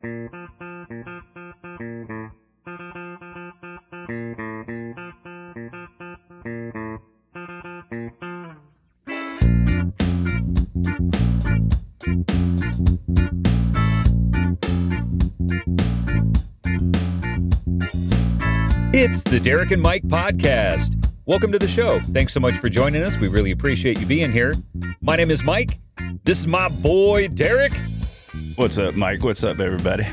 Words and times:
It's 0.00 0.10
the 19.24 19.40
Derek 19.42 19.72
and 19.72 19.82
Mike 19.82 20.04
podcast. 20.04 20.94
Welcome 21.26 21.50
to 21.50 21.58
the 21.58 21.66
show. 21.66 21.98
Thanks 21.98 22.32
so 22.32 22.38
much 22.38 22.54
for 22.58 22.68
joining 22.68 23.02
us. 23.02 23.18
We 23.18 23.26
really 23.26 23.50
appreciate 23.50 23.98
you 23.98 24.06
being 24.06 24.30
here. 24.30 24.54
My 25.00 25.16
name 25.16 25.32
is 25.32 25.42
Mike. 25.42 25.80
This 26.22 26.38
is 26.38 26.46
my 26.46 26.68
boy 26.68 27.26
Derek. 27.26 27.72
What's 28.58 28.76
up, 28.76 28.96
Mike? 28.96 29.22
What's 29.22 29.44
up, 29.44 29.60
everybody? 29.60 30.04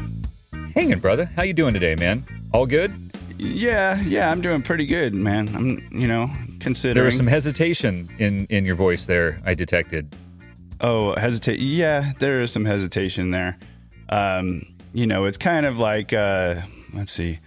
Hanging, 0.76 1.00
brother. 1.00 1.26
How 1.26 1.42
you 1.42 1.54
doing 1.54 1.74
today, 1.74 1.96
man? 1.96 2.24
All 2.54 2.68
good? 2.68 2.94
Yeah, 3.40 4.00
yeah, 4.02 4.30
I'm 4.30 4.40
doing 4.40 4.62
pretty 4.62 4.86
good, 4.86 5.16
man. 5.16 5.50
I'm, 5.56 5.88
you 5.92 6.08
know, 6.08 6.30
considering. 6.60 6.94
There 6.94 7.06
was 7.06 7.18
some 7.18 7.26
hesitation 7.26 8.08
in 8.20 8.46
in 8.52 8.64
your 8.64 8.76
voice 8.76 9.08
there. 9.08 9.42
I 9.48 9.56
detected. 9.56 10.16
Oh, 10.80 11.16
hesitate. 11.16 11.60
Yeah, 11.60 12.14
there 12.20 12.44
is 12.44 12.52
some 12.52 12.66
hesitation 12.66 13.32
there. 13.32 13.58
Um, 14.10 14.62
you 14.94 15.08
know, 15.08 15.26
it's 15.26 15.38
kind 15.38 15.66
of 15.66 15.80
like, 15.80 16.14
uh, 16.14 16.62
let's 16.94 17.12
see. 17.12 17.40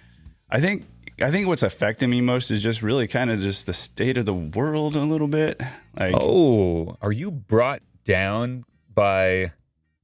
I 0.50 0.60
think 0.60 0.84
I 1.22 1.30
think 1.30 1.46
what's 1.46 1.62
affecting 1.62 2.10
me 2.10 2.20
most 2.22 2.50
is 2.50 2.60
just 2.60 2.82
really 2.82 3.06
kind 3.06 3.30
of 3.30 3.38
just 3.38 3.66
the 3.66 3.72
state 3.72 4.16
of 4.16 4.26
the 4.26 4.34
world 4.34 4.96
a 4.96 5.04
little 5.04 5.28
bit. 5.28 5.60
Like, 5.96 6.16
oh, 6.18 6.96
are 7.00 7.12
you 7.12 7.30
brought 7.30 7.82
down 8.04 8.64
by 8.92 9.52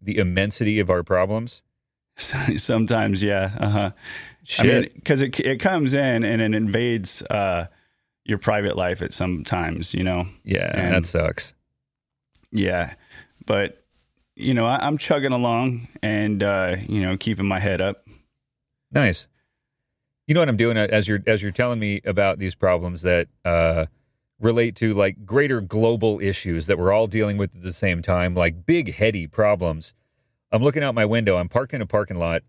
the 0.05 0.19
immensity 0.19 0.79
of 0.79 0.91
our 0.91 1.03
problems? 1.03 1.63
Sometimes, 2.17 3.23
yeah. 3.23 3.57
Uh 3.59 3.69
huh. 3.69 3.91
Shit. 4.45 4.67
I 4.67 4.69
mean, 4.81 4.91
because 4.95 5.23
it 5.23 5.39
it 5.41 5.59
comes 5.59 5.95
in 5.95 6.23
and 6.23 6.41
it 6.43 6.55
invades 6.55 7.23
uh, 7.23 7.67
your 8.25 8.39
private 8.39 8.77
life 8.77 9.03
at 9.03 9.15
some 9.15 9.43
times, 9.45 9.95
you 9.95 10.05
know. 10.05 10.27
yeah, 10.45 10.71
and- 10.75 10.95
that 10.95 11.07
sucks. 11.07 11.55
Yeah, 12.53 12.95
but 13.47 13.85
you 14.37 14.55
know, 14.55 14.67
I, 14.67 14.87
I'm 14.87 14.97
chugging 14.99 15.33
along 15.33 15.89
and 16.03 16.43
uh, 16.43 16.77
you 16.89 17.01
know 17.03 17.17
keeping 17.17 17.47
my 17.47 17.59
head 17.59 17.81
up. 17.81 18.07
Nice. 18.93 19.27
You 20.27 20.35
know 20.35 20.41
what 20.41 20.49
I'm 20.49 20.57
doing 20.57 20.77
uh, 20.77 20.87
as 20.91 21.09
you're 21.09 21.21
as 21.27 21.43
you're 21.43 21.51
telling 21.51 21.79
me 21.81 22.01
about 22.05 22.39
these 22.39 22.55
problems 22.55 23.03
that 23.03 23.29
uh, 23.45 23.87
relate 24.41 24.77
to 24.77 24.93
like 24.93 25.25
greater 25.25 25.61
global 25.61 26.21
issues 26.21 26.67
that 26.67 26.79
we're 26.79 26.93
all 26.93 27.07
dealing 27.07 27.37
with 27.37 27.55
at 27.55 27.63
the 27.63 27.73
same 27.73 28.03
time, 28.03 28.35
like 28.35 28.67
big 28.67 28.95
heady 28.95 29.27
problems. 29.27 29.93
I'm 30.53 30.63
looking 30.63 30.83
out 30.83 30.95
my 30.95 31.05
window. 31.05 31.37
I'm 31.37 31.49
parked 31.49 31.75
in 31.75 31.81
a 31.81 31.87
parking 31.87 32.19
lot, 32.19 32.43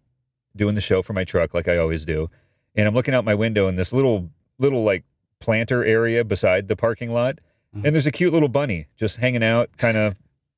doing 0.55 0.75
the 0.75 0.81
show 0.81 1.01
for 1.01 1.13
my 1.13 1.23
truck 1.23 1.53
like 1.53 1.67
I 1.67 1.77
always 1.77 2.05
do, 2.05 2.29
and 2.75 2.87
I'm 2.87 2.93
looking 2.93 3.13
out 3.13 3.25
my 3.25 3.35
window 3.35 3.67
in 3.67 3.75
this 3.75 3.93
little 3.93 4.29
little 4.57 4.83
like 4.83 5.03
planter 5.39 5.83
area 5.83 6.23
beside 6.23 6.67
the 6.67 6.75
parking 6.75 7.11
lot, 7.11 7.39
and 7.73 7.93
there's 7.93 8.05
a 8.07 8.11
cute 8.11 8.33
little 8.33 8.49
bunny 8.49 8.87
just 8.97 9.17
hanging 9.17 9.43
out, 9.43 9.69
kind 9.77 9.97
of 9.97 10.15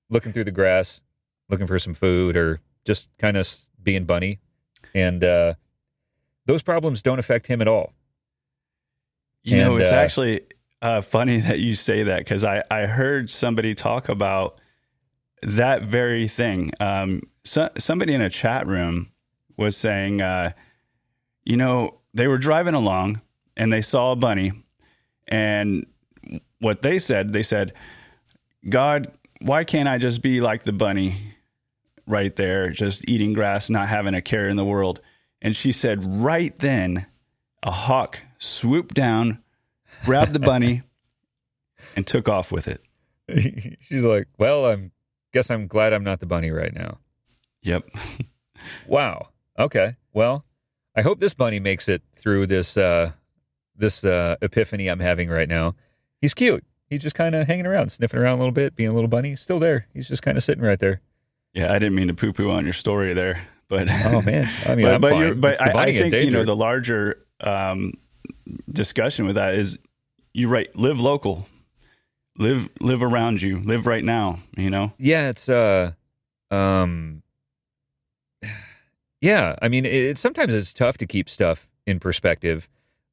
looking 0.10 0.32
through 0.32 0.46
the 0.46 0.52
grass, 0.52 1.02
looking 1.50 1.68
for 1.68 1.80
some 1.80 1.94
food 1.94 2.38
or 2.38 2.62
just 2.86 3.10
kind 3.18 3.38
of 3.38 3.48
being 3.82 4.06
bunny, 4.06 4.40
and. 4.94 5.24
uh 5.24 5.54
those 6.48 6.62
problems 6.64 7.02
don't 7.02 7.20
affect 7.20 7.48
him 7.48 7.62
at 7.62 7.68
all. 7.68 7.94
You 9.44 9.58
know, 9.58 9.78
it's 9.78 9.92
uh, 9.92 9.96
actually 9.96 10.42
uh, 10.88 11.02
funny 11.02 11.40
that 11.42 11.60
you 11.60 11.76
say 11.76 12.04
that 12.04 12.20
because 12.20 12.44
I 12.44 12.64
I 12.72 12.86
heard 12.86 13.30
somebody 13.32 13.76
talk 13.76 14.10
about 14.10 14.60
that 15.44 15.84
very 15.84 16.28
thing. 16.28 16.72
Um, 16.80 17.22
so, 17.44 17.70
somebody 17.78 18.14
in 18.14 18.22
a 18.22 18.30
chat 18.30 18.66
room 18.68 19.12
was 19.58 19.76
saying, 19.76 20.22
uh, 20.22 20.52
you 21.44 21.58
know, 21.58 22.00
they 22.14 22.28
were 22.28 22.38
driving 22.38 22.74
along 22.74 23.22
and 23.56 23.72
they 23.72 23.82
saw 23.82 24.12
a 24.12 24.16
bunny, 24.16 24.52
and 25.28 25.86
what 26.60 26.82
they 26.82 27.00
said, 27.00 27.34
they 27.34 27.44
said, 27.44 27.74
God, 28.68 29.12
why 29.42 29.64
can't 29.64 29.90
I 29.90 29.98
just 29.98 30.22
be 30.22 30.42
like 30.42 30.64
the 30.64 30.74
bunny 30.74 31.34
right 32.06 32.36
there, 32.36 32.70
just 32.70 33.08
eating 33.08 33.34
grass, 33.34 33.70
not 33.70 33.88
having 33.88 34.14
a 34.14 34.22
care 34.22 34.48
in 34.48 34.56
the 34.56 34.66
world? 34.66 35.02
And 35.42 35.56
she 35.56 35.72
said, 35.72 36.04
right 36.04 36.58
then, 36.60 37.06
a 37.62 37.72
hawk 37.72 38.20
swooped 38.40 38.96
down, 38.96 39.44
grabbed 40.04 40.34
the 40.34 40.40
bunny, 40.40 40.82
and 41.98 42.08
took 42.08 42.30
off 42.30 42.52
with 42.52 42.68
it. 42.68 42.82
She's 43.82 44.06
like, 44.06 44.28
"Well, 44.38 44.68
I'm 44.68 44.92
guess 45.34 45.52
I'm 45.52 45.68
glad 45.68 45.92
I'm 45.92 46.04
not 46.04 46.22
the 46.22 46.26
bunny 46.26 46.52
right 46.52 46.74
now." 46.74 47.00
Yep. 47.64 47.90
Wow. 48.88 49.30
Okay. 49.60 49.98
Well, 50.14 50.44
I 50.96 51.04
hope 51.04 51.20
this 51.20 51.36
bunny 51.36 51.60
makes 51.60 51.88
it 51.88 52.02
through 52.16 52.48
this 52.48 52.76
uh 52.76 53.12
this 53.76 54.04
uh 54.04 54.36
epiphany 54.42 54.88
I'm 54.88 55.00
having 55.00 55.30
right 55.30 55.48
now. 55.48 55.76
He's 56.20 56.34
cute. 56.34 56.66
He's 56.90 57.04
just 57.04 57.16
kind 57.16 57.36
of 57.36 57.46
hanging 57.46 57.68
around, 57.68 57.92
sniffing 57.92 58.20
around 58.20 58.38
a 58.38 58.40
little 58.40 58.52
bit, 58.52 58.76
being 58.76 58.90
a 58.90 58.94
little 58.94 59.08
bunny. 59.08 59.36
Still 59.36 59.60
there. 59.60 59.88
He's 59.94 60.08
just 60.08 60.24
kind 60.24 60.38
of 60.38 60.44
sitting 60.44 60.64
right 60.64 60.80
there. 60.80 61.02
Yeah, 61.54 61.72
I 61.72 61.78
didn't 61.78 61.94
mean 61.96 62.08
to 62.08 62.16
poo 62.16 62.34
poo 62.34 62.50
on 62.50 62.64
your 62.64 62.74
story 62.74 63.14
there, 63.14 63.48
but 63.68 63.88
Oh 63.90 64.24
man. 64.24 64.50
I 64.66 64.74
mean, 64.74 64.86
but, 65.00 65.14
I'm 65.14 65.40
but, 65.40 65.42
but 65.42 65.62
I, 65.62 65.74
bunny 65.74 66.00
I 66.00 66.06
in 66.06 66.12
think 66.12 66.26
you 66.26 66.32
know 66.32 66.46
the 66.46 66.56
larger 66.56 67.26
um, 67.42 67.94
discussion 68.72 69.28
with 69.28 69.36
that 69.36 69.54
is 69.54 69.78
you 70.34 70.48
right 70.48 70.76
live 70.76 71.00
local, 71.00 71.48
live 72.38 72.70
live 72.80 73.02
around 73.04 73.42
you, 73.42 73.60
live 73.60 73.86
right 73.86 74.04
now. 74.04 74.40
You 74.56 74.70
know, 74.70 74.94
yeah 74.98 75.30
it's 75.30 75.50
uh 75.50 75.94
um 76.52 77.22
yeah 79.22 79.56
i 79.62 79.68
mean 79.68 79.86
it, 79.86 79.94
it 79.94 80.18
sometimes 80.18 80.54
it's 80.54 80.74
tough 80.74 80.98
to 80.98 81.06
keep 81.06 81.30
stuff 81.30 81.68
in 81.86 82.00
perspective 82.00 82.70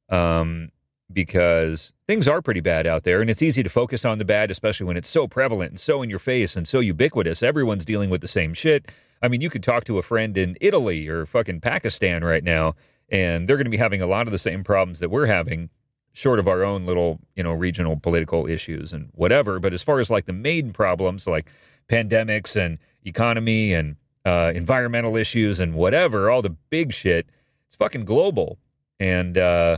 um 0.09 0.69
because 1.11 1.93
things 2.07 2.27
are 2.27 2.41
pretty 2.41 2.61
bad 2.61 2.87
out 2.87 3.03
there 3.03 3.21
and 3.21 3.29
it's 3.29 3.41
easy 3.41 3.61
to 3.61 3.69
focus 3.69 4.05
on 4.05 4.17
the 4.17 4.25
bad 4.25 4.49
especially 4.49 4.85
when 4.85 4.97
it's 4.97 5.09
so 5.09 5.27
prevalent 5.27 5.71
and 5.71 5.79
so 5.79 6.01
in 6.01 6.09
your 6.09 6.19
face 6.19 6.55
and 6.55 6.67
so 6.67 6.79
ubiquitous 6.79 7.43
everyone's 7.43 7.85
dealing 7.85 8.09
with 8.09 8.21
the 8.21 8.27
same 8.27 8.53
shit 8.53 8.89
i 9.21 9.27
mean 9.27 9.41
you 9.41 9.49
could 9.49 9.63
talk 9.63 9.83
to 9.83 9.97
a 9.97 10.03
friend 10.03 10.37
in 10.37 10.55
italy 10.61 11.07
or 11.07 11.25
fucking 11.25 11.59
pakistan 11.59 12.23
right 12.23 12.43
now 12.43 12.73
and 13.09 13.47
they're 13.47 13.57
going 13.57 13.65
to 13.65 13.71
be 13.71 13.77
having 13.77 14.01
a 14.01 14.07
lot 14.07 14.27
of 14.27 14.31
the 14.31 14.37
same 14.37 14.63
problems 14.63 14.99
that 14.99 15.09
we're 15.09 15.27
having 15.27 15.69
short 16.15 16.39
of 16.39 16.47
our 16.47 16.63
own 16.63 16.85
little 16.85 17.19
you 17.35 17.43
know 17.43 17.51
regional 17.51 17.97
political 17.99 18.47
issues 18.47 18.93
and 18.93 19.09
whatever 19.13 19.59
but 19.59 19.73
as 19.73 19.83
far 19.83 19.99
as 19.99 20.09
like 20.09 20.25
the 20.25 20.33
main 20.33 20.71
problems 20.71 21.27
like 21.27 21.45
pandemics 21.89 22.55
and 22.55 22.77
economy 23.05 23.73
and 23.73 23.95
uh, 24.25 24.51
environmental 24.55 25.15
issues 25.15 25.59
and 25.59 25.75
whatever, 25.75 26.29
all 26.29 26.41
the 26.41 26.55
big 26.69 26.91
shit, 26.93 27.27
it's 27.67 27.75
fucking 27.75 28.05
global. 28.05 28.57
And 28.99 29.37
uh, 29.37 29.77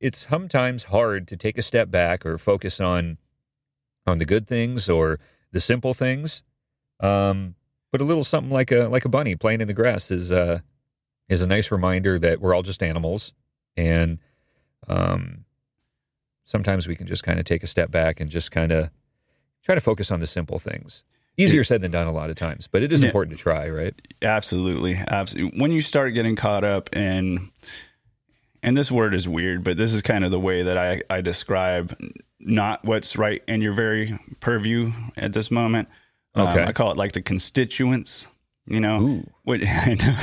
it's 0.00 0.26
sometimes 0.28 0.84
hard 0.84 1.28
to 1.28 1.36
take 1.36 1.56
a 1.56 1.62
step 1.62 1.90
back 1.90 2.26
or 2.26 2.38
focus 2.38 2.80
on 2.80 3.18
on 4.06 4.18
the 4.18 4.24
good 4.26 4.46
things 4.46 4.88
or 4.88 5.18
the 5.52 5.60
simple 5.60 5.94
things. 5.94 6.42
Um, 7.00 7.54
but 7.90 8.00
a 8.00 8.04
little 8.04 8.24
something 8.24 8.52
like 8.52 8.72
a 8.72 8.88
like 8.88 9.04
a 9.04 9.08
bunny 9.08 9.36
playing 9.36 9.60
in 9.60 9.68
the 9.68 9.74
grass 9.74 10.10
is 10.10 10.32
uh, 10.32 10.58
is 11.28 11.40
a 11.40 11.46
nice 11.46 11.70
reminder 11.70 12.18
that 12.18 12.40
we're 12.40 12.54
all 12.54 12.62
just 12.62 12.82
animals, 12.82 13.32
and 13.76 14.18
um, 14.88 15.44
sometimes 16.44 16.86
we 16.88 16.96
can 16.96 17.06
just 17.06 17.22
kind 17.22 17.38
of 17.38 17.44
take 17.44 17.62
a 17.62 17.66
step 17.66 17.90
back 17.90 18.20
and 18.20 18.30
just 18.30 18.50
kind 18.50 18.72
of 18.72 18.90
try 19.64 19.74
to 19.74 19.80
focus 19.80 20.10
on 20.10 20.20
the 20.20 20.26
simple 20.26 20.58
things. 20.58 21.02
Easier 21.36 21.64
said 21.64 21.80
than 21.80 21.90
done 21.90 22.06
a 22.06 22.12
lot 22.12 22.30
of 22.30 22.36
times, 22.36 22.68
but 22.68 22.82
it 22.82 22.92
is 22.92 23.02
Yeah. 23.02 23.08
important 23.08 23.36
to 23.36 23.42
try, 23.42 23.68
right? 23.68 23.94
absolutely, 24.22 24.94
absolutely. 25.08 25.58
When 25.60 25.72
you 25.72 25.82
start 25.82 26.14
getting 26.14 26.36
caught 26.36 26.62
up 26.64 26.94
in, 26.94 27.50
and 28.62 28.76
this 28.76 28.90
word 28.90 29.14
is 29.14 29.28
weird, 29.28 29.64
but 29.64 29.76
this 29.76 29.92
is 29.92 30.00
kind 30.00 30.24
of 30.24 30.30
the 30.30 30.38
way 30.40 30.62
that 30.62 30.78
I 30.78 31.02
I 31.10 31.20
describe 31.22 31.96
not 32.38 32.84
what's 32.84 33.16
right 33.16 33.42
in 33.48 33.62
your 33.62 33.72
very 33.74 34.18
purview 34.40 34.92
at 35.16 35.32
this 35.32 35.50
moment. 35.50 35.88
Um, 36.36 36.48
Okay. 36.48 36.62
I 36.64 36.72
call 36.72 36.90
it 36.92 36.96
like 36.96 37.12
the 37.12 37.22
constituents. 37.22 38.26
You 38.66 38.80
know, 38.80 39.00
Ooh, 39.02 39.30
what 39.42 39.60
know. 39.96 40.18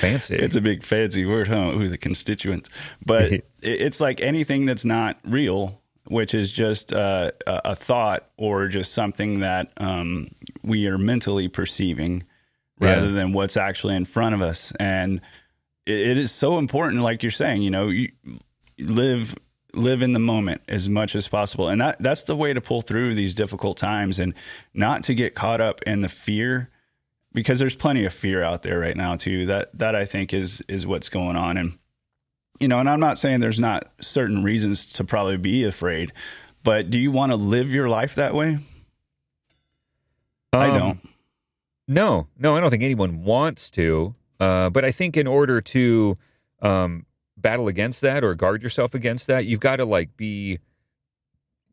Fancy. 0.00 0.36
It's 0.36 0.56
a 0.56 0.60
big 0.60 0.82
fancy 0.82 1.24
word, 1.24 1.48
huh? 1.48 1.72
Ooh, 1.74 1.88
the 1.88 1.98
constituents. 1.98 2.68
But 3.04 3.44
it's 3.62 4.00
like 4.00 4.20
anything 4.20 4.66
that's 4.66 4.84
not 4.84 5.18
real, 5.24 5.80
which 6.06 6.34
is 6.34 6.50
just 6.52 6.92
uh, 6.92 7.32
a 7.46 7.60
a 7.66 7.76
thought 7.76 8.28
or 8.36 8.68
just 8.68 8.92
something 8.94 9.40
that 9.40 9.72
um, 9.78 10.28
we 10.62 10.86
are 10.86 10.98
mentally 10.98 11.48
perceiving 11.48 12.24
rather 12.80 13.06
Yeah. 13.06 13.12
than 13.12 13.32
what's 13.32 13.56
actually 13.56 13.96
in 13.96 14.04
front 14.04 14.34
of 14.34 14.42
us. 14.42 14.72
And 14.80 15.20
it, 15.86 16.08
it 16.08 16.18
is 16.18 16.32
so 16.32 16.58
important, 16.58 17.02
like 17.02 17.22
you're 17.22 17.30
saying, 17.32 17.62
you 17.62 17.70
know, 17.70 17.88
you 17.88 18.10
live 18.78 19.34
live 19.72 20.02
in 20.02 20.12
the 20.12 20.20
moment 20.20 20.60
as 20.68 20.88
much 20.88 21.16
as 21.16 21.26
possible 21.26 21.68
and 21.68 21.80
that 21.80 21.96
that's 22.00 22.22
the 22.24 22.36
way 22.36 22.52
to 22.52 22.60
pull 22.60 22.80
through 22.80 23.12
these 23.12 23.34
difficult 23.34 23.76
times 23.76 24.20
and 24.20 24.32
not 24.72 25.02
to 25.02 25.14
get 25.16 25.34
caught 25.34 25.60
up 25.60 25.82
in 25.82 26.00
the 26.00 26.08
fear 26.08 26.70
because 27.34 27.58
there's 27.58 27.74
plenty 27.74 28.06
of 28.06 28.14
fear 28.14 28.42
out 28.42 28.62
there 28.62 28.78
right 28.78 28.96
now 28.96 29.16
too. 29.16 29.44
That 29.46 29.76
that 29.78 29.94
I 29.94 30.06
think 30.06 30.32
is 30.32 30.62
is 30.68 30.86
what's 30.86 31.10
going 31.10 31.36
on. 31.36 31.58
And 31.58 31.78
you 32.60 32.68
know 32.68 32.78
and 32.78 32.88
I'm 32.88 33.00
not 33.00 33.18
saying 33.18 33.40
there's 33.40 33.60
not 33.60 33.90
certain 34.00 34.42
reasons 34.42 34.86
to 34.86 35.04
probably 35.04 35.36
be 35.36 35.64
afraid 35.64 36.12
but 36.64 36.88
do 36.88 36.98
you 36.98 37.12
want 37.12 37.30
to 37.30 37.36
live 37.36 37.70
your 37.70 37.90
life 37.90 38.14
that 38.14 38.34
way? 38.34 38.56
I 40.52 40.70
Um, 40.70 40.78
don't. 40.78 41.08
No, 41.86 42.26
no, 42.38 42.56
I 42.56 42.60
don't 42.60 42.70
think 42.70 42.82
anyone 42.82 43.22
wants 43.22 43.70
to. 43.72 44.14
Uh, 44.40 44.70
but 44.70 44.84
I 44.84 44.90
think 44.90 45.16
in 45.16 45.26
order 45.26 45.60
to 45.60 46.16
um, 46.62 47.04
battle 47.36 47.68
against 47.68 48.00
that 48.00 48.24
or 48.24 48.34
guard 48.34 48.62
yourself 48.62 48.94
against 48.94 49.26
that, 49.26 49.44
you've 49.44 49.60
got 49.60 49.76
to 49.76 49.84
like 49.84 50.16
be, 50.16 50.58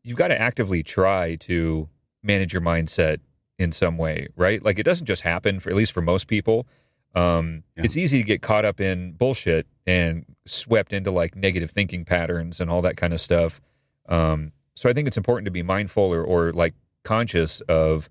you've 0.02 0.18
got 0.18 0.28
to 0.28 0.38
actively 0.38 0.82
try 0.82 1.36
to 1.36 1.88
manage 2.22 2.52
your 2.52 2.62
mindset 2.62 3.20
in 3.58 3.72
some 3.72 3.98
way, 3.98 4.28
right? 4.36 4.62
Like 4.64 4.78
it 4.78 4.82
doesn't 4.84 5.06
just 5.06 5.22
happen 5.22 5.60
for 5.60 5.70
at 5.70 5.76
least 5.76 5.92
for 5.92 6.00
most 6.00 6.26
people. 6.26 6.66
Um, 7.14 7.62
Yeah. 7.76 7.84
It's 7.84 7.96
easy 7.96 8.18
to 8.18 8.24
get 8.24 8.42
caught 8.42 8.64
up 8.64 8.80
in 8.80 9.12
bullshit 9.12 9.66
and 9.86 10.24
swept 10.46 10.92
into 10.92 11.10
like 11.10 11.36
negative 11.36 11.70
thinking 11.70 12.04
patterns 12.04 12.60
and 12.60 12.70
all 12.70 12.82
that 12.82 12.96
kind 12.96 13.12
of 13.12 13.20
stuff. 13.20 13.60
Um, 14.08 14.52
so 14.74 14.88
I 14.88 14.92
think 14.94 15.06
it's 15.06 15.16
important 15.18 15.44
to 15.44 15.50
be 15.50 15.62
mindful 15.62 16.04
or, 16.04 16.22
or 16.24 16.52
like 16.52 16.74
conscious 17.04 17.60
of 17.62 18.08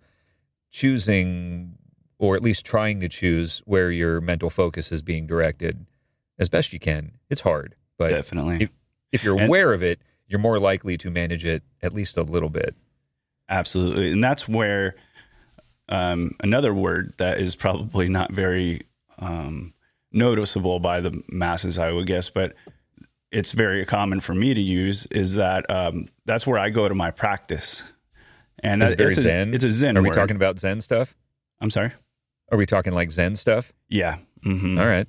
choosing 0.69 1.73
or 2.19 2.35
at 2.35 2.43
least 2.43 2.65
trying 2.65 2.99
to 2.99 3.09
choose 3.09 3.61
where 3.65 3.91
your 3.91 4.21
mental 4.21 4.49
focus 4.51 4.91
is 4.91 5.01
being 5.01 5.25
directed 5.25 5.85
as 6.37 6.49
best 6.49 6.71
you 6.71 6.79
can. 6.79 7.13
It's 7.29 7.41
hard, 7.41 7.75
but 7.97 8.09
Definitely. 8.09 8.63
if- 8.65 8.69
if 9.11 9.23
you're 9.23 9.35
And- 9.37 9.47
aware 9.47 9.73
of 9.73 9.81
it, 9.83 9.99
you're 10.27 10.39
more 10.39 10.59
likely 10.59 10.97
to 10.99 11.09
manage 11.09 11.43
it 11.45 11.63
at 11.81 11.93
least 11.93 12.15
a 12.17 12.21
little 12.23 12.49
bit. 12.49 12.75
Absolutely. 13.49 14.11
And 14.11 14.23
that's 14.23 14.47
where 14.47 14.95
um, 15.89 16.31
another 16.41 16.73
word 16.73 17.13
that 17.17 17.39
is 17.39 17.55
probably 17.55 18.07
not 18.09 18.31
very 18.31 18.81
um, 19.19 19.73
noticeable 20.11 20.79
by 20.79 21.01
the 21.01 21.21
masses, 21.29 21.77
I 21.77 21.91
would 21.91 22.07
guess, 22.07 22.29
but 22.29 22.53
it's 23.31 23.51
very 23.53 23.85
common 23.85 24.19
for 24.19 24.33
me 24.35 24.53
to 24.53 24.61
use 24.61 25.05
is 25.07 25.35
that 25.35 25.69
um, 25.69 26.07
that's 26.25 26.45
where 26.45 26.59
I 26.59 26.69
go 26.69 26.89
to 26.89 26.95
my 26.95 27.11
practice. 27.11 27.83
And 28.59 28.81
It's 28.83 28.91
that, 28.91 28.97
very 28.97 29.09
it's, 29.11 29.19
a, 29.19 29.21
zen. 29.21 29.53
it's 29.53 29.63
a 29.63 29.71
Zen 29.71 29.97
Are 29.97 30.01
we 30.01 30.09
word. 30.09 30.15
talking 30.15 30.35
about 30.35 30.59
Zen 30.59 30.81
stuff? 30.81 31.15
I'm 31.61 31.71
sorry? 31.71 31.93
Are 32.51 32.57
we 32.57 32.65
talking 32.65 32.93
like 32.93 33.11
Zen 33.11 33.35
stuff? 33.37 33.71
Yeah. 33.89 34.17
hmm 34.43 34.77
All 34.77 34.85
right. 34.85 35.07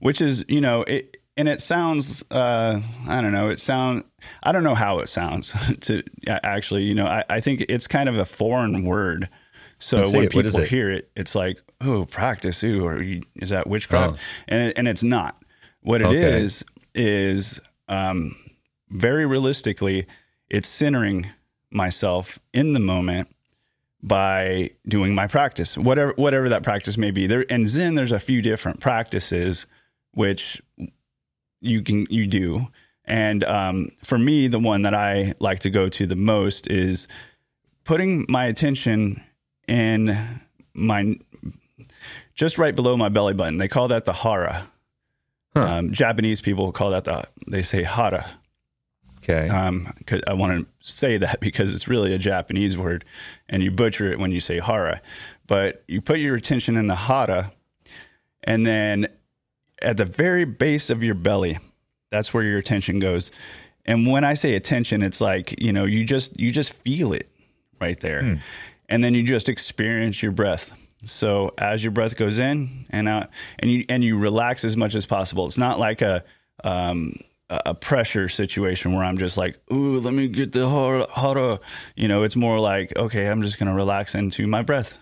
which 0.00 0.20
is 0.20 0.44
you 0.48 0.60
know 0.60 0.82
it 0.82 1.16
and 1.36 1.46
it 1.48 1.60
sounds 1.60 2.24
uh 2.30 2.80
i 3.06 3.20
don't 3.20 3.32
know 3.32 3.48
it 3.50 3.60
sounds, 3.60 4.02
i 4.42 4.50
don't 4.50 4.64
know 4.64 4.74
how 4.74 4.98
it 5.00 5.08
sounds 5.10 5.54
to 5.82 6.02
actually 6.26 6.82
you 6.84 6.94
know 6.94 7.06
i, 7.06 7.22
I 7.28 7.40
think 7.40 7.66
it's 7.68 7.86
kind 7.86 8.08
of 8.08 8.16
a 8.16 8.24
foreign 8.24 8.84
word 8.84 9.28
so 9.78 9.98
Let's 9.98 10.12
when 10.12 10.22
is 10.26 10.32
people 10.52 10.60
it? 10.62 10.68
hear 10.68 10.90
it 10.90 11.10
it's 11.16 11.34
like 11.34 11.58
oh 11.80 12.04
practice 12.04 12.62
ooh 12.64 12.84
or 12.84 13.02
is 13.36 13.50
that 13.50 13.66
witchcraft 13.66 14.14
Oh. 14.14 14.18
and 14.48 14.62
it, 14.70 14.78
and 14.78 14.88
it's 14.88 15.02
not 15.02 15.40
what 15.80 16.00
it 16.02 16.12
is 16.12 16.62
Okay. 16.94 17.02
is 17.04 17.60
um 17.88 18.34
very 18.90 19.26
realistically 19.26 20.06
it's 20.50 20.68
centering 20.68 21.28
myself 21.70 22.38
in 22.52 22.72
the 22.72 22.80
moment 22.80 23.28
by 24.02 24.70
doing 24.86 25.12
my 25.14 25.26
practice, 25.26 25.76
whatever 25.76 26.12
whatever 26.16 26.48
that 26.48 26.62
practice 26.62 26.96
may 26.96 27.10
be. 27.10 27.26
There 27.26 27.44
and 27.50 27.68
Zen, 27.68 27.96
there's 27.96 28.12
a 28.12 28.20
few 28.20 28.40
different 28.40 28.80
practices 28.80 29.66
which 30.12 30.62
you 31.60 31.82
can 31.82 32.06
you 32.08 32.26
do. 32.28 32.68
And 33.04 33.42
um, 33.44 33.88
for 34.04 34.16
me, 34.18 34.46
the 34.48 34.60
one 34.60 34.82
that 34.82 34.94
I 34.94 35.34
like 35.40 35.58
to 35.60 35.70
go 35.70 35.88
to 35.88 36.06
the 36.06 36.14
most 36.16 36.70
is 36.70 37.08
putting 37.84 38.24
my 38.28 38.44
attention 38.46 39.22
in 39.68 40.40
my 40.74 41.16
just 42.34 42.58
right 42.58 42.74
below 42.74 42.96
my 42.96 43.08
belly 43.08 43.34
button. 43.34 43.58
They 43.58 43.68
call 43.68 43.88
that 43.88 44.04
the 44.04 44.12
hara. 44.12 44.68
Huh. 45.54 45.62
Um, 45.62 45.92
Japanese 45.92 46.40
people 46.40 46.70
call 46.72 46.90
that 46.90 47.04
the 47.04 47.24
they 47.46 47.62
say 47.62 47.82
hara. 47.82 48.30
Okay. 49.18 49.48
Um, 49.48 49.92
'cause 50.06 50.20
I 50.26 50.32
want 50.34 50.60
to 50.60 50.66
say 50.92 51.18
that 51.18 51.40
because 51.40 51.74
it's 51.74 51.88
really 51.88 52.14
a 52.14 52.18
Japanese 52.18 52.76
word, 52.76 53.04
and 53.48 53.62
you 53.62 53.70
butcher 53.70 54.10
it 54.12 54.18
when 54.18 54.32
you 54.32 54.40
say 54.40 54.60
hara. 54.60 55.00
But 55.46 55.82
you 55.88 56.00
put 56.00 56.18
your 56.18 56.36
attention 56.36 56.76
in 56.76 56.86
the 56.86 56.94
hara, 56.94 57.52
and 58.44 58.66
then 58.66 59.08
at 59.82 59.96
the 59.96 60.04
very 60.04 60.44
base 60.44 60.90
of 60.90 61.02
your 61.02 61.14
belly, 61.14 61.58
that's 62.10 62.32
where 62.34 62.42
your 62.44 62.58
attention 62.58 62.98
goes. 63.00 63.30
And 63.86 64.06
when 64.06 64.22
I 64.24 64.34
say 64.34 64.54
attention, 64.54 65.02
it's 65.02 65.20
like 65.20 65.60
you 65.60 65.72
know 65.72 65.84
you 65.84 66.04
just 66.04 66.38
you 66.38 66.50
just 66.50 66.72
feel 66.74 67.12
it 67.12 67.28
right 67.80 67.98
there, 68.00 68.40
and 68.88 69.02
then 69.02 69.14
you 69.14 69.22
just 69.22 69.48
experience 69.48 70.22
your 70.22 70.32
breath. 70.32 70.70
So 71.04 71.54
as 71.58 71.84
your 71.84 71.92
breath 71.92 72.16
goes 72.16 72.38
in 72.38 72.86
and 72.90 73.08
out, 73.08 73.28
and 73.60 73.70
you 73.70 73.84
and 73.88 74.02
you 74.02 74.18
relax 74.18 74.64
as 74.64 74.76
much 74.76 74.94
as 74.94 75.06
possible. 75.06 75.46
It's 75.46 75.58
not 75.58 75.78
like 75.78 76.02
a 76.02 76.24
um, 76.64 77.14
a 77.48 77.74
pressure 77.74 78.28
situation 78.28 78.92
where 78.94 79.04
I'm 79.04 79.16
just 79.16 79.36
like, 79.38 79.58
ooh, 79.72 80.00
let 80.00 80.12
me 80.12 80.28
get 80.28 80.52
the 80.52 80.68
hara. 80.68 81.60
You 81.96 82.08
know, 82.08 82.22
it's 82.24 82.36
more 82.36 82.58
like, 82.60 82.94
okay, 82.96 83.26
I'm 83.26 83.42
just 83.42 83.58
gonna 83.58 83.74
relax 83.74 84.14
into 84.14 84.46
my 84.46 84.62
breath. 84.62 84.98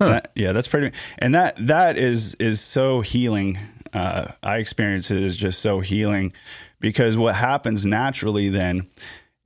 Huh. 0.00 0.08
That- 0.08 0.32
yeah, 0.34 0.52
that's 0.52 0.68
pretty. 0.68 0.96
And 1.18 1.34
that 1.34 1.56
that 1.66 1.98
is 1.98 2.34
is 2.34 2.60
so 2.60 3.00
healing. 3.00 3.58
Uh, 3.92 4.32
I 4.42 4.58
experience 4.58 5.10
it 5.10 5.22
is 5.22 5.36
just 5.36 5.60
so 5.60 5.80
healing 5.80 6.32
because 6.78 7.16
what 7.16 7.34
happens 7.34 7.84
naturally 7.86 8.48
then 8.50 8.86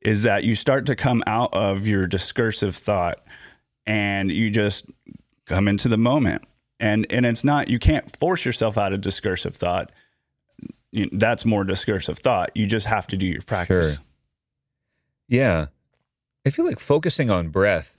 is 0.05 0.23
that 0.23 0.45
you 0.45 0.55
start 0.55 0.87
to 0.87 0.97
come 0.97 1.23
out 1.27 1.53
of 1.53 1.87
your 1.87 2.07
discursive 2.07 2.77
thought 2.77 3.23
and 3.87 4.31
you 4.31 4.51
just 4.51 4.87
come 5.47 5.69
into 5.69 5.89
the 5.89 5.99
moment. 5.99 6.43
And 6.81 7.07
and 7.11 7.25
it's 7.25 7.45
not 7.45 7.69
you 7.69 7.79
can't 7.79 8.17
force 8.19 8.45
yourself 8.45 8.77
out 8.77 8.93
of 8.93 9.01
discursive 9.01 9.55
thought. 9.55 9.93
You, 10.91 11.09
that's 11.13 11.45
more 11.45 11.65
discursive 11.65 12.19
thought. 12.19 12.51
You 12.55 12.67
just 12.67 12.87
have 12.87 13.07
to 13.09 13.17
do 13.17 13.27
your 13.27 13.43
practice. 13.43 13.95
Sure. 13.95 14.05
Yeah. 15.29 15.67
I 16.45 16.51
feel 16.51 16.65
like 16.67 16.81
focusing 16.81 17.31
on 17.31 17.49
breath, 17.49 17.97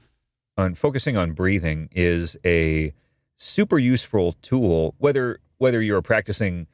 on 0.57 0.75
focusing 0.75 1.15
on 1.15 1.31
breathing 1.31 1.89
is 1.93 2.35
a 2.45 2.93
super 3.37 3.79
useful 3.79 4.33
tool, 4.41 4.95
whether 4.97 5.39
whether 5.57 5.81
you're 5.81 6.01
practicing 6.01 6.67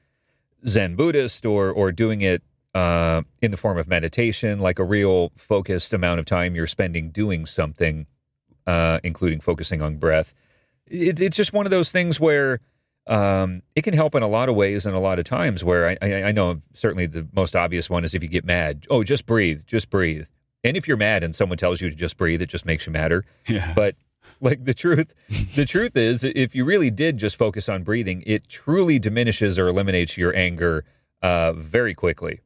Zen 0.67 0.95
Buddhist 0.95 1.45
or 1.45 1.71
or 1.71 1.91
doing 1.91 2.21
it 2.21 2.41
uh, 2.75 3.21
in 3.41 3.51
the 3.51 3.57
form 3.57 3.77
of 3.77 3.87
meditation, 3.87 4.59
like 4.59 4.79
a 4.79 4.83
real 4.83 5.31
focused 5.37 5.93
amount 5.93 6.19
of 6.19 6.25
time 6.25 6.55
you're 6.55 6.67
spending 6.67 7.09
doing 7.09 7.45
something, 7.45 8.05
uh, 8.67 8.99
including 9.03 9.39
focusing 9.39 9.81
on 9.81 9.97
breath. 9.97 10.33
It, 10.87 11.19
it's 11.19 11.37
just 11.37 11.53
one 11.53 11.65
of 11.65 11.71
those 11.71 11.91
things 11.91 12.19
where 12.19 12.59
um, 13.07 13.63
it 13.75 13.81
can 13.81 13.95
help 13.95 14.13
in 14.13 14.21
a 14.21 14.27
lot 14.27 14.49
of 14.49 14.55
ways 14.55 14.85
and 14.85 14.95
a 14.95 14.99
lot 14.99 15.17
of 15.17 15.25
times 15.25 15.63
where 15.63 15.89
I, 15.89 15.97
I, 16.01 16.23
I 16.25 16.31
know 16.31 16.61
certainly 16.73 17.07
the 17.07 17.27
most 17.33 17.55
obvious 17.55 17.89
one 17.89 18.03
is 18.03 18.13
if 18.13 18.21
you 18.21 18.29
get 18.29 18.45
mad, 18.45 18.85
oh, 18.89 19.03
just 19.03 19.25
breathe, 19.25 19.63
just 19.65 19.89
breathe. 19.89 20.27
And 20.63 20.77
if 20.77 20.87
you're 20.87 20.97
mad 20.97 21.23
and 21.23 21.35
someone 21.35 21.57
tells 21.57 21.81
you 21.81 21.89
to 21.89 21.95
just 21.95 22.17
breathe, 22.17 22.41
it 22.41 22.47
just 22.49 22.65
makes 22.65 22.85
you 22.85 22.91
madder. 22.91 23.25
Yeah. 23.47 23.73
But 23.73 23.95
like 24.41 24.65
the 24.65 24.73
truth, 24.73 25.13
the 25.55 25.65
truth 25.65 25.97
is, 25.97 26.23
if 26.23 26.53
you 26.53 26.65
really 26.65 26.91
did 26.91 27.17
just 27.17 27.35
focus 27.35 27.67
on 27.67 27.83
breathing, 27.83 28.23
it 28.27 28.47
truly 28.47 28.99
diminishes 28.99 29.57
or 29.57 29.67
eliminates 29.67 30.17
your 30.17 30.35
anger 30.35 30.85
uh, 31.21 31.53
very 31.53 31.95
quickly. 31.95 32.41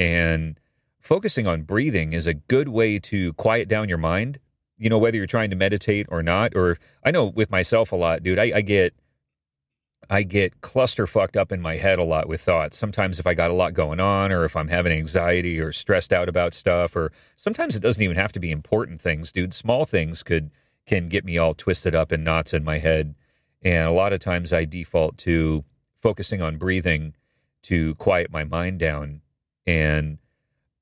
And 0.00 0.58
focusing 0.98 1.46
on 1.46 1.62
breathing 1.62 2.14
is 2.14 2.26
a 2.26 2.34
good 2.34 2.68
way 2.68 2.98
to 2.98 3.34
quiet 3.34 3.68
down 3.68 3.88
your 3.88 3.98
mind. 3.98 4.40
You 4.78 4.88
know, 4.88 4.98
whether 4.98 5.18
you're 5.18 5.26
trying 5.26 5.50
to 5.50 5.56
meditate 5.56 6.06
or 6.08 6.22
not, 6.22 6.56
or 6.56 6.78
I 7.04 7.10
know 7.10 7.26
with 7.26 7.50
myself 7.50 7.92
a 7.92 7.96
lot, 7.96 8.22
dude, 8.22 8.38
I, 8.38 8.50
I 8.56 8.60
get 8.62 8.94
I 10.08 10.22
get 10.22 10.62
cluster 10.62 11.06
fucked 11.06 11.36
up 11.36 11.52
in 11.52 11.60
my 11.60 11.76
head 11.76 11.98
a 11.98 12.04
lot 12.04 12.28
with 12.28 12.40
thoughts. 12.40 12.78
Sometimes 12.78 13.20
if 13.20 13.26
I 13.26 13.34
got 13.34 13.50
a 13.50 13.54
lot 13.54 13.74
going 13.74 14.00
on 14.00 14.32
or 14.32 14.44
if 14.44 14.56
I'm 14.56 14.68
having 14.68 14.92
anxiety 14.92 15.60
or 15.60 15.70
stressed 15.70 16.12
out 16.12 16.28
about 16.28 16.54
stuff 16.54 16.96
or 16.96 17.12
sometimes 17.36 17.76
it 17.76 17.80
doesn't 17.80 18.02
even 18.02 18.16
have 18.16 18.32
to 18.32 18.40
be 18.40 18.50
important 18.50 19.00
things, 19.00 19.30
dude. 19.30 19.54
Small 19.54 19.84
things 19.84 20.22
could 20.22 20.50
can 20.86 21.08
get 21.08 21.24
me 21.24 21.36
all 21.36 21.54
twisted 21.54 21.94
up 21.94 22.10
in 22.10 22.24
knots 22.24 22.54
in 22.54 22.64
my 22.64 22.78
head. 22.78 23.14
And 23.62 23.86
a 23.86 23.92
lot 23.92 24.14
of 24.14 24.20
times 24.20 24.52
I 24.52 24.64
default 24.64 25.18
to 25.18 25.64
focusing 26.00 26.40
on 26.40 26.56
breathing 26.56 27.14
to 27.64 27.94
quiet 27.96 28.32
my 28.32 28.42
mind 28.42 28.78
down 28.80 29.20
and 29.66 30.18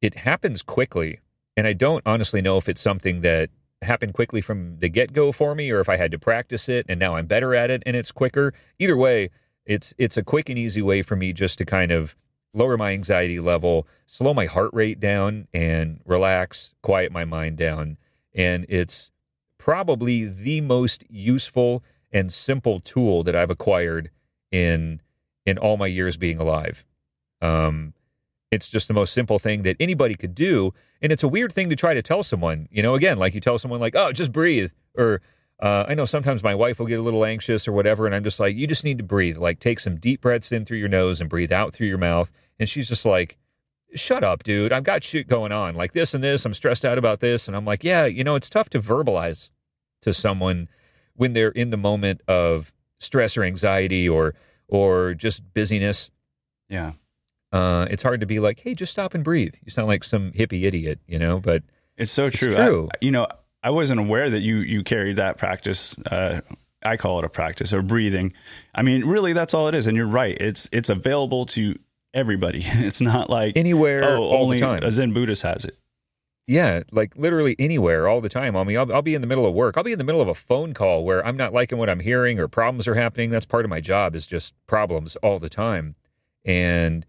it 0.01 0.17
happens 0.19 0.63
quickly. 0.63 1.21
And 1.57 1.67
I 1.67 1.73
don't 1.73 2.03
honestly 2.07 2.41
know 2.41 2.57
if 2.57 2.69
it's 2.69 2.81
something 2.81 3.21
that 3.23 3.51
happened 3.83 4.15
quickly 4.15 4.41
from 4.41 4.79
the 4.79 4.89
get 4.89 5.13
go 5.13 5.33
for 5.33 5.55
me 5.55 5.71
or 5.71 5.81
if 5.81 5.89
I 5.89 5.97
had 5.97 6.11
to 6.13 6.19
practice 6.19 6.69
it 6.69 6.87
and 6.89 6.99
now 6.99 7.17
I'm 7.17 7.27
better 7.27 7.55
at 7.55 7.71
it 7.71 7.83
and 7.87 7.95
it's 7.97 8.13
quicker. 8.13 8.53
Either 8.79 8.97
way, 8.97 9.31
it's 9.67 9.95
it's 9.99 10.17
a 10.17 10.23
quick 10.23 10.49
and 10.49 10.59
easy 10.59 10.83
way 10.83 11.03
for 11.03 11.17
me 11.17 11.33
just 11.33 11.59
to 11.59 11.65
kind 11.65 11.93
of 11.93 12.17
lower 12.55 12.77
my 12.77 12.93
anxiety 12.93 13.39
level, 13.39 13.87
slow 14.07 14.33
my 14.35 14.47
heart 14.47 14.71
rate 14.73 14.99
down 14.99 15.47
and 15.53 16.01
relax, 16.07 16.75
quiet 16.83 17.13
my 17.13 17.25
mind 17.25 17.57
down. 17.59 17.99
And 18.35 18.67
it's 18.69 19.11
probably 19.59 20.25
the 20.25 20.61
most 20.61 21.05
useful 21.11 21.83
and 22.11 22.33
simple 22.33 22.81
tool 22.81 23.23
that 23.25 23.37
I've 23.37 23.51
acquired 23.51 24.11
in 24.51 25.01
in 25.45 25.59
all 25.59 25.77
my 25.77 25.87
years 25.87 26.17
being 26.17 26.39
alive. 26.39 26.85
Um, 27.41 27.95
it's 28.51 28.69
just 28.69 28.89
the 28.89 28.95
most 28.95 29.13
simple 29.13 29.39
thing 29.39 29.63
that 29.63 29.77
anybody 29.79 30.15
could 30.15 30.35
do, 30.35 30.73
and 31.03 31.13
it's 31.13 31.23
a 31.23 31.29
weird 31.29 31.53
thing 31.53 31.69
to 31.71 31.77
try 31.77 31.95
to 31.95 32.03
tell 32.03 32.23
someone. 32.23 32.69
You 32.71 32.83
know, 32.83 32.95
again, 32.95 33.19
like 33.19 33.35
you 33.35 33.41
tell 33.41 33.59
someone 33.59 33.81
like, 33.81 33.95
"Oh, 33.95 34.13
just 34.13 34.33
breathe," 34.33 34.73
or 34.97 35.21
uh, 35.61 35.85
I 35.89 35.95
know 35.95 36.05
sometimes 36.05 36.43
my 36.43 36.55
wife 36.55 36.79
will 36.79 36.87
get 36.87 36.99
a 36.99 37.03
little 37.03 37.25
anxious 37.25 37.67
or 37.67 37.73
whatever, 37.73 38.07
and 38.07 38.15
I'm 38.15 38.25
just 38.25 38.41
like, 38.41 38.57
"You 38.57 38.67
just 38.67 38.85
need 38.85 38.99
to 38.99 39.05
breathe. 39.05 39.37
Like, 39.37 39.59
take 39.61 39.81
some 39.81 39.97
deep 39.97 40.21
breaths 40.21 40.53
in 40.53 40.65
through 40.65 40.79
your 40.79 40.89
nose 40.89 41.21
and 41.21 41.29
breathe 41.29 41.53
out 41.53 41.75
through 41.75 41.89
your 41.89 41.99
mouth." 41.99 42.31
And 42.59 42.69
she's 42.69 42.89
just 42.89 43.05
like, 43.05 43.37
"Shut 43.95 44.25
up, 44.25 44.43
dude. 44.45 44.73
I've 44.73 44.85
got 44.85 45.05
shit 45.05 45.27
going 45.27 45.53
on, 45.53 45.75
like 45.75 45.93
this 45.93 46.15
and 46.15 46.23
this. 46.25 46.45
I'm 46.45 46.55
stressed 46.55 46.85
out 46.85 46.99
about 46.99 47.21
this." 47.21 47.49
And 47.49 47.57
I'm 47.57 47.65
like, 47.65 47.85
"Yeah, 47.85 48.07
you 48.07 48.25
know, 48.25 48.35
it's 48.37 48.51
tough 48.51 48.69
to 48.71 48.81
verbalize 48.81 49.51
to 50.03 50.15
someone 50.15 50.69
when 51.15 51.33
they're 51.33 51.51
in 51.51 51.71
the 51.71 51.77
moment 51.77 52.21
of 52.29 52.73
stress 52.99 53.37
or 53.37 53.43
anxiety 53.45 54.09
or 54.09 54.35
or 54.69 55.15
just 55.15 55.55
busyness, 55.55 56.11
Yeah. 56.69 56.93
Uh, 57.53 57.87
it's 57.91 58.03
hard 58.03 58.21
to 58.21 58.27
be 58.27 58.41
like, 58.41 58.61
hey, 58.61 58.75
just 58.75 58.93
stop 58.93 59.15
and 59.15 59.25
breathe. 59.25 59.55
You 59.65 59.71
sound 59.71 59.89
like 59.89 60.05
some 60.05 60.33
hippie 60.33 60.65
idiot, 60.65 61.01
you 61.07 61.19
know. 61.19 61.39
But 61.41 61.63
It's 61.97 62.13
so 62.13 62.31
true. 62.31 62.55
true. 62.55 62.89
I, 62.93 62.97
you 63.01 63.11
know, 63.11 63.27
I 63.63 63.71
wasn't 63.71 64.01
aware 64.01 64.31
that 64.31 64.41
you 64.41 64.57
you 64.59 64.83
carried 64.85 65.17
that 65.17 65.39
practice. 65.39 65.97
Uh, 66.11 66.41
I 66.85 66.97
call 66.97 67.19
it 67.19 67.25
a 67.25 67.29
practice 67.29 67.73
or 67.73 67.83
breathing. 67.83 68.33
I 68.75 68.83
mean, 68.83 69.05
really, 69.05 69.33
that's 69.33 69.53
all 69.55 69.67
it 69.69 69.75
is. 69.75 69.87
And 69.87 69.97
you're 69.97 70.07
right. 70.07 70.37
It's 70.41 70.69
it's 70.73 70.89
available 70.89 71.47
to 71.47 71.75
everybody. 72.15 72.65
It's 72.67 73.01
not 73.01 73.29
like 73.31 73.57
anywhere, 73.57 74.05
oh, 74.05 74.23
all 74.23 74.45
only 74.45 74.59
the 74.59 74.65
time. 74.65 74.83
a 74.85 74.91
Zen 74.91 75.13
Buddhist 75.13 75.43
has 75.43 75.65
it. 75.65 75.77
Yeah, 76.47 76.83
like 76.93 77.15
literally 77.15 77.57
anywhere, 77.59 78.09
all 78.09 78.23
the 78.23 78.31
time. 78.31 78.57
I 78.57 78.65
mean, 78.65 78.79
I'll, 78.79 78.91
I'll 78.91 79.03
be 79.03 79.15
in 79.15 79.21
the 79.21 79.27
middle 79.27 79.45
of 79.45 79.53
work. 79.53 79.77
I'll 79.77 79.83
be 79.85 79.93
in 79.93 79.99
the 79.99 80.05
middle 80.05 80.23
of 80.23 80.29
a 80.29 80.35
phone 80.35 80.73
call 80.73 81.05
where 81.05 81.25
I'm 81.27 81.37
not 81.37 81.53
liking 81.53 81.77
what 81.77 81.91
I'm 81.91 82.01
hearing 82.01 82.39
or 82.39 82.49
problems 82.49 82.89
are 82.89 82.95
happening. 82.95 83.29
That's 83.29 83.45
part 83.45 83.67
of 83.67 83.69
my 83.69 83.83
job 83.83 84.15
is 84.17 84.27
just 84.27 84.55
problems 84.67 85.17
all 85.17 85.39
the 85.39 85.51
time. 85.51 85.95
And 86.47 87.05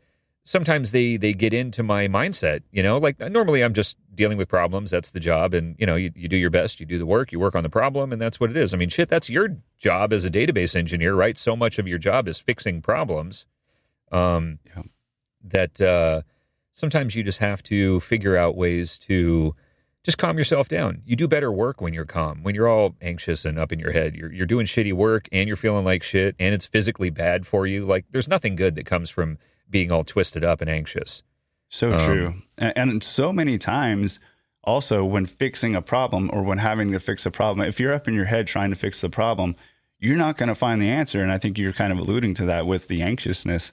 sometimes 0.50 0.90
they 0.90 1.16
they 1.16 1.32
get 1.32 1.54
into 1.54 1.84
my 1.84 2.08
mindset, 2.08 2.64
you 2.72 2.82
know, 2.82 2.98
like 2.98 3.20
normally 3.20 3.64
I'm 3.64 3.76
just 3.76 3.98
dealing 4.16 4.36
with 4.36 4.50
problems. 4.50 4.90
That's 4.90 5.12
the 5.12 5.20
job. 5.20 5.54
And, 5.54 5.76
you 5.78 5.86
know, 5.86 5.96
you, 5.96 6.12
you 6.16 6.28
do 6.28 6.38
your 6.38 6.50
best, 6.50 6.80
you 6.80 6.88
do 6.88 6.98
the 6.98 7.06
work, 7.06 7.32
you 7.32 7.40
work 7.40 7.54
on 7.54 7.62
the 7.62 7.70
problem, 7.70 8.12
and 8.12 8.20
that's 8.20 8.40
what 8.40 8.50
it 8.50 8.58
is. 8.58 8.74
I 8.74 8.78
mean, 8.78 8.90
shit, 8.90 9.10
that's 9.10 9.30
your 9.30 9.58
job 9.78 10.12
as 10.12 10.26
a 10.26 10.32
database 10.32 10.76
engineer, 10.76 11.14
right? 11.14 11.38
So 11.38 11.56
much 11.56 11.78
of 11.78 11.88
your 11.88 12.00
job 12.00 12.28
is 12.28 12.40
fixing 12.40 12.82
problems. 12.82 13.46
Um, 14.12 14.58
Yeah. 14.66 14.82
That, 15.42 15.80
uh, 15.80 16.24
sometimes 16.74 17.16
you 17.16 17.22
just 17.24 17.40
have 17.40 17.62
to 17.64 18.00
figure 18.00 18.36
out 18.36 18.58
ways 18.58 18.98
to 19.00 19.56
just 20.04 20.18
calm 20.18 20.40
yourself 20.40 20.68
down. 20.68 21.04
You 21.06 21.16
do 21.16 21.28
better 21.28 21.52
work 21.52 21.80
when 21.80 21.94
you're 21.94 22.06
calm. 22.06 22.42
When 22.42 22.56
you're 22.56 22.68
all 22.68 22.96
anxious 23.02 23.46
and 23.46 23.60
up 23.60 23.72
in 23.72 23.78
your 23.78 23.92
head, 23.92 24.16
you're 24.16 24.34
you're 24.34 24.48
doing 24.48 24.66
shitty 24.66 24.94
work 24.94 25.30
and 25.32 25.48
you're 25.48 25.58
feeling 25.58 25.86
like 25.86 26.02
shit 26.02 26.36
and 26.40 26.56
it's 26.56 26.66
physically 26.66 27.12
bad 27.12 27.46
for 27.46 27.68
you. 27.68 27.86
Like 27.86 28.06
there's 28.12 28.28
nothing 28.28 28.56
good 28.56 28.76
that 28.76 28.86
comes 28.88 29.10
from 29.10 29.38
being 29.70 29.92
all 29.92 30.04
twisted 30.04 30.44
up 30.44 30.62
and 30.62 30.70
anxious. 30.70 31.24
So 31.70 31.94
Um, 31.94 32.00
true. 32.00 32.34
And, 32.58 32.74
and 32.76 33.04
so 33.04 33.32
many 33.32 33.58
times, 33.58 34.20
also, 34.64 35.06
when 35.06 35.26
fixing 35.26 35.76
a 35.76 35.82
problem 35.82 36.30
or 36.34 36.44
when 36.44 36.58
having 36.58 36.92
to 36.92 37.00
fix 37.00 37.26
a 37.26 37.32
problem, 37.32 37.68
if 37.68 37.80
you're 37.80 37.94
up 37.94 38.08
in 38.08 38.14
your 38.14 38.26
head 38.26 38.48
trying 38.48 38.70
to 38.72 38.76
fix 38.76 39.02
the 39.02 39.10
problem, 39.10 39.56
you're 40.00 40.18
not 40.18 40.38
going 40.38 40.50
to 40.50 40.56
find 40.56 40.82
the 40.82 40.90
answer. 40.90 41.22
And 41.22 41.32
I 41.32 41.38
think 41.38 41.58
you're 41.58 41.74
kind 41.74 41.94
of 41.94 42.00
alluding 42.00 42.34
to 42.36 42.46
that 42.46 42.66
with 42.66 42.88
the 42.88 43.02
anxiousness, 43.02 43.72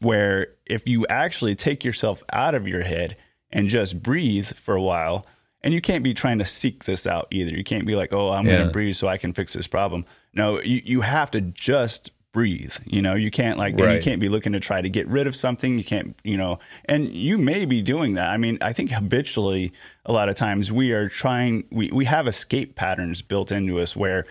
where 0.00 0.48
if 0.66 0.86
you 0.86 1.06
actually 1.08 1.54
take 1.54 1.84
yourself 1.84 2.22
out 2.32 2.54
of 2.54 2.66
your 2.68 2.82
head 2.82 3.16
and 3.50 3.68
just 3.68 4.02
breathe 4.02 4.46
for 4.46 4.74
a 4.74 4.82
while, 4.82 5.26
and 5.62 5.72
you 5.72 5.80
can't 5.80 6.02
be 6.02 6.14
trying 6.14 6.38
to 6.38 6.44
seek 6.44 6.84
this 6.84 7.06
out 7.06 7.28
either. 7.30 7.52
You 7.52 7.62
can't 7.62 7.86
be 7.86 7.94
like, 7.94 8.12
oh, 8.12 8.30
I'm 8.30 8.44
going 8.44 8.66
to 8.66 8.72
breathe 8.72 8.96
so 8.96 9.06
I 9.06 9.16
can 9.16 9.32
fix 9.32 9.52
this 9.52 9.68
problem. 9.68 10.04
No, 10.34 10.60
you, 10.60 10.82
you 10.84 11.00
have 11.02 11.30
to 11.32 11.40
just 11.40 12.10
breathe. 12.32 12.74
You 12.86 13.02
know, 13.02 13.14
you 13.14 13.30
can't 13.30 13.58
like, 13.58 13.74
and 13.74 13.80
you 13.96 14.02
can't 14.02 14.20
be 14.20 14.28
looking 14.28 14.52
to 14.52 14.60
try 14.60 14.80
to 14.80 14.88
get 14.88 15.06
rid 15.08 15.26
of 15.26 15.36
something. 15.36 15.78
You 15.78 15.84
can't, 15.84 16.18
you 16.24 16.36
know, 16.36 16.58
and 16.86 17.08
you 17.08 17.38
may 17.38 17.64
be 17.66 17.82
doing 17.82 18.14
that. 18.14 18.28
I 18.30 18.36
mean, 18.38 18.58
I 18.60 18.72
think 18.72 18.90
habitually, 18.90 19.72
a 20.06 20.12
lot 20.12 20.28
of 20.28 20.34
times 20.34 20.72
we 20.72 20.92
are 20.92 21.08
trying, 21.08 21.64
we, 21.70 21.90
we 21.92 22.06
have 22.06 22.26
escape 22.26 22.74
patterns 22.74 23.22
built 23.22 23.52
into 23.52 23.80
us 23.80 23.94
where 23.94 24.26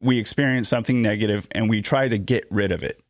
we 0.00 0.18
experience 0.18 0.68
something 0.68 1.02
negative 1.02 1.46
and 1.50 1.68
we 1.68 1.82
try 1.82 2.08
to 2.08 2.18
get 2.18 2.46
rid 2.50 2.72
of 2.72 2.82
it. 2.82 3.00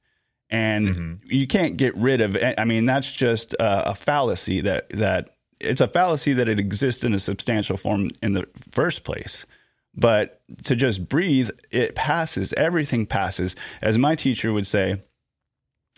And 0.51 0.89
Mm-hmm. 0.89 1.13
you 1.25 1.47
can't 1.47 1.77
get 1.77 1.97
rid 1.97 2.21
of 2.21 2.37
it. 2.37 2.55
I 2.59 2.65
mean, 2.65 2.85
that's 2.85 3.11
just 3.11 3.55
a, 3.55 3.91
a 3.91 3.95
fallacy 3.95 4.61
that, 4.63 4.89
that 4.91 5.31
it's 5.61 5.81
a 5.81 5.89
fallacy 5.89 6.33
that 6.35 6.49
it 6.49 6.59
exists 6.59 7.05
in 7.05 7.15
a 7.15 7.19
substantial 7.19 7.77
form 7.77 8.11
in 8.23 8.33
the 8.33 8.47
first 8.71 9.05
place. 9.05 9.47
But 9.95 10.41
to 10.65 10.75
just 10.75 11.09
breathe, 11.09 11.51
it 11.71 11.95
passes. 11.95 12.53
Everything 12.55 13.05
passes. 13.07 13.55
As 13.83 13.99
my 13.99 14.15
teacher 14.15 14.53
would 14.53 14.67
say, 14.67 14.97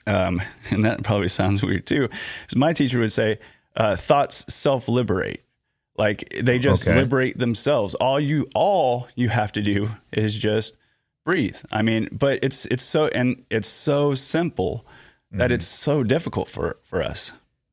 um, 0.07 0.43
and 0.71 0.85
that 0.85 1.03
probably 1.03 1.29
sounds 1.29 1.63
weird 1.63 1.87
too. 1.87 2.09
As 2.49 2.57
my 2.57 2.73
teacher 2.73 2.99
would 2.99 3.13
say, 3.13 3.39
uh, 3.77 3.97
thoughts 3.97 4.45
self-liberate. 4.53 5.43
Like 5.97 6.29
they 6.43 6.59
just 6.59 6.87
Okay. 6.89 6.97
liberate 6.97 7.39
themselves. 7.39 7.95
All 7.97 8.19
you 8.19 8.49
all 8.55 9.07
you 9.15 9.29
have 9.29 9.53
to 9.53 9.63
do 9.63 9.91
is 10.13 10.35
just 10.35 10.75
breathe. 11.25 11.57
I 11.71 11.83
mean, 11.83 12.09
but 12.11 12.41
it's 12.43 12.67
it's 12.67 12.83
so 12.83 13.07
and 13.09 13.45
it's 13.49 13.69
so 13.69 14.15
simple 14.17 14.85
that 15.31 15.53
it's 15.53 15.67
so 15.67 16.03
difficult 16.03 16.49
for 16.51 16.79
for 16.83 17.01
us. 17.03 17.31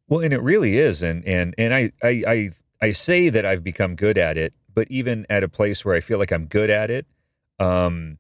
Well, 0.08 0.20
and 0.20 0.34
it 0.34 0.42
really 0.44 0.78
is, 0.78 1.02
and 1.02 1.26
and 1.26 1.56
and 1.58 1.74
I 1.74 1.92
I 2.04 2.24
I, 2.28 2.50
I 2.82 2.92
say 2.92 3.30
that 3.30 3.44
I've 3.46 3.64
become 3.64 3.96
good 3.96 4.18
at 4.20 4.38
it, 4.38 4.54
but 4.74 4.90
even 4.90 5.26
at 5.30 5.44
a 5.44 5.50
place 5.50 5.84
where 5.84 5.96
I 5.96 6.02
feel 6.02 6.18
like 6.18 6.32
I'm 6.32 6.46
good 6.46 6.70
at 6.70 6.90
it, 6.90 7.06
um, 7.60 8.18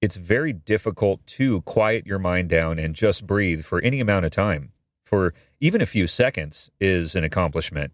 it's 0.00 0.16
very 0.16 0.52
difficult 0.52 1.26
to 1.26 1.60
quiet 1.62 2.06
your 2.06 2.18
mind 2.18 2.48
down 2.48 2.78
and 2.78 2.94
just 2.94 3.26
breathe 3.26 3.64
for 3.64 3.80
any 3.82 4.00
amount 4.00 4.24
of 4.24 4.30
time. 4.30 4.72
For 5.04 5.34
even 5.60 5.80
a 5.80 5.86
few 5.86 6.06
seconds 6.06 6.70
is 6.80 7.14
an 7.14 7.24
accomplishment, 7.24 7.92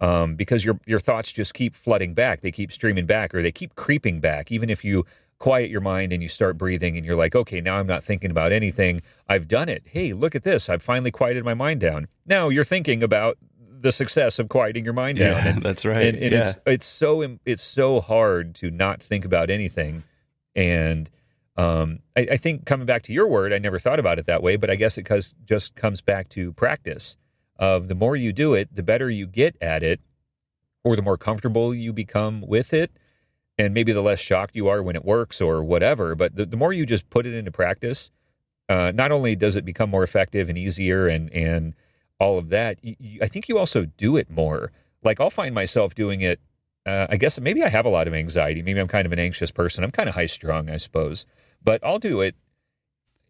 um, 0.00 0.34
because 0.34 0.64
your 0.64 0.80
your 0.86 0.98
thoughts 0.98 1.32
just 1.32 1.54
keep 1.54 1.74
flooding 1.74 2.14
back. 2.14 2.40
They 2.40 2.50
keep 2.50 2.72
streaming 2.72 3.06
back, 3.06 3.34
or 3.34 3.42
they 3.42 3.52
keep 3.52 3.74
creeping 3.74 4.20
back. 4.20 4.50
Even 4.50 4.70
if 4.70 4.82
you 4.84 5.04
quiet 5.38 5.68
your 5.68 5.80
mind 5.80 6.12
and 6.12 6.22
you 6.22 6.28
start 6.28 6.56
breathing, 6.56 6.96
and 6.96 7.04
you're 7.04 7.16
like, 7.16 7.34
okay, 7.36 7.60
now 7.60 7.76
I'm 7.76 7.86
not 7.86 8.02
thinking 8.02 8.30
about 8.30 8.50
anything. 8.50 9.02
I've 9.28 9.46
done 9.46 9.68
it. 9.68 9.82
Hey, 9.84 10.12
look 10.12 10.34
at 10.34 10.42
this. 10.42 10.68
I've 10.68 10.82
finally 10.82 11.10
quieted 11.10 11.44
my 11.44 11.54
mind 11.54 11.80
down. 11.80 12.08
Now 12.26 12.48
you're 12.48 12.64
thinking 12.64 13.02
about 13.02 13.36
the 13.84 13.92
success 13.92 14.38
of 14.38 14.48
quieting 14.48 14.82
your 14.82 14.94
mind 14.94 15.18
down. 15.18 15.36
Yeah, 15.36 15.48
And- 15.48 15.62
that's 15.62 15.84
right. 15.84 16.06
and, 16.06 16.16
and 16.18 16.32
yeah. 16.32 16.48
it's 16.48 16.58
it's 16.66 16.86
so 16.86 17.36
it's 17.44 17.62
so 17.62 18.00
hard 18.00 18.54
to 18.56 18.70
not 18.70 19.02
think 19.02 19.24
about 19.26 19.50
anything 19.50 20.02
and 20.56 21.10
um, 21.56 22.00
I, 22.16 22.20
I 22.32 22.36
think 22.38 22.64
coming 22.64 22.86
back 22.86 23.02
to 23.04 23.12
your 23.12 23.28
word 23.28 23.52
i 23.52 23.58
never 23.58 23.78
thought 23.78 24.00
about 24.00 24.18
it 24.18 24.26
that 24.26 24.42
way 24.42 24.56
but 24.56 24.70
i 24.70 24.74
guess 24.74 24.96
it 24.98 25.02
cause, 25.04 25.34
just 25.44 25.76
comes 25.76 26.00
back 26.00 26.28
to 26.30 26.52
practice 26.54 27.16
of 27.56 27.86
the 27.88 27.94
more 27.94 28.16
you 28.16 28.32
do 28.32 28.54
it 28.54 28.74
the 28.74 28.82
better 28.82 29.10
you 29.10 29.26
get 29.26 29.54
at 29.60 29.82
it 29.82 30.00
or 30.82 30.96
the 30.96 31.02
more 31.02 31.18
comfortable 31.18 31.74
you 31.74 31.92
become 31.92 32.40
with 32.40 32.72
it 32.72 32.90
and 33.58 33.74
maybe 33.74 33.92
the 33.92 34.00
less 34.02 34.18
shocked 34.18 34.56
you 34.56 34.66
are 34.66 34.82
when 34.82 34.96
it 34.96 35.04
works 35.04 35.40
or 35.42 35.62
whatever 35.62 36.14
but 36.14 36.34
the, 36.34 36.46
the 36.46 36.56
more 36.56 36.72
you 36.72 36.86
just 36.86 37.08
put 37.10 37.26
it 37.26 37.34
into 37.34 37.52
practice 37.52 38.10
uh, 38.68 38.90
not 38.94 39.12
only 39.12 39.36
does 39.36 39.56
it 39.56 39.64
become 39.64 39.90
more 39.90 40.02
effective 40.02 40.48
and 40.48 40.56
easier 40.56 41.06
and 41.06 41.30
and 41.32 41.74
all 42.18 42.38
of 42.38 42.48
that 42.50 42.78
I 43.20 43.28
think 43.28 43.48
you 43.48 43.58
also 43.58 43.84
do 43.84 44.16
it 44.16 44.30
more. 44.30 44.72
Like 45.02 45.20
i'll 45.20 45.30
find 45.30 45.54
myself 45.54 45.94
doing 45.94 46.20
it 46.20 46.40
uh, 46.86 47.06
i 47.08 47.16
guess 47.16 47.38
maybe 47.40 47.62
i 47.62 47.68
have 47.68 47.86
a 47.86 47.90
lot 47.90 48.08
of 48.08 48.14
anxiety. 48.14 48.62
Maybe 48.62 48.80
i'm 48.80 48.88
kind 48.88 49.06
of 49.06 49.12
an 49.12 49.18
anxious 49.18 49.50
person. 49.50 49.84
I'm 49.84 49.90
kind 49.90 50.08
of 50.08 50.14
high 50.14 50.26
strung 50.26 50.70
i 50.70 50.76
suppose. 50.76 51.26
But 51.62 51.84
i'll 51.84 51.98
do 51.98 52.20
it, 52.20 52.34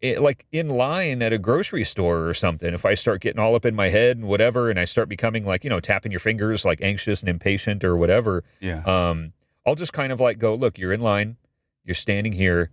it 0.01 0.21
like 0.21 0.45
in 0.53 0.69
line 0.69 1.23
at 1.23 1.33
a 1.33 1.39
grocery 1.39 1.85
store 1.85 2.29
or 2.29 2.35
something. 2.35 2.73
If 2.75 2.85
i 2.85 2.95
start 2.95 3.21
getting 3.21 3.41
all 3.41 3.55
up 3.55 3.65
in 3.65 3.75
my 3.75 3.89
head 3.89 4.17
and 4.17 4.27
whatever 4.27 4.71
and 4.71 4.79
i 4.79 4.85
start 4.85 5.09
becoming 5.09 5.45
like 5.45 5.65
you 5.65 5.71
know 5.71 5.81
tapping 5.81 6.13
your 6.13 6.21
fingers 6.21 6.65
like 6.65 6.81
anxious 6.83 7.21
and 7.21 7.29
impatient 7.29 7.85
or 7.85 7.97
whatever 7.97 8.45
yeah. 8.61 8.83
um, 8.85 9.33
I'll 9.67 9.75
just 9.75 9.93
kind 9.93 10.13
of 10.13 10.21
like 10.21 10.39
go, 10.39 10.55
look, 10.55 10.79
you're 10.79 10.93
in 10.93 11.01
line, 11.01 11.37
you're 11.85 11.95
standing 11.95 12.33
here, 12.33 12.71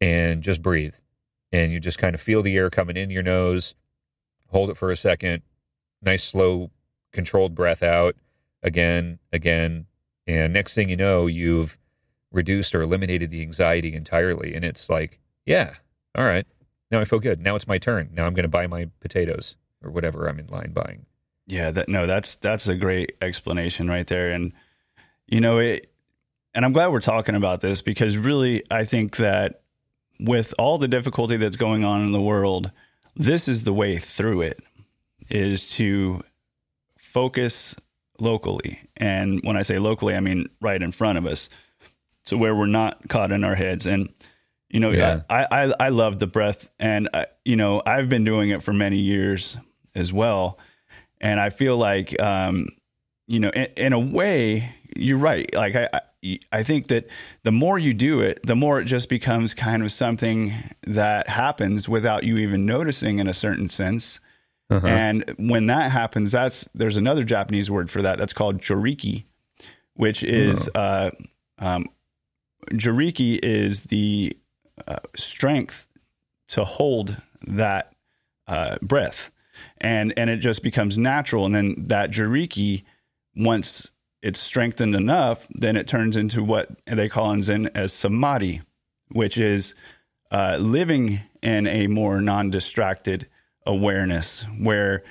and 0.00 0.42
just 0.42 0.62
breathe. 0.62 0.94
And 1.52 1.72
you 1.72 1.80
just 1.80 1.98
kind 1.98 2.14
of 2.14 2.20
feel 2.20 2.42
the 2.42 2.56
air 2.56 2.70
coming 2.70 2.96
in 2.96 3.10
your 3.10 3.22
nose, 3.22 3.74
hold 4.50 4.70
it 4.70 4.76
for 4.76 4.90
a 4.90 4.96
second, 4.96 5.42
nice, 6.02 6.24
slow, 6.24 6.70
controlled 7.12 7.54
breath 7.54 7.82
out 7.82 8.16
again, 8.62 9.18
again. 9.32 9.86
And 10.26 10.52
next 10.52 10.74
thing 10.74 10.88
you 10.88 10.96
know, 10.96 11.26
you've 11.26 11.78
reduced 12.32 12.74
or 12.74 12.82
eliminated 12.82 13.30
the 13.30 13.42
anxiety 13.42 13.94
entirely. 13.94 14.54
And 14.54 14.64
it's 14.64 14.88
like, 14.88 15.18
yeah, 15.46 15.74
all 16.14 16.24
right, 16.24 16.46
now 16.90 17.00
I 17.00 17.04
feel 17.04 17.20
good. 17.20 17.40
Now 17.40 17.56
it's 17.56 17.66
my 17.66 17.78
turn. 17.78 18.10
Now 18.12 18.26
I'm 18.26 18.34
going 18.34 18.44
to 18.44 18.48
buy 18.48 18.66
my 18.66 18.88
potatoes 19.00 19.56
or 19.82 19.90
whatever 19.90 20.28
I'm 20.28 20.38
in 20.38 20.46
line 20.48 20.72
buying. 20.72 21.06
Yeah, 21.46 21.70
that 21.72 21.88
no, 21.88 22.06
that's 22.06 22.36
that's 22.36 22.68
a 22.68 22.76
great 22.76 23.16
explanation 23.20 23.88
right 23.88 24.06
there. 24.06 24.30
And 24.30 24.52
you 25.26 25.40
know, 25.40 25.58
it 25.58 25.90
and 26.54 26.64
I'm 26.64 26.72
glad 26.72 26.88
we're 26.88 27.00
talking 27.00 27.34
about 27.34 27.60
this 27.60 27.82
because 27.82 28.16
really 28.16 28.62
I 28.70 28.84
think 28.84 29.16
that 29.16 29.62
with 30.18 30.52
all 30.58 30.78
the 30.78 30.88
difficulty 30.88 31.36
that's 31.36 31.56
going 31.56 31.84
on 31.84 32.02
in 32.02 32.12
the 32.12 32.20
world, 32.20 32.70
this 33.20 33.48
is 33.48 33.62
the 33.64 33.72
way 33.72 33.98
through 33.98 34.40
it 34.40 34.60
is 35.28 35.70
to 35.72 36.22
focus 36.98 37.76
locally. 38.18 38.80
And 38.96 39.40
when 39.42 39.56
I 39.56 39.62
say 39.62 39.78
locally, 39.78 40.14
I 40.14 40.20
mean 40.20 40.48
right 40.60 40.82
in 40.82 40.90
front 40.92 41.18
of 41.18 41.26
us. 41.26 41.48
To 42.26 42.36
where 42.36 42.54
we're 42.54 42.66
not 42.66 43.08
caught 43.08 43.32
in 43.32 43.44
our 43.44 43.54
heads 43.54 43.86
and 43.86 44.12
you 44.68 44.78
know, 44.78 44.90
Yeah. 44.90 45.22
I, 45.28 45.46
I 45.50 45.72
I 45.80 45.88
love 45.88 46.18
the 46.18 46.26
breath 46.26 46.68
and 46.78 47.08
I, 47.12 47.26
you 47.44 47.56
know, 47.56 47.82
I've 47.84 48.08
been 48.08 48.24
doing 48.24 48.50
it 48.50 48.62
for 48.62 48.72
many 48.72 48.98
years 48.98 49.56
as 49.94 50.12
well. 50.12 50.58
And 51.20 51.40
I 51.40 51.50
feel 51.50 51.76
like, 51.76 52.18
um, 52.20 52.68
you 53.26 53.40
know, 53.40 53.50
in, 53.50 53.66
in 53.76 53.92
a 53.92 53.98
way, 53.98 54.74
you're 54.96 55.18
right. 55.18 55.52
Like 55.54 55.76
I, 55.76 56.00
I, 56.52 56.62
think 56.62 56.88
that 56.88 57.06
the 57.42 57.52
more 57.52 57.78
you 57.78 57.94
do 57.94 58.20
it, 58.20 58.40
the 58.44 58.56
more 58.56 58.80
it 58.80 58.84
just 58.84 59.08
becomes 59.08 59.54
kind 59.54 59.82
of 59.82 59.92
something 59.92 60.54
that 60.86 61.28
happens 61.28 61.88
without 61.88 62.24
you 62.24 62.36
even 62.36 62.66
noticing, 62.66 63.18
in 63.18 63.26
a 63.26 63.34
certain 63.34 63.68
sense. 63.68 64.20
Uh-huh. 64.70 64.86
And 64.86 65.34
when 65.38 65.66
that 65.66 65.90
happens, 65.90 66.32
that's 66.32 66.68
there's 66.74 66.96
another 66.96 67.24
Japanese 67.24 67.70
word 67.70 67.90
for 67.90 68.02
that. 68.02 68.18
That's 68.18 68.32
called 68.32 68.60
joriki, 68.60 69.24
which 69.94 70.22
is 70.22 70.68
uh, 70.74 71.10
um, 71.58 71.86
joriki 72.72 73.40
is 73.42 73.84
the 73.84 74.36
uh, 74.86 74.98
strength 75.16 75.86
to 76.48 76.64
hold 76.64 77.16
that 77.46 77.92
uh, 78.46 78.76
breath, 78.82 79.30
and 79.78 80.12
and 80.16 80.30
it 80.30 80.38
just 80.38 80.62
becomes 80.62 80.96
natural. 80.98 81.46
And 81.46 81.54
then 81.54 81.74
that 81.88 82.10
joriki, 82.10 82.84
once 83.34 83.90
it's 84.22 84.40
strengthened 84.40 84.94
enough, 84.94 85.46
then 85.50 85.76
it 85.76 85.86
turns 85.86 86.16
into 86.16 86.42
what 86.42 86.70
they 86.86 87.08
call 87.08 87.32
in 87.32 87.42
Zen 87.42 87.70
as 87.74 87.92
samadhi, 87.92 88.62
which 89.08 89.38
is 89.38 89.74
uh, 90.30 90.56
living 90.60 91.20
in 91.42 91.66
a 91.66 91.86
more 91.86 92.20
non-distracted 92.20 93.26
awareness 93.66 94.44
where 94.58 95.02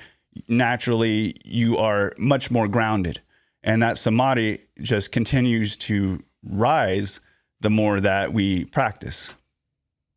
naturally 0.48 1.40
you 1.44 1.76
are 1.76 2.12
much 2.18 2.50
more 2.50 2.68
grounded 2.68 3.20
and 3.62 3.82
that 3.82 3.98
samadhi 3.98 4.60
just 4.80 5.12
continues 5.12 5.76
to 5.76 6.22
rise 6.42 7.20
the 7.60 7.70
more 7.70 8.00
that 8.00 8.32
we 8.32 8.64
practice. 8.66 9.32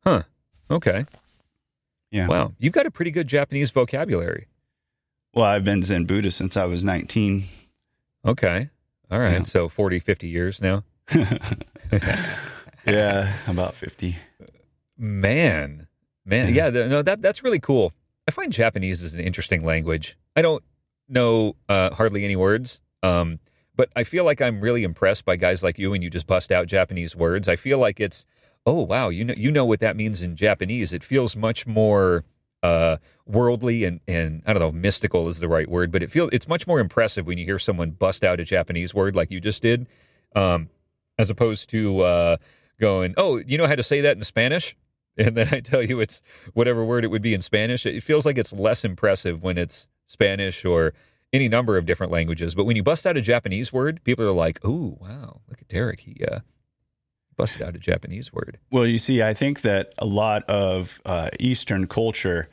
Huh. 0.06 0.24
Okay. 0.72 1.06
Yeah. 2.12 2.28
Wow. 2.28 2.54
You've 2.58 2.74
got 2.74 2.86
a 2.86 2.92
pretty 2.92 3.12
good 3.12 3.28
Japanese 3.28 3.72
vocabulary. 3.72 4.48
Well, 5.34 5.46
I've 5.46 5.64
been 5.64 5.82
Zen 5.82 6.06
Buddhist 6.06 6.38
since 6.38 6.56
I 6.56 6.66
was 6.66 6.84
19. 6.84 7.44
Okay. 8.26 8.70
All 9.12 9.20
right. 9.20 9.34
Yeah. 9.34 9.44
So 9.44 9.70
40, 9.70 10.00
50 10.00 10.28
years 10.28 10.62
now. 10.62 10.84
yeah, 12.86 13.34
about 13.48 13.76
50. 13.76 14.18
Man. 14.98 15.88
Man. 16.26 16.54
Yeah. 16.54 16.68
Yeah. 16.68 16.88
no, 16.88 17.02
that 17.02 17.22
that's 17.22 17.44
really 17.44 17.60
cool. 17.60 17.94
I 18.28 18.32
find 18.32 18.52
Japanese 18.52 19.04
is 19.04 19.14
an 19.14 19.20
interesting 19.20 19.66
language. 19.66 20.18
I 20.36 20.42
don't 20.42 20.64
know 21.10 21.56
uh, 21.70 21.92
hardly 21.92 22.24
any 22.24 22.36
words. 22.36 22.80
Um, 23.02 23.40
but 23.76 23.90
I 23.96 24.04
feel 24.04 24.24
like 24.24 24.42
I'm 24.42 24.62
really 24.62 24.84
impressed 24.84 25.26
by 25.26 25.36
guys 25.36 25.64
like 25.64 25.80
you 25.80 25.94
and 25.94 26.04
you 26.04 26.10
just 26.10 26.28
bust 26.28 26.52
out 26.52 26.68
Japanese 26.68 27.16
words. 27.16 27.50
I 27.50 27.56
feel 27.56 27.80
like 27.80 28.00
it's 28.00 28.26
oh 28.66 28.82
wow, 28.82 29.10
you 29.10 29.24
know 29.26 29.34
you 29.36 29.52
know 29.52 29.66
what 29.66 29.80
that 29.80 29.96
means 29.96 30.22
in 30.22 30.36
Japanese. 30.36 30.94
It 30.94 31.04
feels 31.04 31.36
much 31.36 31.66
more 31.66 32.24
uh, 32.64 32.98
worldly 33.26 33.84
and 33.84 34.00
and 34.08 34.42
I 34.46 34.54
don't 34.54 34.62
know, 34.62 34.72
mystical 34.72 35.28
is 35.28 35.40
the 35.40 35.48
right 35.48 35.70
word, 35.70 35.92
but 35.92 36.02
it 36.02 36.12
feels 36.12 36.30
it's 36.34 36.48
much 36.48 36.66
more 36.66 36.80
impressive 36.80 37.28
when 37.28 37.38
you 37.38 37.46
hear 37.46 37.60
someone 37.60 37.92
bust 37.92 38.24
out 38.24 38.40
a 38.40 38.44
Japanese 38.44 38.94
word 38.94 39.16
like 39.16 39.30
you 39.30 39.40
just 39.40 39.62
did, 39.62 39.88
um, 40.36 40.70
as 41.20 41.30
opposed 41.30 41.70
to 41.70 42.02
uh, 42.02 42.38
going, 42.80 43.14
oh, 43.18 43.38
you 43.38 43.58
know 43.58 43.68
how 43.68 43.76
to 43.76 43.84
say 43.84 44.02
that 44.02 44.18
in 44.18 44.24
Spanish, 44.24 44.76
and 45.18 45.38
then 45.38 45.50
I 45.52 45.60
tell 45.60 45.84
you 45.84 46.00
it's 46.00 46.22
whatever 46.54 46.84
word 46.84 47.04
it 47.04 47.10
would 47.10 47.22
be 47.22 47.34
in 47.34 47.42
Spanish. 47.42 47.86
It 47.86 48.02
feels 48.02 48.26
like 48.26 48.38
it's 48.38 48.54
less 48.54 48.84
impressive 48.84 49.44
when 49.44 49.58
it's 49.58 49.88
Spanish 50.06 50.66
or 50.66 50.94
any 51.32 51.50
number 51.50 51.78
of 51.78 51.86
different 51.86 52.12
languages. 52.12 52.56
But 52.56 52.66
when 52.66 52.76
you 52.76 52.84
bust 52.84 53.06
out 53.06 53.18
a 53.18 53.22
Japanese 53.22 53.74
word, 53.74 54.04
people 54.04 54.26
are 54.26 54.32
like, 54.32 54.60
"Oh, 54.64 54.98
wow, 55.02 55.42
look 55.50 55.62
at 55.62 55.68
Derek. 55.68 56.02
He 56.02 56.24
uh, 56.26 56.40
busted 57.36 57.62
out 57.62 57.76
a 57.76 57.80
Japanese 57.80 58.32
word." 58.34 58.60
Well, 58.72 58.86
you 58.88 58.98
see, 58.98 59.22
I 59.22 59.34
think 59.34 59.62
that 59.62 59.94
a 59.98 60.06
lot 60.06 60.44
of 60.50 61.00
uh, 61.06 61.30
Eastern 61.40 61.88
culture, 61.88 62.50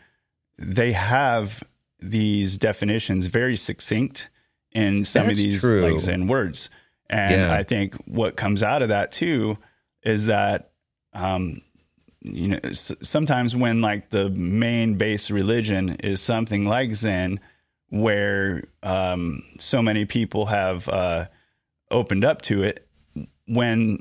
they 0.59 0.93
have 0.93 1.63
these 2.01 2.57
definitions 2.59 3.27
very 3.27 3.57
succinct 3.57 4.29
in 4.73 5.05
some 5.05 5.27
That's 5.27 5.39
of 5.39 5.45
these 5.45 5.61
true. 5.61 5.83
like 5.91 6.01
Zen 6.01 6.27
words. 6.29 6.71
And 7.09 7.33
Yeah. 7.43 7.53
I 7.55 7.63
think 7.65 7.95
what 8.07 8.37
comes 8.37 8.63
out 8.63 8.83
of 8.83 8.89
that 8.91 9.11
too 9.13 9.59
is 10.03 10.27
that, 10.27 10.71
um, 11.13 11.61
you 12.23 12.49
know, 12.49 12.61
s- 12.65 12.93
sometimes 13.03 13.57
when 13.57 13.81
like 13.81 14.11
the 14.11 14.31
main 14.31 14.95
base 14.95 15.31
religion 15.31 15.97
is 15.97 16.21
something 16.23 16.65
like 16.67 16.95
Zen, 16.95 17.41
where 17.89 18.63
um, 18.83 19.43
so 19.59 19.83
many 19.83 20.05
people 20.05 20.47
have 20.47 20.89
uh, 20.89 21.27
opened 21.91 22.25
up 22.25 22.41
to 22.43 22.63
it, 22.63 22.87
when 23.47 23.99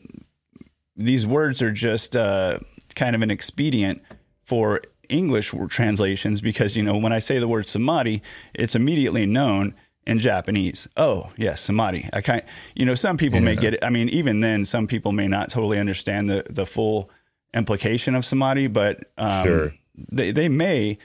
these 1.00 1.26
words 1.26 1.62
are 1.62 1.72
just 1.72 2.16
uh, 2.16 2.60
kind 2.96 3.16
of 3.16 3.22
an 3.22 3.32
expedient 3.32 4.02
for 4.44 4.82
English 5.08 5.54
translations 5.70 6.42
because 6.42 6.76
you 6.78 6.84
know 6.84 6.98
when 6.98 7.14
I 7.14 7.20
say 7.20 7.40
the 7.40 7.48
word 7.48 7.68
samadhi, 7.68 8.22
it's 8.54 8.76
immediately 8.76 9.26
known 9.26 9.74
in 10.06 10.20
Japanese. 10.20 10.88
Oh, 10.98 11.32
yes, 11.38 11.62
samadhi. 11.62 12.10
I 12.14 12.22
kind, 12.22 12.44
you 12.76 12.86
know, 12.86 12.96
some 12.96 13.18
people 13.18 13.40
may 13.40 13.56
get 13.56 13.74
it. 13.76 13.84
I 13.84 13.90
mean, 13.90 14.10
even 14.10 14.40
then, 14.42 14.66
some 14.66 14.88
people 14.88 15.12
may 15.12 15.28
not 15.28 15.50
totally 15.50 15.80
understand 15.80 16.30
the 16.30 16.44
the 16.50 16.66
full 16.66 17.10
implication 17.54 18.16
of 18.16 18.26
samadhi, 18.26 18.68
but 18.68 19.06
um, 19.18 19.46
Sure. 19.46 19.74
they 20.12 20.32
they 20.32 20.50
may. 20.50 20.98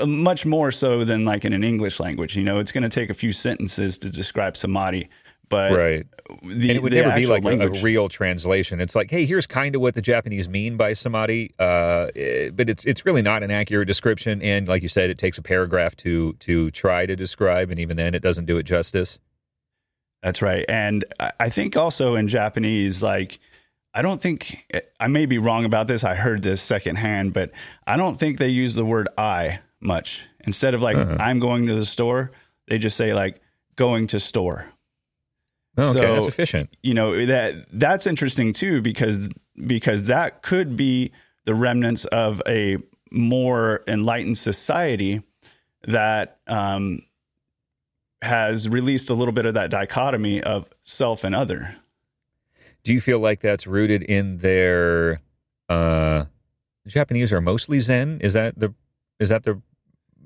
uh, 0.00 0.06
Much 0.06 0.44
more 0.44 0.70
so 0.70 1.02
than 1.04 1.24
like 1.24 1.44
in 1.46 1.52
an 1.54 1.64
English 1.64 1.98
language, 1.98 2.36
you 2.36 2.44
know, 2.44 2.58
it's 2.58 2.72
going 2.72 2.82
to 2.82 2.88
take 3.00 3.10
a 3.10 3.14
few 3.14 3.32
sentences 3.32 3.98
to 3.98 4.10
describe 4.10 4.54
samadhi, 4.56 5.08
but 5.48 5.72
right. 5.72 6.06
the, 6.42 6.68
and 6.68 6.70
it 6.70 6.82
would 6.82 6.92
never 6.92 7.14
be 7.14 7.26
like 7.26 7.44
a, 7.44 7.66
a 7.66 7.82
real 7.82 8.08
translation. 8.08 8.80
It's 8.80 8.94
like, 8.94 9.10
hey, 9.10 9.26
here's 9.26 9.46
kind 9.46 9.74
of 9.74 9.82
what 9.82 9.94
the 9.94 10.00
Japanese 10.00 10.48
mean 10.48 10.76
by 10.76 10.94
samadhi, 10.94 11.52
uh, 11.58 12.08
eh, 12.16 12.50
but 12.50 12.70
it's 12.70 12.84
it's 12.84 13.04
really 13.04 13.22
not 13.22 13.42
an 13.42 13.50
accurate 13.50 13.86
description. 13.86 14.40
And 14.42 14.66
like 14.66 14.82
you 14.82 14.88
said, 14.88 15.10
it 15.10 15.18
takes 15.18 15.38
a 15.38 15.42
paragraph 15.42 15.94
to 15.96 16.32
to 16.40 16.70
try 16.70 17.06
to 17.06 17.14
describe, 17.16 17.70
and 17.70 17.78
even 17.78 17.96
then, 17.96 18.14
it 18.14 18.22
doesn't 18.22 18.46
do 18.46 18.56
it 18.56 18.62
justice. 18.62 19.18
That's 20.22 20.40
right. 20.40 20.64
And 20.68 21.04
I 21.20 21.32
I 21.40 21.48
think 21.50 21.76
also 21.76 22.14
in 22.14 22.28
Japanese, 22.28 23.02
like, 23.02 23.38
I 23.92 24.00
don't 24.00 24.22
think, 24.22 24.56
I 24.98 25.08
may 25.08 25.26
be 25.26 25.36
wrong 25.36 25.64
about 25.66 25.86
this. 25.86 26.02
I 26.02 26.14
heard 26.14 26.42
this 26.42 26.62
secondhand, 26.62 27.34
but 27.34 27.50
I 27.86 27.96
don't 27.98 28.18
think 28.18 28.38
they 28.38 28.48
use 28.48 28.74
the 28.74 28.86
word 28.86 29.08
I 29.18 29.58
much. 29.80 30.22
Instead 30.46 30.74
of 30.74 30.80
like, 30.80 30.96
Uh-huh. 30.96 31.16
I'm 31.20 31.40
going 31.40 31.66
to 31.66 31.74
the 31.74 31.84
store, 31.84 32.30
they 32.68 32.78
just 32.78 32.96
say 32.96 33.12
like, 33.12 33.40
going 33.76 34.06
to 34.08 34.20
store. 34.20 34.66
Oh, 35.78 35.82
okay, 35.82 35.92
So- 35.92 36.14
that's 36.14 36.26
efficient. 36.26 36.70
You 36.82 36.94
know, 36.94 37.24
that 37.26 37.66
that's 37.72 38.06
interesting 38.06 38.52
too, 38.52 38.80
because, 38.82 39.28
because 39.66 40.04
that 40.04 40.42
could 40.42 40.76
be 40.76 41.12
the 41.44 41.54
remnants 41.54 42.04
of 42.06 42.40
a 42.46 42.76
more 43.10 43.82
enlightened 43.88 44.38
society 44.38 45.22
that, 45.86 46.38
um, 46.46 47.00
has 48.22 48.68
released 48.68 49.10
a 49.10 49.14
little 49.14 49.32
bit 49.32 49.46
of 49.46 49.54
that 49.54 49.68
dichotomy 49.70 50.40
of 50.42 50.66
self 50.84 51.24
and 51.24 51.34
other. 51.34 51.74
Do 52.84 52.92
you 52.92 53.00
feel 53.00 53.18
like 53.18 53.40
that's 53.40 53.66
rooted 53.66 54.02
in 54.02 54.38
their 54.38 55.20
uh 55.68 56.26
Japanese 56.86 57.32
are 57.32 57.40
mostly 57.40 57.80
Zen? 57.80 58.20
Is 58.20 58.34
that 58.34 58.58
the 58.58 58.74
is 59.18 59.28
that 59.30 59.42
the 59.44 59.60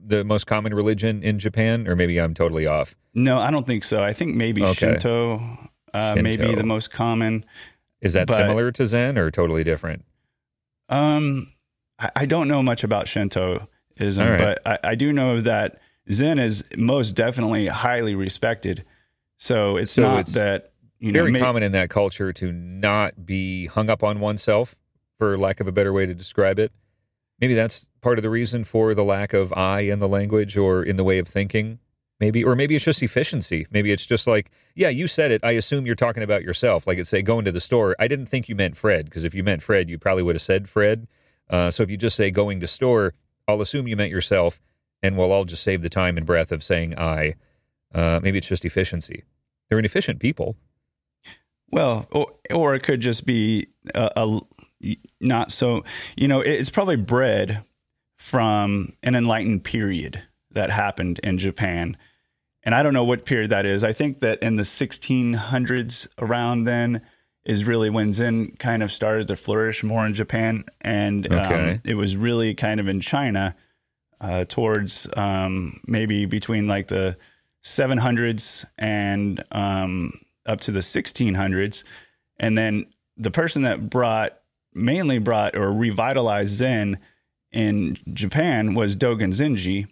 the 0.07 0.23
most 0.25 0.47
common 0.47 0.73
religion 0.75 1.23
in 1.23 1.38
Japan 1.38 1.88
or 1.88 1.97
maybe 1.97 2.21
I'm 2.21 2.33
totally 2.35 2.66
off. 2.66 2.95
No, 3.14 3.38
I 3.38 3.51
don't 3.51 3.66
think 3.66 3.83
so. 3.85 4.03
I 4.03 4.12
think 4.12 4.35
maybe 4.37 4.62
Okay. 4.62 4.73
Shinto, 4.75 5.40
uh, 5.92 6.16
may 6.16 6.37
be 6.37 6.55
the 6.55 6.62
most 6.64 6.90
common. 6.90 7.45
Is 8.01 8.12
that 8.12 8.27
But- 8.29 8.37
similar 8.37 8.71
to 8.73 8.87
Zen 8.87 9.19
or 9.19 9.31
totally 9.31 9.64
different? 9.64 10.05
Um, 10.88 11.53
I, 11.99 12.11
I 12.16 12.27
don't 12.27 12.49
know 12.49 12.62
much 12.62 12.85
about 12.85 13.09
Shintoism, 13.09 13.66
right. 14.29 14.38
but 14.38 14.66
I, 14.66 14.90
I 14.90 14.95
do 14.95 15.12
know 15.12 15.40
that 15.40 15.81
Zen 16.12 16.38
is 16.38 16.62
most 16.77 17.12
definitely 17.14 17.66
highly 17.66 18.14
respected. 18.14 18.85
So 19.38 19.77
it's 19.77 19.92
So 19.92 20.03
not 20.03 20.21
it's 20.21 20.33
that 20.33 20.73
you 20.99 21.12
know. 21.12 21.21
Very 21.21 21.33
may- 21.33 21.40
common 21.40 21.62
in 21.62 21.73
that 21.73 21.90
culture 21.90 22.33
to 22.35 22.53
not 22.53 23.27
be 23.27 23.66
hung 23.66 23.90
up 23.90 24.03
on 24.03 24.21
oneself, 24.21 24.77
for 25.19 25.37
lack 25.37 25.61
of 25.61 25.66
a 25.66 25.73
better 25.73 25.92
way 25.92 26.07
to 26.07 26.14
describe 26.14 26.59
it. 26.59 26.71
Maybe 27.40 27.55
that's 27.55 27.88
part 28.07 28.21
of 28.21 28.23
the 28.23 28.31
reason 28.31 28.62
for 28.62 28.95
the 28.95 29.03
lack 29.03 29.33
of 29.33 29.53
I 29.55 29.81
in 29.81 29.99
the 29.99 30.07
language 30.07 30.57
or 30.57 30.81
in 30.81 30.95
the 30.95 31.03
way 31.03 31.19
of 31.19 31.27
thinking. 31.27 31.81
Maybe, 32.21 32.45
or 32.45 32.55
maybe 32.55 32.77
it's 32.77 32.85
just 32.85 33.03
efficiency. 33.03 33.66
Maybe 33.73 33.90
it's 33.90 34.07
just 34.07 34.29
like, 34.29 34.53
yeah, 34.77 34.90
you 34.90 35.09
said 35.09 35.33
it. 35.33 35.42
I 35.42 35.51
assume 35.51 35.87
you're 35.87 35.97
talking 35.97 36.23
about 36.23 36.45
yourself. 36.45 36.87
Like 36.87 36.99
it's 36.99 37.11
say 37.11 37.21
going 37.21 37.45
to 37.47 37.51
the 37.51 37.59
store. 37.59 37.97
I 37.99 38.07
didn't 38.07 38.27
think 38.27 38.49
you 38.49 38.55
meant 38.55 38.77
Fred 38.77 39.07
because 39.07 39.25
if 39.25 39.35
you 39.35 39.42
meant 39.42 39.64
Fred, 39.64 39.90
you 39.90 39.99
probably 39.99 40.23
would 40.23 40.37
have 40.37 40.42
said 40.42 40.69
Fred. 40.69 41.09
Uh, 41.51 41.73
so 41.73 41.83
if 41.83 41.90
you 41.90 41.97
just 41.97 42.14
say 42.14 42.31
going 42.31 42.61
to 42.61 42.69
store, 42.69 43.12
I'll 43.49 43.61
assume 43.61 43.88
you 43.88 43.97
meant 43.97 44.12
yourself, 44.12 44.61
and 45.03 45.19
we'll 45.19 45.33
all 45.33 45.45
just 45.45 45.64
save 45.64 45.83
the 45.83 45.90
time 45.90 46.16
and 46.16 46.25
breath 46.25 46.53
of 46.53 46.62
saying 46.62 46.97
I. 46.97 47.35
Uh, 47.92 48.21
maybe 48.23 48.38
it's 48.38 48.47
just 48.47 48.64
efficiency. 48.64 49.25
They're 49.69 49.81
inefficient 49.81 50.21
people. 50.21 50.55
Well, 51.73 52.07
or, 52.12 52.29
or 52.55 52.77
it 52.77 52.85
could 52.85 53.01
just 53.01 53.27
be 53.27 53.66
a, 53.97 54.12
a 54.16 54.40
not 55.21 55.51
so. 55.51 55.83
You 56.16 56.29
know, 56.29 56.40
it's 56.40 56.71
probably 56.71 56.95
bred 56.95 57.64
from 58.16 58.92
an 59.02 59.14
enlightened 59.14 59.64
period 59.64 60.22
that 60.52 60.70
happened 60.70 61.20
in 61.22 61.38
Japan. 61.38 61.96
And 62.62 62.74
I 62.74 62.83
don't 62.83 62.94
know 62.94 63.05
what 63.05 63.24
period 63.24 63.50
that 63.50 63.66
is. 63.66 63.85
I 63.85 63.92
think 63.92 64.20
that 64.20 64.42
in 64.42 64.57
the 64.57 64.64
1600s, 64.64 66.09
around 66.18 66.64
then, 66.64 67.02
is 67.44 67.64
really 67.64 67.90
when 67.90 68.12
Zen 68.12 68.52
kind 68.59 68.83
of 68.83 68.90
started 68.90 69.29
to 69.29 69.37
flourish 69.37 69.85
more 69.85 70.05
in 70.05 70.14
Japan. 70.14 70.64
And 70.81 71.26
Okay. 71.26 71.72
um, 71.74 71.81
it 71.85 71.94
was 71.94 72.16
really 72.16 72.55
kind 72.55 72.81
of 72.81 72.88
in 72.88 73.00
China 73.00 73.55
uh, 74.20 74.44
towards 74.46 75.07
um, 75.16 75.81
maybe 75.87 76.24
between 76.24 76.66
like 76.66 76.88
the 76.88 77.16
700s 77.62 78.64
and 78.79 79.44
um, 79.52 80.12
up 80.46 80.61
to 80.62 80.72
the 80.72 80.81
1600s. 80.81 81.85
And 82.40 82.57
then 82.59 82.87
the 83.16 83.31
person 83.31 83.62
that 83.62 83.88
brought, 83.90 84.38
mainly 84.74 85.18
brought 85.18 85.57
or 85.57 85.72
revitalized 85.72 86.55
Zen 86.55 86.98
in 87.57 87.99
Japan 88.12 88.75
was 88.75 88.95
Dogen 88.97 89.33
Zenji, 89.33 89.88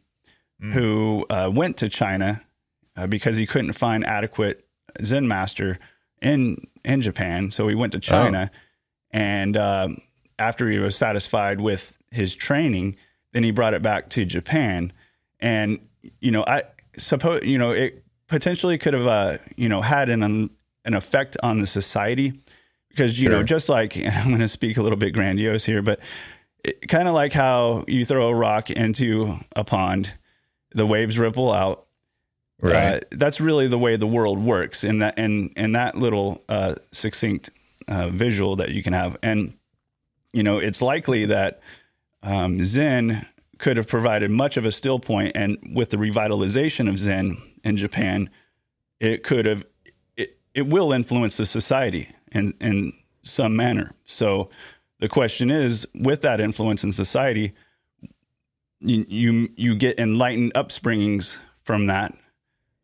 Mm. 0.62 0.72
who 0.72 1.26
uh, 1.30 1.50
went 1.52 1.76
to 1.78 1.88
China 1.88 2.40
uh, 2.96 3.08
because 3.08 3.36
he 3.36 3.44
couldn't 3.44 3.72
find 3.72 4.06
adequate 4.06 4.64
Zen 5.02 5.26
master 5.26 5.80
in 6.22 6.64
in 6.84 7.02
Japan. 7.02 7.50
So 7.50 7.66
he 7.66 7.74
went 7.74 7.92
to 7.92 7.98
China, 7.98 8.52
and 9.10 9.56
um, 9.56 9.98
after 10.38 10.70
he 10.70 10.78
was 10.78 10.96
satisfied 10.96 11.60
with 11.60 11.96
his 12.10 12.34
training, 12.34 12.96
then 13.32 13.42
he 13.42 13.50
brought 13.50 13.74
it 13.74 13.82
back 13.82 14.10
to 14.10 14.24
Japan. 14.24 14.92
And, 15.40 15.80
you 16.20 16.30
know, 16.30 16.44
I 16.46 16.62
suppose, 16.96 17.42
you 17.42 17.58
know, 17.58 17.72
it 17.72 18.04
potentially 18.28 18.78
could 18.78 18.94
have, 18.94 19.06
uh, 19.06 19.38
you 19.56 19.68
know, 19.68 19.82
had 19.82 20.08
an, 20.08 20.22
an 20.22 20.94
effect 20.94 21.36
on 21.42 21.60
the 21.60 21.66
society 21.66 22.40
because, 22.90 23.20
you 23.20 23.28
sure. 23.28 23.38
know, 23.38 23.42
just 23.42 23.68
like, 23.68 23.96
I'm 24.06 24.28
going 24.28 24.38
to 24.38 24.48
speak 24.48 24.76
a 24.76 24.82
little 24.82 24.98
bit 24.98 25.12
grandiose 25.12 25.64
here, 25.64 25.82
but 25.82 25.98
kind 26.88 27.08
of 27.08 27.14
like 27.14 27.32
how 27.32 27.84
you 27.86 28.04
throw 28.04 28.28
a 28.28 28.34
rock 28.34 28.70
into 28.70 29.38
a 29.54 29.64
pond, 29.64 30.12
the 30.74 30.86
waves 30.86 31.18
ripple 31.18 31.52
out. 31.52 31.86
Right. 32.60 32.96
Uh, 32.96 33.00
that's 33.10 33.40
really 33.40 33.68
the 33.68 33.78
way 33.78 33.96
the 33.96 34.06
world 34.06 34.38
works 34.38 34.84
in 34.84 35.00
that, 35.00 35.18
and, 35.18 35.52
and 35.56 35.74
that 35.74 35.96
little 35.96 36.42
uh, 36.48 36.76
succinct 36.92 37.50
uh, 37.88 38.08
visual 38.08 38.56
that 38.56 38.70
you 38.70 38.82
can 38.82 38.92
have. 38.92 39.18
And, 39.22 39.54
you 40.32 40.42
know, 40.42 40.58
it's 40.58 40.80
likely 40.80 41.26
that 41.26 41.60
um, 42.22 42.62
Zen 42.62 43.26
could 43.58 43.76
have 43.76 43.86
provided 43.86 44.30
much 44.30 44.56
of 44.56 44.64
a 44.64 44.72
still 44.72 44.98
point, 44.98 45.32
and 45.34 45.58
with 45.74 45.90
the 45.90 45.96
revitalization 45.96 46.88
of 46.88 46.98
Zen 46.98 47.36
in 47.64 47.76
Japan, 47.76 48.30
it 49.00 49.22
could 49.24 49.46
have, 49.46 49.64
it, 50.16 50.38
it 50.54 50.66
will 50.66 50.92
influence 50.92 51.36
the 51.36 51.46
society 51.46 52.08
in, 52.32 52.54
in 52.60 52.92
some 53.22 53.56
manner. 53.56 53.92
So 54.06 54.48
the 55.04 55.08
question 55.10 55.50
is, 55.50 55.86
with 55.94 56.22
that 56.22 56.40
influence 56.40 56.82
in 56.82 56.90
society, 56.90 57.52
you 58.80 59.04
you, 59.06 59.48
you 59.54 59.74
get 59.74 59.98
enlightened 59.98 60.54
upspringings 60.54 61.36
from 61.62 61.88
that 61.88 62.16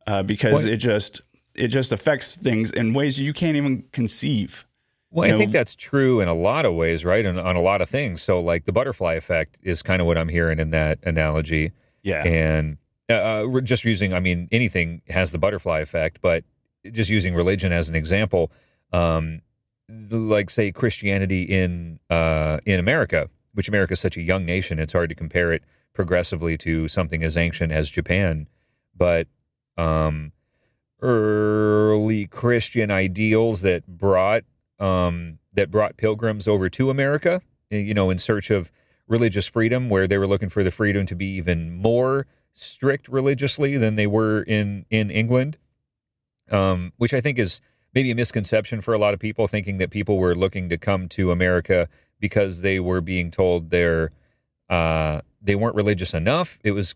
uh, 0.07 0.23
because 0.23 0.65
what? 0.65 0.73
it 0.75 0.77
just 0.77 1.23
it 1.55 1.69
just 1.69 1.93
affects 1.93 2.37
things 2.37 2.73
in 2.73 2.93
ways 2.93 3.19
you 3.19 3.33
can't 3.33 3.57
even 3.57 3.85
conceive. 3.93 4.67
Well, 5.11 5.29
you 5.29 5.35
I 5.35 5.39
think 5.39 5.53
that's 5.53 5.75
true 5.75 6.21
in 6.21 6.29
a 6.29 6.35
lot 6.35 6.67
of 6.67 6.75
ways, 6.75 7.07
right? 7.07 7.25
And 7.25 7.41
on 7.41 7.57
a 7.57 7.63
lot 7.63 7.81
of 7.81 7.89
things. 7.89 8.21
So, 8.21 8.39
like 8.39 8.67
the 8.67 8.73
butterfly 8.73 9.15
effect 9.15 9.57
is 9.63 9.81
kind 9.81 10.03
of 10.03 10.07
what 10.07 10.19
I'm 10.19 10.29
hearing 10.29 10.59
in 10.59 10.73
that 10.73 10.99
analogy. 11.03 11.73
Yeah. 12.03 12.23
And 12.23 12.77
uh, 13.09 13.15
uh, 13.15 13.61
just 13.63 13.87
using, 13.87 14.13
I 14.13 14.21
mean, 14.21 14.47
anything 14.53 15.01
has 15.09 15.33
the 15.33 15.39
butterfly 15.39 15.79
effect, 15.79 16.19
but 16.21 16.45
just 16.93 17.09
using 17.09 17.35
religion 17.35 17.73
as 17.73 17.89
an 17.89 17.95
example, 17.95 18.53
um, 18.93 19.41
like 20.11 20.51
say 20.51 20.73
Christianity 20.73 21.43
in 21.43 21.99
uh, 22.09 22.59
in 22.65 22.79
America, 22.79 23.29
which 23.55 23.69
America 23.69 23.95
is 23.95 24.01
such 24.01 24.17
a 24.17 24.23
young 24.23 24.45
nation, 24.45 24.79
it's 24.79 24.93
hard 24.93 25.09
to 25.11 25.15
compare 25.15 25.53
it 25.53 25.63
progressively 25.93 26.57
to 26.59 26.89
something 26.89 27.23
as 27.23 27.37
ancient 27.37 27.73
as 27.73 27.91
Japan. 27.91 28.49
But 28.97 29.27
um, 29.77 30.33
early 31.03 32.27
Christian 32.27 32.91
ideals 32.91 33.63
that 33.63 33.87
brought 33.87 34.45
um, 34.79 35.39
that 35.53 35.71
brought 35.71 35.97
pilgrims 35.97 36.49
over 36.49 36.69
to 36.71 36.91
America, 36.91 37.43
eh, 37.71 37.79
you 37.79 37.95
know, 37.95 38.11
in 38.11 38.19
search 38.19 38.51
of 38.51 38.71
religious 39.07 39.47
freedom, 39.47 39.89
where 39.89 40.07
they 40.07 40.19
were 40.19 40.27
looking 40.27 40.49
for 40.49 40.63
the 40.63 40.71
freedom 40.71 41.07
to 41.07 41.15
be 41.15 41.27
even 41.27 41.77
more 41.77 42.27
strict 42.55 43.09
religiously 43.09 43.77
than 43.77 43.97
they 43.97 44.07
were 44.07 44.43
in 44.43 44.87
in 44.91 45.11
England, 45.11 45.59
um, 46.51 46.93
which 46.97 47.15
I 47.15 47.21
think 47.21 47.39
is 47.39 47.61
maybe 47.95 48.11
a 48.11 48.15
misconception 48.15 48.81
for 48.81 48.95
a 48.95 48.99
lot 48.99 49.15
of 49.15 49.21
people, 49.21 49.47
thinking 49.47 49.79
that 49.79 49.91
people 49.91 50.19
were 50.19 50.35
looking 50.35 50.69
to 50.69 50.79
come 50.79 51.09
to 51.11 51.31
America 51.31 51.89
because 52.21 52.61
they 52.61 52.79
were 52.81 53.01
being 53.01 53.31
told 53.31 53.71
they're 53.71 54.13
uh, 54.69 55.21
they 55.43 55.57
weren't 55.57 55.75
religious 55.75 56.15
enough. 56.15 56.59
It 56.63 56.73
was 56.73 56.95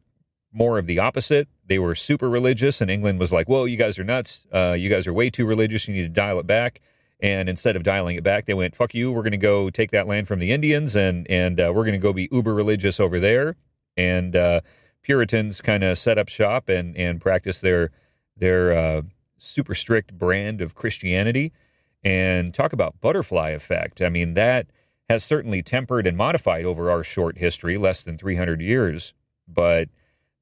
more 0.53 0.79
of 0.79 0.87
the 0.87 1.01
opposite. 1.01 1.49
They 1.67 1.79
were 1.79 1.95
super 1.95 2.31
religious, 2.31 2.81
and 2.81 2.91
England 2.91 3.19
was 3.19 3.33
like, 3.33 3.49
"Whoa, 3.49 3.65
you 3.65 3.77
guys 3.77 3.99
are 3.99 4.05
nuts! 4.05 4.47
Uh, 4.55 4.73
you 4.73 4.89
guys 4.89 5.07
are 5.07 5.13
way 5.13 5.31
too 5.31 5.47
religious. 5.47 5.89
You 5.89 5.95
need 5.95 6.03
to 6.03 6.09
dial 6.09 6.39
it 6.39 6.47
back." 6.47 6.81
And 7.21 7.49
instead 7.49 7.75
of 7.77 7.83
dialing 7.83 8.17
it 8.17 8.23
back, 8.23 8.47
they 8.47 8.55
went, 8.55 8.77
"Fuck 8.77 8.95
you! 8.95 9.11
We're 9.11 9.23
going 9.23 9.33
to 9.33 9.37
go 9.39 9.71
take 9.71 9.91
that 9.91 10.07
land 10.07 10.29
from 10.29 10.39
the 10.39 10.53
Indians, 10.53 10.95
and 10.95 11.29
and 11.29 11.61
uh, 11.61 11.73
we're 11.75 11.85
going 11.85 11.93
to 11.93 11.99
go 11.99 12.13
be 12.13 12.29
uber 12.31 12.55
religious 12.55 13.01
over 13.01 13.19
there." 13.19 13.57
And 13.97 14.37
uh, 14.37 14.61
Puritans 15.03 15.61
kind 15.61 15.83
of 15.83 15.99
set 15.99 16.19
up 16.19 16.29
shop 16.29 16.69
and 16.69 16.97
and 16.97 17.21
practice 17.21 17.61
their 17.61 17.91
their 18.37 18.73
uh, 18.73 19.03
super 19.45 19.75
strict 19.75 20.17
brand 20.19 20.61
of 20.61 20.75
Christianity. 20.75 21.53
And 22.03 22.53
talk 22.53 22.75
about 22.75 23.01
butterfly 23.01 23.51
effect. 23.51 24.03
I 24.03 24.11
mean 24.11 24.35
that 24.35 24.67
has 25.09 25.25
certainly 25.25 25.63
tempered 25.63 26.07
and 26.07 26.17
modified 26.17 26.65
over 26.65 26.91
our 26.91 27.05
short 27.05 27.39
history, 27.39 27.77
less 27.79 28.03
than 28.03 28.19
300 28.19 28.61
years, 28.61 29.13
but 29.47 29.89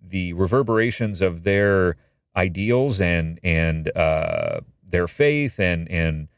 the 0.00 0.32
reverberations 0.32 1.20
of 1.20 1.44
their 1.44 1.96
ideals 2.36 3.00
and 3.00 3.38
and 3.42 3.94
uh, 3.96 4.60
their 4.88 5.08
faith 5.08 5.58
and 5.58 5.90
and 5.90 6.28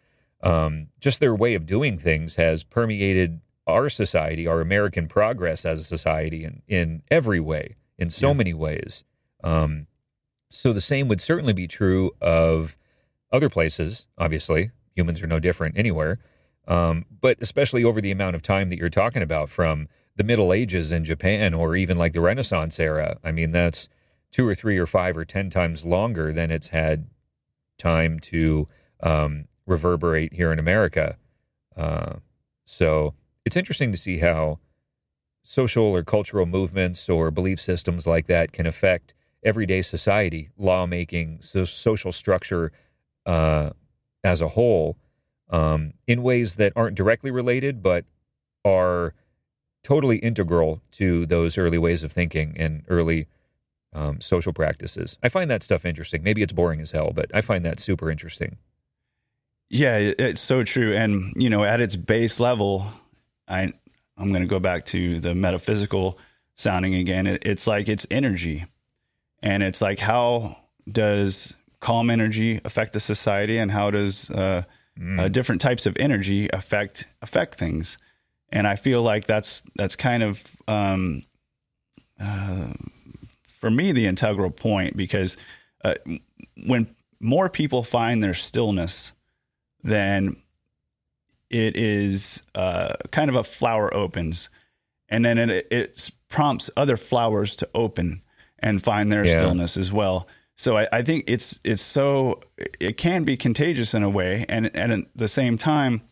um, 0.43 0.89
just 1.01 1.21
their 1.21 1.35
way 1.35 1.55
of 1.55 1.67
doing 1.67 1.99
things 1.99 2.37
has 2.37 2.63
permeated 2.63 3.41
our 3.67 3.89
society, 3.89 4.47
our 4.47 4.61
American 4.61 5.09
progress 5.09 5.65
as 5.65 5.81
a 5.81 5.85
society, 5.85 6.45
in 6.45 6.63
in 6.69 7.03
every 7.11 7.41
way, 7.41 7.77
in 7.99 8.11
so 8.11 8.29
yeah. 8.29 8.35
many 8.35 8.55
ways. 8.55 9.05
Um, 9.43 9.87
so 10.55 10.73
the 10.73 10.81
same 10.81 11.09
would 11.09 11.21
certainly 11.21 11.53
be 11.53 11.67
true 11.67 12.13
of 12.21 12.77
other 13.33 13.49
places. 13.49 14.07
Obviously, 14.17 14.71
humans 14.95 15.21
are 15.21 15.27
no 15.27 15.41
different 15.41 15.77
anywhere, 15.77 16.21
um, 16.69 17.05
but 17.21 17.37
especially 17.41 17.83
over 17.83 18.01
the 18.01 18.13
amount 18.13 18.37
of 18.37 18.43
time 18.43 18.71
that 18.71 18.79
you're 18.79 18.89
talking 18.89 19.23
about, 19.23 19.51
from 19.51 19.89
the 20.17 20.23
Middle 20.23 20.53
Ages 20.53 20.93
in 20.93 21.05
Japan 21.05 21.55
or 21.55 21.75
even 21.75 21.99
like 21.99 22.13
the 22.13 22.21
Renaissance 22.21 22.79
era. 22.79 23.19
I 23.25 23.33
mean, 23.33 23.51
that's 23.51 23.89
two 24.31 24.47
or 24.47 24.55
three 24.55 24.79
or 24.79 24.87
five 24.87 25.17
or 25.17 25.25
ten 25.25 25.51
times 25.51 25.85
longer 25.85 26.33
than 26.33 26.53
it's 26.53 26.69
had 26.69 27.09
time 27.77 28.21
to 28.21 28.69
um, 29.03 29.47
reverberate 29.67 30.35
here 30.35 30.53
in 30.53 30.61
America. 30.61 31.17
Uh, 31.77 32.15
so 32.65 33.15
it's 33.45 33.57
interesting 33.57 33.91
to 33.91 33.99
see 33.99 34.19
how 34.19 34.61
social 35.43 35.85
or 35.85 36.05
cultural 36.05 36.47
movements 36.47 37.09
or 37.09 37.33
belief 37.33 37.61
systems 37.61 38.07
like 38.07 38.29
that 38.29 38.53
can 38.53 38.67
affect 38.67 39.15
everyday 39.45 39.83
society, 39.83 40.51
lawmaking, 40.59 41.39
so 41.41 41.65
social 41.65 42.13
structure 42.13 42.73
uh, 43.27 43.71
as 44.23 44.41
a 44.41 44.49
whole, 44.49 44.97
um, 45.51 45.93
in 46.07 46.23
ways 46.23 46.57
that 46.57 46.73
aren't 46.75 46.97
directly 46.97 47.31
related, 47.31 47.83
but 47.83 48.05
are 48.65 49.15
totally 49.83 50.17
integral 50.19 50.81
to 50.93 51.27
those 51.27 51.59
early 51.59 51.79
ways 51.79 52.03
of 52.03 52.11
thinking 52.11 52.57
and 52.57 52.83
early 52.89 53.27
um, 53.93 54.21
social 54.21 54.53
practices. 54.53 55.19
I 55.23 55.29
find 55.29 55.51
that 55.51 55.63
stuff 55.63 55.85
interesting. 55.85 56.23
Maybe 56.23 56.43
it's 56.43 56.53
boring 56.53 56.81
as 56.81 56.91
hell, 56.91 57.13
but 57.15 57.31
I 57.35 57.43
find 57.43 57.65
that 57.65 57.79
super 57.79 58.11
interesting. 58.11 58.57
Yeah, 59.71 59.97
it's 59.97 60.41
so 60.41 60.63
true. 60.63 60.95
And 60.95 61.33
you 61.37 61.51
know, 61.51 61.65
at 61.65 61.81
its 61.81 61.97
base 61.97 62.41
level, 62.41 62.87
I 63.49 63.73
I'm 64.17 64.31
going 64.31 64.43
to 64.43 64.49
go 64.49 64.59
back 64.59 64.87
to 64.87 65.21
the 65.21 65.35
metaphysical 65.35 66.19
sounding 66.57 66.95
again. 66.95 67.27
it's 67.27 67.67
like 67.67 67.89
it's 67.89 68.07
energy, 68.11 68.65
and 69.45 69.63
it's 69.63 69.81
like 69.81 70.01
how 70.01 70.57
does 70.91 71.55
calm 71.79 72.11
energy 72.11 72.61
affect 72.65 72.95
the 72.95 73.01
society, 73.01 73.59
and 73.59 73.71
how 73.71 73.93
does 73.93 74.29
uh, 74.31 74.65
mm. 74.99 75.21
uh, 75.21 75.29
different 75.29 75.61
types 75.61 75.87
of 75.87 75.97
energy 76.01 76.49
affect 76.53 77.07
affect 77.23 77.57
things? 77.57 77.97
and 78.55 78.69
I 78.69 78.77
feel 78.77 79.03
like 79.03 79.27
that's 79.27 79.63
that's 79.75 79.97
kind 79.97 80.23
of 80.23 80.43
um, 80.69 81.25
uh, 82.21 82.69
for 83.61 83.71
me 83.71 83.93
the 83.93 84.07
integral 84.07 84.51
point 84.51 84.97
because 84.97 85.37
uh, 85.85 85.95
when 86.65 86.95
more 87.21 87.51
people 87.51 87.83
find 87.83 88.23
their 88.23 88.35
stillness, 88.35 89.13
then 89.83 90.37
it 91.51 91.77
is 91.77 92.43
uh, 92.55 92.95
kind 93.11 93.29
of 93.29 93.35
a 93.35 93.45
flower 93.45 93.93
opens, 93.93 94.49
and 95.09 95.25
then 95.25 95.39
it, 95.39 95.67
it 95.71 96.11
prompts 96.29 96.71
other 96.77 96.97
flowers 96.97 97.57
to 97.57 97.69
open 97.75 98.23
and 98.65 98.83
find 98.83 99.13
their 99.13 99.25
yeah. 99.25 99.37
stillness 99.37 99.77
as 99.77 99.93
well. 99.93 100.27
So 100.57 100.79
I, 100.79 100.89
I, 100.91 101.03
think 101.03 101.25
it's 101.27 101.61
it's 101.65 101.83
so 101.83 102.41
it 102.81 102.97
can 102.97 103.25
be 103.25 103.37
contagious 103.37 103.93
in 103.93 104.03
a 104.03 104.09
way, 104.09 104.47
and 104.49 104.71
and 104.75 104.93
at 104.93 105.05
the 105.15 105.29
same 105.29 105.59
time, 105.59 106.03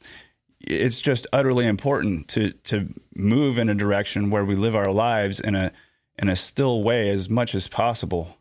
it's 0.60 1.00
just 1.00 1.26
utterly 1.32 1.66
important 1.66 2.28
to 2.28 2.52
to 2.64 2.92
move 3.14 3.56
in 3.56 3.68
a 3.68 3.74
direction 3.74 4.30
where 4.30 4.44
we 4.44 4.54
live 4.54 4.76
our 4.76 4.90
lives 4.90 5.40
in 5.40 5.54
a 5.54 5.72
in 6.18 6.28
a 6.28 6.36
still 6.36 6.82
way 6.82 7.08
as 7.08 7.30
much 7.30 7.54
as 7.54 7.68
possible. 7.68 8.36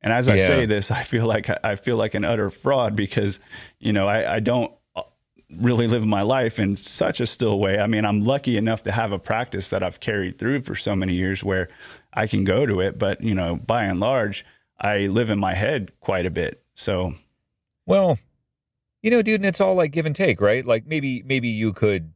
And 0.00 0.12
as 0.12 0.28
I 0.28 0.38
say 0.38 0.64
this, 0.64 0.90
I 1.00 1.02
feel 1.02 1.26
like 1.26 1.50
I 1.64 1.76
feel 1.76 1.96
like 1.96 2.14
an 2.14 2.24
utter 2.24 2.50
fraud 2.50 2.96
because 2.96 3.38
you 3.80 3.92
know 3.92 4.06
I, 4.06 4.36
I 4.36 4.40
don't 4.40 4.72
really 5.58 5.86
live 5.86 6.06
my 6.06 6.22
life 6.22 6.58
in 6.58 6.76
such 6.76 7.20
a 7.20 7.26
still 7.26 7.58
way. 7.58 7.78
I 7.78 7.86
mean, 7.86 8.06
I'm 8.06 8.22
lucky 8.22 8.56
enough 8.56 8.84
to 8.84 8.92
have 8.92 9.12
a 9.12 9.18
practice 9.18 9.68
that 9.70 9.82
I've 9.82 10.00
carried 10.00 10.38
through 10.38 10.62
for 10.62 10.74
so 10.74 10.96
many 10.96 11.14
years 11.14 11.44
where 11.44 11.68
I 12.14 12.26
can 12.26 12.44
go 12.44 12.66
to 12.66 12.80
it, 12.80 12.98
but 12.98 13.22
you 13.22 13.34
know, 13.34 13.56
by 13.56 13.84
and 13.84 14.00
large, 14.00 14.44
I 14.80 15.06
live 15.06 15.30
in 15.30 15.38
my 15.38 15.54
head 15.54 15.92
quite 16.00 16.26
a 16.26 16.30
bit. 16.30 16.62
So, 16.74 17.14
well, 17.86 18.18
you 19.02 19.10
know, 19.10 19.22
dude, 19.22 19.40
and 19.40 19.46
it's 19.46 19.60
all 19.60 19.74
like 19.74 19.92
give 19.92 20.06
and 20.06 20.16
take, 20.16 20.40
right? 20.40 20.64
Like 20.64 20.86
maybe 20.86 21.22
maybe 21.24 21.48
you 21.48 21.72
could 21.72 22.12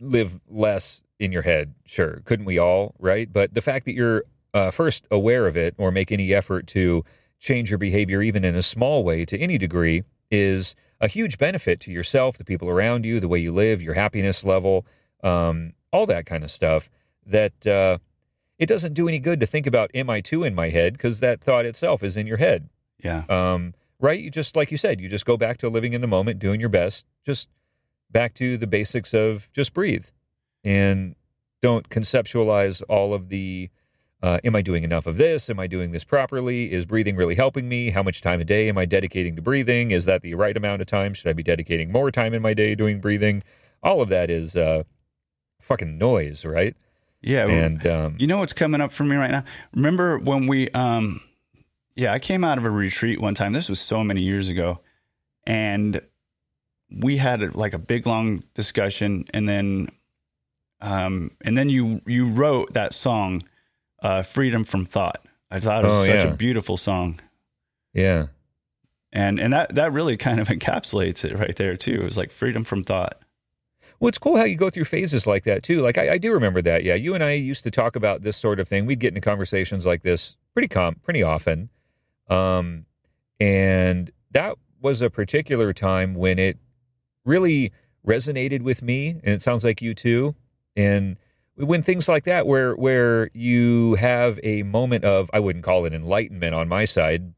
live 0.00 0.38
less 0.48 1.02
in 1.18 1.32
your 1.32 1.42
head, 1.42 1.74
sure. 1.86 2.22
Couldn't 2.24 2.46
we 2.46 2.58
all, 2.58 2.94
right? 2.98 3.32
But 3.32 3.54
the 3.54 3.60
fact 3.60 3.84
that 3.86 3.94
you're 3.94 4.24
uh, 4.54 4.70
first 4.70 5.06
aware 5.10 5.46
of 5.46 5.56
it 5.56 5.74
or 5.78 5.90
make 5.90 6.10
any 6.10 6.34
effort 6.34 6.66
to 6.68 7.04
change 7.38 7.70
your 7.70 7.78
behavior, 7.78 8.22
even 8.22 8.44
in 8.44 8.56
a 8.56 8.62
small 8.62 9.04
way, 9.04 9.24
to 9.24 9.38
any 9.38 9.58
degree, 9.58 10.02
is 10.30 10.74
a 11.00 11.08
huge 11.08 11.38
benefit 11.38 11.80
to 11.80 11.90
yourself, 11.90 12.38
the 12.38 12.44
people 12.44 12.68
around 12.68 13.04
you, 13.04 13.20
the 13.20 13.28
way 13.28 13.38
you 13.38 13.52
live, 13.52 13.80
your 13.82 13.94
happiness 13.94 14.44
level. 14.44 14.84
um, 15.22 15.72
all 15.92 16.06
that 16.06 16.26
kind 16.26 16.44
of 16.44 16.50
stuff. 16.50 16.88
That 17.26 17.66
uh, 17.66 17.98
it 18.62 18.66
doesn't 18.66 18.94
do 18.94 19.08
any 19.08 19.18
good 19.18 19.40
to 19.40 19.46
think 19.46 19.66
about 19.66 19.90
am 19.92 20.08
I 20.08 20.20
too 20.20 20.44
in 20.44 20.54
my 20.54 20.70
head 20.70 20.92
because 20.92 21.18
that 21.18 21.40
thought 21.40 21.66
itself 21.66 22.04
is 22.04 22.16
in 22.16 22.28
your 22.28 22.36
head. 22.36 22.70
Yeah. 23.02 23.24
Um, 23.28 23.74
right? 23.98 24.20
You 24.20 24.30
just 24.30 24.54
like 24.54 24.70
you 24.70 24.76
said, 24.76 25.00
you 25.00 25.08
just 25.08 25.26
go 25.26 25.36
back 25.36 25.58
to 25.58 25.68
living 25.68 25.94
in 25.94 26.00
the 26.00 26.06
moment, 26.06 26.38
doing 26.38 26.60
your 26.60 26.68
best, 26.68 27.04
just 27.26 27.48
back 28.08 28.34
to 28.34 28.56
the 28.56 28.68
basics 28.68 29.12
of 29.12 29.50
just 29.52 29.74
breathe 29.74 30.06
and 30.62 31.16
don't 31.60 31.88
conceptualize 31.88 32.84
all 32.88 33.14
of 33.14 33.30
the 33.30 33.68
uh, 34.22 34.38
am 34.44 34.54
I 34.54 34.62
doing 34.62 34.84
enough 34.84 35.08
of 35.08 35.16
this? 35.16 35.50
Am 35.50 35.58
I 35.58 35.66
doing 35.66 35.90
this 35.90 36.04
properly? 36.04 36.72
Is 36.72 36.86
breathing 36.86 37.16
really 37.16 37.34
helping 37.34 37.68
me? 37.68 37.90
How 37.90 38.04
much 38.04 38.20
time 38.20 38.40
a 38.40 38.44
day 38.44 38.68
am 38.68 38.78
I 38.78 38.84
dedicating 38.84 39.34
to 39.34 39.42
breathing? 39.42 39.90
Is 39.90 40.04
that 40.04 40.22
the 40.22 40.34
right 40.34 40.56
amount 40.56 40.82
of 40.82 40.86
time? 40.86 41.14
Should 41.14 41.26
I 41.26 41.32
be 41.32 41.42
dedicating 41.42 41.90
more 41.90 42.12
time 42.12 42.32
in 42.32 42.40
my 42.40 42.54
day 42.54 42.76
doing 42.76 43.00
breathing? 43.00 43.42
All 43.82 44.00
of 44.00 44.08
that 44.10 44.30
is 44.30 44.54
uh, 44.54 44.84
fucking 45.60 45.98
noise, 45.98 46.44
right? 46.44 46.76
Yeah. 47.22 47.46
And 47.48 47.86
um, 47.86 48.16
you 48.18 48.26
know 48.26 48.38
what's 48.38 48.52
coming 48.52 48.80
up 48.80 48.92
for 48.92 49.04
me 49.04 49.16
right 49.16 49.30
now? 49.30 49.44
Remember 49.74 50.18
when 50.18 50.46
we, 50.46 50.68
um, 50.70 51.20
yeah, 51.94 52.12
I 52.12 52.18
came 52.18 52.42
out 52.44 52.58
of 52.58 52.64
a 52.64 52.70
retreat 52.70 53.20
one 53.20 53.34
time. 53.34 53.52
This 53.52 53.68
was 53.68 53.80
so 53.80 54.02
many 54.02 54.22
years 54.22 54.48
ago. 54.48 54.80
And 55.46 56.00
we 56.90 57.16
had 57.16 57.54
like 57.54 57.72
a 57.74 57.78
big 57.78 58.06
long 58.06 58.42
discussion 58.54 59.24
and 59.32 59.48
then 59.48 59.88
um 60.82 61.30
and 61.42 61.56
then 61.56 61.70
you 61.70 62.02
you 62.06 62.26
wrote 62.26 62.74
that 62.74 62.92
song 62.92 63.42
uh 64.02 64.20
freedom 64.20 64.62
from 64.62 64.84
thought 64.84 65.24
i 65.50 65.58
thought 65.58 65.84
it 65.84 65.88
was 65.88 66.00
Oh, 66.00 66.04
such 66.04 66.24
yeah. 66.26 66.30
a 66.30 66.36
beautiful 66.36 66.76
song 66.76 67.18
yeah, 67.94 68.26
and 69.10 69.40
and 69.40 69.54
that 69.54 69.74
that 69.74 69.92
really 69.94 70.18
kind 70.18 70.38
of 70.38 70.48
encapsulates 70.56 71.24
it 71.24 71.34
right 71.34 71.56
there 71.56 71.78
too 71.78 71.94
it 71.94 72.04
was 72.04 72.18
like 72.18 72.30
freedom 72.30 72.62
from 72.62 72.84
thought 72.84 73.21
Well, 74.02 74.08
it's 74.08 74.18
cool 74.18 74.36
how 74.36 74.42
you 74.42 74.56
go 74.56 74.68
through 74.68 74.86
phases 74.86 75.28
like 75.28 75.44
that 75.44 75.62
too. 75.62 75.80
Like 75.80 75.96
I, 75.96 76.14
I 76.14 76.18
do 76.18 76.32
remember 76.32 76.60
that. 76.62 76.82
Yeah, 76.82 76.96
you 76.96 77.14
and 77.14 77.22
I 77.22 77.34
used 77.34 77.62
to 77.62 77.70
talk 77.70 77.94
about 77.94 78.22
this 78.22 78.36
sort 78.36 78.58
of 78.58 78.66
thing. 78.66 78.84
We'd 78.84 78.98
get 78.98 79.10
into 79.10 79.20
conversations 79.20 79.86
like 79.86 80.02
this 80.02 80.36
pretty 80.54 80.66
com 80.66 80.96
pretty 81.04 81.22
often, 81.22 81.68
um, 82.28 82.86
and 83.38 84.10
that 84.32 84.56
was 84.80 85.02
a 85.02 85.08
particular 85.08 85.72
time 85.72 86.16
when 86.16 86.40
it 86.40 86.58
really 87.24 87.70
resonated 88.04 88.62
with 88.62 88.82
me, 88.82 89.10
and 89.10 89.34
it 89.34 89.40
sounds 89.40 89.64
like 89.64 89.80
you 89.80 89.94
too. 89.94 90.34
And 90.74 91.16
when 91.54 91.84
things 91.84 92.08
like 92.08 92.24
that, 92.24 92.44
where 92.44 92.74
where 92.74 93.30
you 93.34 93.94
have 93.94 94.40
a 94.42 94.64
moment 94.64 95.04
of, 95.04 95.30
I 95.32 95.38
wouldn't 95.38 95.64
call 95.64 95.84
it 95.84 95.94
enlightenment 95.94 96.56
on 96.56 96.66
my 96.66 96.86
side. 96.86 97.34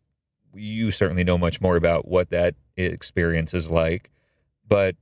You 0.55 0.91
certainly 0.93 1.25
know 1.25 1.37
much 1.37 1.61
more 1.61 1.77
about 1.77 2.09
what 2.09 2.31
that 2.31 2.55
experience 2.79 3.53
is 3.53 3.69
like, 3.69 4.11
but 4.67 4.97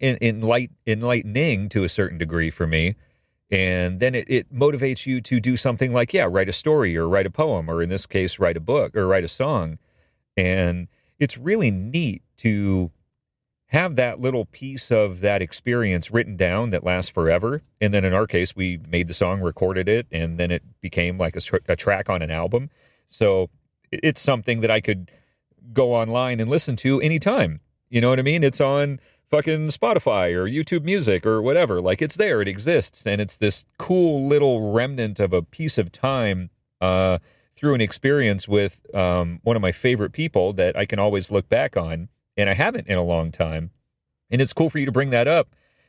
enlight, 0.00 0.70
enlightening 0.86 1.68
to 1.70 1.84
a 1.84 1.88
certain 1.88 2.18
degree 2.18 2.50
for 2.50 2.66
me. 2.66 2.96
And 3.50 4.00
then 4.00 4.14
it, 4.14 4.30
it 4.30 4.54
motivates 4.54 5.04
you 5.04 5.20
to 5.20 5.38
do 5.38 5.56
something 5.56 5.92
like, 5.92 6.14
yeah, 6.14 6.26
write 6.30 6.48
a 6.48 6.54
story 6.54 6.96
or 6.96 7.06
write 7.06 7.26
a 7.26 7.30
poem, 7.30 7.68
or 7.68 7.82
in 7.82 7.90
this 7.90 8.06
case, 8.06 8.38
write 8.38 8.56
a 8.56 8.60
book 8.60 8.96
or 8.96 9.06
write 9.06 9.24
a 9.24 9.28
song. 9.28 9.78
And 10.36 10.88
it's 11.18 11.36
really 11.36 11.70
neat 11.70 12.22
to 12.38 12.90
have 13.66 13.96
that 13.96 14.20
little 14.20 14.44
piece 14.46 14.90
of 14.90 15.20
that 15.20 15.40
experience 15.40 16.10
written 16.10 16.36
down 16.36 16.70
that 16.70 16.84
lasts 16.84 17.10
forever. 17.10 17.62
And 17.80 17.92
then 17.92 18.04
in 18.04 18.12
our 18.12 18.26
case, 18.26 18.56
we 18.56 18.78
made 18.88 19.08
the 19.08 19.14
song, 19.14 19.40
recorded 19.40 19.88
it, 19.88 20.06
and 20.10 20.38
then 20.38 20.50
it 20.50 20.62
became 20.80 21.16
like 21.16 21.36
a, 21.36 21.40
a 21.68 21.76
track 21.76 22.10
on 22.10 22.20
an 22.22 22.30
album. 22.30 22.70
So 23.06 23.50
it's 23.90 24.20
something 24.20 24.60
that 24.60 24.70
I 24.70 24.80
could 24.80 25.10
go 25.72 25.94
online 25.94 26.40
and 26.40 26.50
listen 26.50 26.76
to 26.76 27.00
anytime. 27.00 27.60
You 27.88 28.00
know 28.00 28.10
what 28.10 28.18
I 28.18 28.22
mean? 28.22 28.42
It's 28.42 28.60
on 28.60 29.00
fucking 29.32 29.68
Spotify 29.68 30.34
or 30.34 30.44
YouTube 30.44 30.84
Music 30.84 31.24
or 31.24 31.40
whatever. 31.40 31.80
Like 31.80 32.02
it's 32.02 32.16
there, 32.16 32.42
it 32.42 32.48
exists, 32.48 33.06
and 33.06 33.20
it's 33.20 33.36
this 33.36 33.64
cool 33.78 34.28
little 34.28 34.72
remnant 34.72 35.18
of 35.18 35.32
a 35.32 35.42
piece 35.42 35.78
of 35.78 35.90
time 35.90 36.50
uh, 36.82 37.18
through 37.56 37.74
an 37.74 37.80
experience 37.80 38.46
with 38.46 38.78
um, 38.94 39.40
one 39.42 39.56
of 39.56 39.62
my 39.62 39.72
favorite 39.72 40.12
people 40.12 40.52
that 40.52 40.76
I 40.76 40.84
can 40.84 40.98
always 40.98 41.30
look 41.30 41.48
back 41.48 41.78
on, 41.78 42.10
and 42.36 42.50
I 42.50 42.54
haven't 42.54 42.88
in 42.88 42.98
a 42.98 43.02
long 43.02 43.32
time. 43.32 43.70
And 44.30 44.42
it's 44.42 44.52
cool 44.52 44.68
for 44.68 44.78
you 44.78 44.86
to 44.86 44.92
bring 44.92 45.10
that 45.10 45.26
up 45.26 45.48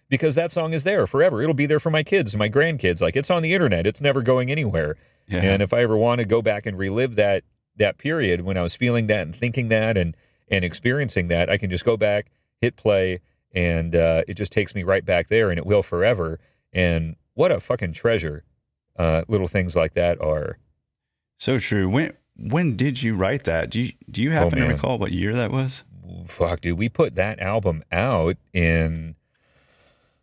because 0.09 0.35
that 0.35 0.51
song 0.51 0.71
is 0.71 0.83
there 0.83 1.05
forever. 1.05 1.41
It'll 1.41 1.53
be 1.53 1.65
there 1.65 1.79
for 1.79 1.89
my 1.89 2.03
kids 2.03 2.33
and 2.33 2.39
my 2.39 2.49
grandkids. 2.49 3.01
Like 3.01 3.17
it's 3.17 3.29
on 3.29 3.41
the 3.41 3.53
internet. 3.53 3.85
It's 3.85 4.01
never 4.01 4.21
going 4.21 4.51
anywhere. 4.51 4.95
yeah 5.27 5.39
And 5.41 5.61
if 5.61 5.73
I 5.73 5.81
ever 5.81 5.97
want 5.97 6.19
to 6.19 6.25
go 6.25 6.41
back 6.41 6.65
and 6.65 6.77
relive 6.77 7.15
that 7.15 7.43
that 7.75 7.97
period 7.97 8.41
when 8.41 8.55
I 8.55 8.61
was 8.61 8.75
feeling 8.75 9.07
that 9.07 9.21
and 9.21 9.35
thinking 9.35 9.67
that 9.69 9.97
and 9.97 10.15
and 10.49 10.63
experiencing 10.63 11.29
that, 11.29 11.49
I 11.49 11.57
can 11.57 11.69
just 11.69 11.85
go 11.85 11.97
back, 11.97 12.27
hit 12.59 12.75
play, 12.75 13.21
and 13.53 13.95
uh, 13.95 14.23
it 14.27 14.35
just 14.35 14.51
takes 14.51 14.73
me 14.75 14.83
right 14.83 15.05
back 15.05 15.29
there, 15.29 15.49
and 15.49 15.57
it 15.57 15.65
will 15.65 15.83
forever. 15.83 16.39
And 16.71 17.15
what 17.33 17.51
a 17.51 17.59
fucking 17.59 17.93
treasure 17.93 18.43
uh, 18.97 19.23
little 19.27 19.47
things 19.47 19.75
like 19.75 19.93
that 19.93 20.21
are. 20.21 20.57
so 21.37 21.57
true 21.59 21.89
when 21.89 22.13
when 22.35 22.75
did 22.75 23.01
you 23.01 23.15
write 23.15 23.43
that 23.43 23.69
do 23.69 23.81
you 23.81 23.91
do 24.09 24.21
you 24.21 24.31
happen 24.31 24.57
to 24.57 24.65
recall 24.67 24.97
what 24.97 25.11
year 25.11 25.35
that 25.35 25.51
was 25.51 25.83
Fuck, 26.27 26.61
dude, 26.61 26.77
we 26.77 26.89
put 26.89 27.15
that 27.15 27.39
album 27.39 27.83
out 27.91 28.37
in. 28.53 29.15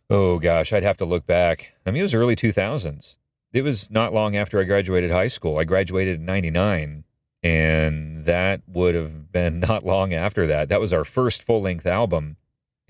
Oh 0.09 0.39
gosh, 0.39 0.73
I'd 0.73 0.83
have 0.83 0.97
to 0.97 1.05
look 1.05 1.25
back. 1.25 1.71
I 1.85 1.91
mean, 1.91 1.99
it 1.99 2.03
was 2.03 2.13
early 2.13 2.35
two 2.35 2.51
thousands. 2.51 3.15
It 3.53 3.63
was 3.63 3.89
not 3.91 4.13
long 4.13 4.35
after 4.35 4.59
I 4.59 4.63
graduated 4.63 5.11
high 5.11 5.27
school. 5.27 5.57
I 5.57 5.63
graduated 5.63 6.19
in 6.19 6.25
ninety 6.25 6.51
nine, 6.51 7.03
and 7.43 8.25
that 8.25 8.61
would 8.67 8.95
have 8.95 9.31
been 9.31 9.59
not 9.67 9.83
long 9.85 10.13
after 10.13 10.47
that. 10.47 10.69
That 10.69 10.79
was 10.81 10.93
our 10.93 11.03
first 11.05 11.43
full 11.43 11.61
length 11.61 11.85
album, 11.85 12.37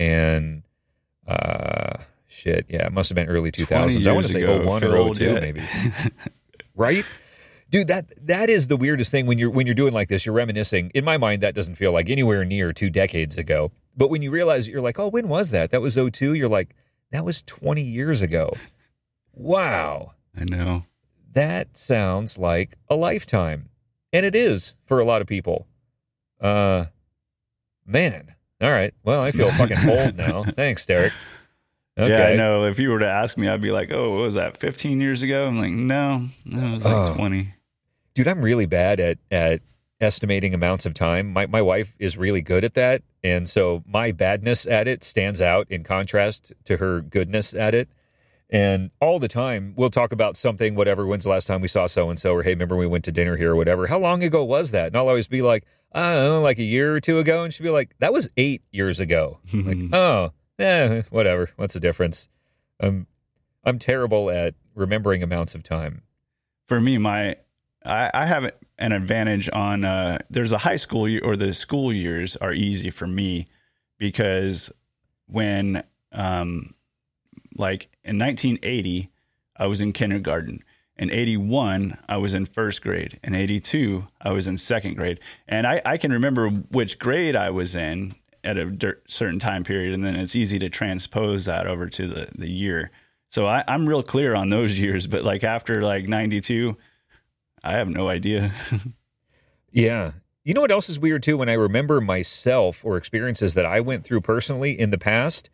and 0.02 0.64
uh, 1.28 1.98
shit, 2.28 2.66
yeah, 2.70 2.88
it 2.88 2.94
must 2.94 3.10
have 3.10 3.16
been 3.16 3.28
early 3.28 3.52
2000s. 3.52 4.08
I 4.08 4.12
want 4.12 4.26
to 4.26 4.32
say 4.32 4.42
ago, 4.42 4.66
01 4.66 4.82
feel 4.82 4.94
or 4.94 4.98
old 4.98 5.18
02 5.18 5.26
yet. 5.26 5.42
maybe. 5.42 5.62
right? 6.76 7.06
Dude, 7.70 7.88
that 7.88 8.14
that 8.28 8.50
is 8.50 8.68
the 8.68 8.76
weirdest 8.76 9.12
thing 9.12 9.28
when 9.28 9.38
you're 9.38 9.50
when 9.50 9.66
you're 9.66 9.76
doing 9.76 9.94
like 9.94 10.10
this. 10.10 10.26
You're 10.26 10.36
reminiscing. 10.36 10.92
In 10.94 11.06
my 11.06 11.18
mind, 11.18 11.44
that 11.44 11.56
doesn't 11.56 11.76
feel 11.76 11.94
like 11.94 12.10
anywhere 12.10 12.44
near 12.44 12.74
two 12.74 12.90
decades 12.90 13.38
ago. 13.38 13.72
But 13.96 14.10
when 14.10 14.22
you 14.22 14.32
realize 14.32 14.68
you're 14.68 14.82
like, 14.82 15.00
oh, 15.00 15.08
when 15.08 15.28
was 15.28 15.52
that? 15.52 15.72
That 15.72 15.82
was 15.82 15.96
02. 15.96 16.34
You're 16.34 16.50
like, 16.50 16.76
that 17.12 17.24
was 17.24 17.42
20 17.44 17.82
years 17.82 18.22
ago. 18.22 18.52
Wow, 19.34 20.14
i 20.38 20.44
know 20.44 20.86
that 21.34 21.78
sounds 21.78 22.38
like 22.38 22.78
a 22.90 22.96
lifetime, 22.96 23.70
and 24.12 24.26
it 24.26 24.36
is 24.36 24.74
for 24.86 25.00
a 25.00 25.06
lot 25.06 25.22
of 25.22 25.28
people. 25.28 25.68
Uh, 26.40 26.86
man. 27.86 28.36
All 28.62 28.72
right. 28.72 28.94
Well, 29.04 29.22
I 29.22 29.32
feel 29.32 29.52
fucking 29.62 29.90
old 29.90 30.16
now. 30.16 30.44
Thanks, 30.44 30.86
Derek. 30.86 31.14
Okay. 31.98 32.10
Yeah, 32.12 32.28
I 32.28 32.36
know. 32.36 32.66
If 32.66 32.80
you 32.80 32.90
were 32.90 33.00
to 33.00 33.08
ask 33.08 33.38
me, 33.38 33.48
I'd 33.50 33.62
be 33.62 33.72
like, 33.72 33.92
"Oh, 33.92 34.12
what 34.12 34.22
was 34.22 34.36
that? 34.36 34.58
15 34.58 35.02
years 35.02 35.22
ago?" 35.24 35.48
I'm 35.48 35.58
like, 35.60 35.72
"No, 35.72 36.28
no, 36.46 36.66
it 36.68 36.74
was 36.76 36.84
like 36.86 37.10
Oh. 37.10 37.16
20." 37.16 37.54
dude 38.14 38.28
i'm 38.28 38.42
really 38.42 38.66
bad 38.66 39.00
at 39.00 39.18
at 39.32 39.62
estimating 40.02 40.54
amounts 40.54 40.86
of 40.86 40.94
time 40.94 41.32
my 41.32 41.46
my 41.46 41.62
wife 41.62 41.96
is 41.98 42.18
really 42.18 42.42
good 42.42 42.66
at 42.66 42.74
that 42.74 43.02
and 43.24 43.48
so 43.48 43.82
my 43.88 44.12
badness 44.12 44.66
at 44.66 44.86
it 44.86 45.02
stands 45.02 45.40
out 45.40 45.66
in 45.70 45.82
contrast 45.82 46.52
to 46.66 46.76
her 46.76 47.00
goodness 47.00 47.54
at 47.54 47.74
it 47.74 47.88
and 48.50 48.92
all 49.00 49.18
the 49.18 49.30
time 49.30 49.74
we'll 49.78 49.90
talk 49.90 50.12
about 50.12 50.36
something 50.36 50.76
whatever 50.76 51.08
when's 51.08 51.24
the 51.24 51.30
last 51.30 51.46
time 51.48 51.62
we 51.62 51.70
saw 51.70 51.88
so 51.88 52.10
and 52.10 52.20
so 52.20 52.34
or 52.36 52.44
hey 52.44 52.50
remember 52.50 52.76
we 52.76 52.86
went 52.86 53.06
to 53.06 53.14
dinner 53.14 53.38
here 53.38 53.52
or 53.52 53.56
whatever 53.56 53.88
how 53.88 53.98
long 53.98 54.22
ago 54.24 54.44
was 54.44 54.72
that 54.72 54.88
and 54.88 54.98
i'll 54.98 55.08
always 55.08 55.30
be 55.30 55.42
like 55.42 55.64
i 55.94 56.14
don't 56.14 56.24
know 56.26 56.42
like 56.42 56.60
a 56.60 56.64
year 56.64 56.96
or 56.96 57.00
two 57.00 57.20
ago 57.20 57.44
and 57.44 57.54
she'd 57.54 57.64
be 57.64 57.70
like 57.70 57.96
that 58.00 58.14
was 58.14 58.30
eight 58.38 58.62
years 58.72 59.00
ago 59.00 59.40
like 59.54 59.78
oh 59.94 60.32
eh, 60.60 61.02
whatever 61.10 61.50
what's 61.56 61.74
the 61.74 61.80
difference 61.80 62.28
i'm 62.80 63.08
i'm 63.64 63.78
terrible 63.80 64.30
at 64.30 64.56
remembering 64.76 65.22
amounts 65.22 65.54
of 65.56 65.64
time 65.64 66.02
For 66.68 66.80
me, 66.80 66.98
my 66.98 67.36
I, 67.84 68.10
I 68.14 68.26
have 68.26 68.52
an 68.78 68.92
advantage 68.92 69.50
on. 69.52 69.84
Uh, 69.84 70.20
there's 70.30 70.52
a 70.52 70.60
high 70.60 70.78
school 70.78 71.10
year, 71.10 71.22
or 71.24 71.36
the 71.36 71.54
school 71.54 71.92
years 71.92 72.36
are 72.38 72.54
easy 72.54 72.90
for 72.92 73.08
me 73.08 73.48
because 73.98 74.72
when, 75.28 75.84
um, 76.12 76.76
like 77.58 77.90
in 78.04 78.18
1980, 78.20 79.10
I 79.58 79.66
was 79.66 79.82
in 79.82 79.94
kindergarten. 79.94 80.64
In 81.02 81.12
81, 81.12 81.98
I 82.08 82.18
was 82.18 82.36
in 82.36 82.46
first 82.46 82.82
grade. 82.82 83.20
In 83.24 83.34
82, 83.36 84.08
I 84.22 84.32
was 84.32 84.46
in 84.46 84.58
second 84.58 84.96
grade. 84.96 85.20
And 85.48 85.66
I, 85.66 85.82
I 85.84 85.98
can 85.98 86.12
remember 86.14 86.50
which 86.50 87.00
grade 87.00 87.36
I 87.36 87.50
was 87.50 87.76
in 87.76 88.16
at 88.44 88.58
a 88.58 88.72
cer- 88.80 89.02
certain 89.08 89.40
time 89.40 89.64
period. 89.64 89.94
And 89.94 90.06
then 90.06 90.16
it's 90.16 90.36
easy 90.36 90.60
to 90.60 90.70
transpose 90.70 91.46
that 91.46 91.66
over 91.66 91.90
to 91.90 92.08
the, 92.08 92.30
the 92.38 92.50
year. 92.50 92.92
So 93.30 93.48
I, 93.48 93.64
I'm 93.68 93.90
real 93.90 94.04
clear 94.04 94.36
on 94.36 94.50
those 94.50 94.78
years. 94.80 95.08
But 95.08 95.24
like 95.24 95.44
after 95.44 95.82
like 95.82 96.08
92, 96.08 96.78
I 97.64 97.74
have 97.74 97.90
no 97.90 98.08
idea. 98.08 98.54
Yeah. 99.72 100.12
You 100.44 100.54
know 100.54 100.62
what 100.62 100.72
else 100.72 100.90
is 100.90 101.00
weird 101.00 101.24
too? 101.24 101.38
When 101.38 101.50
I 101.50 101.54
remember 101.54 102.02
myself 102.02 102.84
or 102.84 102.98
experiences 102.98 103.54
that 103.54 103.66
I 103.66 103.80
went 103.80 104.04
through 104.04 104.22
personally 104.22 104.78
in 104.78 104.90
the 104.90 104.98
past, 104.98 105.50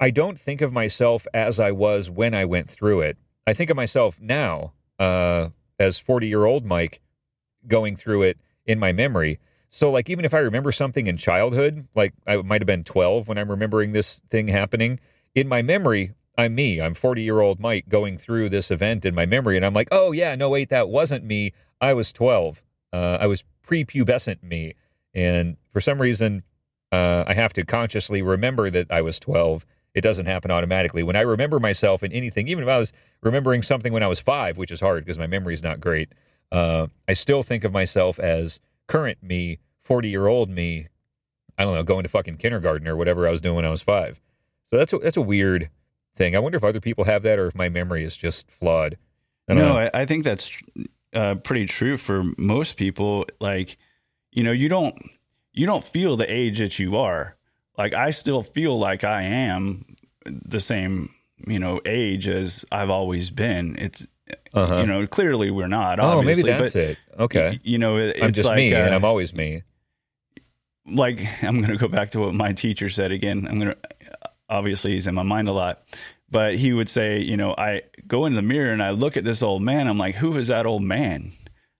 I 0.00 0.10
don't 0.10 0.40
think 0.40 0.60
of 0.60 0.72
myself 0.72 1.26
as 1.34 1.60
I 1.60 1.72
was 1.72 2.08
when 2.08 2.34
I 2.34 2.44
went 2.44 2.70
through 2.70 3.00
it. 3.00 3.18
I 3.46 3.52
think 3.52 3.68
of 3.68 3.76
myself 3.76 4.20
now, 4.20 4.72
uh, 4.98 5.48
as 5.78 5.98
40 5.98 6.28
year 6.28 6.44
old 6.44 6.64
Mike, 6.64 7.00
going 7.66 7.96
through 7.96 8.22
it 8.22 8.38
in 8.66 8.78
my 8.78 8.92
memory. 8.92 9.38
So, 9.70 9.90
like, 9.90 10.08
even 10.08 10.24
if 10.24 10.32
I 10.32 10.38
remember 10.38 10.72
something 10.72 11.06
in 11.06 11.16
childhood, 11.16 11.86
like 11.94 12.14
I 12.26 12.36
might 12.38 12.62
have 12.62 12.66
been 12.66 12.84
12 12.84 13.28
when 13.28 13.38
I'm 13.38 13.50
remembering 13.50 13.92
this 13.92 14.20
thing 14.30 14.48
happening, 14.48 14.98
in 15.34 15.46
my 15.46 15.62
memory, 15.62 16.14
I'm 16.36 16.54
me. 16.54 16.80
I'm 16.80 16.94
40 16.94 17.22
year 17.22 17.40
old 17.40 17.60
Mike 17.60 17.88
going 17.88 18.16
through 18.16 18.48
this 18.48 18.70
event 18.70 19.04
in 19.04 19.14
my 19.14 19.26
memory, 19.26 19.56
and 19.56 19.66
I'm 19.66 19.74
like, 19.74 19.88
oh 19.90 20.12
yeah, 20.12 20.34
no 20.36 20.48
wait, 20.48 20.70
that 20.70 20.88
wasn't 20.88 21.24
me. 21.24 21.52
I 21.80 21.92
was 21.92 22.12
12. 22.12 22.62
Uh, 22.92 23.18
I 23.20 23.26
was 23.26 23.44
prepubescent 23.66 24.42
me, 24.42 24.74
and 25.12 25.56
for 25.72 25.80
some 25.80 26.00
reason, 26.00 26.44
uh, 26.90 27.24
I 27.26 27.34
have 27.34 27.52
to 27.54 27.64
consciously 27.64 28.22
remember 28.22 28.70
that 28.70 28.90
I 28.90 29.02
was 29.02 29.18
12. 29.18 29.66
It 29.98 30.02
doesn't 30.02 30.26
happen 30.26 30.52
automatically. 30.52 31.02
When 31.02 31.16
I 31.16 31.22
remember 31.22 31.58
myself 31.58 32.04
in 32.04 32.12
anything, 32.12 32.46
even 32.46 32.62
if 32.62 32.70
I 32.70 32.78
was 32.78 32.92
remembering 33.20 33.64
something 33.64 33.92
when 33.92 34.04
I 34.04 34.06
was 34.06 34.20
five, 34.20 34.56
which 34.56 34.70
is 34.70 34.80
hard 34.80 35.04
because 35.04 35.18
my 35.18 35.26
memory 35.26 35.54
is 35.54 35.62
not 35.62 35.80
great, 35.80 36.10
uh, 36.52 36.86
I 37.08 37.14
still 37.14 37.42
think 37.42 37.64
of 37.64 37.72
myself 37.72 38.20
as 38.20 38.60
current 38.86 39.20
me, 39.22 39.58
40 39.82 40.08
year 40.08 40.28
old 40.28 40.50
me. 40.50 40.86
I 41.58 41.64
don't 41.64 41.74
know, 41.74 41.82
going 41.82 42.04
to 42.04 42.08
fucking 42.08 42.36
kindergarten 42.36 42.86
or 42.86 42.96
whatever 42.96 43.26
I 43.26 43.32
was 43.32 43.40
doing 43.40 43.56
when 43.56 43.64
I 43.64 43.70
was 43.70 43.82
five. 43.82 44.20
So 44.66 44.76
that's 44.78 44.92
a, 44.92 44.98
that's 44.98 45.16
a 45.16 45.22
weird 45.22 45.68
thing. 46.14 46.36
I 46.36 46.38
wonder 46.38 46.56
if 46.56 46.62
other 46.62 46.80
people 46.80 47.02
have 47.04 47.24
that 47.24 47.40
or 47.40 47.48
if 47.48 47.56
my 47.56 47.68
memory 47.68 48.04
is 48.04 48.16
just 48.16 48.48
flawed. 48.48 48.96
I 49.48 49.54
no, 49.54 49.76
I, 49.76 49.90
I, 49.92 50.06
think 50.06 50.22
that's 50.22 50.50
uh, 51.12 51.34
pretty 51.36 51.66
true 51.66 51.96
for 51.96 52.22
most 52.36 52.76
people. 52.76 53.26
Like, 53.40 53.76
you 54.30 54.44
know, 54.44 54.52
you 54.52 54.68
don't 54.68 54.94
you 55.52 55.66
don't 55.66 55.82
feel 55.82 56.16
the 56.16 56.32
age 56.32 56.58
that 56.58 56.78
you 56.78 56.96
are. 56.96 57.37
Like 57.78 57.94
I 57.94 58.10
still 58.10 58.42
feel 58.42 58.76
like 58.76 59.04
I 59.04 59.22
am 59.22 59.96
the 60.26 60.60
same, 60.60 61.14
you 61.46 61.60
know, 61.60 61.80
age 61.86 62.28
as 62.28 62.64
I've 62.72 62.90
always 62.90 63.30
been. 63.30 63.76
It's 63.78 64.04
uh-huh. 64.52 64.80
you 64.80 64.86
know, 64.86 65.06
clearly 65.06 65.50
we're 65.50 65.68
not. 65.68 66.00
Oh, 66.00 66.20
maybe 66.20 66.42
that's 66.42 66.72
but, 66.72 66.82
it. 66.82 66.98
Okay, 67.18 67.60
you 67.62 67.78
know, 67.78 67.96
it, 67.98 68.16
I'm 68.20 68.32
just 68.32 68.46
like, 68.46 68.56
me, 68.56 68.74
uh, 68.74 68.84
and 68.84 68.94
I'm 68.94 69.04
always 69.04 69.32
me. 69.32 69.62
Like 70.86 71.26
I'm 71.42 71.60
going 71.60 71.72
to 71.72 71.78
go 71.78 71.88
back 71.88 72.10
to 72.10 72.20
what 72.20 72.34
my 72.34 72.52
teacher 72.52 72.90
said 72.90 73.12
again. 73.12 73.46
I'm 73.48 73.60
going 73.60 73.70
to 73.70 73.78
obviously 74.50 74.92
he's 74.92 75.06
in 75.06 75.14
my 75.14 75.22
mind 75.22 75.48
a 75.48 75.52
lot, 75.52 75.82
but 76.30 76.56
he 76.56 76.72
would 76.72 76.88
say, 76.88 77.20
you 77.20 77.36
know, 77.36 77.54
I 77.56 77.82
go 78.06 78.26
into 78.26 78.36
the 78.36 78.42
mirror 78.42 78.72
and 78.72 78.82
I 78.82 78.90
look 78.90 79.16
at 79.16 79.24
this 79.24 79.42
old 79.42 79.62
man. 79.62 79.86
I'm 79.86 79.98
like, 79.98 80.16
who 80.16 80.36
is 80.36 80.48
that 80.48 80.66
old 80.66 80.82
man? 80.82 81.32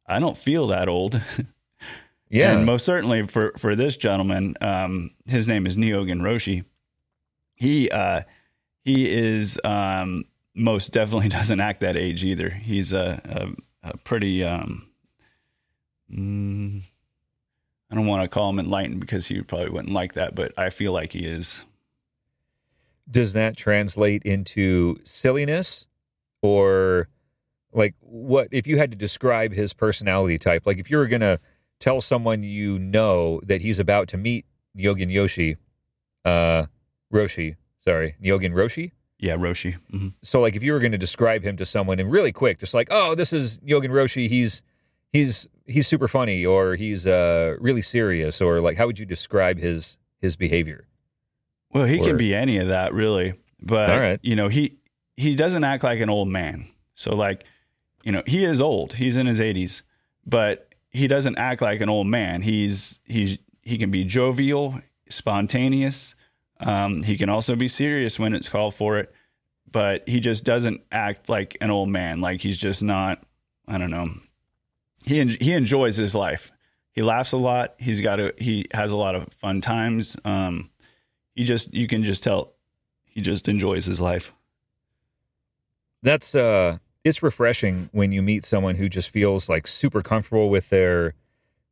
I 0.06 0.20
don't 0.20 0.36
feel 0.36 0.68
that 0.68 0.88
old. 0.88 1.20
Yeah, 2.30 2.52
and 2.52 2.66
most 2.66 2.84
certainly 2.84 3.26
for 3.26 3.52
for 3.56 3.74
this 3.74 3.96
gentleman, 3.96 4.54
um, 4.60 5.10
his 5.26 5.48
name 5.48 5.66
is 5.66 5.76
Nyogen 5.76 6.20
Roshi. 6.20 6.64
He 7.54 7.90
uh, 7.90 8.22
he 8.84 9.10
is 9.10 9.58
um, 9.64 10.24
most 10.54 10.92
definitely 10.92 11.28
doesn't 11.30 11.60
act 11.60 11.80
that 11.80 11.96
age 11.96 12.24
either. 12.24 12.50
He's 12.50 12.92
a, 12.92 13.54
a, 13.82 13.90
a 13.90 13.96
pretty 13.98 14.44
um, 14.44 14.90
mm, 16.12 16.82
I 17.90 17.94
don't 17.94 18.06
want 18.06 18.22
to 18.22 18.28
call 18.28 18.50
him 18.50 18.58
enlightened 18.58 19.00
because 19.00 19.26
he 19.26 19.40
probably 19.42 19.70
wouldn't 19.70 19.94
like 19.94 20.12
that, 20.14 20.34
but 20.34 20.52
I 20.58 20.70
feel 20.70 20.92
like 20.92 21.12
he 21.12 21.24
is. 21.24 21.64
Does 23.10 23.32
that 23.32 23.56
translate 23.56 24.22
into 24.24 24.98
silliness 25.04 25.86
or 26.42 27.08
like 27.72 27.94
what 28.00 28.48
if 28.50 28.66
you 28.66 28.76
had 28.76 28.90
to 28.90 28.96
describe 28.98 29.54
his 29.54 29.72
personality 29.72 30.36
type? 30.36 30.66
Like 30.66 30.78
if 30.78 30.90
you 30.90 30.98
were 30.98 31.06
going 31.06 31.22
to 31.22 31.40
tell 31.78 32.00
someone 32.00 32.42
you 32.42 32.78
know 32.78 33.40
that 33.44 33.60
he's 33.60 33.78
about 33.78 34.08
to 34.08 34.16
meet 34.16 34.46
Nyogen 34.76 35.10
Yoshi, 35.10 35.56
uh, 36.24 36.64
Roshi, 37.12 37.56
sorry, 37.78 38.16
Nyogen 38.22 38.52
Roshi? 38.52 38.92
Yeah, 39.18 39.34
Roshi. 39.34 39.76
Mm-hmm. 39.92 40.08
So, 40.22 40.40
like, 40.40 40.54
if 40.54 40.62
you 40.62 40.72
were 40.72 40.78
going 40.78 40.92
to 40.92 40.98
describe 40.98 41.42
him 41.42 41.56
to 41.56 41.66
someone 41.66 41.98
and 41.98 42.10
really 42.10 42.32
quick, 42.32 42.60
just 42.60 42.74
like, 42.74 42.88
oh, 42.90 43.14
this 43.14 43.32
is 43.32 43.58
Nyogen 43.58 43.90
Roshi, 43.90 44.28
he's 44.28 44.62
he's 45.12 45.48
he's 45.66 45.88
super 45.88 46.08
funny, 46.08 46.46
or 46.46 46.76
he's 46.76 47.06
uh, 47.06 47.56
really 47.58 47.82
serious, 47.82 48.40
or 48.40 48.60
like, 48.60 48.76
how 48.76 48.86
would 48.86 48.98
you 48.98 49.06
describe 49.06 49.58
his 49.58 49.96
his 50.20 50.36
behavior? 50.36 50.86
Well, 51.72 51.84
he 51.84 51.98
or, 51.98 52.04
can 52.04 52.16
be 52.16 52.34
any 52.34 52.58
of 52.58 52.68
that, 52.68 52.94
really. 52.94 53.34
But 53.60 53.90
all 53.90 53.98
right. 53.98 54.20
you 54.22 54.36
know, 54.36 54.48
he 54.48 54.78
he 55.16 55.34
doesn't 55.34 55.64
act 55.64 55.82
like 55.82 56.00
an 56.00 56.10
old 56.10 56.28
man. 56.28 56.66
So, 56.94 57.14
like, 57.14 57.44
you 58.02 58.12
know, 58.12 58.22
he 58.26 58.44
is 58.44 58.60
old. 58.60 58.94
He's 58.94 59.16
in 59.16 59.26
his 59.26 59.40
80s, 59.40 59.82
but 60.24 60.67
he 60.90 61.06
doesn't 61.06 61.38
act 61.38 61.62
like 61.62 61.80
an 61.80 61.88
old 61.88 62.06
man. 62.06 62.42
He's 62.42 63.00
he's 63.04 63.38
he 63.62 63.78
can 63.78 63.90
be 63.90 64.04
jovial, 64.04 64.80
spontaneous. 65.08 66.14
Um, 66.60 67.02
he 67.02 67.16
can 67.16 67.28
also 67.28 67.54
be 67.54 67.68
serious 67.68 68.18
when 68.18 68.34
it's 68.34 68.48
called 68.48 68.74
for 68.74 68.98
it, 68.98 69.12
but 69.70 70.08
he 70.08 70.20
just 70.20 70.44
doesn't 70.44 70.80
act 70.90 71.28
like 71.28 71.56
an 71.60 71.70
old 71.70 71.88
man. 71.88 72.20
Like 72.20 72.40
he's 72.40 72.56
just 72.56 72.82
not. 72.82 73.22
I 73.66 73.78
don't 73.78 73.90
know. 73.90 74.08
He 75.04 75.24
he 75.36 75.52
enjoys 75.52 75.96
his 75.96 76.14
life. 76.14 76.52
He 76.92 77.02
laughs 77.02 77.32
a 77.32 77.36
lot. 77.36 77.74
He's 77.78 78.00
got 78.00 78.18
a 78.18 78.34
he 78.38 78.66
has 78.72 78.90
a 78.90 78.96
lot 78.96 79.14
of 79.14 79.28
fun 79.34 79.60
times. 79.60 80.16
Um, 80.24 80.70
he 81.34 81.44
just 81.44 81.72
you 81.72 81.86
can 81.86 82.02
just 82.02 82.22
tell 82.22 82.54
he 83.04 83.20
just 83.20 83.48
enjoys 83.48 83.84
his 83.84 84.00
life. 84.00 84.32
That's 86.02 86.34
uh 86.34 86.78
it's 87.04 87.22
refreshing 87.22 87.88
when 87.92 88.12
you 88.12 88.22
meet 88.22 88.44
someone 88.44 88.76
who 88.76 88.88
just 88.88 89.10
feels 89.10 89.48
like 89.48 89.66
super 89.66 90.02
comfortable 90.02 90.50
with 90.50 90.68
their 90.68 91.14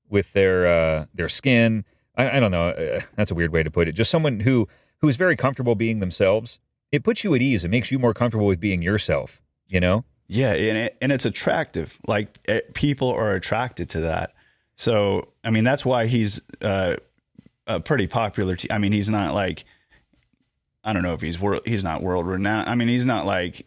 with 0.08 0.32
their 0.32 0.66
uh, 0.66 1.06
their 1.14 1.28
skin. 1.28 1.84
I, 2.16 2.36
I 2.36 2.40
don't 2.40 2.50
know. 2.50 2.68
Uh, 2.68 3.00
that's 3.16 3.30
a 3.30 3.34
weird 3.34 3.52
way 3.52 3.62
to 3.62 3.70
put 3.70 3.88
it. 3.88 3.92
Just 3.92 4.10
someone 4.10 4.40
who 4.40 4.68
who 5.00 5.08
is 5.08 5.16
very 5.16 5.36
comfortable 5.36 5.74
being 5.74 6.00
themselves. 6.00 6.58
It 6.92 7.02
puts 7.02 7.24
you 7.24 7.34
at 7.34 7.42
ease. 7.42 7.64
It 7.64 7.68
makes 7.68 7.90
you 7.90 7.98
more 7.98 8.14
comfortable 8.14 8.46
with 8.46 8.60
being 8.60 8.82
yourself. 8.82 9.42
You 9.68 9.80
know. 9.80 10.04
Yeah, 10.28 10.52
and 10.52 10.78
it, 10.78 10.96
and 11.00 11.12
it's 11.12 11.24
attractive. 11.24 11.98
Like 12.06 12.38
it, 12.44 12.66
eh, 12.68 12.70
people 12.74 13.10
are 13.10 13.34
attracted 13.34 13.88
to 13.90 14.00
that. 14.02 14.32
So 14.74 15.28
I 15.44 15.50
mean, 15.50 15.64
that's 15.64 15.84
why 15.84 16.06
he's 16.06 16.40
uh, 16.60 16.96
a 17.66 17.80
pretty 17.80 18.06
popular. 18.06 18.56
T- 18.56 18.70
I 18.70 18.78
mean, 18.78 18.92
he's 18.92 19.10
not 19.10 19.34
like 19.34 19.64
I 20.84 20.92
don't 20.92 21.02
know 21.02 21.14
if 21.14 21.20
he's 21.20 21.38
world. 21.38 21.62
He's 21.66 21.84
not 21.84 22.02
world 22.02 22.26
renowned. 22.26 22.68
I 22.68 22.74
mean, 22.74 22.88
he's 22.88 23.04
not 23.04 23.26
like 23.26 23.66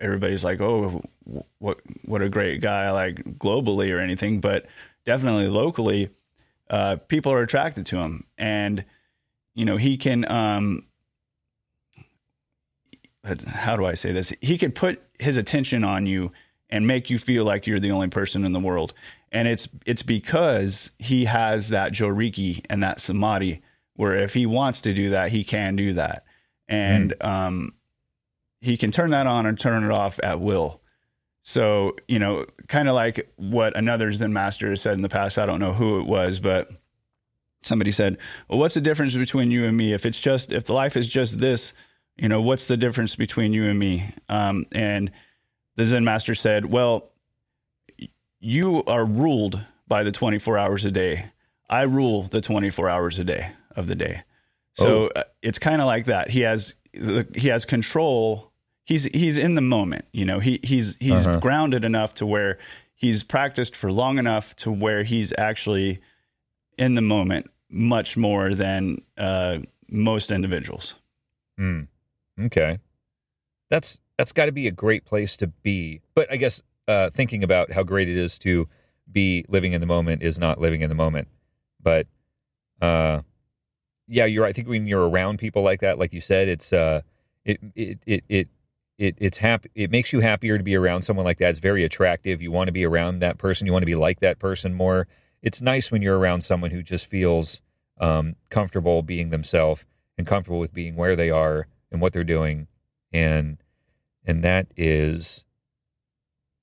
everybody's 0.00 0.44
like, 0.44 0.60
oh, 0.60 1.02
what 1.58 1.80
what 2.04 2.22
a 2.22 2.28
great 2.28 2.60
guy, 2.60 2.90
like 2.90 3.16
globally 3.38 3.94
or 3.94 4.00
anything, 4.00 4.40
but 4.40 4.66
definitely 5.04 5.48
locally, 5.48 6.10
uh, 6.68 6.96
people 7.08 7.32
are 7.32 7.42
attracted 7.42 7.86
to 7.86 7.98
him, 7.98 8.24
and 8.38 8.84
you 9.54 9.64
know 9.64 9.76
he 9.76 9.96
can. 9.96 10.30
Um, 10.30 10.86
how 13.46 13.76
do 13.76 13.84
I 13.84 13.94
say 13.94 14.12
this? 14.12 14.32
He 14.40 14.56
can 14.56 14.72
put 14.72 15.02
his 15.18 15.36
attention 15.36 15.84
on 15.84 16.06
you 16.06 16.32
and 16.70 16.86
make 16.86 17.10
you 17.10 17.18
feel 17.18 17.44
like 17.44 17.66
you're 17.66 17.80
the 17.80 17.90
only 17.90 18.08
person 18.08 18.44
in 18.44 18.52
the 18.52 18.60
world, 18.60 18.94
and 19.30 19.46
it's 19.46 19.68
it's 19.84 20.02
because 20.02 20.90
he 20.98 21.26
has 21.26 21.68
that 21.68 21.92
joriki 21.92 22.64
and 22.70 22.82
that 22.82 23.00
samadhi, 23.00 23.62
where 23.94 24.14
if 24.14 24.34
he 24.34 24.46
wants 24.46 24.80
to 24.82 24.94
do 24.94 25.10
that, 25.10 25.32
he 25.32 25.44
can 25.44 25.76
do 25.76 25.92
that, 25.92 26.24
and 26.68 27.14
mm. 27.20 27.26
um 27.28 27.74
he 28.60 28.76
can 28.76 28.90
turn 28.90 29.10
that 29.10 29.26
on 29.26 29.46
and 29.46 29.58
turn 29.58 29.84
it 29.84 29.90
off 29.90 30.20
at 30.22 30.40
will. 30.40 30.80
So, 31.42 31.96
you 32.06 32.18
know, 32.18 32.44
kind 32.68 32.88
of 32.88 32.94
like 32.94 33.32
what 33.36 33.76
another 33.76 34.12
Zen 34.12 34.32
master 34.32 34.70
has 34.70 34.82
said 34.82 34.94
in 34.94 35.02
the 35.02 35.08
past. 35.08 35.38
I 35.38 35.46
don't 35.46 35.60
know 35.60 35.72
who 35.72 35.98
it 35.98 36.06
was, 36.06 36.38
but 36.38 36.70
somebody 37.62 37.92
said, 37.92 38.18
Well, 38.48 38.58
what's 38.58 38.74
the 38.74 38.80
difference 38.80 39.14
between 39.14 39.50
you 39.50 39.64
and 39.64 39.76
me? 39.76 39.92
If 39.92 40.04
it's 40.04 40.20
just, 40.20 40.52
if 40.52 40.64
the 40.64 40.74
life 40.74 40.96
is 40.96 41.08
just 41.08 41.38
this, 41.38 41.72
you 42.16 42.28
know, 42.28 42.42
what's 42.42 42.66
the 42.66 42.76
difference 42.76 43.16
between 43.16 43.54
you 43.54 43.64
and 43.64 43.78
me? 43.78 44.12
Um, 44.28 44.66
and 44.72 45.10
the 45.76 45.86
Zen 45.86 46.04
master 46.04 46.34
said, 46.34 46.66
Well, 46.66 47.10
you 48.38 48.84
are 48.84 49.04
ruled 49.04 49.64
by 49.88 50.02
the 50.02 50.12
24 50.12 50.58
hours 50.58 50.84
a 50.84 50.90
day. 50.90 51.30
I 51.68 51.82
rule 51.82 52.24
the 52.24 52.40
24 52.40 52.88
hours 52.88 53.18
a 53.18 53.24
day 53.24 53.52
of 53.76 53.86
the 53.86 53.94
day. 53.94 54.22
So 54.74 55.04
oh. 55.04 55.10
Uh, 55.16 55.22
it's 55.42 55.58
kind 55.58 55.80
of 55.80 55.86
like 55.86 56.06
that. 56.06 56.30
He 56.30 56.40
has 56.40 56.74
he 56.92 57.48
has 57.48 57.64
control 57.64 58.49
he's 58.90 59.04
he's 59.04 59.38
in 59.38 59.54
the 59.54 59.62
moment. 59.62 60.04
You 60.12 60.26
know, 60.26 60.40
he 60.40 60.58
he's 60.62 60.96
he's 60.96 61.24
uh-huh. 61.24 61.38
grounded 61.38 61.84
enough 61.84 62.12
to 62.14 62.26
where 62.26 62.58
he's 62.94 63.22
practiced 63.22 63.76
for 63.76 63.90
long 63.90 64.18
enough 64.18 64.54
to 64.56 64.70
where 64.70 65.04
he's 65.04 65.32
actually 65.38 66.00
in 66.76 66.96
the 66.96 67.00
moment 67.00 67.50
much 67.70 68.16
more 68.16 68.52
than 68.54 68.98
uh, 69.16 69.58
most 69.88 70.32
individuals. 70.32 70.94
Mm. 71.58 71.86
Okay, 72.40 72.78
that's 73.70 74.00
that's 74.18 74.32
got 74.32 74.46
to 74.46 74.52
be 74.52 74.66
a 74.66 74.72
great 74.72 75.04
place 75.04 75.36
to 75.38 75.46
be. 75.46 76.00
But 76.14 76.30
I 76.30 76.36
guess 76.36 76.60
uh, 76.88 77.10
thinking 77.10 77.44
about 77.44 77.72
how 77.72 77.84
great 77.84 78.08
it 78.08 78.16
is 78.16 78.38
to 78.40 78.68
be 79.10 79.44
living 79.48 79.72
in 79.72 79.80
the 79.80 79.86
moment 79.86 80.22
is 80.22 80.38
not 80.38 80.60
living 80.60 80.80
in 80.80 80.88
the 80.88 80.96
moment. 80.96 81.28
But 81.80 82.08
uh, 82.82 83.20
yeah, 84.08 84.24
you're. 84.24 84.44
I 84.44 84.52
think 84.52 84.66
when 84.66 84.88
you're 84.88 85.08
around 85.08 85.38
people 85.38 85.62
like 85.62 85.80
that, 85.80 85.96
like 85.96 86.12
you 86.12 86.20
said, 86.20 86.48
it's 86.48 86.72
uh, 86.72 87.02
it 87.44 87.60
it 87.76 87.98
it 88.04 88.24
it 88.28 88.48
it 89.00 89.16
it's 89.18 89.38
happy 89.38 89.70
it 89.74 89.90
makes 89.90 90.12
you 90.12 90.20
happier 90.20 90.58
to 90.58 90.62
be 90.62 90.76
around 90.76 91.02
someone 91.02 91.24
like 91.24 91.38
that. 91.38 91.48
It's 91.48 91.58
very 91.58 91.84
attractive. 91.84 92.42
You 92.42 92.52
want 92.52 92.68
to 92.68 92.72
be 92.72 92.84
around 92.84 93.20
that 93.20 93.38
person. 93.38 93.66
You 93.66 93.72
want 93.72 93.82
to 93.82 93.86
be 93.86 93.94
like 93.96 94.20
that 94.20 94.38
person 94.38 94.74
more. 94.74 95.08
It's 95.42 95.62
nice 95.62 95.90
when 95.90 96.02
you're 96.02 96.18
around 96.18 96.42
someone 96.42 96.70
who 96.70 96.82
just 96.82 97.06
feels 97.06 97.62
um, 97.98 98.36
comfortable 98.50 99.02
being 99.02 99.30
themselves 99.30 99.86
and 100.18 100.26
comfortable 100.26 100.58
with 100.58 100.74
being 100.74 100.96
where 100.96 101.16
they 101.16 101.30
are 101.30 101.66
and 101.90 102.02
what 102.02 102.12
they're 102.12 102.24
doing. 102.24 102.68
And 103.10 103.56
and 104.24 104.44
that 104.44 104.66
is 104.76 105.44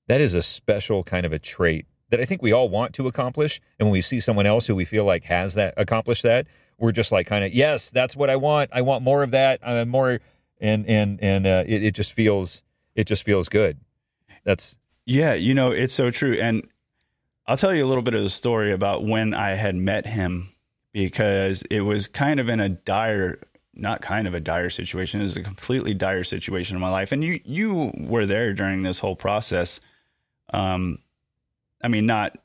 that 0.06 0.20
is 0.20 0.34
a 0.34 0.42
special 0.42 1.02
kind 1.02 1.26
of 1.26 1.32
a 1.32 1.40
trait 1.40 1.86
that 2.10 2.20
I 2.20 2.24
think 2.24 2.40
we 2.40 2.52
all 2.52 2.68
want 2.68 2.94
to 2.94 3.08
accomplish. 3.08 3.60
And 3.80 3.88
when 3.88 3.92
we 3.92 4.00
see 4.00 4.20
someone 4.20 4.46
else 4.46 4.66
who 4.66 4.76
we 4.76 4.84
feel 4.84 5.04
like 5.04 5.24
has 5.24 5.54
that 5.54 5.74
accomplished 5.76 6.22
that 6.22 6.46
we're 6.78 6.92
just 6.92 7.10
like 7.10 7.26
kind 7.26 7.44
of 7.44 7.52
yes 7.52 7.90
that's 7.90 8.14
what 8.14 8.30
I 8.30 8.36
want. 8.36 8.70
I 8.72 8.82
want 8.82 9.02
more 9.02 9.24
of 9.24 9.32
that. 9.32 9.58
I'm 9.66 9.88
more 9.88 10.20
and 10.60 10.86
and 10.86 11.22
and 11.22 11.46
uh, 11.46 11.64
it, 11.66 11.84
it 11.84 11.94
just 11.94 12.12
feels 12.12 12.62
it 12.94 13.04
just 13.04 13.22
feels 13.22 13.48
good. 13.48 13.78
That's 14.44 14.76
yeah, 15.06 15.34
you 15.34 15.54
know, 15.54 15.70
it's 15.70 15.94
so 15.94 16.10
true. 16.10 16.34
And 16.34 16.68
I'll 17.46 17.56
tell 17.56 17.74
you 17.74 17.84
a 17.84 17.86
little 17.88 18.02
bit 18.02 18.14
of 18.14 18.22
the 18.22 18.28
story 18.28 18.72
about 18.72 19.04
when 19.04 19.32
I 19.34 19.54
had 19.54 19.74
met 19.74 20.06
him 20.06 20.48
because 20.92 21.62
it 21.70 21.80
was 21.80 22.06
kind 22.06 22.40
of 22.40 22.48
in 22.48 22.60
a 22.60 22.68
dire 22.68 23.38
not 23.74 24.02
kind 24.02 24.26
of 24.26 24.34
a 24.34 24.40
dire 24.40 24.70
situation. 24.70 25.20
It 25.20 25.24
was 25.24 25.36
a 25.36 25.42
completely 25.42 25.94
dire 25.94 26.24
situation 26.24 26.76
in 26.76 26.80
my 26.80 26.90
life. 26.90 27.12
And 27.12 27.22
you 27.22 27.40
you 27.44 27.92
were 27.96 28.26
there 28.26 28.52
during 28.52 28.82
this 28.82 28.98
whole 28.98 29.16
process. 29.16 29.80
Um 30.52 30.98
I 31.82 31.88
mean 31.88 32.06
not 32.06 32.38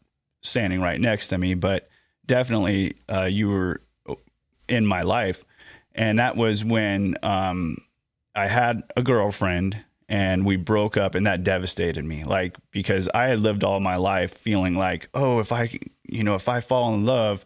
standing 0.43 0.81
right 0.81 0.99
next 0.99 1.29
to 1.29 1.37
me, 1.37 1.55
but 1.55 1.89
definitely 2.25 2.97
uh, 3.09 3.23
you 3.23 3.49
were 3.49 3.81
in 4.69 4.85
my 4.85 5.01
life. 5.01 5.43
And 5.95 6.19
that 6.19 6.35
was 6.35 6.63
when 6.63 7.15
um, 7.23 7.77
I 8.35 8.47
had 8.47 8.83
a 8.95 9.03
girlfriend 9.03 9.83
and 10.09 10.45
we 10.45 10.55
broke 10.57 10.97
up 10.97 11.15
and 11.15 11.25
that 11.25 11.43
devastated 11.43 12.03
me. 12.03 12.23
Like 12.23 12.55
because 12.71 13.09
i 13.13 13.27
had 13.27 13.39
lived 13.39 13.63
all 13.63 13.79
my 13.79 13.95
life 13.95 14.37
feeling 14.37 14.75
like 14.75 15.09
oh 15.13 15.39
if 15.39 15.51
i 15.51 15.69
you 16.03 16.23
know 16.23 16.35
if 16.35 16.47
i 16.47 16.59
fall 16.59 16.93
in 16.93 17.05
love 17.05 17.45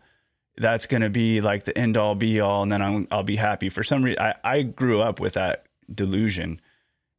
that's 0.58 0.88
going 0.88 1.02
to 1.02 1.10
be 1.10 1.40
like 1.40 1.66
the 1.66 1.78
end 1.78 1.98
all 1.98 2.16
be 2.16 2.40
all 2.40 2.64
and 2.64 2.72
then 2.72 2.82
i 2.82 3.06
will 3.16 3.24
be 3.24 3.36
happy. 3.36 3.70
For 3.70 3.84
some 3.84 4.04
reason 4.04 4.22
I, 4.22 4.36
I 4.44 4.62
grew 4.64 5.02
up 5.02 5.20
with 5.20 5.34
that 5.34 5.66
delusion. 5.94 6.60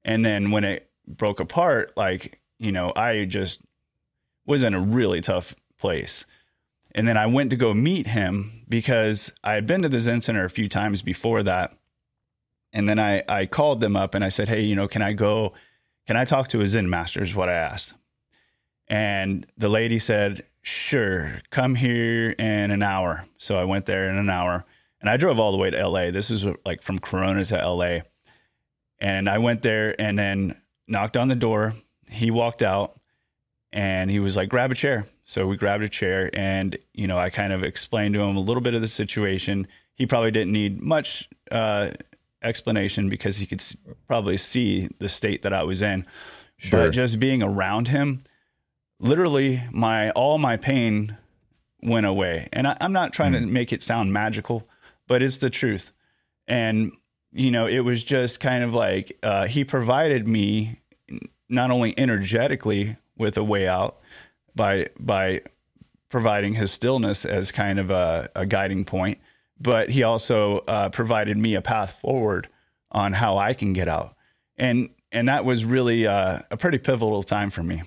And 0.05 0.25
then 0.25 0.51
when 0.51 0.65
it 0.65 0.91
broke 1.07 1.41
apart 1.41 1.93
like 1.97 2.41
you 2.59 2.73
know 2.73 2.93
i 2.97 3.25
just 3.25 3.61
was 4.45 4.63
in 4.63 4.75
a 4.75 4.81
really 4.81 5.21
tough 5.21 5.55
place. 5.79 6.27
And 6.95 7.07
then 7.07 7.17
i 7.17 7.27
went 7.27 7.51
to 7.51 7.57
go 7.57 7.73
meet 7.75 8.09
him 8.09 8.65
because 8.69 9.33
i 9.45 9.55
had 9.55 9.67
been 9.67 9.83
to 9.83 9.89
the 9.89 10.01
zen 10.01 10.21
center 10.21 10.45
a 10.45 10.51
few 10.51 10.69
times 10.69 11.01
before 11.01 11.43
that 11.45 11.79
and 12.79 12.89
then 12.89 13.01
I, 13.01 13.25
I 13.29 13.47
called 13.47 13.81
them 13.81 13.97
up 13.97 14.15
and 14.15 14.25
I 14.25 14.29
said, 14.29 14.49
Hey, 14.49 14.61
you 14.61 14.77
know, 14.77 14.87
can 14.87 15.03
I 15.03 15.13
go? 15.13 15.53
Can 16.07 16.17
I 16.17 16.25
talk 16.25 16.47
to 16.49 16.61
a 16.61 16.67
Zen 16.67 16.89
master? 16.89 17.21
Is 17.25 17.35
what 17.35 17.49
I 17.49 17.55
asked. 17.55 17.93
And 18.87 19.45
the 19.57 19.69
lady 19.69 19.99
said, 19.99 20.45
Sure, 20.63 21.41
come 21.51 21.75
here 21.75 22.31
in 22.31 22.71
an 22.71 22.85
hour. 22.85 23.25
So 23.37 23.59
I 23.59 23.65
went 23.65 23.87
there 23.87 24.09
in 24.09 24.17
an 24.17 24.31
hour 24.31 24.65
and 25.01 25.11
I 25.11 25.17
drove 25.17 25.41
all 25.41 25.51
the 25.51 25.59
way 25.59 25.71
to 25.71 25.89
LA. 25.89 26.13
This 26.13 26.31
was 26.31 26.47
like 26.65 26.83
from 26.83 27.01
Corona 27.01 27.45
to 27.47 27.69
LA. 27.69 27.99
And 29.01 29.29
I 29.29 29.39
went 29.39 29.63
there 29.63 30.01
and 30.01 30.17
then 30.17 30.57
knocked 30.87 31.17
on 31.17 31.27
the 31.27 31.35
door. 31.35 31.75
He 32.09 32.31
walked 32.31 32.63
out 32.63 33.01
and 33.73 34.09
he 34.09 34.21
was 34.21 34.37
like, 34.37 34.49
grab 34.49 34.71
a 34.71 34.77
chair. 34.77 35.05
So 35.25 35.49
we 35.49 35.57
grabbed 35.57 35.83
a 35.83 35.89
chair 35.89 36.31
and, 36.33 36.79
you 36.95 37.09
know, 37.09 37.19
I 37.19 37.31
kind 37.31 37.53
of 37.53 37.65
explained 37.65 38.15
to 38.15 38.21
him 38.21 38.37
a 38.37 38.41
little 38.41 38.63
bit 38.63 38.75
of 38.75 38.83
the 38.83 38.89
situation. 38.89 39.67
He 39.97 40.07
probably 40.07 40.31
didn't 40.31 40.53
need 40.53 40.81
much 40.81 41.29
uh, 41.51 41.91
explanation 42.43 43.09
because 43.09 43.39
he 43.39 43.47
could 43.47 43.63
probably 44.07 44.37
see 44.37 44.89
the 44.99 45.09
state 45.09 45.43
that 45.43 45.53
I 45.53 45.63
was 45.63 45.83
in. 45.83 46.07
Sure. 46.57 46.87
But 46.87 46.91
just 46.91 47.19
being 47.19 47.43
around 47.43 47.89
him, 47.89 48.25
literally, 48.99 49.63
my 49.71 50.11
all 50.11 50.39
my 50.39 50.57
pain 50.57 51.17
went 51.83 52.07
away. 52.07 52.49
And 52.53 52.67
I, 52.67 52.77
am 52.81 52.93
not 52.93 53.13
trying 53.13 53.33
mm. 53.33 53.41
to 53.41 53.47
make 53.47 53.73
it 53.73 53.83
sound 53.83 54.13
magical, 54.13 54.69
but 55.07 55.23
it's 55.23 55.39
the 55.39 55.51
truth. 55.51 55.93
And 56.47 56.93
you 57.33 57.51
know, 57.51 57.67
it 57.67 57.81
was 57.81 58.03
just 58.03 58.41
kind 58.41 58.65
of 58.65 58.73
like 58.73 59.17
uh, 59.23 59.47
he 59.47 59.65
provided 59.65 60.27
me 60.27 60.81
not 61.49 61.71
only 61.71 61.95
energetically 61.99 62.97
with 63.17 63.37
a 63.37 63.45
way 63.45 63.69
out 63.69 63.99
by 64.55 64.89
by 64.99 65.43
providing 66.09 66.55
his 66.55 66.71
stillness 66.73 67.25
as 67.25 67.53
kind 67.53 67.79
of 67.79 67.91
a, 67.91 68.31
a 68.35 68.47
guiding 68.47 68.85
point, 68.85 69.19
but 69.61 69.91
he 69.91 70.03
also 70.03 70.59
uh, 70.69 70.89
provided 70.91 71.37
me 71.37 71.55
a 71.55 71.63
path 71.63 71.99
forward 72.01 72.49
on 72.91 73.13
how 73.13 73.39
I 73.39 73.55
can 73.55 73.73
get 73.73 73.89
out. 73.89 74.15
And 74.57 74.91
and 75.11 75.29
that 75.29 75.45
was 75.45 75.65
really 75.65 76.07
uh, 76.07 76.41
a 76.51 76.57
pretty 76.57 76.79
pivotal 76.79 77.23
time 77.23 77.51
for 77.51 77.63
me. 77.63 77.83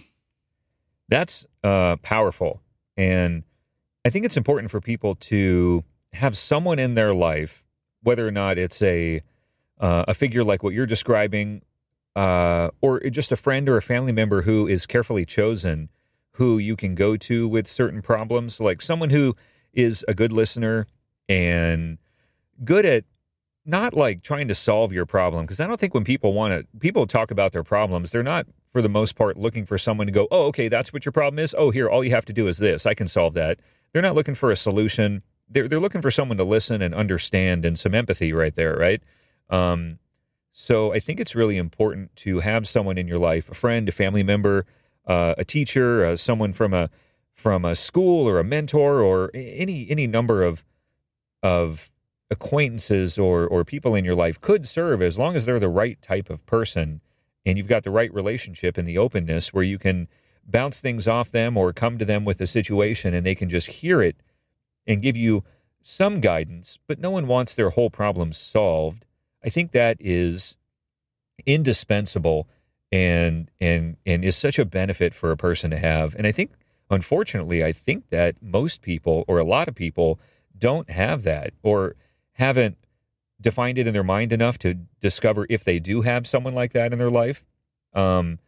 That's 1.07 1.45
uh, 1.63 1.97
powerful, 1.97 2.61
and 2.97 3.43
I 4.05 4.09
think 4.09 4.25
it's 4.25 4.37
important 4.37 4.71
for 4.71 4.81
people 4.81 5.15
to 5.15 5.83
have 6.13 6.37
someone 6.37 6.79
in 6.79 6.95
their 6.95 7.13
life, 7.13 7.63
whether 8.01 8.27
or 8.27 8.31
not 8.31 8.57
it's 8.57 8.81
a 8.81 9.21
uh, 9.79 10.05
a 10.07 10.13
figure 10.13 10.43
like 10.43 10.63
what 10.63 10.73
you're 10.73 10.85
describing, 10.85 11.61
uh, 12.15 12.69
or 12.81 13.01
just 13.01 13.31
a 13.31 13.35
friend 13.35 13.67
or 13.67 13.77
a 13.77 13.81
family 13.81 14.11
member 14.11 14.43
who 14.43 14.67
is 14.67 14.85
carefully 14.85 15.25
chosen, 15.25 15.89
who 16.33 16.57
you 16.57 16.75
can 16.75 16.95
go 16.95 17.17
to 17.17 17.47
with 17.47 17.67
certain 17.67 18.01
problems, 18.01 18.59
like 18.59 18.81
someone 18.81 19.09
who 19.09 19.35
is 19.73 20.05
a 20.07 20.13
good 20.13 20.31
listener 20.31 20.87
and 21.31 21.97
good 22.63 22.85
at 22.85 23.05
not 23.65 23.93
like 23.93 24.21
trying 24.21 24.47
to 24.47 24.55
solve 24.55 24.91
your 24.91 25.05
problem 25.05 25.45
because 25.45 25.59
I 25.59 25.67
don't 25.67 25.79
think 25.79 25.93
when 25.93 26.03
people 26.03 26.33
want 26.33 26.53
to 26.53 26.77
people 26.79 27.07
talk 27.07 27.31
about 27.31 27.53
their 27.53 27.63
problems, 27.63 28.11
they're 28.11 28.23
not 28.23 28.47
for 28.73 28.81
the 28.81 28.89
most 28.89 29.15
part 29.15 29.37
looking 29.37 29.65
for 29.65 29.77
someone 29.77 30.07
to 30.07 30.13
go, 30.13 30.27
"Oh, 30.31 30.45
okay, 30.47 30.67
that's 30.67 30.91
what 30.91 31.05
your 31.05 31.11
problem 31.11 31.39
is. 31.39 31.55
Oh, 31.57 31.71
here, 31.71 31.87
all 31.87 32.03
you 32.03 32.11
have 32.11 32.25
to 32.25 32.33
do 32.33 32.47
is 32.47 32.57
this. 32.57 32.85
I 32.85 32.93
can 32.93 33.07
solve 33.07 33.33
that." 33.35 33.59
They're 33.93 34.01
not 34.01 34.15
looking 34.15 34.35
for 34.35 34.51
a 34.51 34.55
solution. 34.55 35.23
They're 35.49 35.67
they're 35.67 35.79
looking 35.79 36.01
for 36.01 36.11
someone 36.11 36.37
to 36.37 36.43
listen 36.43 36.81
and 36.81 36.93
understand 36.93 37.65
and 37.65 37.79
some 37.79 37.95
empathy 37.95 38.33
right 38.33 38.55
there, 38.55 38.75
right? 38.75 39.01
Um, 39.49 39.99
so 40.51 40.93
I 40.93 40.99
think 40.99 41.19
it's 41.19 41.35
really 41.35 41.57
important 41.57 42.13
to 42.17 42.39
have 42.39 42.67
someone 42.67 42.97
in 42.97 43.07
your 43.07 43.19
life, 43.19 43.49
a 43.49 43.53
friend, 43.53 43.87
a 43.87 43.91
family 43.91 44.23
member, 44.23 44.65
uh, 45.05 45.35
a 45.37 45.45
teacher, 45.45 46.03
uh, 46.05 46.15
someone 46.15 46.51
from 46.51 46.73
a 46.73 46.89
from 47.35 47.63
a 47.63 47.75
school 47.75 48.27
or 48.27 48.39
a 48.39 48.43
mentor 48.43 49.01
or 49.01 49.31
any 49.33 49.87
any 49.89 50.07
number 50.07 50.43
of 50.43 50.63
of 51.43 51.89
acquaintances 52.31 53.19
or 53.19 53.45
or 53.45 53.65
people 53.65 53.93
in 53.93 54.05
your 54.05 54.15
life 54.15 54.39
could 54.39 54.65
serve 54.65 55.01
as 55.01 55.19
long 55.19 55.35
as 55.35 55.45
they're 55.45 55.59
the 55.59 55.67
right 55.67 56.01
type 56.01 56.29
of 56.29 56.43
person 56.45 57.01
and 57.45 57.57
you've 57.57 57.67
got 57.67 57.83
the 57.83 57.91
right 57.91 58.13
relationship 58.13 58.77
and 58.77 58.87
the 58.87 58.97
openness 58.97 59.53
where 59.53 59.63
you 59.63 59.77
can 59.77 60.07
bounce 60.45 60.79
things 60.79 61.07
off 61.07 61.29
them 61.31 61.57
or 61.57 61.73
come 61.73 61.97
to 61.97 62.05
them 62.05 62.23
with 62.23 62.39
a 62.39 62.47
situation 62.47 63.13
and 63.13 63.25
they 63.25 63.35
can 63.35 63.49
just 63.49 63.67
hear 63.67 64.01
it 64.01 64.15
and 64.87 65.01
give 65.01 65.17
you 65.17 65.43
some 65.81 66.21
guidance 66.21 66.79
but 66.87 66.99
no 66.99 67.11
one 67.11 67.27
wants 67.27 67.53
their 67.53 67.71
whole 67.71 67.89
problem 67.89 68.31
solved. 68.31 69.05
I 69.43 69.49
think 69.49 69.71
that 69.71 69.97
is 69.99 70.55
indispensable 71.45 72.47
and 72.93 73.51
and 73.59 73.97
and 74.05 74.23
is 74.23 74.37
such 74.37 74.57
a 74.57 74.65
benefit 74.65 75.13
for 75.13 75.31
a 75.31 75.37
person 75.37 75.69
to 75.71 75.77
have. 75.77 76.15
And 76.15 76.25
i 76.25 76.31
think 76.31 76.51
unfortunately 76.89 77.63
i 77.63 77.71
think 77.71 78.09
that 78.09 78.41
most 78.41 78.81
people 78.81 79.25
or 79.27 79.37
a 79.37 79.43
lot 79.43 79.67
of 79.67 79.75
people 79.75 80.19
don't 80.61 80.89
have 80.89 81.23
that 81.23 81.53
or 81.61 81.95
haven't 82.33 82.77
defined 83.41 83.77
it 83.77 83.87
in 83.87 83.93
their 83.93 84.03
mind 84.03 84.31
enough 84.31 84.57
to 84.59 84.75
discover 85.01 85.45
if 85.49 85.65
they 85.65 85.79
do 85.79 86.01
have 86.01 86.25
someone 86.27 86.53
like 86.53 86.71
that 86.71 86.93
in 86.93 86.99
their 86.99 87.11
life. 87.11 87.43
Um, 87.93 88.39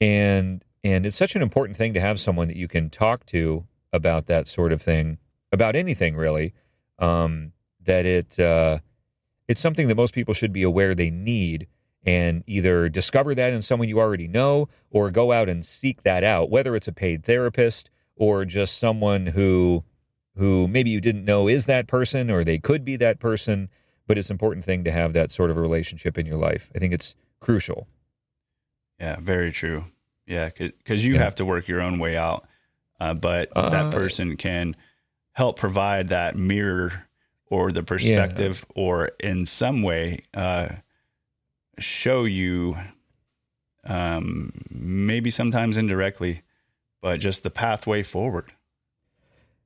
and 0.00 0.64
and 0.82 1.04
it's 1.06 1.16
such 1.16 1.36
an 1.36 1.42
important 1.42 1.76
thing 1.76 1.94
to 1.94 2.00
have 2.00 2.18
someone 2.18 2.48
that 2.48 2.56
you 2.56 2.66
can 2.66 2.88
talk 2.90 3.26
to 3.26 3.66
about 3.92 4.26
that 4.26 4.48
sort 4.48 4.72
of 4.72 4.82
thing, 4.82 5.18
about 5.52 5.76
anything 5.76 6.16
really. 6.16 6.54
Um, 6.98 7.52
that 7.84 8.06
it 8.06 8.38
uh, 8.40 8.78
it's 9.46 9.60
something 9.60 9.88
that 9.88 9.94
most 9.94 10.14
people 10.14 10.34
should 10.34 10.52
be 10.52 10.62
aware 10.62 10.94
they 10.94 11.10
need 11.10 11.66
and 12.04 12.42
either 12.46 12.88
discover 12.88 13.34
that 13.34 13.52
in 13.52 13.60
someone 13.60 13.88
you 13.88 14.00
already 14.00 14.26
know 14.26 14.68
or 14.90 15.10
go 15.10 15.32
out 15.32 15.48
and 15.48 15.64
seek 15.64 16.02
that 16.02 16.24
out, 16.24 16.50
whether 16.50 16.74
it's 16.74 16.88
a 16.88 16.92
paid 16.92 17.24
therapist 17.24 17.90
or 18.16 18.44
just 18.44 18.78
someone 18.78 19.26
who 19.26 19.84
who 20.36 20.68
maybe 20.68 20.90
you 20.90 21.00
didn't 21.00 21.24
know 21.24 21.48
is 21.48 21.66
that 21.66 21.86
person 21.86 22.30
or 22.30 22.44
they 22.44 22.58
could 22.58 22.84
be 22.84 22.96
that 22.96 23.18
person, 23.18 23.68
but 24.06 24.18
it's 24.18 24.30
an 24.30 24.34
important 24.34 24.64
thing 24.64 24.84
to 24.84 24.90
have 24.90 25.12
that 25.12 25.30
sort 25.30 25.50
of 25.50 25.56
a 25.56 25.60
relationship 25.60 26.16
in 26.18 26.26
your 26.26 26.38
life. 26.38 26.70
I 26.74 26.78
think 26.78 26.92
it's 26.92 27.14
crucial. 27.40 27.86
Yeah, 28.98 29.16
very 29.20 29.52
true. 29.52 29.84
Yeah, 30.26 30.50
because 30.56 31.04
you 31.04 31.14
yeah. 31.14 31.20
have 31.20 31.34
to 31.36 31.44
work 31.44 31.66
your 31.66 31.80
own 31.80 31.98
way 31.98 32.16
out, 32.16 32.46
uh, 33.00 33.14
but 33.14 33.50
uh, 33.56 33.70
that 33.70 33.92
person 33.92 34.36
can 34.36 34.76
help 35.32 35.58
provide 35.58 36.08
that 36.08 36.36
mirror 36.36 37.06
or 37.46 37.72
the 37.72 37.82
perspective, 37.82 38.64
yeah. 38.68 38.82
or 38.82 39.10
in 39.18 39.44
some 39.44 39.82
way 39.82 40.20
uh, 40.34 40.68
show 41.78 42.24
you, 42.24 42.76
um, 43.84 44.52
maybe 44.70 45.30
sometimes 45.30 45.76
indirectly, 45.76 46.42
but 47.02 47.18
just 47.18 47.42
the 47.42 47.50
pathway 47.50 48.02
forward. 48.04 48.52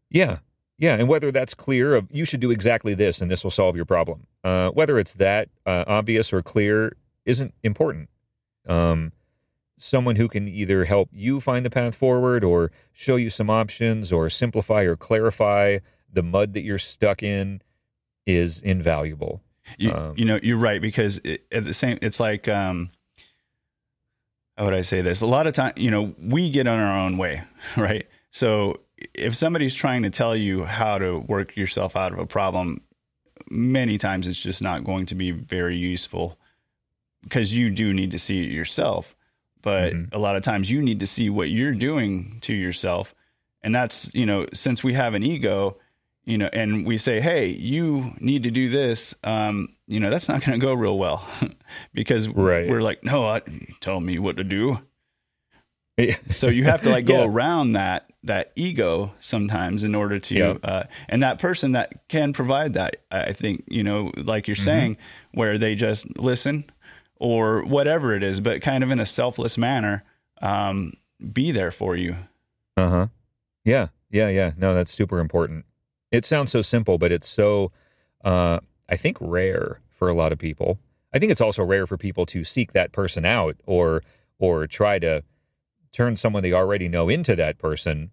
Yeah, 0.09 0.39
yeah, 0.79 0.95
and 0.95 1.09
whether 1.09 1.31
that's 1.31 1.55
clear 1.55 1.95
of 1.95 2.09
you 2.11 2.25
should 2.25 2.41
do 2.41 2.51
exactly 2.51 2.95
this 2.95 3.20
and 3.20 3.31
this 3.31 3.45
will 3.45 3.51
solve 3.51 3.77
your 3.77 3.85
problem. 3.85 4.27
Uh, 4.43 4.70
whether 4.70 4.99
it's 4.99 5.14
that 5.14 5.49
uh, 5.66 5.85
obvious 5.87 6.33
or 6.33 6.43
clear 6.43 6.97
isn't 7.25 7.55
important. 7.62 8.09
Um, 8.68 9.12
someone 9.79 10.16
who 10.16 10.29
can 10.29 10.49
either 10.49 10.85
help 10.85 11.11
you 11.12 11.41
find 11.41 11.64
the 11.64 11.70
path 11.70 11.95
forward 11.95 12.45
or 12.45 12.70
show 12.93 13.16
you 13.16 13.31
some 13.31 13.51
options 13.51 14.12
or 14.12 14.29
simplify 14.31 14.83
or 14.83 14.97
clarify 14.97 15.79
the 16.12 16.22
mud 16.22 16.55
that 16.55 16.62
you're 16.62 16.79
stuck 16.79 17.22
in 17.22 17.61
is 18.27 18.61
invaluable. 18.61 19.43
You, 19.79 19.93
um, 19.93 20.14
you 20.16 20.25
know, 20.25 20.39
you're 20.43 20.59
right 20.59 20.81
because 20.81 21.20
it, 21.25 21.45
at 21.51 21.64
the 21.64 21.75
same, 21.75 21.99
it's 22.03 22.20
like, 22.20 22.49
um, 22.49 22.91
how 24.57 24.66
would 24.66 24.75
I 24.75 24.83
say 24.83 25.03
this? 25.03 25.20
A 25.20 25.27
lot 25.27 25.47
of 25.47 25.55
time, 25.55 25.72
you 25.77 25.91
know, 25.91 26.14
we 26.20 26.51
get 26.51 26.66
on 26.66 26.79
our 26.79 26.99
own 26.99 27.18
way, 27.18 27.43
right? 27.77 28.07
So 28.31 28.81
if 29.13 29.35
somebody's 29.35 29.75
trying 29.75 30.03
to 30.03 30.11
tell 30.11 30.35
you 30.37 30.65
how 30.65 30.99
to 30.99 31.19
work 31.19 31.57
yourself 31.57 31.97
out 31.97 32.13
of 32.13 32.19
a 32.19 32.27
problem, 32.27 32.79
many 33.51 33.99
times 33.99 34.27
it's 34.27 34.41
just 34.41 34.63
not 34.63 34.85
going 34.85 35.07
to 35.07 35.15
be 35.15 35.31
very 35.31 35.77
useful. 35.77 36.39
because 37.23 37.55
you 37.55 37.71
do 37.71 37.95
need 37.95 38.11
to 38.11 38.19
see 38.19 38.45
it 38.45 38.51
yourself. 38.51 39.17
But 39.63 39.95
Mhm. 39.95 40.09
a 40.13 40.19
lot 40.19 40.37
of 40.37 40.43
times 40.43 40.71
you 40.71 40.83
need 40.83 41.01
to 41.01 41.07
see 41.07 41.31
what 41.31 41.49
you're 41.49 41.73
doing 41.75 42.37
to 42.43 42.53
yourself. 42.53 43.15
And 43.63 43.75
that's, 43.75 44.11
you 44.15 44.27
know, 44.27 44.47
since 44.53 44.85
we 44.85 44.93
have 44.93 45.15
an 45.15 45.23
ego, 45.23 45.79
you 46.27 46.37
know, 46.37 46.51
and 46.53 46.85
we 46.85 46.99
say, 46.99 47.23
hey, 47.23 47.47
you 47.47 48.13
need 48.21 48.43
to 48.43 48.51
do 48.51 48.69
this, 48.69 49.15
um, 49.25 49.69
you 49.87 50.01
know, 50.01 50.11
that's 50.11 50.29
not 50.29 50.45
going 50.45 50.61
to 50.61 50.67
go 50.67 50.75
real 50.75 50.99
well 50.99 51.27
because 51.95 52.29
Right. 52.29 52.69
we're 52.69 52.83
like, 52.83 53.03
no, 53.03 53.27
I, 53.27 53.41
tell 53.81 54.01
me 54.01 54.19
what 54.19 54.37
to 54.37 54.45
do. 54.45 54.81
So 56.30 56.49
you 56.49 56.64
have 56.64 56.82
to 56.82 56.90
like 56.90 57.05
go 57.07 57.20
Yeah. 57.22 57.28
around 57.28 57.72
that 57.72 58.11
that 58.24 58.53
ego 58.57 59.12
sometimes 59.20 59.84
in 59.84 59.95
order 59.95 60.18
to 60.18 60.34
Yeah. 60.34 60.55
uh, 60.62 60.84
and 61.09 61.22
that 61.22 61.38
person 61.38 61.72
that 61.72 62.09
can 62.09 62.32
provide 62.32 62.72
that 62.74 62.97
I 63.11 63.32
think 63.32 63.64
you 63.68 63.82
know 63.84 64.11
like 64.16 64.49
you're 64.49 64.57
Mm-hmm. 64.57 64.64
saying 64.64 64.97
where 65.32 65.59
they 65.59 65.74
just 65.74 66.07
listen 66.18 66.70
or 67.16 67.62
whatever 67.64 68.14
it 68.16 68.22
is 68.22 68.40
but 68.40 68.62
kind 68.62 68.82
of 68.82 68.90
in 68.90 68.99
a 68.99 69.07
selfless 69.07 69.57
manner 69.59 70.05
um, 70.42 70.95
be 71.32 71.53
there 71.53 71.70
for 71.70 71.97
you 71.97 72.16
Uh 72.76 72.88
huh. 72.88 73.07
Yeah. 73.64 73.88
Yeah. 74.11 74.28
Yeah. 74.28 74.53
No, 74.57 74.74
that's 74.74 74.92
super 74.92 75.20
important. 75.20 75.64
It 76.11 76.24
sounds 76.24 76.51
so 76.53 76.61
simple, 76.62 76.99
but 76.99 77.11
it's 77.12 77.28
so, 77.28 77.72
uh, 78.24 78.61
I 78.88 78.97
think, 78.97 79.16
rare 79.20 79.80
for 79.99 80.09
a 80.09 80.14
lot 80.14 80.32
of 80.32 80.38
people. 80.38 80.78
I 81.12 81.18
think 81.18 81.32
it's 81.32 81.40
also 81.40 81.64
rare 81.64 81.86
for 81.86 81.97
people 81.97 82.24
to 82.26 82.45
seek 82.45 82.72
that 82.72 82.92
person 82.92 83.24
out 83.24 83.57
or 83.66 84.03
or 84.38 84.66
try 84.66 84.99
to 85.01 85.22
turn 85.95 86.16
someone 86.16 86.42
they 86.42 86.53
already 86.53 86.88
know 86.88 87.09
into 87.09 87.36
that 87.36 87.57
person. 87.59 88.11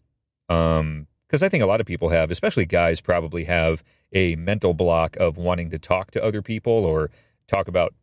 Um, 0.48 1.08
because 1.28 1.44
I 1.44 1.50
think 1.50 1.64
a 1.64 1.66
lot 1.66 1.80
of 1.80 1.88
people 1.88 2.10
have, 2.10 2.30
especially 2.30 2.66
guys, 2.66 3.00
probably 3.00 3.46
have 3.46 3.84
a 4.12 4.36
mental 4.36 4.74
block 4.74 5.16
of 5.16 5.38
wanting 5.38 5.70
to 5.72 5.80
talk 5.80 6.12
to 6.12 6.24
other 6.24 6.42
people 6.42 6.74
or 6.74 7.10
talk 7.48 7.70
about 7.70 7.94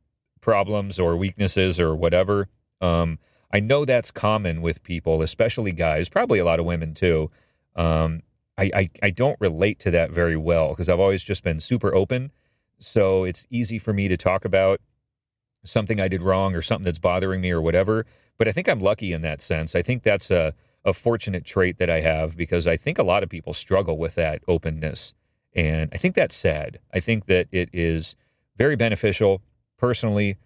problems 0.40 0.98
or 0.98 1.14
weaknesses 1.14 1.78
or 1.78 1.94
whatever. 1.94 2.48
Um, 2.80 3.18
I 3.52 3.60
know 3.60 3.84
that's 3.84 4.10
common 4.10 4.62
with 4.62 4.82
people, 4.82 5.20
especially 5.20 5.72
guys, 5.72 6.08
probably 6.08 6.38
a 6.38 6.44
lot 6.44 6.58
of 6.58 6.64
women 6.64 6.94
too. 6.94 7.30
Um, 7.76 8.22
I, 8.56 8.70
I, 8.74 8.90
I 9.02 9.10
don't 9.10 9.38
relate 9.40 9.78
to 9.80 9.90
that 9.90 10.10
very 10.10 10.36
well 10.36 10.70
because 10.70 10.88
I've 10.88 10.98
always 10.98 11.22
just 11.22 11.44
been 11.44 11.60
super 11.60 11.94
open. 11.94 12.32
So 12.78 13.24
it's 13.24 13.46
easy 13.50 13.78
for 13.78 13.92
me 13.92 14.08
to 14.08 14.16
talk 14.16 14.46
about 14.46 14.80
something 15.64 16.00
I 16.00 16.08
did 16.08 16.22
wrong 16.22 16.54
or 16.54 16.62
something 16.62 16.84
that's 16.84 16.98
bothering 16.98 17.42
me 17.42 17.50
or 17.50 17.60
whatever. 17.60 18.06
But 18.38 18.48
I 18.48 18.52
think 18.52 18.68
I'm 18.68 18.80
lucky 18.80 19.12
in 19.12 19.22
that 19.22 19.40
sense. 19.42 19.74
I 19.74 19.82
think 19.82 20.02
that's 20.04 20.30
a, 20.30 20.54
a 20.84 20.92
fortunate 20.92 21.44
trait 21.44 21.78
that 21.78 21.90
I 21.90 22.00
have 22.00 22.36
because 22.36 22.66
I 22.66 22.76
think 22.76 22.98
a 22.98 23.02
lot 23.02 23.22
of 23.22 23.28
people 23.28 23.52
struggle 23.52 23.98
with 23.98 24.14
that 24.14 24.42
openness. 24.46 25.12
And 25.54 25.90
I 25.92 25.96
think 25.98 26.14
that's 26.14 26.36
sad. 26.36 26.78
I 26.94 27.00
think 27.00 27.26
that 27.26 27.48
it 27.50 27.68
is 27.72 28.14
very 28.56 28.76
beneficial 28.76 29.42
personally 29.76 30.36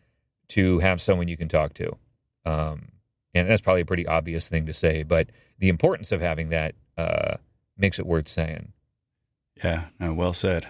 to 0.49 0.79
have 0.81 1.01
someone 1.03 1.29
you 1.29 1.37
can 1.37 1.49
talk 1.49 1.75
to. 1.75 1.97
Um, 2.45 2.89
and 3.35 3.49
that's 3.49 3.61
probably 3.61 3.83
a 3.83 3.87
pretty 3.87 4.07
obvious 4.07 4.49
thing 4.49 4.67
to 4.67 4.75
say, 4.75 5.03
but 5.03 5.29
the 5.59 5.69
importance 5.69 6.13
of 6.13 6.21
having 6.21 6.49
that 6.51 6.75
uh, 6.99 7.37
makes 7.77 7.99
it 7.99 8.07
worth 8.07 8.29
saying. 8.29 8.73
yeah 9.63 9.85
no, 10.01 10.13
well 10.13 10.33
said 10.35 10.67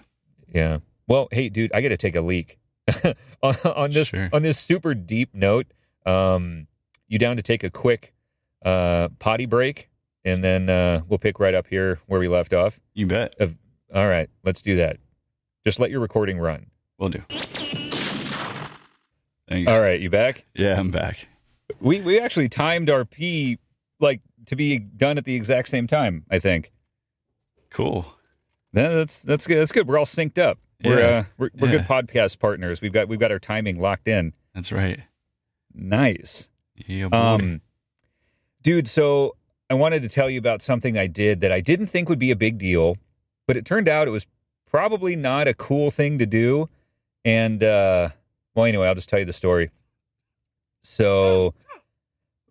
Yeah. 0.53 0.79
Well, 1.09 1.29
hey, 1.33 1.49
dude, 1.49 1.73
I 1.73 1.81
got 1.81 1.89
to 1.89 1.97
take 1.97 2.15
a 2.17 2.21
leak 2.21 2.59
on, 3.43 3.57
on 3.65 3.91
this 3.93 4.09
Sure. 4.09 4.29
on 4.33 4.43
this 4.43 4.59
super 4.59 4.95
deep 4.95 5.35
note. 5.35 5.67
Um, 6.07 6.67
you 7.13 7.19
down 7.19 7.37
to 7.37 7.43
take 7.43 7.63
a 7.63 7.71
quick 7.71 8.13
uh, 8.65 9.09
potty 9.19 9.45
break, 9.47 9.89
and 10.25 10.43
then 10.43 10.69
uh, 10.71 11.03
we'll 11.09 11.19
pick 11.19 11.39
right 11.39 11.55
up 11.55 11.67
here 11.67 12.01
where 12.07 12.19
we 12.19 12.27
left 12.29 12.53
off. 12.55 12.81
you 12.95 13.07
bet 13.07 13.35
All 13.95 14.09
right, 14.09 14.31
let's 14.45 14.63
do 14.63 14.77
that. 14.77 14.97
Just 15.65 15.79
let 15.79 15.91
your 15.91 16.01
recording 16.01 16.39
run. 16.39 16.67
we'll 16.99 17.11
do 17.11 17.23
thanks 19.49 19.71
All 19.73 19.81
right, 19.83 20.01
you 20.01 20.11
back? 20.11 20.45
yeah 20.55 20.79
i'm 20.79 20.91
back 20.91 21.27
We 21.81 22.01
we 22.01 22.19
actually 22.21 22.49
timed 22.49 22.89
our 22.91 23.05
pee 23.05 23.59
like 24.01 24.21
to 24.47 24.57
be 24.57 24.79
done 24.79 25.19
at 25.19 25.25
the 25.25 25.35
exact 25.35 25.69
same 25.69 25.87
time. 25.87 26.25
I 26.31 26.39
think. 26.39 26.73
cool 27.71 28.07
No, 28.73 28.97
that's 28.97 29.23
that's 29.23 29.47
good. 29.47 29.59
That's 29.61 29.71
good. 29.73 29.87
We're 29.87 29.99
all 29.99 30.05
synced 30.07 30.39
up. 30.39 30.59
We're 30.85 30.99
Yeah. 30.99 31.07
uh, 31.19 31.25
we're, 31.39 31.51
we're 31.59 31.71
good 31.71 31.83
podcast 31.83 32.39
partners. 32.41 32.81
We've 32.81 32.93
got 32.93 33.07
we've 33.09 33.21
got 33.21 33.31
our 33.31 33.39
timing 33.39 33.81
locked 33.81 34.09
in. 34.09 34.33
that's 34.55 34.73
right 34.73 35.01
Nice. 35.75 36.49
Yeah 36.77 37.09
boy. 37.09 37.17
Um, 37.17 37.61
dude, 38.63 38.89
so 38.89 39.37
I 39.71 39.75
wanted 39.75 40.03
to 40.03 40.09
tell 40.09 40.29
you 40.29 40.39
about 40.39 40.63
something 40.63 40.99
I 40.99 41.07
did 41.07 41.41
that 41.41 41.53
I 41.53 41.61
didn't 41.61 41.87
think 41.89 42.09
would 42.09 42.19
be 42.19 42.31
a 42.31 42.37
big 42.37 42.59
deal, 42.59 42.97
but 43.47 43.57
it 43.57 43.65
turned 43.65 43.89
out 43.89 44.09
it 44.09 44.13
was 44.13 44.27
probably 44.71 45.17
not 45.17 45.49
a 45.49 45.55
cool 45.55 45.91
thing 45.91 46.19
to 46.19 46.27
do. 46.27 46.69
And 47.25 47.63
uh, 47.63 48.11
well, 48.55 48.67
anyway, 48.67 48.89
I'll 48.89 48.95
just 48.95 49.09
tell 49.09 49.19
you 49.19 49.25
the 49.25 49.33
story. 49.33 49.71
So, 50.83 51.55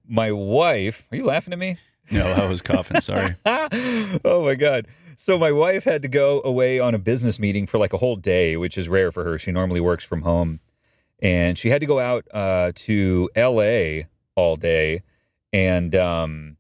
my 0.07 0.31
wife, 0.31 1.05
are 1.11 1.17
you 1.17 1.25
laughing 1.25 1.53
at 1.53 1.59
me? 1.59 1.77
no 2.09 2.25
i 2.25 2.45
was 2.45 2.61
coughing 2.61 2.99
sorry 2.99 3.37
oh 3.45 4.43
my 4.43 4.55
god. 4.55 4.87
So 5.21 5.37
my 5.37 5.51
wife 5.51 5.83
had 5.83 6.01
to 6.01 6.07
go 6.07 6.41
away 6.43 6.79
on 6.79 6.95
a 6.95 6.97
business 6.97 7.37
meeting 7.37 7.67
for 7.67 7.77
like 7.77 7.93
a 7.93 7.99
whole 7.99 8.15
day, 8.15 8.57
which 8.57 8.75
is 8.75 8.89
rare 8.89 9.11
for 9.11 9.23
her. 9.23 9.37
She 9.37 9.51
normally 9.51 9.79
works 9.79 10.03
from 10.03 10.23
home. 10.23 10.61
And 11.21 11.57
she 11.57 11.69
had 11.69 11.81
to 11.81 11.87
go 11.87 11.99
out 11.99 12.25
uh, 12.33 12.71
to 12.75 13.29
LA 13.35 14.07
all 14.35 14.55
day 14.55 15.03
and 15.53 15.93
um, 15.95 16.57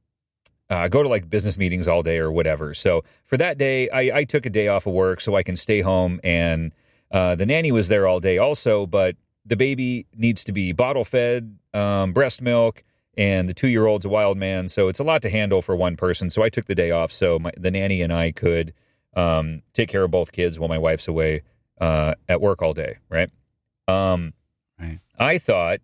uh, 0.69 0.87
go 0.87 1.03
to 1.03 1.09
like 1.09 1.29
business 1.29 1.57
meetings 1.57 1.87
all 1.87 2.03
day 2.03 2.17
or 2.17 2.31
whatever. 2.31 2.73
So 2.73 3.03
for 3.25 3.37
that 3.37 3.57
day, 3.57 3.89
I, 3.89 4.19
I 4.19 4.23
took 4.23 4.45
a 4.45 4.49
day 4.49 4.67
off 4.67 4.85
of 4.85 4.93
work 4.93 5.21
so 5.21 5.35
I 5.35 5.43
can 5.43 5.57
stay 5.57 5.81
home. 5.81 6.19
And 6.23 6.73
uh, 7.11 7.35
the 7.35 7.45
nanny 7.45 7.71
was 7.71 7.87
there 7.87 8.07
all 8.07 8.19
day 8.19 8.37
also, 8.37 8.85
but 8.85 9.15
the 9.45 9.55
baby 9.55 10.05
needs 10.15 10.43
to 10.45 10.51
be 10.51 10.71
bottle 10.71 11.05
fed, 11.05 11.57
um, 11.73 12.13
breast 12.13 12.41
milk, 12.41 12.83
and 13.17 13.49
the 13.49 13.53
two 13.53 13.67
year 13.67 13.85
old's 13.85 14.05
a 14.05 14.09
wild 14.09 14.37
man. 14.37 14.67
So 14.67 14.87
it's 14.87 14.99
a 14.99 15.03
lot 15.03 15.21
to 15.23 15.29
handle 15.29 15.61
for 15.61 15.75
one 15.75 15.97
person. 15.97 16.29
So 16.29 16.43
I 16.43 16.49
took 16.49 16.65
the 16.65 16.75
day 16.75 16.91
off 16.91 17.11
so 17.11 17.39
my, 17.39 17.51
the 17.57 17.71
nanny 17.71 18.01
and 18.01 18.13
I 18.13 18.31
could 18.31 18.73
um, 19.15 19.63
take 19.73 19.89
care 19.89 20.03
of 20.03 20.11
both 20.11 20.31
kids 20.31 20.59
while 20.59 20.69
my 20.69 20.77
wife's 20.77 21.07
away 21.07 21.41
uh, 21.79 22.13
at 22.29 22.39
work 22.39 22.61
all 22.61 22.73
day, 22.73 22.97
right? 23.09 23.29
Um, 23.87 24.33
I 25.19 25.37
thought 25.37 25.79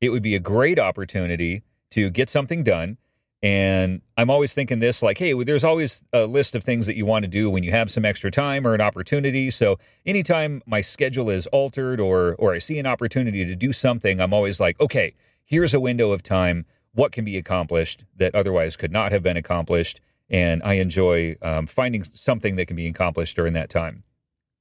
it 0.00 0.10
would 0.10 0.22
be 0.22 0.34
a 0.34 0.40
great 0.40 0.78
opportunity 0.78 1.62
to 1.90 2.10
get 2.10 2.30
something 2.30 2.62
done. 2.62 2.98
And 3.40 4.02
I'm 4.16 4.30
always 4.30 4.52
thinking 4.52 4.80
this 4.80 5.00
like, 5.00 5.18
hey, 5.18 5.32
there's 5.44 5.62
always 5.62 6.02
a 6.12 6.26
list 6.26 6.56
of 6.56 6.64
things 6.64 6.88
that 6.88 6.96
you 6.96 7.06
want 7.06 7.22
to 7.22 7.28
do 7.28 7.48
when 7.48 7.62
you 7.62 7.70
have 7.70 7.90
some 7.90 8.04
extra 8.04 8.30
time 8.32 8.66
or 8.66 8.74
an 8.74 8.80
opportunity. 8.80 9.50
So 9.50 9.78
anytime 10.04 10.60
my 10.66 10.80
schedule 10.80 11.30
is 11.30 11.46
altered 11.48 12.00
or 12.00 12.34
or 12.38 12.52
I 12.52 12.58
see 12.58 12.78
an 12.80 12.86
opportunity 12.86 13.44
to 13.44 13.54
do 13.54 13.72
something, 13.72 14.20
I'm 14.20 14.34
always 14.34 14.58
like, 14.58 14.80
okay, 14.80 15.14
here's 15.44 15.72
a 15.72 15.80
window 15.80 16.10
of 16.10 16.22
time. 16.22 16.66
What 16.94 17.12
can 17.12 17.24
be 17.24 17.36
accomplished 17.36 18.04
that 18.16 18.34
otherwise 18.34 18.74
could 18.74 18.90
not 18.90 19.12
have 19.12 19.22
been 19.22 19.36
accomplished? 19.36 20.00
And 20.28 20.60
I 20.64 20.74
enjoy 20.74 21.36
um, 21.40 21.68
finding 21.68 22.04
something 22.14 22.56
that 22.56 22.66
can 22.66 22.76
be 22.76 22.88
accomplished 22.88 23.36
during 23.36 23.52
that 23.52 23.70
time. 23.70 24.02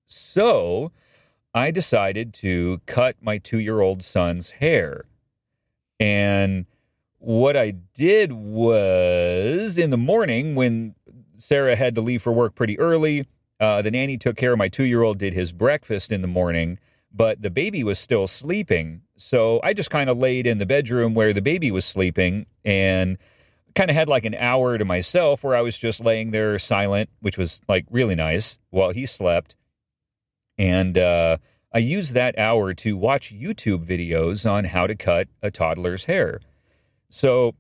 So 0.06 0.92
I 1.58 1.72
decided 1.72 2.36
to 2.36 2.82
cut 2.86 3.16
my 3.20 3.40
two 3.40 3.58
year 3.58 3.82
old 3.82 4.04
son's 4.04 4.52
hair. 4.52 5.06
And 6.00 6.68
what 7.18 7.58
I 7.58 7.72
did 7.96 8.32
was 8.32 9.76
in 9.76 9.90
the 9.90 9.98
morning 9.98 10.54
when 10.54 10.94
Sarah 11.40 11.76
had 11.76 11.96
to 11.96 12.02
leave 12.02 12.22
for 12.22 12.32
work 12.32 12.54
pretty 12.54 12.78
early, 12.78 13.26
uh, 13.60 13.82
the 13.82 13.90
nanny 13.90 14.18
took 14.18 14.38
care 14.38 14.52
of 14.52 14.60
my 14.60 14.70
two 14.70 14.84
year 14.84 15.02
old, 15.02 15.18
did 15.18 15.34
his 15.34 15.52
breakfast 15.52 16.12
in 16.12 16.22
the 16.22 16.28
morning, 16.28 16.78
but 17.12 17.42
the 17.42 17.50
baby 17.50 17.84
was 17.84 17.98
still 17.98 18.28
sleeping. 18.28 19.02
So 19.16 19.60
I 19.64 19.74
just 19.74 19.90
kind 19.90 20.12
of 20.12 20.18
laid 20.20 20.46
in 20.46 20.60
the 20.60 20.68
bedroom 20.68 21.16
where 21.16 21.34
the 21.34 21.42
baby 21.42 21.72
was 21.72 21.86
sleeping 21.86 22.46
and 22.66 23.18
kind 23.74 23.90
of 23.90 23.96
had 23.96 24.08
like 24.08 24.26
an 24.26 24.36
hour 24.36 24.78
to 24.78 24.86
myself 24.86 25.44
where 25.44 25.56
I 25.56 25.62
was 25.62 25.76
just 25.76 26.02
laying 26.02 26.30
there 26.30 26.60
silent, 26.60 27.10
which 27.20 27.40
was 27.40 27.62
like 27.68 27.88
really 27.90 28.16
nice 28.16 28.60
while 28.70 28.92
he 28.92 29.08
slept. 29.08 29.56
And 30.58 30.98
uh, 30.98 31.38
I 31.74 31.80
used 31.80 32.14
that 32.14 32.38
hour 32.38 32.74
to 32.76 32.98
watch 32.98 33.34
YouTube 33.34 33.86
videos 33.86 34.50
on 34.50 34.66
how 34.66 34.88
to 34.88 34.96
cut 34.96 35.28
a 35.42 35.52
toddler's 35.52 36.06
hair. 36.06 36.42
So, 37.10 37.56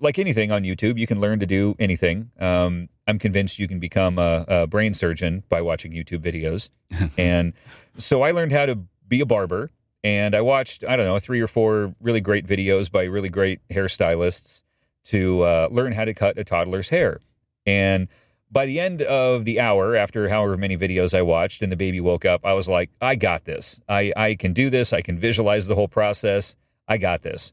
like 0.00 0.18
anything 0.18 0.50
on 0.50 0.62
YouTube, 0.62 0.98
you 0.98 1.06
can 1.06 1.20
learn 1.20 1.38
to 1.40 1.46
do 1.46 1.76
anything. 1.78 2.30
Um, 2.40 2.88
I'm 3.06 3.18
convinced 3.18 3.58
you 3.58 3.68
can 3.68 3.78
become 3.78 4.18
a, 4.18 4.44
a 4.48 4.66
brain 4.66 4.94
surgeon 4.94 5.44
by 5.48 5.62
watching 5.62 5.92
YouTube 5.92 6.20
videos. 6.20 6.68
and 7.18 7.52
so 7.96 8.22
I 8.22 8.32
learned 8.32 8.52
how 8.52 8.66
to 8.66 8.76
be 9.06 9.20
a 9.20 9.26
barber. 9.26 9.70
And 10.02 10.34
I 10.34 10.42
watched, 10.42 10.84
I 10.84 10.96
don't 10.96 11.06
know, 11.06 11.18
three 11.18 11.40
or 11.40 11.46
four 11.46 11.94
really 12.00 12.20
great 12.20 12.46
videos 12.46 12.90
by 12.90 13.04
really 13.04 13.30
great 13.30 13.60
hairstylists 13.70 14.62
to 15.04 15.42
uh, 15.42 15.68
learn 15.70 15.92
how 15.92 16.04
to 16.04 16.12
cut 16.12 16.38
a 16.38 16.44
toddler's 16.44 16.88
hair. 16.88 17.20
And 17.64 18.08
by 18.54 18.66
the 18.66 18.78
end 18.78 19.02
of 19.02 19.44
the 19.44 19.58
hour, 19.58 19.96
after 19.96 20.28
however 20.28 20.56
many 20.56 20.78
videos 20.78 21.12
I 21.12 21.22
watched 21.22 21.60
and 21.60 21.72
the 21.72 21.76
baby 21.76 22.00
woke 22.00 22.24
up, 22.24 22.46
I 22.46 22.52
was 22.52 22.68
like, 22.68 22.88
I 23.00 23.16
got 23.16 23.44
this. 23.44 23.80
I, 23.88 24.12
I 24.16 24.36
can 24.36 24.52
do 24.52 24.70
this. 24.70 24.92
I 24.92 25.02
can 25.02 25.18
visualize 25.18 25.66
the 25.66 25.74
whole 25.74 25.88
process. 25.88 26.54
I 26.86 26.96
got 26.96 27.22
this. 27.22 27.52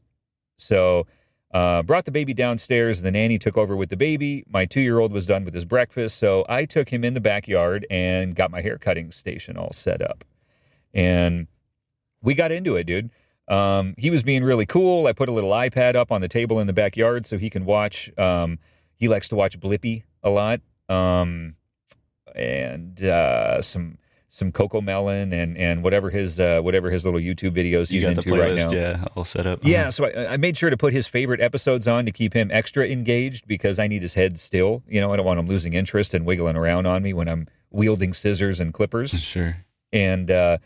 So, 0.56 1.08
uh, 1.52 1.82
brought 1.82 2.04
the 2.04 2.12
baby 2.12 2.32
downstairs. 2.32 3.02
The 3.02 3.10
nanny 3.10 3.36
took 3.36 3.58
over 3.58 3.76
with 3.76 3.90
the 3.90 3.96
baby. 3.96 4.44
My 4.48 4.64
two 4.64 4.80
year 4.80 5.00
old 5.00 5.12
was 5.12 5.26
done 5.26 5.44
with 5.44 5.54
his 5.54 5.64
breakfast. 5.64 6.18
So, 6.18 6.46
I 6.48 6.66
took 6.66 6.90
him 6.90 7.04
in 7.04 7.14
the 7.14 7.20
backyard 7.20 7.84
and 7.90 8.36
got 8.36 8.52
my 8.52 8.62
hair 8.62 8.78
cutting 8.78 9.10
station 9.10 9.56
all 9.56 9.72
set 9.72 10.00
up. 10.00 10.24
And 10.94 11.48
we 12.22 12.34
got 12.34 12.52
into 12.52 12.76
it, 12.76 12.84
dude. 12.84 13.10
Um, 13.48 13.94
he 13.98 14.08
was 14.08 14.22
being 14.22 14.44
really 14.44 14.66
cool. 14.66 15.08
I 15.08 15.12
put 15.12 15.28
a 15.28 15.32
little 15.32 15.50
iPad 15.50 15.96
up 15.96 16.12
on 16.12 16.20
the 16.20 16.28
table 16.28 16.60
in 16.60 16.68
the 16.68 16.72
backyard 16.72 17.26
so 17.26 17.38
he 17.38 17.50
can 17.50 17.64
watch. 17.64 18.16
Um, 18.16 18.60
he 18.94 19.08
likes 19.08 19.28
to 19.30 19.34
watch 19.34 19.58
Blippi 19.58 20.04
a 20.22 20.30
lot, 20.30 20.60
um, 20.92 21.54
and 22.34 23.02
uh, 23.02 23.60
some 23.62 23.98
some 24.28 24.50
CoComelon 24.50 25.32
and 25.32 25.58
and 25.58 25.82
whatever 25.82 26.08
his 26.10 26.40
uh, 26.40 26.60
whatever 26.62 26.90
his 26.90 27.04
little 27.04 27.20
YouTube 27.20 27.54
videos 27.54 27.90
You 27.90 28.00
he's 28.00 28.04
the 28.04 28.10
into 28.12 28.34
right 28.34 28.54
now. 28.54 28.70
yeah, 28.72 29.04
all 29.14 29.24
set 29.26 29.46
up. 29.46 29.60
Yeah, 29.62 29.82
Uh-huh. 29.82 29.90
so 29.90 30.04
I, 30.06 30.32
I 30.32 30.36
made 30.38 30.56
sure 30.56 30.70
to 30.70 30.76
put 30.76 30.92
his 30.94 31.06
favorite 31.06 31.40
episodes 31.40 31.86
on 31.86 32.06
to 32.06 32.12
keep 32.12 32.32
him 32.34 32.50
extra 32.50 32.86
engaged 32.88 33.46
because 33.46 33.78
I 33.78 33.86
need 33.88 34.00
his 34.02 34.14
head 34.14 34.38
still. 34.38 34.82
You 34.88 35.00
know, 35.02 35.12
I 35.12 35.16
don't 35.16 35.26
want 35.26 35.38
him 35.38 35.46
losing 35.48 35.74
interest 35.74 36.14
and 36.14 36.24
wiggling 36.24 36.56
around 36.56 36.86
on 36.86 37.02
me 37.02 37.12
when 37.12 37.28
I'm 37.28 37.46
wielding 37.70 38.14
scissors 38.14 38.58
and 38.60 38.72
clippers. 38.72 39.10
sure. 39.20 39.56
And 39.92 40.30
uh, 40.30 40.56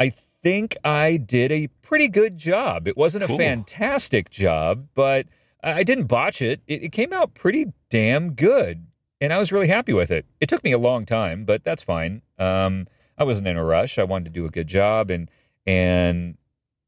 I 0.00 0.14
think 0.42 0.78
I 0.82 1.18
did 1.18 1.52
a 1.52 1.66
pretty 1.82 2.08
good 2.08 2.38
job. 2.38 2.88
It 2.88 2.96
wasn't 2.96 3.24
a 3.24 3.28
fantastic 3.28 4.30
job, 4.30 4.88
but 4.94 5.26
I 5.62 5.72
I 5.74 5.82
didn't 5.82 6.06
botch 6.06 6.40
it. 6.40 6.62
it. 6.66 6.84
It 6.84 6.92
came 6.92 7.12
out 7.12 7.34
pretty 7.34 7.66
damn 7.90 8.32
good, 8.32 8.86
and 9.22 9.32
I 9.32 9.38
was 9.38 9.52
really 9.52 9.68
happy 9.68 9.92
with 9.92 10.10
it. 10.10 10.26
It 10.40 10.48
took 10.48 10.64
me 10.64 10.72
a 10.72 10.78
long 10.78 11.06
time, 11.06 11.44
but 11.44 11.62
that's 11.62 11.82
fine. 11.82 12.22
Um, 12.40 12.88
I 13.16 13.22
wasn't 13.22 13.46
in 13.46 13.56
a 13.56 13.64
rush. 13.64 13.96
I 13.96 14.02
wanted 14.02 14.24
to 14.24 14.30
do 14.30 14.46
a 14.46 14.50
good 14.50 14.66
job, 14.66 15.10
and 15.10 15.30
and 15.64 16.36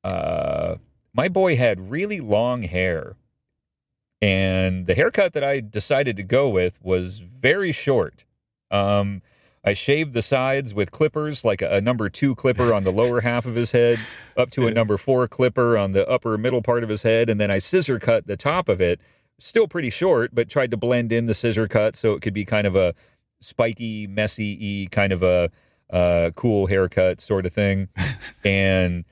uh, 0.02 0.74
my 1.14 1.28
boy 1.28 1.56
had 1.56 1.92
really 1.92 2.20
long 2.20 2.64
hair, 2.64 3.14
and 4.20 4.88
the 4.88 4.96
haircut 4.96 5.32
that 5.34 5.44
I 5.44 5.60
decided 5.60 6.16
to 6.16 6.24
go 6.24 6.48
with 6.48 6.82
was 6.82 7.20
very 7.20 7.70
short. 7.70 8.24
Um, 8.68 9.22
I 9.64 9.72
shaved 9.72 10.12
the 10.12 10.20
sides 10.20 10.74
with 10.74 10.90
clippers, 10.90 11.44
like 11.44 11.62
a, 11.62 11.76
a 11.76 11.80
number 11.80 12.10
two 12.10 12.34
clipper 12.34 12.74
on 12.74 12.82
the 12.82 12.92
lower 13.00 13.20
half 13.20 13.46
of 13.46 13.54
his 13.54 13.70
head, 13.70 14.00
up 14.36 14.50
to 14.50 14.66
a 14.66 14.72
number 14.72 14.98
four 14.98 15.28
clipper 15.28 15.78
on 15.78 15.92
the 15.92 16.06
upper 16.08 16.36
middle 16.36 16.62
part 16.62 16.82
of 16.82 16.88
his 16.88 17.04
head, 17.04 17.30
and 17.30 17.40
then 17.40 17.52
I 17.52 17.58
scissor 17.58 18.00
cut 18.00 18.26
the 18.26 18.36
top 18.36 18.68
of 18.68 18.80
it. 18.80 19.00
Still 19.38 19.66
pretty 19.66 19.90
short, 19.90 20.34
but 20.34 20.48
tried 20.48 20.70
to 20.70 20.76
blend 20.76 21.12
in 21.12 21.26
the 21.26 21.34
scissor 21.34 21.68
cut 21.68 21.96
so 21.96 22.12
it 22.12 22.22
could 22.22 22.34
be 22.34 22.44
kind 22.44 22.66
of 22.66 22.76
a 22.76 22.94
spiky, 23.40 24.06
messy, 24.06 24.86
kind 24.88 25.12
of 25.12 25.22
a 25.22 25.50
uh, 25.90 26.30
cool 26.34 26.66
haircut 26.66 27.20
sort 27.20 27.46
of 27.46 27.52
thing. 27.52 27.88
and 28.44 29.04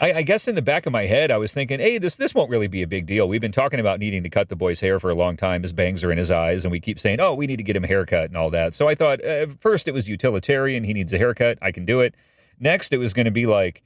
I, 0.00 0.12
I 0.14 0.22
guess 0.22 0.48
in 0.48 0.54
the 0.54 0.62
back 0.62 0.86
of 0.86 0.92
my 0.92 1.06
head, 1.06 1.30
I 1.30 1.36
was 1.36 1.52
thinking, 1.52 1.80
hey, 1.80 1.98
this 1.98 2.16
this 2.16 2.34
won't 2.34 2.50
really 2.50 2.66
be 2.66 2.82
a 2.82 2.86
big 2.86 3.06
deal. 3.06 3.28
We've 3.28 3.40
been 3.40 3.52
talking 3.52 3.80
about 3.80 3.98
needing 3.98 4.22
to 4.22 4.30
cut 4.30 4.48
the 4.48 4.56
boy's 4.56 4.80
hair 4.80 5.00
for 5.00 5.10
a 5.10 5.14
long 5.14 5.36
time. 5.36 5.62
His 5.62 5.72
bangs 5.72 6.04
are 6.04 6.12
in 6.12 6.18
his 6.18 6.30
eyes, 6.30 6.64
and 6.64 6.72
we 6.72 6.80
keep 6.80 6.98
saying, 6.98 7.20
oh, 7.20 7.34
we 7.34 7.46
need 7.46 7.56
to 7.56 7.62
get 7.62 7.76
him 7.76 7.84
a 7.84 7.88
haircut 7.88 8.26
and 8.26 8.36
all 8.36 8.50
that. 8.50 8.74
So 8.74 8.88
I 8.88 8.94
thought, 8.94 9.24
uh, 9.24 9.46
first, 9.60 9.88
it 9.88 9.92
was 9.92 10.08
utilitarian. 10.08 10.84
He 10.84 10.92
needs 10.92 11.12
a 11.12 11.18
haircut. 11.18 11.58
I 11.60 11.72
can 11.72 11.84
do 11.84 12.00
it. 12.00 12.14
Next, 12.58 12.92
it 12.92 12.98
was 12.98 13.12
going 13.12 13.24
to 13.24 13.32
be 13.32 13.46
like, 13.46 13.82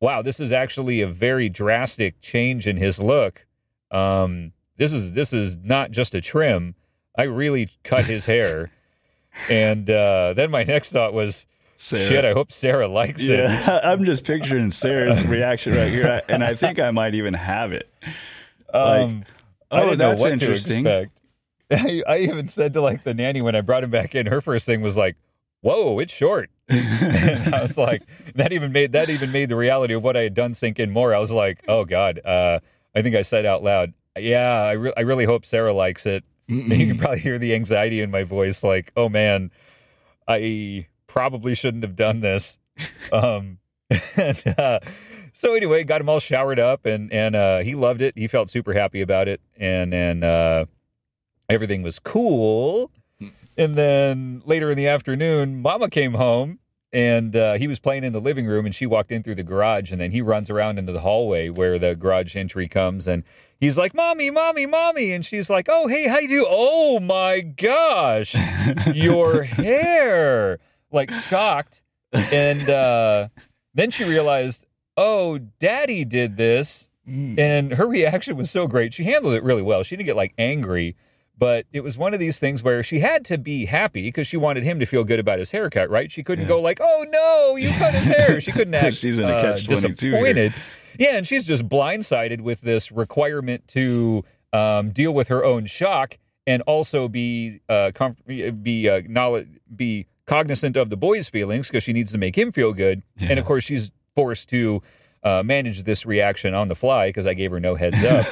wow, 0.00 0.22
this 0.22 0.40
is 0.40 0.52
actually 0.52 1.00
a 1.00 1.08
very 1.08 1.48
drastic 1.48 2.20
change 2.20 2.66
in 2.66 2.76
his 2.76 3.00
look. 3.00 3.46
Um, 3.90 4.52
this 4.80 4.94
is 4.94 5.12
this 5.12 5.34
is 5.34 5.58
not 5.58 5.90
just 5.90 6.14
a 6.14 6.22
trim. 6.22 6.74
I 7.16 7.24
really 7.24 7.70
cut 7.84 8.06
his 8.06 8.24
hair. 8.24 8.72
and 9.50 9.88
uh, 9.88 10.32
then 10.34 10.50
my 10.50 10.64
next 10.64 10.90
thought 10.90 11.12
was, 11.12 11.44
Sarah. 11.76 12.08
shit, 12.08 12.24
I 12.24 12.32
hope 12.32 12.50
Sarah 12.50 12.88
likes 12.88 13.22
it. 13.22 13.38
Yeah, 13.38 13.80
I'm 13.84 14.04
just 14.04 14.24
picturing 14.24 14.70
Sarah's 14.70 15.22
reaction 15.24 15.74
right 15.74 15.92
here, 15.92 16.22
and 16.28 16.42
I 16.42 16.54
think 16.54 16.78
I 16.78 16.90
might 16.92 17.14
even 17.14 17.34
have 17.34 17.72
it. 17.72 17.90
Um, 18.72 19.24
I 19.70 19.82
oh, 19.82 19.94
that's 19.94 20.24
interesting. 20.24 20.86
I, 21.70 22.02
I 22.08 22.18
even 22.20 22.48
said 22.48 22.72
to 22.72 22.80
like 22.80 23.04
the 23.04 23.12
nanny 23.12 23.42
when 23.42 23.54
I 23.54 23.60
brought 23.60 23.84
him 23.84 23.90
back 23.90 24.14
in, 24.14 24.26
her 24.26 24.40
first 24.40 24.64
thing 24.64 24.80
was 24.80 24.96
like, 24.96 25.16
"Whoa, 25.60 25.98
it's 25.98 26.12
short." 26.12 26.50
and 26.68 27.54
I 27.54 27.62
was 27.62 27.76
like, 27.76 28.02
that 28.34 28.52
even 28.52 28.72
made 28.72 28.92
that 28.92 29.10
even 29.10 29.30
made 29.30 29.50
the 29.50 29.56
reality 29.56 29.92
of 29.92 30.02
what 30.02 30.16
I 30.16 30.22
had 30.22 30.34
done 30.34 30.54
sink 30.54 30.80
in 30.80 30.90
more. 30.90 31.14
I 31.14 31.18
was 31.18 31.32
like, 31.32 31.62
"Oh 31.68 31.84
God," 31.84 32.18
uh, 32.24 32.60
I 32.94 33.02
think 33.02 33.14
I 33.14 33.22
said 33.22 33.46
out 33.46 33.62
loud, 33.62 33.92
"Yeah, 34.18 34.62
I, 34.62 34.72
re- 34.72 34.92
I 34.96 35.00
really 35.00 35.24
hope 35.24 35.44
Sarah 35.44 35.72
likes 35.72 36.06
it." 36.06 36.24
you 36.46 36.86
can 36.86 36.98
probably 36.98 37.20
hear 37.20 37.38
the 37.38 37.54
anxiety 37.54 38.00
in 38.00 38.10
my 38.10 38.24
voice, 38.24 38.62
like, 38.62 38.92
"Oh 38.96 39.08
man, 39.08 39.50
I 40.26 40.86
probably 41.06 41.54
shouldn't 41.54 41.84
have 41.84 41.96
done 41.96 42.20
this." 42.20 42.58
um, 43.12 43.58
and, 44.16 44.54
uh, 44.58 44.80
so 45.32 45.54
anyway, 45.54 45.84
got 45.84 46.00
him 46.00 46.08
all 46.08 46.20
showered 46.20 46.58
up, 46.58 46.86
and 46.86 47.12
and 47.12 47.36
uh, 47.36 47.58
he 47.60 47.74
loved 47.74 48.00
it. 48.00 48.16
He 48.16 48.26
felt 48.26 48.50
super 48.50 48.72
happy 48.72 49.00
about 49.00 49.28
it, 49.28 49.40
and 49.56 49.94
and 49.94 50.24
uh, 50.24 50.66
everything 51.48 51.82
was 51.82 51.98
cool. 51.98 52.90
And 53.56 53.76
then 53.76 54.42
later 54.46 54.70
in 54.70 54.76
the 54.76 54.88
afternoon, 54.88 55.60
Mama 55.60 55.90
came 55.90 56.14
home, 56.14 56.60
and 56.92 57.36
uh, 57.36 57.54
he 57.54 57.68
was 57.68 57.78
playing 57.78 58.04
in 58.04 58.12
the 58.12 58.20
living 58.20 58.46
room, 58.46 58.64
and 58.64 58.74
she 58.74 58.86
walked 58.86 59.12
in 59.12 59.22
through 59.22 59.34
the 59.34 59.42
garage, 59.42 59.92
and 59.92 60.00
then 60.00 60.12
he 60.12 60.22
runs 60.22 60.48
around 60.48 60.78
into 60.78 60.92
the 60.92 61.00
hallway 61.00 61.48
where 61.48 61.78
the 61.78 61.94
garage 61.94 62.36
entry 62.36 62.68
comes, 62.68 63.06
and 63.06 63.22
he's 63.60 63.78
like, 63.78 63.94
"Mommy, 63.94 64.30
mommy, 64.30 64.66
mommy," 64.66 65.12
and 65.12 65.24
she's 65.24 65.48
like, 65.50 65.66
"Oh, 65.68 65.86
hey, 65.86 66.08
how 66.08 66.18
you 66.18 66.28
do? 66.28 66.46
Oh 66.48 66.98
my 66.98 67.40
gosh, 67.40 68.34
your 68.92 69.42
hair!" 69.44 70.58
Like 70.90 71.12
shocked, 71.12 71.82
and 72.12 72.68
uh, 72.68 73.28
then 73.74 73.90
she 73.90 74.04
realized, 74.04 74.66
"Oh, 74.96 75.38
Daddy 75.38 76.04
did 76.04 76.36
this." 76.36 76.88
And 77.06 77.72
her 77.72 77.88
reaction 77.88 78.36
was 78.36 78.52
so 78.52 78.68
great. 78.68 78.94
She 78.94 79.02
handled 79.02 79.34
it 79.34 79.42
really 79.42 79.62
well. 79.62 79.82
She 79.82 79.96
didn't 79.96 80.06
get 80.06 80.14
like 80.14 80.32
angry, 80.38 80.94
but 81.36 81.66
it 81.72 81.80
was 81.80 81.98
one 81.98 82.14
of 82.14 82.20
these 82.20 82.38
things 82.38 82.62
where 82.62 82.84
she 82.84 83.00
had 83.00 83.24
to 83.24 83.38
be 83.38 83.64
happy 83.66 84.02
because 84.02 84.28
she 84.28 84.36
wanted 84.36 84.62
him 84.62 84.78
to 84.78 84.86
feel 84.86 85.02
good 85.02 85.18
about 85.18 85.40
his 85.40 85.50
haircut, 85.50 85.90
right? 85.90 86.12
She 86.12 86.22
couldn't 86.22 86.46
go 86.46 86.60
like, 86.60 86.78
"Oh 86.80 87.04
no, 87.08 87.56
you 87.56 87.70
cut 87.70 87.94
his 87.94 88.06
hair." 88.06 88.40
She 88.40 88.52
couldn't 88.52 88.74
act 88.76 88.96
She's 88.96 89.18
in 89.18 89.24
a 89.28 89.40
catch 89.40 89.66
uh, 89.66 89.74
catch-22 89.74 90.14
here. 90.36 90.54
Yeah, 90.98 91.16
and 91.16 91.26
she's 91.26 91.46
just 91.46 91.68
blindsided 91.68 92.40
with 92.40 92.60
this 92.60 92.90
requirement 92.90 93.68
to 93.68 94.24
um, 94.52 94.90
deal 94.90 95.12
with 95.12 95.28
her 95.28 95.44
own 95.44 95.66
shock 95.66 96.18
and 96.46 96.62
also 96.62 97.08
be 97.08 97.60
uh, 97.68 97.92
comf- 97.94 98.62
be 98.62 98.88
uh, 98.88 99.02
knowledge, 99.06 99.48
be 99.74 100.06
cognizant 100.26 100.76
of 100.76 100.90
the 100.90 100.96
boy's 100.96 101.28
feelings 101.28 101.68
because 101.68 101.82
she 101.82 101.92
needs 101.92 102.12
to 102.12 102.18
make 102.18 102.36
him 102.36 102.52
feel 102.52 102.72
good. 102.72 103.02
And 103.18 103.38
of 103.38 103.44
course, 103.44 103.64
she's 103.64 103.90
forced 104.14 104.48
to 104.50 104.82
uh, 105.22 105.42
manage 105.44 105.82
this 105.84 106.06
reaction 106.06 106.54
on 106.54 106.68
the 106.68 106.74
fly 106.74 107.08
because 107.08 107.26
I 107.26 107.34
gave 107.34 107.50
her 107.50 107.60
no 107.60 107.74
heads 107.74 108.02
up. 108.04 108.26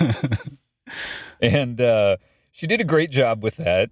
and 1.41 1.81
uh, 1.81 2.17
she 2.51 2.67
did 2.67 2.81
a 2.81 2.85
great 2.85 3.11
job 3.11 3.43
with 3.43 3.57
that. 3.57 3.91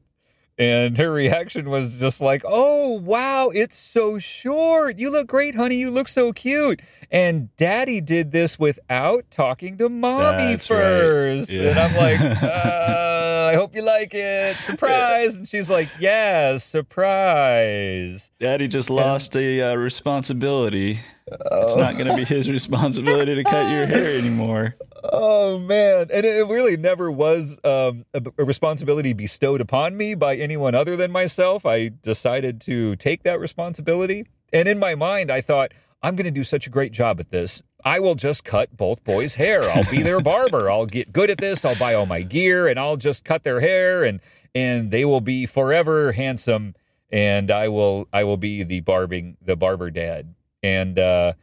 And 0.58 0.96
her 0.96 1.12
reaction 1.12 1.68
was 1.68 1.96
just 1.96 2.20
like, 2.20 2.42
"Oh 2.46 2.92
wow, 2.92 3.50
it's 3.50 3.76
so 3.76 4.18
short. 4.18 4.98
You 4.98 5.10
look 5.10 5.26
great, 5.26 5.54
honey. 5.54 5.76
You 5.76 5.90
look 5.90 6.08
so 6.08 6.32
cute." 6.32 6.80
And 7.10 7.54
Daddy 7.56 8.00
did 8.00 8.32
this 8.32 8.58
without 8.58 9.30
talking 9.30 9.76
to 9.78 9.88
Mommy 9.88 10.52
That's 10.52 10.70
right. 10.70 10.78
first. 10.78 11.50
Yeah. 11.50 11.70
And 11.70 11.78
I'm 11.78 11.96
like, 11.96 12.20
uh, 12.42 13.15
"I 13.46 13.54
hope 13.54 13.74
you 13.74 13.82
like 13.82 14.12
it. 14.14 14.56
Surprise!" 14.64 15.36
And 15.36 15.48
she's 15.48 15.70
like, 15.70 15.88
"Yeah, 15.98 16.58
surprise." 16.58 18.30
Daddy 18.40 18.68
just 18.68 18.90
lost 18.90 19.34
a 19.36 19.60
uh, 19.72 19.74
responsibility. 19.76 21.00
It's 21.28 21.74
Oh. 21.74 21.76
not 21.76 21.94
going 21.96 22.06
to 22.06 22.14
be 22.14 22.24
his 22.24 22.48
responsibility 22.48 23.34
to 23.34 23.42
cut 23.42 23.68
your 23.70 23.86
hair 23.86 24.16
anymore. 24.16 24.76
Oh 25.02 25.58
man, 25.58 26.06
and 26.12 26.24
it 26.24 26.46
really 26.48 26.76
never 26.76 27.10
was 27.10 27.58
um, 27.64 28.04
a, 28.14 28.22
a 28.38 28.44
responsibility 28.44 29.12
bestowed 29.12 29.60
upon 29.60 29.96
me 29.96 30.14
by 30.14 30.36
anyone 30.36 30.74
other 30.74 30.96
than 30.96 31.10
myself. 31.10 31.66
I 31.66 31.88
decided 32.02 32.60
to 32.62 32.94
take 32.96 33.22
that 33.24 33.40
responsibility, 33.40 34.26
and 34.52 34.68
in 34.68 34.78
my 34.78 34.94
mind, 34.94 35.30
I 35.32 35.40
thought 35.40 35.72
I'm 36.02 36.14
going 36.16 36.24
to 36.26 36.30
do 36.30 36.44
such 36.44 36.66
a 36.66 36.70
great 36.70 36.92
job 36.92 37.18
at 37.20 37.30
this. 37.30 37.62
I 37.86 38.00
will 38.00 38.16
just 38.16 38.42
cut 38.42 38.76
both 38.76 39.04
boys' 39.04 39.34
hair. 39.34 39.62
I'll 39.62 39.88
be 39.88 40.02
their 40.02 40.18
barber. 40.32 40.68
I'll 40.68 40.86
get 40.86 41.12
good 41.12 41.30
at 41.30 41.38
this. 41.38 41.64
I'll 41.64 41.76
buy 41.76 41.94
all 41.94 42.04
my 42.04 42.22
gear, 42.22 42.66
and 42.66 42.80
I'll 42.80 42.96
just 42.96 43.24
cut 43.24 43.44
their 43.44 43.60
hair, 43.60 44.02
and 44.02 44.18
and 44.56 44.90
they 44.90 45.04
will 45.04 45.20
be 45.20 45.46
forever 45.46 46.10
handsome. 46.10 46.74
And 47.10 47.48
I 47.48 47.68
will 47.68 48.08
I 48.12 48.24
will 48.24 48.36
be 48.36 48.64
the 48.64 48.80
barbing 48.80 49.36
the 49.40 49.54
barber 49.54 49.90
dad. 49.90 50.34
And 50.64 50.98
uh, 50.98 51.34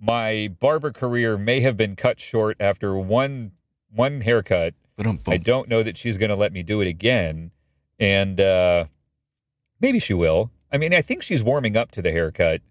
my 0.00 0.48
barber 0.58 0.90
career 0.90 1.36
may 1.36 1.60
have 1.60 1.76
been 1.76 1.96
cut 1.96 2.18
short 2.18 2.56
after 2.58 2.96
one 2.96 3.52
one 3.94 4.22
haircut. 4.22 4.72
I 5.34 5.36
don't 5.36 5.68
know 5.68 5.82
that 5.82 5.98
she's 5.98 6.16
going 6.16 6.30
to 6.30 6.36
let 6.36 6.52
me 6.52 6.62
do 6.62 6.80
it 6.80 6.88
again, 6.88 7.50
and 7.98 8.40
uh, 8.40 8.86
maybe 9.80 9.98
she 9.98 10.14
will. 10.14 10.50
I 10.72 10.78
mean, 10.78 10.94
I 10.94 11.02
think 11.02 11.22
she's 11.22 11.42
warming 11.42 11.76
up 11.76 11.90
to 11.90 12.00
the 12.00 12.10
haircut, 12.10 12.62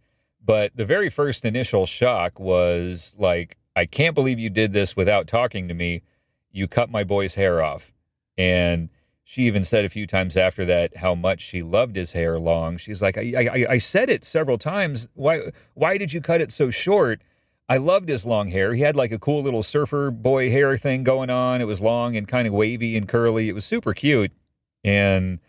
but 0.46 0.72
the 0.76 0.86
very 0.86 1.10
first 1.10 1.46
initial 1.46 1.86
shock 1.86 2.40
was 2.40 3.16
like, 3.18 3.58
"I 3.76 3.86
can't 3.86 4.16
believe 4.16 4.40
you 4.40 4.50
did 4.50 4.74
this 4.74 4.96
without 4.96 5.28
talking 5.28 5.68
to 5.68 5.74
me. 5.74 6.02
You 6.52 6.68
cut 6.68 6.90
my 6.90 7.04
boy's 7.04 7.36
hair 7.36 7.64
off," 7.64 7.92
and 8.38 8.90
she 9.24 9.44
even 9.44 9.64
said 9.64 9.86
a 9.86 9.90
few 9.90 10.06
times 10.06 10.36
after 10.36 10.66
that 10.66 10.98
how 10.98 11.16
much 11.16 11.42
she 11.42 11.62
loved 11.62 11.96
his 11.96 12.12
hair 12.12 12.40
long. 12.40 12.78
She's 12.78 13.02
like, 13.02 13.18
I, 13.18 13.50
I, 13.52 13.66
I 13.72 13.78
said 13.78 14.10
it 14.10 14.26
several 14.26 14.58
times. 14.58 15.08
Why, 15.14 15.52
why 15.74 15.98
did 15.98 16.12
you 16.12 16.22
cut 16.22 16.42
it 16.42 16.52
so 16.52 16.70
short? 16.70 17.22
I 17.70 17.78
loved 17.78 18.10
his 18.10 18.26
long 18.26 18.50
hair. 18.50 18.74
He 18.74 18.82
had 18.82 18.98
like 18.98 19.14
a 19.14 19.20
cool 19.20 19.42
little 19.42 19.64
surfer 19.64 20.12
boy 20.12 20.52
hair 20.52 20.78
thing 20.78 21.04
going 21.04 21.30
on. 21.30 21.62
It 21.62 21.66
was 21.66 21.82
long 21.82 22.18
and 22.18 22.28
kind 22.28 22.48
of 22.48 22.54
wavy 22.54 22.98
and 22.98 23.08
curly. 23.08 23.48
It 23.48 23.54
was 23.54 23.64
super 23.64 23.94
cute. 23.94 24.34
And 24.84 25.40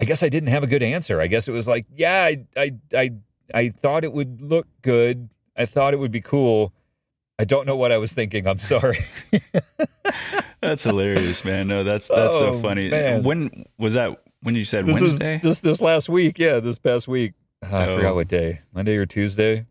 I 0.00 0.06
guess 0.06 0.22
I 0.22 0.30
didn't 0.30 0.48
have 0.48 0.62
a 0.62 0.66
good 0.66 0.82
answer. 0.82 1.20
I 1.20 1.26
guess 1.26 1.46
it 1.48 1.52
was 1.52 1.68
like, 1.68 1.84
yeah, 1.94 2.22
I, 2.22 2.46
I, 2.56 2.72
I, 2.96 3.10
I 3.54 3.70
thought 3.70 4.04
it 4.04 4.12
would 4.12 4.40
look 4.40 4.66
good. 4.82 5.28
I 5.56 5.66
thought 5.66 5.92
it 5.94 5.98
would 5.98 6.12
be 6.12 6.20
cool, 6.20 6.72
I 7.38 7.44
don't 7.44 7.66
know 7.66 7.76
what 7.76 7.92
I 7.92 7.98
was 7.98 8.12
thinking. 8.12 8.46
I'm 8.46 8.58
sorry. 8.58 8.98
That's 10.60 10.84
hilarious, 10.84 11.44
man. 11.44 11.66
No, 11.66 11.82
that's 11.82 12.06
that's 12.08 12.36
Oh, 12.36 12.52
so 12.54 12.60
funny. 12.60 12.88
man. 12.88 13.24
When 13.24 13.66
was 13.78 13.94
that? 13.94 14.22
When 14.42 14.54
you 14.54 14.64
said 14.64 14.86
this 14.86 15.00
Wednesday? 15.00 15.36
is 15.36 15.42
just 15.42 15.62
this 15.62 15.80
last 15.80 16.08
week. 16.08 16.38
Yeah, 16.38 16.60
this 16.60 16.78
past 16.78 17.08
week. 17.08 17.32
Ah, 17.64 17.68
I 17.78 17.86
Oh. 17.88 17.96
forgot 17.96 18.14
what 18.14 18.28
day. 18.28 18.60
Monday 18.72 18.96
or 18.96 19.06
Tuesday. 19.06 19.66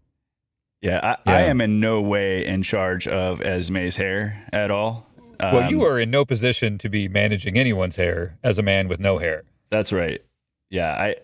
yeah, 0.81 1.15
I, 1.25 1.31
I 1.31 1.41
am 1.43 1.61
in 1.61 1.79
no 1.79 2.01
way 2.01 2.45
in 2.45 2.63
charge 2.63 3.07
of 3.07 3.39
Esme's 3.39 3.95
hair 3.97 4.45
at 4.51 4.69
all. 4.71 5.07
well, 5.39 5.59
Um, 5.63 5.69
you 5.69 5.85
are 5.85 5.97
in 5.99 6.09
no 6.11 6.25
position 6.25 6.77
to 6.79 6.89
be 6.89 7.07
managing 7.07 7.57
anyone's 7.57 7.95
hair 7.95 8.37
as 8.43 8.57
a 8.57 8.63
man 8.63 8.87
with 8.89 8.99
no 8.99 9.17
hair. 9.17 9.43
That's 9.69 9.91
right. 9.93 10.21
Yeah, 10.69 10.91
I 10.91 11.15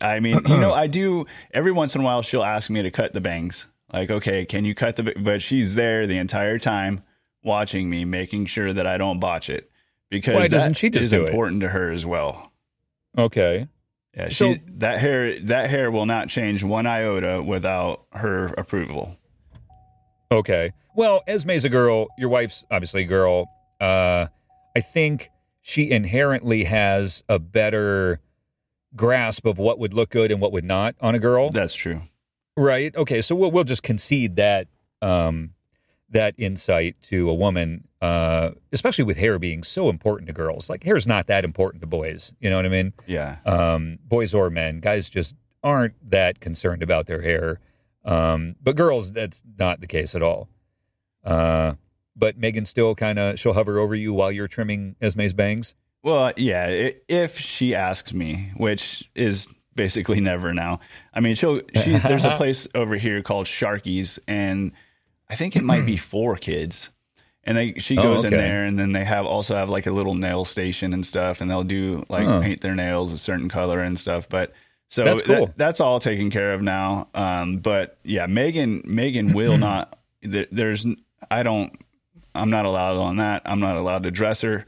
I 0.00 0.20
mean, 0.20 0.40
you 0.48 0.58
know, 0.58 0.72
I 0.84 0.86
do 0.86 1.26
every 1.52 1.72
once 1.72 1.94
in 1.94 2.00
a 2.00 2.04
while 2.04 2.22
she'll 2.22 2.42
ask 2.44 2.70
me 2.70 2.82
to 2.82 2.90
cut 2.90 3.12
the 3.12 3.20
bangs. 3.20 3.66
Like, 3.92 4.10
okay, 4.10 4.44
can 4.44 4.64
you 4.64 4.74
cut 4.74 4.96
the 4.96 5.14
but 5.18 5.42
she's 5.42 5.74
there 5.74 6.06
the 6.06 6.18
entire 6.18 6.58
time 6.58 7.02
watching 7.44 7.88
me, 7.88 8.04
making 8.04 8.46
sure 8.46 8.72
that 8.72 8.86
I 8.86 8.98
don't 8.98 9.20
botch 9.20 9.48
it. 9.48 9.70
Because 10.10 10.34
Why 10.34 10.48
doesn't 10.48 10.74
she 10.74 10.90
just 10.90 11.06
is 11.06 11.10
do 11.10 11.22
it? 11.22 11.28
important 11.30 11.60
to 11.62 11.68
her 11.68 11.90
as 11.92 12.04
well. 12.06 12.52
Okay. 13.16 13.68
Yeah, 14.16 14.28
So- 14.30 14.54
that 14.78 14.98
hair 15.00 15.38
that 15.40 15.70
hair 15.70 15.90
will 15.90 16.06
not 16.06 16.28
change 16.28 16.62
one 16.64 16.86
iota 16.86 17.42
without 17.42 18.06
her 18.12 18.48
approval. 18.58 19.16
Okay. 20.30 20.72
Well, 20.94 21.22
Esme's 21.28 21.64
a 21.64 21.68
girl. 21.68 22.08
Your 22.18 22.28
wife's 22.28 22.64
obviously 22.70 23.02
a 23.02 23.06
girl. 23.06 23.50
Uh, 23.80 24.26
I 24.74 24.80
think 24.80 25.30
she 25.60 25.90
inherently 25.90 26.64
has 26.64 27.22
a 27.28 27.38
better 27.38 28.20
grasp 28.96 29.46
of 29.46 29.58
what 29.58 29.78
would 29.78 29.94
look 29.94 30.10
good 30.10 30.30
and 30.30 30.40
what 30.40 30.52
would 30.52 30.64
not 30.64 30.94
on 31.00 31.14
a 31.14 31.18
girl. 31.18 31.50
That's 31.50 31.74
true. 31.74 32.02
Right. 32.56 32.94
Okay. 32.96 33.22
So 33.22 33.34
we'll 33.34 33.50
we'll 33.50 33.64
just 33.64 33.82
concede 33.82 34.36
that 34.36 34.68
um, 35.02 35.50
that 36.10 36.34
insight 36.38 36.96
to 37.02 37.28
a 37.28 37.34
woman, 37.34 37.86
uh, 38.00 38.50
especially 38.72 39.04
with 39.04 39.16
hair 39.16 39.38
being 39.38 39.62
so 39.62 39.88
important 39.88 40.28
to 40.28 40.32
girls. 40.32 40.70
Like 40.70 40.84
hair's 40.84 41.06
not 41.06 41.26
that 41.26 41.44
important 41.44 41.82
to 41.82 41.86
boys. 41.86 42.32
You 42.40 42.50
know 42.50 42.56
what 42.56 42.66
I 42.66 42.70
mean? 42.70 42.92
Yeah. 43.06 43.36
Um, 43.44 43.98
boys 44.04 44.32
or 44.32 44.50
men, 44.50 44.80
guys 44.80 45.10
just 45.10 45.34
aren't 45.62 45.94
that 46.10 46.40
concerned 46.40 46.82
about 46.82 47.06
their 47.06 47.22
hair. 47.22 47.60
Um, 48.04 48.54
but 48.62 48.76
girls, 48.76 49.12
that's 49.12 49.42
not 49.58 49.80
the 49.80 49.86
case 49.86 50.14
at 50.14 50.22
all. 50.22 50.48
Uh, 51.24 51.74
but 52.14 52.38
Megan 52.38 52.64
still 52.64 52.94
kind 52.94 53.18
of 53.18 53.38
she'll 53.38 53.52
hover 53.52 53.78
over 53.78 53.94
you 53.94 54.14
while 54.14 54.32
you're 54.32 54.48
trimming 54.48 54.96
Esme's 55.02 55.34
bangs. 55.34 55.74
Well, 56.06 56.32
yeah, 56.36 56.90
if 57.08 57.36
she 57.40 57.74
asks 57.74 58.12
me, 58.12 58.52
which 58.56 59.02
is 59.16 59.48
basically 59.74 60.20
never 60.20 60.54
now. 60.54 60.78
I 61.12 61.18
mean, 61.18 61.34
she'll 61.34 61.60
she 61.82 61.98
there's 61.98 62.24
a 62.24 62.30
place 62.36 62.68
over 62.76 62.94
here 62.94 63.22
called 63.22 63.46
Sharkey's 63.46 64.18
and 64.28 64.70
I 65.28 65.34
think 65.34 65.56
it 65.56 65.64
might 65.64 65.84
be 65.84 65.96
for 65.96 66.36
kids. 66.36 66.90
And 67.42 67.58
they 67.58 67.74
she 67.78 67.98
Oh, 67.98 68.02
goes 68.02 68.24
in 68.24 68.30
there 68.30 68.64
and 68.64 68.78
then 68.78 68.92
they 68.92 69.04
have 69.04 69.26
also 69.26 69.56
have 69.56 69.68
like 69.68 69.86
a 69.86 69.90
little 69.90 70.14
nail 70.14 70.44
station 70.44 70.94
and 70.94 71.04
stuff 71.04 71.40
and 71.40 71.50
they'll 71.50 71.64
do 71.64 72.04
like 72.08 72.26
Oh. 72.28 72.40
paint 72.40 72.60
their 72.60 72.76
nails 72.76 73.10
a 73.12 73.18
certain 73.18 73.48
color 73.48 73.80
and 73.80 73.98
stuff, 73.98 74.28
but 74.28 74.52
so 74.88 75.02
That's 75.02 75.22
cool. 75.22 75.46
that- 75.46 75.58
that's 75.58 75.80
all 75.80 75.98
taken 75.98 76.30
care 76.30 76.54
of 76.54 76.62
now. 76.62 77.08
Um, 77.14 77.56
but 77.56 77.98
yeah, 78.04 78.26
Megan 78.26 78.82
Megan 78.84 79.32
will 79.32 79.58
not 79.58 79.98
there, 80.22 80.46
there's 80.52 80.86
I 81.32 81.42
don't 81.42 81.72
I'm 82.32 82.50
not 82.50 82.64
allowed 82.64 82.96
on 82.96 83.16
that. 83.16 83.42
I'm 83.44 83.58
not 83.58 83.76
allowed 83.76 84.04
to 84.04 84.12
dress 84.12 84.42
her. 84.42 84.64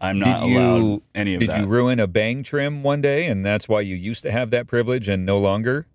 I'm 0.00 0.18
not 0.18 0.40
Did 0.42 0.50
you- 0.50 0.58
allowed 0.58 1.02
any 1.14 1.34
of 1.34 1.40
Did 1.40 1.48
that. 1.50 1.54
Did 1.56 1.60
you 1.62 1.66
ruin 1.68 2.00
a 2.00 2.06
bang 2.06 2.42
trim 2.42 2.82
one 2.82 3.00
day, 3.00 3.26
and 3.26 3.44
that's 3.44 3.68
why 3.68 3.80
you 3.80 3.94
used 3.96 4.22
to 4.24 4.30
have 4.32 4.50
that 4.50 4.66
privilege 4.66 5.08
and 5.08 5.24
no 5.26 5.38
longer? 5.38 5.86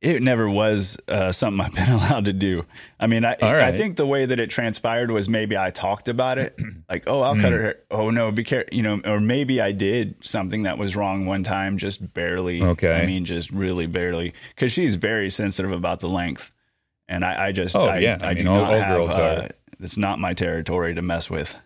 it 0.00 0.22
never 0.22 0.48
was 0.48 0.96
uh, 1.08 1.32
something 1.32 1.60
I've 1.60 1.74
been 1.74 1.88
allowed 1.92 2.26
to 2.26 2.32
do. 2.32 2.64
I 3.00 3.08
mean, 3.08 3.24
I, 3.24 3.34
All 3.42 3.48
I 3.52 3.72
think 3.76 3.96
the 3.96 4.06
way 4.06 4.26
that 4.26 4.38
it 4.38 4.48
transpired 4.48 5.10
was 5.10 5.28
maybe 5.28 5.56
I 5.58 5.72
talked 5.72 6.06
about 6.06 6.38
it, 6.38 6.56
like, 6.88 7.02
oh, 7.08 7.20
I'll 7.22 7.34
cut 7.34 7.52
her 7.52 7.60
hair. 7.60 7.76
Oh 7.90 8.10
no, 8.10 8.30
be 8.30 8.44
careful, 8.44 8.72
you 8.72 8.82
know, 8.84 9.00
or 9.04 9.18
maybe 9.18 9.60
I 9.60 9.72
did 9.72 10.14
something 10.20 10.62
that 10.62 10.78
was 10.78 10.94
wrong 10.94 11.26
one 11.26 11.42
time, 11.42 11.78
just 11.78 12.14
barely. 12.14 12.62
Okay. 12.62 12.94
I 12.94 13.06
mean, 13.06 13.24
just 13.24 13.50
really 13.50 13.86
barely, 13.86 14.34
because 14.54 14.70
she's 14.70 14.94
very 14.94 15.30
sensitive 15.32 15.72
about 15.72 15.98
the 15.98 16.08
length, 16.08 16.52
and 17.08 17.24
I, 17.24 17.48
I 17.48 17.52
just, 17.52 17.74
Oh, 17.74 17.86
I, 17.86 17.98
yeah. 17.98 18.18
I, 18.20 18.26
I 18.28 18.34
mean, 18.34 18.44
do 18.44 18.50
all- 18.52 18.60
not 18.60 18.74
all 18.74 18.78
have. 18.80 18.96
girls 18.96 19.10
uh, 19.10 19.48
are. 19.50 19.50
it's 19.80 19.96
not 19.96 20.20
my 20.20 20.32
territory 20.32 20.94
to 20.94 21.02
mess 21.02 21.28
with. 21.28 21.56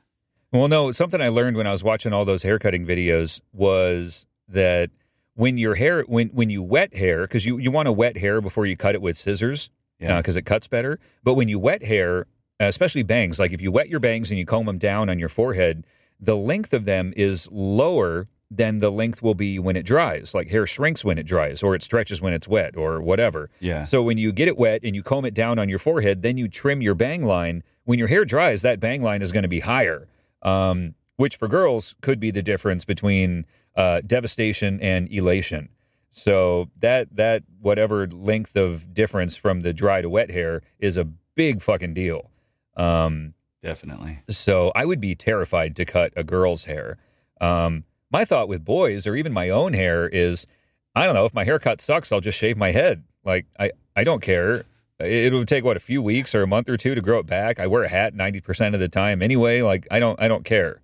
Well, 0.53 0.69
no, 0.69 0.93
something 0.93 1.21
I 1.21 1.29
learned 1.29 1.57
when 1.57 1.67
I 1.67 1.71
was 1.73 1.83
watching 1.83 2.13
all 2.13 2.25
those 2.27 2.43
haircutting 2.43 2.87
videos 2.87 3.41
was 3.53 4.27
that 4.49 4.91
when 5.35 5.57
your 5.57 5.75
hair, 5.77 6.03
when 6.03 6.29
when 6.29 6.51
you 6.51 6.63
wet 6.63 6.95
hair, 6.95 7.23
because 7.23 7.47
you 7.47 7.57
you 7.59 7.71
want 7.71 7.87
to 7.87 7.93
wet 7.93 8.19
hair 8.19 8.41
before 8.43 8.67
you 8.67 8.77
cut 8.77 8.95
it 8.95 9.01
with 9.01 9.17
scissors, 9.17 9.71
Yeah. 9.99 10.19
because 10.19 10.37
it 10.37 10.43
cuts 10.43 10.69
better. 10.69 10.99
But 11.25 11.35
when 11.35 11.49
you 11.49 11.59
wet 11.59 11.83
hair, 11.83 12.27
uh, 12.61 12.67
especially 12.67 13.03
bangs, 13.03 13.39
like 13.41 13.53
if 13.53 13.63
you 13.63 13.73
wet 13.73 13.89
your 13.89 14.01
bangs 14.01 14.31
and 14.31 14.39
you 14.39 14.45
comb 14.45 14.67
them 14.67 14.77
down 14.79 15.09
on 15.09 15.19
your 15.19 15.31
forehead, 15.31 15.85
the 16.21 16.37
length 16.37 16.75
of 16.75 16.85
them 16.85 17.15
is 17.17 17.49
lower 17.51 18.29
than 18.51 18.77
the 18.79 18.91
length 18.91 19.23
will 19.23 19.35
be 19.35 19.59
when 19.59 19.75
it 19.77 19.87
dries. 19.87 20.35
Like 20.35 20.49
hair 20.49 20.67
shrinks 20.67 21.03
when 21.03 21.17
it 21.17 21.25
dries, 21.25 21.63
or 21.63 21.75
it 21.75 21.83
stretches 21.83 22.21
when 22.21 22.35
it's 22.35 22.47
wet, 22.47 22.77
or 22.77 23.01
whatever. 23.01 23.49
Yeah. 23.61 23.85
So 23.85 24.03
when 24.03 24.19
you 24.19 24.33
get 24.33 24.49
it 24.49 24.59
wet 24.59 24.83
and 24.85 24.95
you 24.95 25.03
comb 25.03 25.25
it 25.25 25.33
down 25.33 25.59
on 25.59 25.71
your 25.71 25.79
forehead, 25.79 26.21
then 26.21 26.37
you 26.37 26.47
trim 26.47 26.83
your 26.83 26.95
bang 26.95 27.23
line. 27.25 27.63
When 27.85 27.99
your 27.99 28.09
hair 28.09 28.27
dries, 28.27 28.61
that 28.63 28.79
bang 28.81 29.03
line 29.03 29.23
is 29.23 29.33
going 29.33 29.43
to 29.45 29.49
be 29.49 29.61
higher, 29.61 30.07
um, 30.43 30.95
which 31.17 31.37
for 31.37 31.49
girls 31.49 31.95
could 32.01 32.21
be 32.21 32.31
the 32.31 32.43
difference 32.43 32.85
between 32.85 33.47
uh, 33.77 34.01
devastation 34.07 34.81
and 34.81 35.11
elation. 35.11 35.69
So 36.11 36.69
that 36.81 37.17
that 37.17 37.43
whatever 37.61 38.07
length 38.07 38.55
of 38.55 38.93
difference 38.93 39.35
from 39.37 39.63
the 39.63 39.73
dry 39.73 40.03
to 40.03 40.11
wet 40.11 40.31
hair 40.31 40.63
is 40.79 40.97
a 40.97 41.05
big 41.05 41.63
fucking 41.63 41.95
deal. 41.95 42.31
Um, 42.77 43.35
Definitely. 43.63 44.21
so 44.29 44.73
I 44.75 44.85
would 44.85 45.01
be 45.01 45.15
terrified 45.15 45.77
to 45.77 45.85
cut 45.85 46.13
a 46.17 46.25
girl's 46.25 46.65
hair. 46.65 46.99
Um, 47.41 47.85
my 48.11 48.25
thought 48.25 48.49
with 48.49 48.65
boys 48.65 49.07
or 49.07 49.17
even 49.17 49.33
my 49.33 49.49
own 49.49 49.73
hair 49.73 50.07
is, 50.07 50.47
I 50.95 51.07
don't 51.07 51.15
know, 51.15 51.25
if 51.25 51.33
my 51.33 51.45
haircut 51.45 51.81
sucks, 51.81 52.13
I'll 52.13 52.21
just 52.21 52.39
shave 52.39 52.57
my 52.57 52.73
head. 52.73 53.05
Like 53.25 53.47
I, 53.59 53.71
I 53.97 54.05
don't 54.05 54.21
care. 54.21 54.65
It 55.01 55.33
would 55.33 55.49
take 55.49 55.65
what 55.65 55.77
a 55.77 55.81
few 55.81 56.01
weeks 56.03 56.35
or 56.35 56.43
a 56.43 56.47
month 56.47 56.69
or 56.69 56.77
two 56.77 56.95
to 56.95 57.01
grow 57.01 57.19
it 57.19 57.27
back. 57.27 57.59
I 57.59 57.67
wear 57.67 57.83
a 57.83 57.89
hat 57.89 58.15
ninety 58.15 58.41
percent 58.41 58.75
of 58.75 58.81
the 58.81 58.89
time 58.89 59.21
anyway. 59.23 59.63
Like 59.63 59.87
I 59.91 59.99
don't, 59.99 60.21
I 60.21 60.29
don't 60.29 60.45
care. 60.45 60.81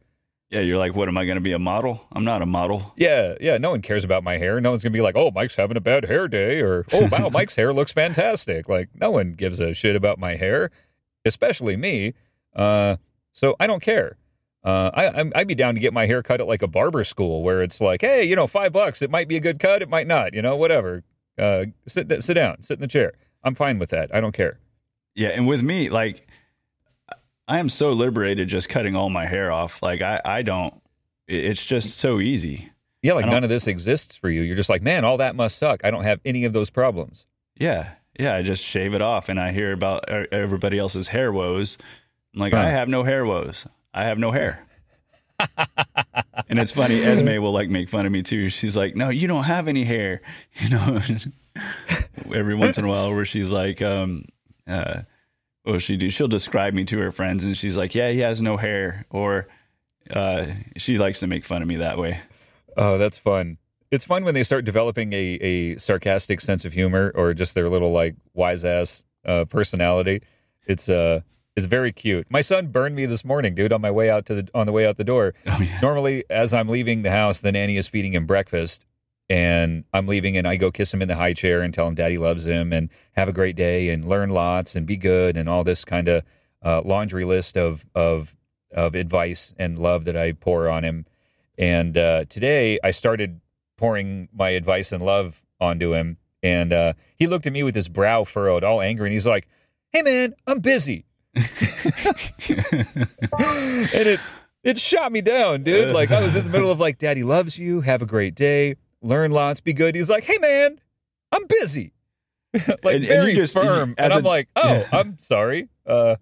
Yeah, 0.51 0.61
you're 0.61 0.79
like, 0.79 0.95
what 0.95 1.09
am 1.09 1.19
I 1.19 1.27
going 1.27 1.37
to 1.37 1.43
be 1.43 1.53
a 1.53 1.59
model? 1.59 2.01
I'm 2.11 2.25
not 2.25 2.41
a 2.41 2.47
model. 2.47 2.95
Yeah, 2.97 3.35
yeah. 3.39 3.59
No 3.59 3.71
one 3.71 3.83
cares 3.83 4.03
about 4.03 4.25
my 4.25 4.39
hair. 4.39 4.61
No 4.63 4.71
one's 4.71 4.83
gonna 4.83 4.95
be 4.95 5.03
like, 5.03 5.15
"Oh, 5.15 5.31
Mike's 5.31 5.57
having 5.57 5.77
a 5.77 5.81
bad 5.81 6.07
hair 6.07 6.27
day," 6.27 6.61
or 6.61 6.87
"Oh, 6.93 7.07
wow, 7.13 7.29
Mike's 7.33 7.55
hair 7.55 7.73
looks 7.75 7.93
fantastic." 7.93 8.67
Like, 8.67 8.89
no 8.95 9.11
one 9.11 9.35
gives 9.35 9.61
a 9.61 9.75
shit 9.75 9.95
about 9.95 10.19
my 10.19 10.37
hair, 10.37 10.71
especially 11.27 11.77
me. 11.77 12.15
Uh, 12.57 12.97
so 13.35 13.57
I 13.61 13.67
don't 13.67 13.83
care. 13.83 14.17
Uh, 14.65 14.91
I, 14.95 15.05
I'm- 15.09 15.33
I'd 15.37 15.47
be 15.49 15.55
down 15.55 15.75
to 15.75 15.81
get 15.81 15.93
my 15.93 16.07
hair 16.07 16.23
cut 16.23 16.41
at 16.41 16.49
like 16.49 16.63
a 16.63 16.67
barber 16.67 17.05
school 17.05 17.43
where 17.43 17.63
it's 17.63 17.81
like, 17.81 18.01
hey, 18.01 18.25
you 18.25 18.35
know, 18.35 18.47
five 18.47 18.73
bucks. 18.73 19.03
It 19.03 19.11
might 19.11 19.29
be 19.29 19.37
a 19.37 19.41
good 19.41 19.59
cut. 19.61 19.83
It 19.83 19.89
might 19.91 20.07
not. 20.07 20.33
You 20.35 20.41
know, 20.43 20.57
whatever. 20.57 21.05
Uh, 21.39 21.67
sit 21.87 22.11
sit 22.23 22.35
down. 22.35 22.63
Sit 22.63 22.79
in 22.79 22.81
the 22.81 22.89
chair. 22.89 23.13
I'm 23.45 23.55
fine 23.55 23.79
with 23.79 23.91
that. 23.91 24.15
I 24.15 24.21
don't 24.21 24.33
care. 24.33 24.59
Yeah, 25.15 25.29
and 25.29 25.47
with 25.47 25.63
me, 25.63 25.89
like 25.91 26.27
I 27.47 27.59
am 27.59 27.69
so 27.69 27.91
liberated 27.93 28.49
just 28.49 28.69
cutting 28.69 28.95
all 28.95 29.09
my 29.11 29.27
hair 29.27 29.51
off. 29.51 29.83
Like 29.83 30.03
I, 30.03 30.21
I 30.25 30.43
don't. 30.43 30.75
It's 31.27 31.65
just 31.65 31.99
so 31.99 32.21
easy. 32.21 32.71
Yeah, 33.03 33.13
like 33.15 33.27
none 33.27 33.45
of 33.45 33.51
this 33.51 33.67
exists 33.67 34.17
for 34.17 34.29
you. 34.29 34.43
You're 34.43 34.57
just 34.57 34.69
like, 34.71 34.83
man, 34.83 35.05
all 35.05 35.19
that 35.19 35.37
must 35.37 35.57
suck. 35.59 35.85
I 35.85 35.91
don't 35.91 36.05
have 36.05 36.21
any 36.25 36.45
of 36.45 36.53
those 36.53 36.69
problems. 36.71 37.27
Yeah, 37.57 37.91
yeah. 38.19 38.35
I 38.35 38.43
just 38.43 38.65
shave 38.65 38.93
it 38.95 39.03
off, 39.03 39.29
and 39.29 39.39
I 39.39 39.53
hear 39.53 39.73
about 39.73 40.09
everybody 40.09 40.79
else's 40.79 41.09
hair 41.09 41.33
woes. 41.33 41.79
I'm 42.35 42.41
like, 42.41 42.53
Huh. 42.53 42.61
I 42.61 42.71
have 42.71 42.89
no 42.89 43.05
hair 43.05 43.25
woes. 43.25 43.67
I 43.95 44.05
have 44.05 44.19
no 44.19 44.31
hair. 44.33 44.67
and 46.49 46.59
it's 46.59 46.73
funny. 46.73 47.01
Esme 47.03 47.29
will 47.41 47.53
like 47.53 47.69
make 47.69 47.89
fun 47.89 48.05
of 48.07 48.13
me 48.13 48.23
too. 48.23 48.49
She's 48.49 48.77
like, 48.77 48.97
"No, 48.97 49.09
you 49.09 49.29
don't 49.29 49.45
have 49.45 49.69
any 49.69 49.85
hair." 49.85 50.21
You 50.61 50.71
know, 50.71 51.01
every 52.35 52.55
once 52.55 52.79
in 52.79 52.85
a 52.85 52.89
while, 52.89 53.13
where 53.15 53.25
she's 53.25 53.49
like, 53.49 53.83
um, 53.83 54.25
uh, 54.67 55.03
"What 55.65 55.83
she 55.83 55.97
do?" 55.97 56.11
She'll 56.11 56.29
describe 56.29 56.75
me 56.75 56.85
to 56.87 56.99
her 56.99 57.13
friends, 57.13 57.45
and 57.45 57.57
she's 57.57 57.77
like, 57.77 57.95
"Yeah, 57.95 58.11
he 58.11 58.21
has 58.21 58.41
no 58.43 58.57
hair," 58.57 59.05
or 59.11 59.49
uh, 60.11 60.47
she 60.77 60.99
likes 60.99 61.21
to 61.21 61.27
make 61.27 61.45
fun 61.45 61.63
of 61.63 61.69
me 61.69 61.77
that 61.77 61.99
way. 61.99 62.21
Oh, 62.77 62.99
that's 62.99 63.19
fun. 63.19 63.59
It's 63.91 64.05
fun 64.05 64.25
when 64.25 64.35
they 64.35 64.45
start 64.45 64.65
developing 64.65 65.13
a, 65.13 65.17
a 65.17 65.77
sarcastic 65.79 66.41
sense 66.41 66.65
of 66.65 66.73
humor 66.73 67.11
or 67.15 67.33
just 67.35 67.55
their 67.55 67.69
little 67.69 67.93
like 67.93 68.15
wise 68.35 68.65
ass 68.65 69.03
uh, 69.25 69.47
personality. 69.47 70.23
It's 70.67 70.89
uh 70.89 71.21
it's 71.57 71.67
very 71.67 71.91
cute. 71.91 72.27
My 72.31 72.41
son 72.41 72.69
burned 72.69 72.95
me 72.95 73.05
this 73.07 73.25
morning, 73.25 73.55
dude, 73.57 73.73
on 73.73 73.81
my 73.81 73.91
way 73.91 74.11
out 74.11 74.27
to 74.27 74.35
the 74.35 74.49
on 74.55 74.67
the 74.67 74.73
way 74.73 74.87
out 74.87 74.97
the 74.97 75.05
door. 75.05 75.35
Oh, 75.47 75.59
yeah. 75.61 75.81
Normally, 75.81 76.25
as 76.31 76.55
I'm 76.55 76.69
leaving 76.69 77.03
the 77.03 77.11
house, 77.11 77.41
the 77.41 77.51
nanny 77.51 77.77
is 77.77 77.89
feeding 77.89 78.15
him 78.15 78.27
breakfast, 78.27 78.85
and 79.29 79.85
I'm 79.93 80.07
leaving, 80.07 80.37
and 80.37 80.47
I 80.47 80.57
go 80.57 80.71
kiss 80.71 80.93
him 80.93 81.03
in 81.03 81.09
the 81.09 81.17
high 81.17 81.35
chair 81.35 81.61
and 81.63 81.73
tell 81.73 81.87
him 81.87 81.95
daddy 81.95 82.19
loves 82.19 82.47
him 82.47 82.73
and 82.73 82.89
have 83.13 83.29
a 83.29 83.33
great 83.33 83.57
day 83.57 83.91
and 83.91 84.09
learn 84.09 84.31
lots 84.31 84.75
and 84.75 84.87
be 84.87 84.97
good 84.97 85.37
and 85.37 85.49
all 85.49 85.65
this 85.65 85.85
kind 85.85 86.09
of 86.09 86.25
uh, 86.65 86.83
laundry 86.85 87.25
list 87.25 87.57
of 87.57 87.85
of 87.95 88.35
of 88.73 88.95
advice 88.95 89.55
and 89.59 89.79
love 89.79 90.05
that 90.05 90.17
I 90.17 90.33
pour 90.33 90.69
on 90.69 90.85
him. 90.85 91.07
And 91.57 91.97
uh, 91.97 92.25
today, 92.29 92.79
I 92.83 92.91
started 92.91 93.41
pouring 93.77 94.29
my 94.33 94.51
advice 94.51 94.93
and 94.93 95.05
love 95.05 95.43
onto 95.61 95.95
him, 95.95 96.19
and 96.43 96.73
uh, 96.73 96.93
he 97.17 97.27
looked 97.27 97.47
at 97.47 97.53
me 97.53 97.63
with 97.63 97.75
his 97.75 97.89
brow 97.89 98.25
furrowed, 98.25 98.65
all 98.65 98.81
angry, 98.81 99.09
and 99.09 99.13
he's 99.13 99.27
like, 99.27 99.49
"Hey, 99.93 100.03
man, 100.03 100.35
I'm 100.47 100.61
busy." 100.61 101.05
and 101.35 101.45
it 103.93 104.21
it 104.63 104.79
shot 104.79 105.13
me 105.13 105.21
down, 105.21 105.63
dude. 105.63 105.95
Like 105.95 106.11
I 106.11 106.23
was 106.23 106.37
in 106.37 106.45
the 106.45 106.51
middle 106.51 106.71
of 106.71 106.81
like, 106.81 106.99
Daddy 106.99 107.25
loves 107.25 107.59
you. 107.59 107.83
Have 107.83 108.03
a 108.03 108.07
great 108.07 108.35
day. 108.35 108.77
Learn 109.03 109.31
lots. 109.33 109.61
Be 109.61 109.73
good. 109.73 109.95
He's 109.95 110.11
like, 110.11 110.25
Hey 110.25 110.39
man, 110.39 110.81
I'm 111.33 111.47
busy. 111.47 111.93
like 112.55 112.67
And- 112.67 112.83
and 112.85 113.07
very 113.07 113.31
you 113.31 113.37
just- 113.37 113.55
firm. 113.55 113.91
you- 113.91 113.95
and 113.99 114.13
I'm 114.13 114.25
a- 114.25 114.29
like, 114.29 114.49
Oh, 114.57 114.69
Yeah. 114.69 114.89
I'm 114.93 115.19
sorry. 115.19 115.69
Uh, 115.87 116.17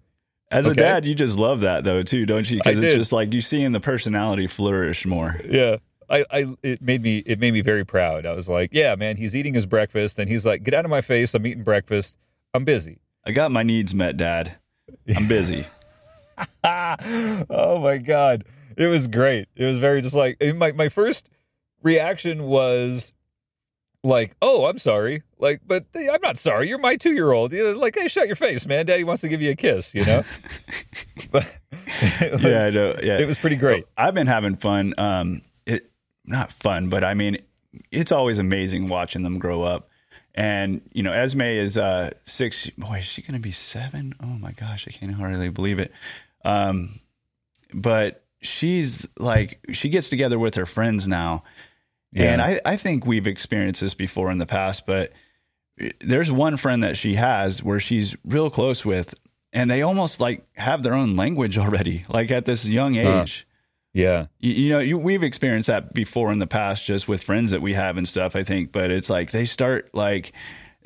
As 0.51 0.67
a 0.67 0.73
dad, 0.73 1.05
you 1.05 1.15
just 1.15 1.37
love 1.37 1.61
that 1.61 1.83
though 1.83 2.03
too, 2.03 2.25
don't 2.25 2.49
you? 2.49 2.57
Because 2.57 2.79
it's 2.79 2.93
did. 2.93 2.99
just 2.99 3.11
like 3.11 3.33
you 3.33 3.41
seeing 3.41 3.71
the 3.71 3.79
personality 3.79 4.47
flourish 4.47 5.05
more. 5.05 5.39
yeah. 5.47 5.77
I, 6.09 6.23
I 6.31 6.55
it 6.63 6.81
made 6.81 7.01
me 7.01 7.17
it 7.25 7.37
made 7.37 7.51
me 7.51 7.59
very 7.59 7.83
proud. 7.83 8.25
I 8.25 8.31
was 8.31 8.47
like, 8.47 8.69
yeah, 8.71 8.95
man, 8.95 9.17
he's 9.17 9.35
eating 9.35 9.53
his 9.53 9.65
breakfast 9.65 10.19
and 10.19 10.29
he's 10.29 10.45
like, 10.45 10.63
get 10.63 10.73
out 10.73 10.85
of 10.85 10.89
my 10.89 11.01
face. 11.01 11.33
I'm 11.33 11.45
eating 11.45 11.63
breakfast. 11.63 12.15
I'm 12.53 12.63
busy. 12.63 12.99
I 13.25 13.31
got 13.33 13.51
my 13.51 13.61
needs 13.63 13.93
met, 13.93 14.15
Dad. 14.15 14.55
I'm 15.13 15.27
busy. 15.27 15.65
oh 16.63 17.79
my 17.81 17.97
god 17.97 18.43
it 18.77 18.87
was 18.87 19.07
great 19.07 19.47
it 19.55 19.65
was 19.65 19.79
very 19.79 20.01
just 20.01 20.13
like 20.15 20.37
my, 20.55 20.71
my 20.71 20.87
first 20.89 21.27
reaction 21.87 22.43
was 22.43 23.11
like 24.03 24.35
oh 24.41 24.65
i'm 24.65 24.77
sorry 24.77 25.23
like 25.39 25.61
but 25.65 25.85
i'm 25.95 26.21
not 26.21 26.37
sorry 26.37 26.69
you're 26.69 26.77
my 26.77 26.95
two-year-old 26.95 27.51
you 27.51 27.63
know, 27.63 27.79
like 27.79 27.95
hey 27.97 28.07
shut 28.07 28.27
your 28.27 28.35
face 28.35 28.65
man 28.65 28.85
daddy 28.85 29.03
wants 29.03 29.21
to 29.21 29.27
give 29.27 29.41
you 29.41 29.51
a 29.51 29.55
kiss 29.55 29.93
you 29.95 30.05
know 30.05 30.23
but 31.31 31.47
it 32.21 32.33
was, 32.33 32.43
yeah, 32.43 32.65
I 32.65 32.69
know. 32.69 32.95
Yeah, 33.01 33.17
it 33.17 33.27
was 33.27 33.37
pretty 33.37 33.55
great 33.55 33.85
I've 33.97 34.13
been 34.13 34.27
having 34.27 34.55
fun. 34.57 34.93
Um, 34.97 35.41
it 35.65 35.89
not 36.25 36.51
fun, 36.51 36.89
but 36.89 37.03
I 37.03 37.13
mean, 37.13 37.37
it's 37.91 38.11
always 38.11 38.39
amazing 38.39 38.87
watching 38.87 39.23
them 39.23 39.39
grow 39.39 39.63
up. 39.63 39.89
And 40.35 40.81
you 40.93 41.01
know, 41.01 41.13
Esme 41.13 41.41
is 41.41 41.77
uh 41.77 42.11
six. 42.25 42.69
Boy, 42.77 42.99
is 42.99 43.05
she 43.05 43.21
gonna 43.21 43.39
be 43.39 43.51
seven? 43.51 44.13
Oh 44.21 44.27
my 44.27 44.51
gosh, 44.51 44.87
I 44.87 44.91
can't 44.91 45.13
hardly 45.13 45.49
believe 45.49 45.79
it. 45.79 45.91
Um, 46.45 46.99
but 47.73 48.23
she's 48.41 49.07
like, 49.17 49.59
she 49.73 49.89
gets 49.89 50.09
together 50.09 50.37
with 50.37 50.55
her 50.55 50.65
friends 50.65 51.07
now, 51.07 51.43
and 52.25 52.41
I 52.41 52.59
I 52.65 52.77
think 52.77 53.05
we've 53.05 53.27
experienced 53.27 53.81
this 53.81 53.93
before 53.93 54.31
in 54.31 54.37
the 54.37 54.45
past, 54.45 54.85
but 54.85 55.11
there's 56.01 56.31
one 56.31 56.57
friend 56.57 56.83
that 56.83 56.97
she 56.97 57.15
has 57.15 57.61
where 57.63 57.79
she's 57.79 58.15
real 58.25 58.49
close 58.49 58.83
with, 58.83 59.13
and 59.53 59.69
they 59.69 59.81
almost 59.81 60.19
like 60.19 60.45
have 60.55 60.83
their 60.83 60.93
own 60.93 61.15
language 61.15 61.57
already, 61.57 62.05
like 62.09 62.31
at 62.31 62.45
this 62.45 62.65
young 62.65 62.95
Huh. 62.95 63.21
age. 63.21 63.47
yeah 63.93 64.25
You, 64.39 64.53
you 64.53 64.69
know, 64.73 64.79
you, 64.79 64.97
we've 64.97 65.23
experienced 65.23 65.67
that 65.67 65.93
before 65.93 66.31
in 66.31 66.39
the 66.39 66.47
past, 66.47 66.85
just 66.85 67.07
with 67.07 67.21
friends 67.23 67.51
that 67.51 67.61
we 67.61 67.73
have 67.73 67.97
and 67.97 68.07
stuff. 68.07 68.35
I 68.35 68.43
think, 68.43 68.71
but 68.71 68.89
it's 68.91 69.09
like 69.09 69.31
they 69.31 69.45
start 69.45 69.89
like 69.93 70.31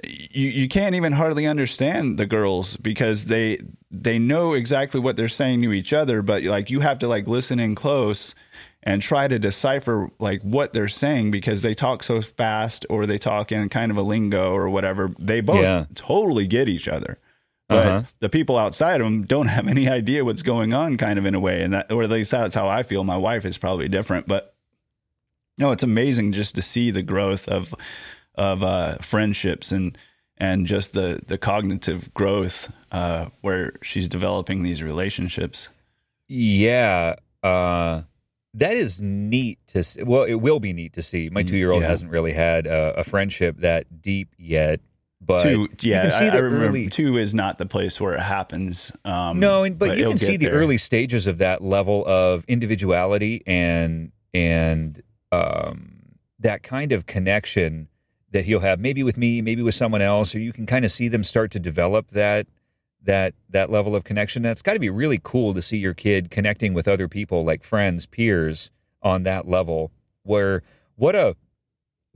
you 0.03 0.49
you 0.49 0.67
can't 0.67 0.95
even 0.95 1.13
hardly 1.13 1.45
understand 1.45 2.17
the 2.17 2.25
girls 2.25 2.75
because 2.77 3.25
they 3.25 3.59
they 3.89 4.17
know 4.19 4.53
exactly 4.53 4.99
what 4.99 5.15
they're 5.15 5.29
saying 5.29 5.61
to 5.61 5.71
each 5.71 5.93
other, 5.93 6.21
but 6.21 6.43
like 6.43 6.69
you 6.69 6.79
have 6.81 6.99
to 6.99 7.07
like 7.07 7.27
listen 7.27 7.59
in 7.59 7.75
close 7.75 8.35
and 8.83 9.01
try 9.01 9.27
to 9.27 9.37
decipher 9.37 10.09
like 10.19 10.41
what 10.41 10.73
they're 10.73 10.87
saying 10.87 11.29
because 11.31 11.61
they 11.61 11.75
talk 11.75 12.01
so 12.03 12.21
fast 12.21 12.85
or 12.89 13.05
they 13.05 13.17
talk 13.19 13.51
in 13.51 13.69
kind 13.69 13.91
of 13.91 13.97
a 13.97 14.01
lingo 14.01 14.51
or 14.53 14.69
whatever. 14.69 15.11
They 15.19 15.39
both 15.41 15.63
Yeah. 15.65 15.85
totally 15.95 16.47
get 16.47 16.67
each 16.67 16.87
other. 16.87 17.17
But 17.69 17.87
Uh-huh. 17.87 18.03
the 18.19 18.29
people 18.29 18.57
outside 18.57 18.99
of 18.99 19.05
them 19.05 19.23
don't 19.23 19.47
have 19.47 19.67
any 19.67 19.87
idea 19.87 20.25
what's 20.25 20.41
going 20.41 20.73
on, 20.73 20.97
kind 20.97 21.17
of 21.19 21.25
in 21.25 21.35
a 21.35 21.39
way, 21.39 21.61
and 21.61 21.73
that, 21.73 21.91
or 21.91 22.03
at 22.03 22.09
least 22.09 22.31
that's 22.31 22.55
how 22.55 22.67
I 22.67 22.83
feel. 22.83 23.03
My 23.03 23.17
wife 23.17 23.45
is 23.45 23.57
probably 23.57 23.87
different, 23.87 24.27
but 24.27 24.55
no, 25.57 25.71
it's 25.71 25.83
amazing 25.83 26.33
just 26.33 26.55
to 26.55 26.61
see 26.61 26.91
the 26.91 27.03
growth 27.03 27.47
of 27.47 27.73
of 28.35 28.63
uh, 28.63 28.95
friendships 28.97 29.71
and 29.71 29.97
and 30.37 30.65
just 30.65 30.93
the 30.93 31.19
the 31.27 31.37
cognitive 31.37 32.11
growth 32.13 32.71
uh, 32.91 33.25
where 33.41 33.73
she's 33.83 34.07
developing 34.07 34.63
these 34.63 34.81
relationships. 34.81 35.69
yeah 36.27 37.15
uh 37.43 38.01
that 38.55 38.75
is 38.75 39.01
neat 39.01 39.59
to 39.67 39.83
see. 39.83 40.03
Well, 40.03 40.23
it 40.23 40.35
will 40.35 40.59
be 40.59 40.73
neat 40.73 40.93
to 40.93 41.03
see. 41.03 41.29
My 41.29 41.43
Mm, 41.43 41.47
two-year-old 41.49 41.81
yeah. 41.83 41.87
hasn't 41.87 42.11
really 42.11 42.33
had 42.33 42.67
a, 42.67 42.99
a 42.99 43.03
friendship 43.03 43.57
that 43.59 44.01
deep 44.01 44.33
yet, 44.37 44.81
but 45.21 45.43
two, 45.43 45.69
yeah, 45.81 46.01
can 46.01 46.11
see 46.11 46.25
I, 46.25 46.29
the 46.31 46.37
I 46.37 46.39
remember 46.41 46.67
early- 46.67 46.87
two 46.87 47.17
is 47.17 47.33
not 47.33 47.57
the 47.57 47.65
place 47.65 48.01
where 48.01 48.13
it 48.15 48.21
happens. 48.21 48.91
Um, 49.05 49.39
No, 49.39 49.63
and, 49.63 49.77
but, 49.77 49.97
you 49.97 50.07
can 50.09 50.17
see 50.17 50.35
the 50.37 50.47
there. 50.47 50.53
early 50.55 50.77
stages 50.77 51.27
of 51.27 51.37
that 51.37 51.61
level 51.63 52.03
of 52.05 52.43
individuality 52.47 53.43
and 53.45 54.11
and 54.33 55.01
um, 55.31 55.99
that 56.39 56.63
kind 56.63 56.91
of 56.91 57.05
connection 57.05 57.87
that 58.31 58.45
he'll 58.45 58.61
have, 58.61 58.79
maybe 58.79 59.03
with 59.03 59.17
me, 59.17 59.41
maybe 59.41 59.61
with 59.61 59.75
someone 59.75 60.01
else, 60.01 60.33
or 60.33 60.39
you 60.39 60.53
can 60.53 60.65
kind 60.65 60.85
of 60.85 60.91
see 60.91 61.07
them 61.09 61.23
start 61.23 61.51
to 61.51 61.59
develop 61.59 62.09
that 62.11 62.47
that 63.03 63.33
that 63.49 63.69
level 63.69 63.95
of 63.95 64.03
connection. 64.03 64.41
That's 64.43 64.61
got 64.61 64.73
to 64.73 64.79
be 64.79 64.89
really 64.89 65.19
cool 65.23 65.53
to 65.53 65.61
see 65.61 65.77
your 65.77 65.93
kid 65.93 66.29
connecting 66.31 66.73
with 66.73 66.87
other 66.87 67.07
people, 67.07 67.43
like 67.43 67.63
friends, 67.63 68.05
peers, 68.05 68.69
on 69.01 69.23
that 69.23 69.47
level. 69.47 69.91
Where 70.23 70.61
what 70.95 71.15
a 71.15 71.35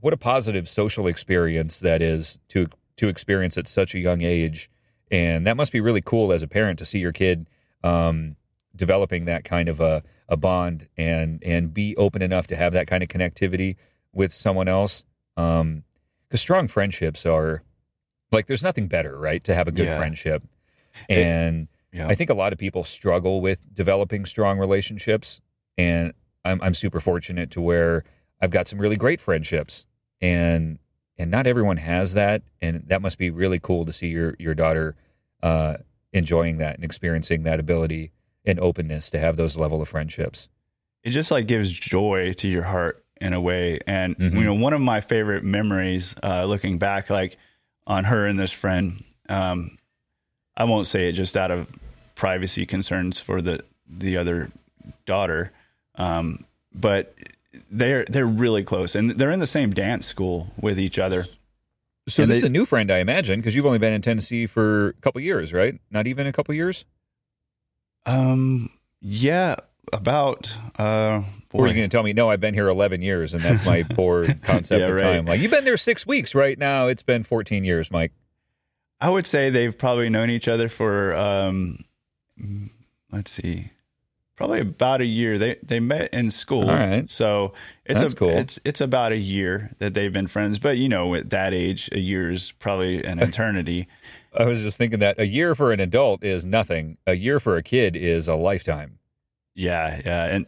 what 0.00 0.12
a 0.12 0.16
positive 0.16 0.68
social 0.68 1.06
experience 1.06 1.80
that 1.80 2.02
is 2.02 2.38
to 2.48 2.68
to 2.96 3.08
experience 3.08 3.58
at 3.58 3.66
such 3.68 3.94
a 3.94 3.98
young 3.98 4.22
age 4.22 4.70
and 5.10 5.46
that 5.46 5.56
must 5.56 5.70
be 5.72 5.80
really 5.80 6.00
cool 6.00 6.32
as 6.32 6.42
a 6.42 6.48
parent 6.48 6.78
to 6.78 6.84
see 6.86 6.98
your 6.98 7.12
kid 7.12 7.48
um, 7.84 8.36
developing 8.74 9.26
that 9.26 9.44
kind 9.44 9.68
of 9.68 9.80
a, 9.80 10.02
a 10.28 10.36
bond 10.36 10.88
and 10.96 11.42
and 11.44 11.74
be 11.74 11.96
open 11.96 12.22
enough 12.22 12.46
to 12.46 12.56
have 12.56 12.72
that 12.72 12.86
kind 12.86 13.02
of 13.02 13.08
connectivity 13.08 13.76
with 14.12 14.32
someone 14.32 14.68
else 14.68 15.04
because 15.34 16.40
strong 16.40 16.68
friendships 16.68 17.26
are 17.26 17.62
like 18.32 18.46
there's 18.46 18.62
nothing 18.62 18.88
better 18.88 19.18
right 19.18 19.44
to 19.44 19.54
have 19.54 19.68
a 19.68 19.72
good 19.72 19.86
Yeah. 19.86 19.98
friendship 19.98 20.42
It- 21.08 21.18
and 21.18 21.68
Yeah. 21.92 22.08
I 22.08 22.14
think 22.14 22.28
a 22.30 22.34
lot 22.34 22.52
of 22.52 22.58
people 22.58 22.84
struggle 22.84 23.40
with 23.40 23.72
developing 23.74 24.26
strong 24.26 24.58
relationships, 24.58 25.40
and 25.78 26.12
I'm 26.44 26.60
I'm 26.62 26.74
super 26.74 27.00
fortunate 27.00 27.50
to 27.52 27.60
where 27.60 28.04
I've 28.40 28.50
got 28.50 28.68
some 28.68 28.78
really 28.78 28.96
great 28.96 29.20
friendships, 29.20 29.86
and 30.20 30.78
and 31.18 31.30
not 31.30 31.46
everyone 31.46 31.78
has 31.78 32.12
that, 32.14 32.42
and 32.60 32.82
that 32.88 33.00
must 33.00 33.16
be 33.18 33.30
really 33.30 33.58
cool 33.58 33.86
to 33.86 33.92
see 33.92 34.08
your 34.08 34.36
your 34.38 34.54
daughter 34.54 34.94
uh, 35.42 35.76
enjoying 36.12 36.58
that 36.58 36.76
and 36.76 36.84
experiencing 36.84 37.42
that 37.44 37.60
ability 37.60 38.12
and 38.44 38.60
openness 38.60 39.10
to 39.10 39.18
have 39.18 39.36
those 39.36 39.56
level 39.56 39.80
of 39.82 39.88
friendships. 39.88 40.48
it 41.02 41.10
just 41.10 41.30
like 41.30 41.46
gives 41.46 41.70
joy 41.70 42.32
to 42.32 42.48
your 42.48 42.64
heart 42.64 43.04
in 43.20 43.32
a 43.32 43.40
way. 43.40 43.78
And 43.86 44.16
Mhm. 44.18 44.32
you 44.34 44.44
know, 44.44 44.54
one 44.54 44.72
of 44.72 44.80
my 44.80 45.00
favorite 45.00 45.44
memories, 45.44 46.14
uh, 46.22 46.44
looking 46.46 46.78
back, 46.78 47.08
like 47.10 47.36
on 47.86 48.02
her 48.04 48.26
and 48.26 48.36
this 48.38 48.50
friend, 48.50 49.04
um, 49.28 49.76
I 50.56 50.64
won't 50.64 50.86
say 50.86 51.08
it 51.08 51.12
just 51.12 51.36
out 51.36 51.50
of 51.50 51.68
privacy 52.14 52.64
concerns 52.66 53.18
for 53.20 53.42
the 53.42 53.62
the 53.88 54.16
other 54.16 54.50
daughter, 55.04 55.52
um, 55.96 56.44
but 56.74 57.14
they're 57.70 58.04
they're 58.08 58.26
really 58.26 58.62
close, 58.64 58.94
and 58.94 59.10
they're 59.12 59.30
in 59.30 59.40
the 59.40 59.46
same 59.46 59.70
dance 59.72 60.06
school 60.06 60.48
with 60.60 60.78
each 60.80 60.98
other. 60.98 61.24
So 62.08 62.22
And 62.22 62.30
this 62.30 62.36
they- 62.36 62.38
is 62.38 62.44
a 62.44 62.48
new 62.48 62.64
friend, 62.66 62.90
I 62.90 62.98
imagine, 62.98 63.40
because 63.40 63.56
you've 63.56 63.66
only 63.66 63.78
been 63.78 63.92
in 63.92 64.00
Tennessee 64.02 64.46
for 64.46 64.90
a 64.90 64.92
couple 64.94 65.20
years, 65.20 65.52
right? 65.52 65.80
Not 65.90 66.06
even 66.06 66.26
a 66.28 66.32
couple 66.32 66.54
years. 66.54 66.84
Um, 68.04 68.70
yeah, 69.00 69.56
about 69.92 70.56
uh, 70.78 71.22
Or 71.52 71.64
are 71.64 71.68
you 71.68 71.74
going 71.74 71.88
to 71.88 71.88
tell 71.88 72.02
me, 72.04 72.12
no, 72.12 72.30
I've 72.30 72.40
been 72.40 72.54
here 72.54 72.68
11 72.68 73.02
years, 73.02 73.34
and 73.34 73.42
that's 73.42 73.64
my 73.64 73.82
poor 73.90 74.24
concept 74.42 74.80
Yeah, 74.80 74.86
of 74.88 74.94
right. 74.94 75.02
time? 75.02 75.26
Like, 75.26 75.40
you've 75.40 75.50
been 75.50 75.64
there 75.64 75.76
six 75.76 76.06
weeks 76.06 76.34
right 76.34 76.56
now. 76.58 76.86
It's 76.86 77.02
been 77.02 77.24
14 77.24 77.64
years, 77.64 77.90
Mike. 77.90 78.12
I 79.00 79.10
would 79.10 79.26
say 79.26 79.50
they've 79.50 79.76
probably 79.76 80.08
known 80.08 80.30
each 80.30 80.48
other 80.48 80.68
for 80.68 81.14
um, 81.14 81.84
let's 83.12 83.30
see, 83.30 83.72
probably 84.36 84.60
about 84.60 85.00
a 85.00 85.06
year. 85.06 85.38
They 85.38 85.56
they 85.62 85.80
met 85.80 86.12
in 86.12 86.30
school, 86.30 86.70
All 86.70 86.76
right. 86.76 87.10
So 87.10 87.52
it's 87.84 88.00
That's 88.00 88.12
a, 88.12 88.16
cool. 88.16 88.30
It's 88.30 88.58
it's 88.64 88.80
about 88.80 89.12
a 89.12 89.18
year 89.18 89.72
that 89.78 89.94
they've 89.94 90.12
been 90.12 90.28
friends. 90.28 90.58
But 90.58 90.78
you 90.78 90.88
know, 90.88 91.14
at 91.14 91.30
that 91.30 91.52
age, 91.52 91.88
a 91.92 91.98
year 91.98 92.30
is 92.30 92.52
probably 92.52 93.04
an 93.04 93.18
eternity. 93.22 93.88
I 94.34 94.44
was 94.44 94.60
just 94.60 94.76
thinking 94.78 94.98
that 94.98 95.18
a 95.18 95.26
year 95.26 95.54
for 95.54 95.72
an 95.72 95.80
adult 95.80 96.22
is 96.22 96.44
nothing. 96.44 96.98
A 97.06 97.14
year 97.14 97.40
for 97.40 97.56
a 97.56 97.62
kid 97.62 97.96
is 97.96 98.28
a 98.28 98.34
lifetime. 98.34 98.98
yeah, 99.54 100.00
yeah, 100.04 100.24
and. 100.26 100.46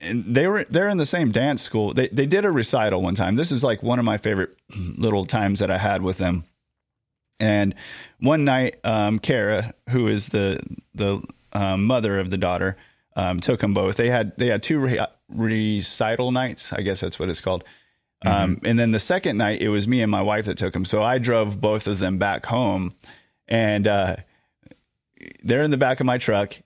And 0.00 0.34
they 0.34 0.46
were 0.46 0.64
they're 0.70 0.88
in 0.88 0.96
the 0.96 1.04
same 1.04 1.32
dance 1.32 1.60
school. 1.60 1.92
They 1.92 2.08
they 2.08 2.24
did 2.24 2.46
a 2.46 2.50
recital 2.50 3.02
one 3.02 3.14
time. 3.14 3.36
This 3.36 3.52
is 3.52 3.62
like 3.62 3.82
one 3.82 3.98
of 3.98 4.06
my 4.06 4.16
favorite 4.16 4.56
little 4.96 5.26
times 5.26 5.58
that 5.58 5.70
I 5.70 5.76
had 5.76 6.00
with 6.00 6.16
them. 6.16 6.44
And 7.38 7.74
one 8.20 8.44
night, 8.44 8.76
um, 8.84 9.18
Kara, 9.18 9.74
who 9.90 10.08
is 10.08 10.28
the 10.28 10.60
the 10.94 11.22
um, 11.52 11.84
mother 11.84 12.18
of 12.18 12.30
the 12.30 12.38
daughter, 12.38 12.76
um, 13.14 13.40
took 13.40 13.60
them 13.60 13.74
both. 13.74 13.96
They 13.96 14.10
had 14.10 14.32
they 14.36 14.46
had 14.46 14.62
two 14.62 14.78
re- 14.78 15.06
recital 15.28 16.32
nights. 16.32 16.72
I 16.72 16.82
guess 16.82 17.00
that's 17.00 17.18
what 17.18 17.28
it's 17.28 17.40
called. 17.40 17.64
Um, 18.24 18.60
and 18.64 18.78
then 18.78 18.90
the 18.90 18.98
second 18.98 19.36
night, 19.36 19.60
it 19.60 19.68
was 19.68 19.86
me 19.86 20.02
and 20.02 20.10
my 20.10 20.22
wife 20.22 20.46
that 20.46 20.56
took 20.56 20.72
them. 20.72 20.84
So 20.84 21.02
I 21.02 21.18
drove 21.18 21.60
both 21.60 21.86
of 21.86 21.98
them 21.98 22.18
back 22.18 22.46
home, 22.46 22.94
and 23.46 23.86
uh, 23.86 24.16
they're 25.44 25.62
in 25.62 25.70
the 25.70 25.76
back 25.76 26.00
of 26.00 26.06
my 26.06 26.18
truck, 26.18 26.56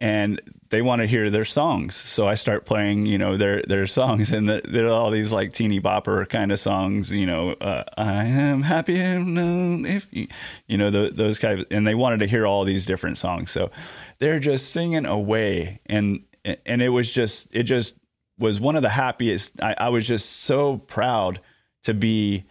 and 0.00 0.40
they 0.70 0.82
want 0.82 1.00
to 1.00 1.06
hear 1.06 1.30
their 1.30 1.44
songs. 1.44 1.96
So 1.96 2.28
I 2.28 2.34
start 2.34 2.66
playing, 2.66 3.06
you 3.06 3.18
know, 3.18 3.36
their 3.36 3.62
their 3.62 3.86
songs, 3.86 4.30
and 4.30 4.48
the, 4.48 4.62
there 4.68 4.86
are 4.86 4.90
all 4.90 5.10
these 5.10 5.32
like 5.32 5.52
teeny 5.52 5.80
bopper 5.80 6.28
kind 6.28 6.52
of 6.52 6.60
songs, 6.60 7.10
you 7.10 7.26
know. 7.26 7.52
Uh, 7.52 7.84
I 7.96 8.24
am 8.24 8.62
happy 8.62 8.96
if 8.98 10.06
you, 10.10 10.28
you 10.66 10.76
know, 10.76 10.90
the, 10.90 11.10
those 11.14 11.38
kind 11.38 11.60
of, 11.60 11.66
and 11.70 11.86
they 11.86 11.94
wanted 11.94 12.20
to 12.20 12.26
hear 12.26 12.46
all 12.46 12.64
these 12.64 12.84
different 12.84 13.18
songs. 13.18 13.50
So 13.50 13.70
they're 14.18 14.40
just 14.40 14.70
singing 14.70 15.06
away, 15.06 15.80
and 15.86 16.24
and 16.44 16.82
it 16.82 16.90
was 16.90 17.10
just 17.10 17.48
it 17.52 17.64
just 17.64 17.94
was 18.38 18.60
one 18.60 18.76
of 18.76 18.82
the 18.82 18.90
happiest. 18.90 19.52
I, 19.62 19.74
I 19.78 19.88
was 19.88 20.06
just 20.06 20.42
so 20.42 20.78
proud 20.78 21.40
to 21.84 21.94
be 21.94 22.44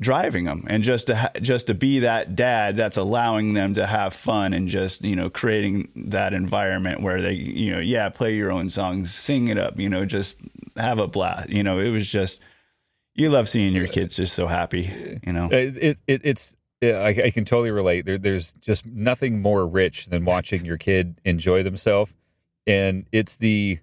driving 0.00 0.44
them 0.44 0.64
and 0.68 0.82
just 0.82 1.06
to 1.06 1.14
ha- 1.14 1.30
just 1.40 1.68
to 1.68 1.74
be 1.74 2.00
that 2.00 2.34
dad 2.34 2.76
that's 2.76 2.96
allowing 2.96 3.54
them 3.54 3.74
to 3.74 3.86
have 3.86 4.12
fun 4.12 4.52
and 4.52 4.68
just 4.68 5.04
you 5.04 5.14
know 5.14 5.30
creating 5.30 5.88
that 5.94 6.34
environment 6.34 7.00
where 7.00 7.22
they 7.22 7.32
you 7.32 7.70
know 7.70 7.78
yeah 7.78 8.08
play 8.08 8.34
your 8.34 8.50
own 8.50 8.68
songs 8.68 9.14
sing 9.14 9.46
it 9.46 9.56
up 9.56 9.78
you 9.78 9.88
know 9.88 10.04
just 10.04 10.36
have 10.76 10.98
a 10.98 11.06
blast. 11.06 11.48
You 11.48 11.62
know 11.62 11.78
it 11.78 11.90
was 11.90 12.08
just 12.08 12.40
you 13.14 13.30
love 13.30 13.48
seeing 13.48 13.72
your 13.72 13.86
kids 13.86 14.16
just 14.16 14.34
so 14.34 14.48
happy 14.48 15.20
you 15.24 15.32
know? 15.32 15.46
Uh, 15.46 15.70
it, 15.80 15.98
it 16.08 16.20
it's 16.24 16.56
yeah, 16.84 16.98
I, 16.98 17.08
I 17.08 17.30
can 17.30 17.44
totally 17.44 17.70
relate. 17.70 18.04
There, 18.04 18.18
there's 18.18 18.52
just 18.54 18.84
nothing 18.84 19.40
more 19.40 19.66
rich 19.66 20.06
than 20.06 20.24
watching 20.24 20.64
your 20.64 20.76
kid 20.76 21.18
enjoy 21.24 21.62
themselves. 21.62 22.12
And 22.66 23.06
it's 23.10 23.36
the 23.36 23.78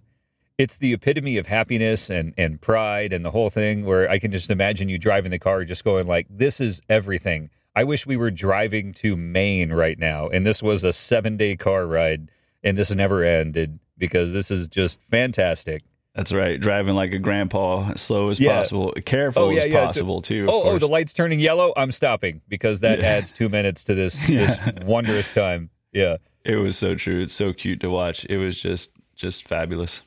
it's 0.58 0.78
the 0.78 0.94
epitome 0.94 1.38
of 1.38 1.48
happiness 1.48 2.10
and 2.10 2.34
and 2.38 2.62
pride 2.62 3.14
and 3.14 3.26
the 3.26 3.32
whole 3.32 3.50
thing 3.50 3.86
where 3.86 4.10
I 4.10 4.20
can 4.20 4.32
just 4.32 4.50
imagine 4.50 4.90
you 4.90 4.98
driving 4.98 5.32
the 5.32 5.40
car 5.40 5.64
just 5.66 5.84
going 5.84 6.08
like 6.08 6.28
this 6.30 6.60
is 6.60 6.82
everything. 6.90 7.50
I 7.76 7.84
wish 7.84 8.06
we 8.06 8.18
were 8.18 8.32
driving 8.32 8.94
to 8.96 9.16
Maine 9.16 9.72
right 9.72 9.98
now 9.98 10.28
and 10.28 10.46
this 10.46 10.62
was 10.62 10.84
a 10.84 10.90
7-day 10.90 11.56
car 11.56 11.88
ride 11.88 12.30
and 12.64 12.78
this 12.78 12.94
never 12.94 13.24
ended 13.24 13.80
because 13.98 14.34
this 14.34 14.52
is 14.52 14.68
just 14.68 15.00
fantastic. 15.10 15.84
That's 16.16 16.34
right. 16.34 16.60
Driving 16.60 16.94
like 16.96 17.14
a 17.14 17.20
grandpa, 17.20 17.94
slow 17.96 18.30
as 18.30 18.40
yeah. 18.40 18.58
possible, 18.58 18.94
careful 19.06 19.44
oh, 19.44 19.50
yeah, 19.50 19.62
as 19.62 19.72
yeah. 19.72 19.86
possible 19.86 20.22
too. 20.22 20.46
Oh, 20.50 20.64
oh, 20.64 20.78
the 20.78 20.88
light's 20.88 21.14
turning 21.14 21.40
yellow. 21.40 21.72
I'm 21.78 21.92
stopping 21.94 22.42
because 22.50 22.82
that 22.82 23.00
adds 23.00 23.32
two 23.32 23.48
minutes 23.48 23.86
to 23.86 23.96
this 23.96 24.20
this 24.28 24.58
wondrous 24.84 25.32
time. 25.32 25.70
Yeah, 25.94 26.18
it 26.44 26.58
was 26.58 26.78
so 26.78 26.96
true. 26.96 27.22
It's 27.22 27.34
so 27.34 27.54
cute 27.54 27.80
to 27.80 27.90
watch. 27.90 28.26
It 28.26 28.38
was 28.38 28.60
just 28.60 28.92
just 29.16 29.48
fabulous. 29.48 30.02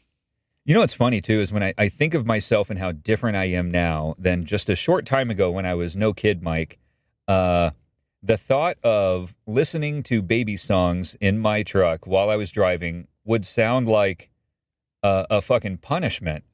You 0.64 0.72
know 0.72 0.80
what's 0.80 0.94
funny 0.94 1.20
too 1.20 1.40
is 1.40 1.52
when 1.52 1.62
I, 1.62 1.74
I 1.76 1.88
think 1.90 2.14
of 2.14 2.24
myself 2.24 2.70
and 2.70 2.78
how 2.78 2.92
different 2.92 3.36
I 3.36 3.44
am 3.46 3.70
now 3.70 4.14
than 4.18 4.46
just 4.46 4.70
a 4.70 4.76
short 4.76 5.04
time 5.04 5.30
ago 5.30 5.50
when 5.50 5.66
I 5.66 5.74
was 5.74 5.94
no 5.94 6.14
kid, 6.14 6.42
Mike. 6.42 6.78
Uh, 7.28 7.70
the 8.22 8.38
thought 8.38 8.78
of 8.82 9.34
listening 9.46 10.02
to 10.04 10.22
baby 10.22 10.56
songs 10.56 11.16
in 11.20 11.38
my 11.38 11.62
truck 11.62 12.06
while 12.06 12.30
I 12.30 12.36
was 12.36 12.50
driving 12.50 13.08
would 13.26 13.44
sound 13.44 13.86
like 13.88 14.30
a, 15.02 15.26
a 15.28 15.42
fucking 15.42 15.78
punishment. 15.78 16.44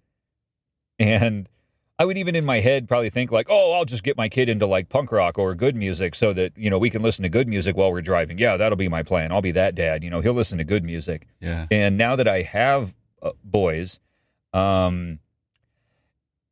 And 0.98 1.48
I 1.96 2.04
would 2.04 2.18
even 2.18 2.34
in 2.34 2.44
my 2.44 2.58
head 2.58 2.88
probably 2.88 3.10
think 3.10 3.30
like, 3.30 3.46
oh, 3.48 3.72
I'll 3.72 3.84
just 3.84 4.02
get 4.02 4.16
my 4.16 4.28
kid 4.28 4.48
into 4.48 4.66
like 4.66 4.88
punk 4.88 5.12
rock 5.12 5.38
or 5.38 5.54
good 5.54 5.76
music 5.76 6.16
so 6.16 6.32
that, 6.32 6.52
you 6.56 6.68
know, 6.68 6.78
we 6.78 6.90
can 6.90 7.02
listen 7.02 7.22
to 7.22 7.28
good 7.28 7.46
music 7.46 7.76
while 7.76 7.92
we're 7.92 8.00
driving. 8.00 8.38
Yeah, 8.38 8.56
that'll 8.56 8.74
be 8.74 8.88
my 8.88 9.04
plan. 9.04 9.30
I'll 9.30 9.40
be 9.40 9.52
that 9.52 9.76
dad. 9.76 10.02
You 10.02 10.10
know, 10.10 10.20
he'll 10.20 10.34
listen 10.34 10.58
to 10.58 10.64
good 10.64 10.82
music. 10.82 11.28
Yeah. 11.40 11.68
And 11.70 11.96
now 11.96 12.16
that 12.16 12.26
I 12.26 12.42
have 12.42 12.94
uh, 13.22 13.32
boys. 13.44 14.00
Um, 14.52 15.20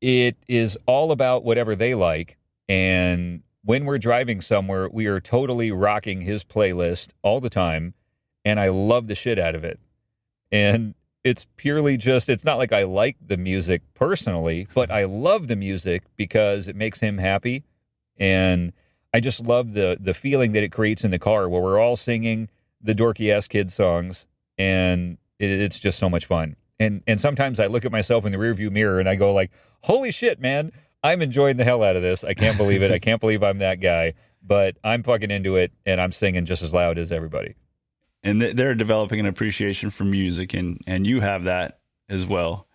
it 0.01 0.37
is 0.47 0.79
all 0.87 1.11
about 1.11 1.45
whatever 1.45 1.75
they 1.75 1.95
like. 1.95 2.37
And 2.69 3.43
when 3.65 3.85
we're 3.85 3.99
driving 3.99 4.41
somewhere, 4.41 4.89
we 4.89 5.07
are 5.07 5.21
totally 5.21 5.73
rocking 5.73 6.23
his 6.23 6.45
playlist 6.45 7.09
all 7.23 7.41
the 7.41 7.51
time. 7.51 7.95
And 8.45 8.61
I 8.61 8.69
love 8.69 9.09
the 9.09 9.15
shit 9.15 9.39
out 9.39 9.55
of 9.55 9.65
it. 9.65 9.81
And 10.53 10.95
it's 11.25 11.47
purely 11.57 11.97
just, 11.97 12.29
it's 12.29 12.45
not 12.45 12.59
like 12.59 12.73
I 12.73 12.85
like 12.85 13.17
the 13.27 13.37
music 13.37 13.83
personally, 13.95 14.69
but 14.73 14.91
I 14.91 15.05
love 15.05 15.49
the 15.49 15.57
music 15.57 16.05
because 16.17 16.69
it 16.69 16.77
makes 16.77 17.01
him 17.01 17.19
happy. 17.19 17.65
And 18.17 18.73
I 19.13 19.21
just 19.21 19.41
love 19.41 19.73
the 19.73 19.97
the 19.99 20.15
feeling 20.15 20.53
that 20.53 20.63
it 20.63 20.73
creates 20.73 21.05
in 21.05 21.11
the 21.11 21.19
car 21.19 21.49
where 21.49 21.63
we're 21.63 21.79
all 21.81 21.97
singing 21.97 22.49
the 22.81 22.95
dorky 22.95 23.33
ass 23.33 23.49
kid 23.49 23.73
songs 23.73 24.27
and 24.57 25.19
it, 25.39 25.51
it's 25.51 25.79
just 25.79 25.99
so 25.99 26.09
much 26.09 26.27
fun. 26.27 26.57
And 26.79 27.03
and 27.07 27.21
sometimes 27.21 27.59
I 27.59 27.67
look 27.67 27.85
at 27.85 27.93
myself 27.93 28.25
in 28.25 28.33
the 28.33 28.39
rearview 28.39 28.71
mirror 28.71 29.01
and 29.01 29.09
I 29.09 29.17
go 29.17 29.33
like, 29.33 29.51
"Holy 29.83 30.13
shit, 30.13 30.41
man! 30.41 30.73
I'm 31.03 31.23
enjoying 31.23 31.57
the 31.57 31.65
hell 31.65 31.83
out 31.83 31.97
of 31.97 32.03
this. 32.03 32.25
I 32.25 32.35
can't 32.35 32.57
believe 32.57 32.83
it. 32.83 32.93
I 32.93 32.99
can't 32.99 33.21
believe 33.21 33.43
I'm 33.43 33.59
that 33.59 33.81
guy." 33.81 34.15
But 34.41 34.77
I'm 34.85 35.03
fucking 35.03 35.31
into 35.31 35.57
it, 35.57 35.73
and 35.85 36.01
I'm 36.01 36.13
singing 36.13 36.47
just 36.47 36.63
as 36.63 36.73
loud 36.73 36.97
as 36.97 37.11
everybody. 37.11 37.57
And 38.23 38.41
they're 38.41 38.75
developing 38.75 39.21
an 39.21 39.27
appreciation 39.27 39.91
for 39.91 40.05
music, 40.05 40.55
and 40.55 40.81
and 40.87 41.07
you 41.07 41.21
have 41.21 41.45
that 41.45 41.81
as 42.09 42.25
well. 42.25 42.67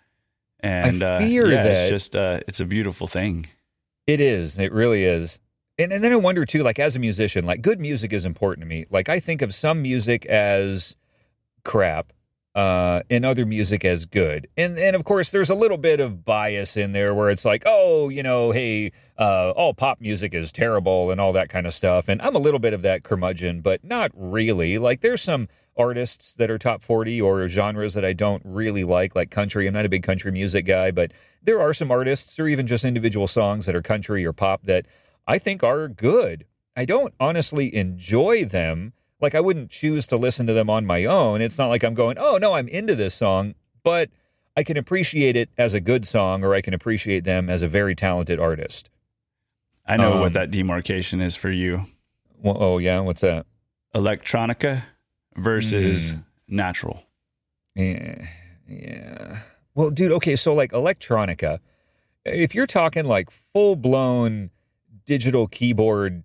And 0.59 1.03
I 1.03 1.15
uh, 1.15 1.19
fear 1.19 1.47
uh, 1.47 1.49
yeah, 1.49 1.63
that 1.63 1.71
it's 1.71 1.89
just 1.89 2.15
uh, 2.15 2.41
it's 2.47 2.59
a 2.59 2.65
beautiful 2.65 3.07
thing. 3.07 3.47
It 4.07 4.19
is. 4.19 4.57
It 4.57 4.71
really 4.71 5.03
is. 5.03 5.39
And, 5.77 5.91
and 5.91 6.03
then 6.03 6.11
I 6.11 6.17
wonder 6.17 6.45
too, 6.45 6.63
like 6.63 6.79
as 6.79 6.95
a 6.95 6.99
musician, 6.99 7.45
like 7.45 7.61
good 7.61 7.79
music 7.79 8.13
is 8.13 8.25
important 8.25 8.63
to 8.63 8.67
me. 8.67 8.85
Like 8.89 9.09
I 9.09 9.19
think 9.19 9.41
of 9.41 9.53
some 9.53 9.81
music 9.81 10.25
as 10.25 10.95
crap 11.63 12.13
uh, 12.55 13.01
and 13.09 13.25
other 13.25 13.45
music 13.45 13.83
as 13.83 14.05
good. 14.05 14.47
And 14.55 14.77
and 14.77 14.95
of 14.95 15.03
course, 15.03 15.31
there's 15.31 15.49
a 15.49 15.55
little 15.55 15.77
bit 15.77 15.99
of 15.99 16.23
bias 16.23 16.77
in 16.77 16.91
there 16.91 17.13
where 17.13 17.29
it's 17.29 17.45
like, 17.45 17.63
oh, 17.65 18.09
you 18.09 18.21
know, 18.21 18.51
hey, 18.51 18.91
uh, 19.17 19.51
all 19.51 19.73
pop 19.73 19.99
music 19.99 20.33
is 20.33 20.51
terrible 20.51 21.11
and 21.11 21.19
all 21.19 21.33
that 21.33 21.49
kind 21.49 21.65
of 21.65 21.73
stuff. 21.73 22.07
And 22.07 22.21
I'm 22.21 22.35
a 22.35 22.39
little 22.39 22.59
bit 22.59 22.73
of 22.73 22.83
that 22.83 23.03
curmudgeon, 23.03 23.61
but 23.61 23.83
not 23.83 24.11
really. 24.13 24.77
Like, 24.77 25.01
there's 25.01 25.21
some 25.21 25.47
artists 25.75 26.35
that 26.35 26.51
are 26.51 26.59
top 26.59 26.83
40 26.83 27.19
or 27.21 27.47
genres 27.47 27.95
that 27.95 28.05
I 28.05 28.13
don't 28.13 28.43
really 28.45 28.83
like, 28.83 29.15
like 29.15 29.31
country. 29.31 29.65
I'm 29.67 29.73
not 29.73 29.85
a 29.85 29.89
big 29.89 30.03
country 30.03 30.31
music 30.31 30.65
guy, 30.65 30.91
but 30.91 31.11
there 31.41 31.59
are 31.59 31.73
some 31.73 31.91
artists 31.91 32.39
or 32.39 32.47
even 32.47 32.67
just 32.67 32.85
individual 32.85 33.27
songs 33.27 33.65
that 33.65 33.75
are 33.75 33.81
country 33.81 34.23
or 34.25 34.33
pop 34.33 34.65
that 34.65 34.85
I 35.27 35.39
think 35.39 35.63
are 35.63 35.87
good. 35.87 36.45
I 36.75 36.85
don't 36.85 37.13
honestly 37.19 37.73
enjoy 37.75 38.45
them 38.45 38.93
like 39.23 39.33
I 39.33 39.39
wouldn't 39.39 39.71
choose 39.71 40.05
to 40.07 40.17
listen 40.17 40.45
to 40.47 40.53
them 40.53 40.69
on 40.69 40.85
my 40.85 41.05
own. 41.05 41.41
It's 41.41 41.57
not 41.57 41.69
like 41.69 41.83
I'm 41.83 41.93
going, 41.93 42.17
oh 42.19 42.37
no, 42.37 42.53
I'm 42.53 42.67
into 42.67 42.95
this 42.95 43.15
song, 43.15 43.55
but 43.81 44.09
I 44.55 44.63
can 44.63 44.77
appreciate 44.77 45.35
it 45.35 45.49
as 45.57 45.73
a 45.73 45.79
good 45.79 46.05
song 46.05 46.43
or 46.43 46.53
I 46.53 46.61
can 46.61 46.73
appreciate 46.73 47.23
them 47.23 47.49
as 47.49 47.61
a 47.61 47.67
very 47.67 47.95
talented 47.95 48.39
artist. 48.39 48.89
I 49.85 49.97
know 49.97 50.13
um, 50.13 50.19
what 50.19 50.33
that 50.33 50.51
demarcation 50.51 51.21
is 51.21 51.35
for 51.35 51.49
you. 51.49 51.85
Well, 52.41 52.57
oh 52.59 52.77
yeah, 52.77 52.99
what's 52.99 53.21
that? 53.21 53.45
Electronica 53.95 54.83
versus 55.35 56.11
mm. 56.11 56.23
natural. 56.47 57.01
Yeah. 57.75 58.27
Yeah. 58.67 59.39
Well, 59.73 59.89
dude, 59.89 60.11
okay, 60.13 60.35
so 60.35 60.53
like 60.53 60.71
electronica, 60.71 61.59
if 62.25 62.53
you're 62.53 62.67
talking 62.67 63.05
like 63.05 63.29
full 63.53 63.75
blown 63.75 64.51
digital 65.05 65.47
keyboard 65.47 66.23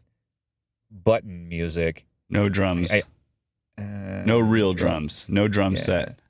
button 0.90 1.48
music, 1.48 2.04
no 2.30 2.48
drums. 2.48 2.90
I, 2.90 3.02
uh, 3.78 4.22
no 4.24 4.38
real 4.38 4.74
drums. 4.74 5.26
No 5.28 5.48
drum 5.48 5.74
yeah. 5.74 5.80
set. 5.80 6.20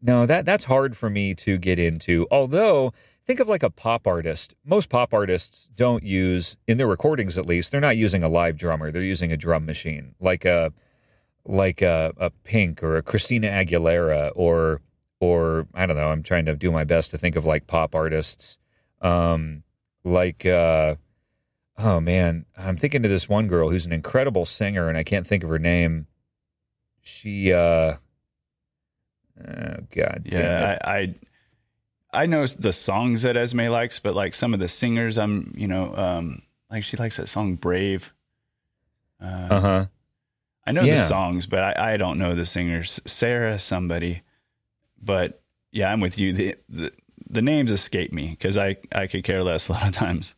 No, 0.00 0.26
that 0.26 0.44
that's 0.44 0.64
hard 0.64 0.96
for 0.96 1.10
me 1.10 1.34
to 1.34 1.58
get 1.58 1.78
into. 1.78 2.26
Although, 2.30 2.92
think 3.26 3.40
of 3.40 3.48
like 3.48 3.62
a 3.62 3.70
pop 3.70 4.06
artist. 4.06 4.54
Most 4.64 4.88
pop 4.88 5.12
artists 5.12 5.68
don't 5.74 6.02
use 6.02 6.56
in 6.66 6.78
their 6.78 6.86
recordings 6.86 7.36
at 7.36 7.46
least, 7.46 7.72
they're 7.72 7.80
not 7.80 7.96
using 7.96 8.22
a 8.22 8.28
live 8.28 8.56
drummer. 8.56 8.90
They're 8.90 9.02
using 9.02 9.32
a 9.32 9.36
drum 9.36 9.66
machine. 9.66 10.14
Like 10.20 10.44
a 10.44 10.72
like 11.44 11.82
a, 11.82 12.12
a 12.16 12.30
Pink 12.30 12.82
or 12.82 12.96
a 12.96 13.02
Christina 13.02 13.48
Aguilera 13.48 14.32
or 14.34 14.80
or 15.20 15.66
I 15.74 15.86
don't 15.86 15.96
know, 15.96 16.08
I'm 16.08 16.22
trying 16.22 16.46
to 16.46 16.54
do 16.54 16.70
my 16.70 16.84
best 16.84 17.10
to 17.10 17.18
think 17.18 17.36
of 17.36 17.44
like 17.44 17.66
pop 17.66 17.94
artists. 17.94 18.58
Um 19.00 19.62
like 20.04 20.46
uh 20.46 20.94
Oh 21.78 22.00
man, 22.00 22.44
I'm 22.56 22.76
thinking 22.76 23.04
of 23.04 23.10
this 23.10 23.28
one 23.28 23.46
girl 23.46 23.70
who's 23.70 23.86
an 23.86 23.92
incredible 23.92 24.44
singer, 24.44 24.88
and 24.88 24.98
I 24.98 25.04
can't 25.04 25.26
think 25.26 25.44
of 25.44 25.50
her 25.50 25.60
name. 25.60 26.08
She, 27.02 27.52
uh, 27.52 27.94
oh 29.46 29.76
god, 29.94 30.22
yeah, 30.24 30.78
I, 30.84 30.90
I, 30.90 31.14
I 32.12 32.26
know 32.26 32.44
the 32.46 32.72
songs 32.72 33.22
that 33.22 33.36
Esme 33.36 33.60
likes, 33.60 34.00
but 34.00 34.16
like 34.16 34.34
some 34.34 34.54
of 34.54 34.60
the 34.60 34.66
singers, 34.66 35.16
I'm, 35.18 35.54
you 35.56 35.68
know, 35.68 35.94
um, 35.94 36.42
like 36.68 36.82
she 36.82 36.96
likes 36.96 37.16
that 37.16 37.28
song 37.28 37.54
"Brave." 37.54 38.12
Uh 39.20 39.60
huh. 39.60 39.86
I 40.66 40.72
know 40.72 40.82
yeah. 40.82 40.96
the 40.96 41.06
songs, 41.06 41.46
but 41.46 41.60
I, 41.60 41.94
I 41.94 41.96
don't 41.96 42.18
know 42.18 42.34
the 42.34 42.44
singers. 42.44 43.00
Sarah, 43.06 43.58
somebody, 43.60 44.22
but 45.00 45.42
yeah, 45.70 45.92
I'm 45.92 46.00
with 46.00 46.18
you. 46.18 46.32
The 46.32 46.56
the, 46.68 46.92
the 47.30 47.42
names 47.42 47.70
escape 47.70 48.12
me 48.12 48.30
because 48.30 48.58
I 48.58 48.78
I 48.90 49.06
could 49.06 49.22
care 49.22 49.44
less 49.44 49.68
a 49.68 49.72
lot 49.72 49.86
of 49.86 49.94
times. 49.94 50.34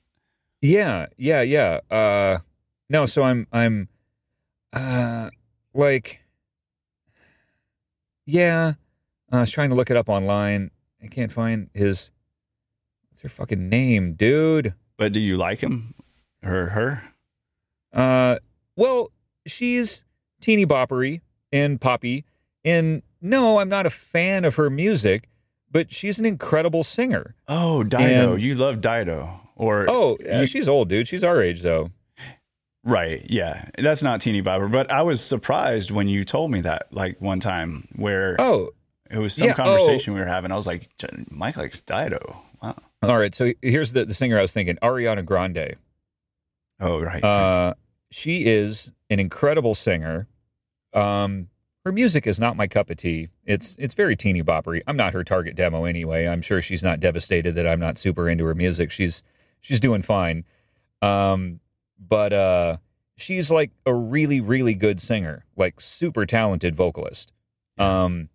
Yeah, 0.63 1.07
yeah, 1.17 1.41
yeah. 1.43 1.81
Uh 1.91 2.39
no, 2.89 3.07
so 3.07 3.23
I'm 3.23 3.47
I'm 3.53 3.89
uh 4.73 5.31
like 5.75 6.21
yeah, 8.27 8.75
I 9.33 9.41
was 9.41 9.51
trying 9.51 9.71
to 9.71 9.75
look 9.77 9.91
it 9.91 9.97
up 9.97 10.09
online. 10.09 10.71
I 11.03 11.07
can't 11.07 11.33
find 11.33 11.71
his 11.75 12.11
what's 13.11 13.23
her 13.23 13.29
fucking 13.29 13.69
name, 13.69 14.15
dude? 14.15 14.75
But 14.97 15.13
do 15.13 15.21
you 15.21 15.37
like 15.37 15.61
him? 15.61 15.95
Or 16.45 16.67
her? 16.67 17.03
Uh 17.93 18.39
well, 18.77 19.11
she's 19.47 20.05
teeny 20.41 20.67
boppery 20.67 21.21
and 21.53 21.81
poppy 21.81 22.25
and 22.65 23.03
no, 23.23 23.59
I'm 23.59 23.69
not 23.69 23.87
a 23.87 23.91
fan 23.91 24.45
of 24.45 24.55
her 24.57 24.71
music, 24.71 25.29
but 25.71 25.93
she's 25.93 26.19
an 26.19 26.25
incredible 26.27 26.85
singer. 26.85 27.35
Oh, 27.49 27.83
Dido. 27.83 28.33
And- 28.35 28.43
you 28.43 28.55
love 28.55 28.81
Dido. 28.81 29.41
Or 29.61 29.89
Oh, 29.91 30.17
yeah, 30.25 30.41
you- 30.41 30.47
she's 30.47 30.69
old, 30.69 30.89
dude. 30.89 31.07
She's 31.07 31.23
our 31.23 31.43
age, 31.43 31.61
though. 31.61 31.91
Right. 32.83 33.27
Yeah. 33.29 33.69
That's 33.77 34.03
not 34.03 34.23
teeny 34.23 34.41
bopper. 34.43 34.73
But 34.73 34.91
I 34.91 35.03
was 35.03 35.21
surprised 35.21 35.91
when 35.91 36.09
you 36.09 36.25
told 36.25 36.51
me 36.51 36.63
that 36.63 36.87
like 36.93 37.21
one 37.21 37.41
time 37.41 37.87
where 37.97 38.41
Oh, 38.41 38.71
it 39.11 39.19
was 39.19 39.35
some 39.35 39.49
yeah, 39.49 39.53
oh. 39.53 39.57
conversation 39.63 40.15
we 40.15 40.21
were 40.21 40.25
having. 40.27 40.51
I 40.51 40.57
was 40.57 40.67
like, 40.67 40.89
Mike 41.31 41.59
likes 41.59 41.81
Dido. 41.81 42.43
Wow. 42.63 42.77
all 43.03 43.19
right. 43.19 43.35
So 43.35 43.53
here's 43.61 43.93
the, 43.93 44.07
the 44.07 44.15
singer 44.15 44.39
I 44.39 44.43
was 44.43 44.55
thinking 44.55 44.77
Ariana 44.83 45.25
Grande. 45.27 45.77
Oh, 46.81 47.01
right. 47.01 47.23
Uh, 47.23 47.75
she 48.11 48.47
is 48.47 48.91
an 49.11 49.21
incredible 49.21 49.75
singer. 49.75 50.27
Um, 50.95 51.49
her 51.85 51.93
music 51.93 52.27
is 52.27 52.41
not 52.41 52.57
my 52.57 52.67
cup 52.67 52.89
of 52.89 52.97
tea. 52.97 53.29
It's 53.45 53.77
it's 53.79 53.93
very 53.95 54.17
teeny 54.17 54.43
boppery. 54.43 54.81
I'm 54.87 54.97
not 54.97 55.13
her 55.13 55.23
target 55.25 55.55
demo 55.55 55.85
anyway. 55.85 56.27
I'm 56.27 56.41
sure 56.43 56.63
she's 56.63 56.83
not 56.83 56.99
devastated 57.01 57.55
that 57.57 57.67
I'm 57.67 57.81
not 57.81 57.99
super 57.99 58.29
into 58.29 58.45
her 58.47 58.55
music. 58.55 58.91
She's 58.91 59.23
she's 59.61 59.81
doing 59.81 60.03
fine. 60.03 60.45
Um, 61.03 61.61
but 61.99 62.33
uh, 62.33 62.77
she's 63.17 63.51
like 63.51 63.71
a 63.87 63.95
really 63.95 64.41
really 64.41 64.75
good 64.75 65.01
singer, 65.01 65.45
like 65.57 65.81
super 65.81 66.27
talented 66.27 66.75
vocalist. 66.75 67.33
Um, 67.79 68.29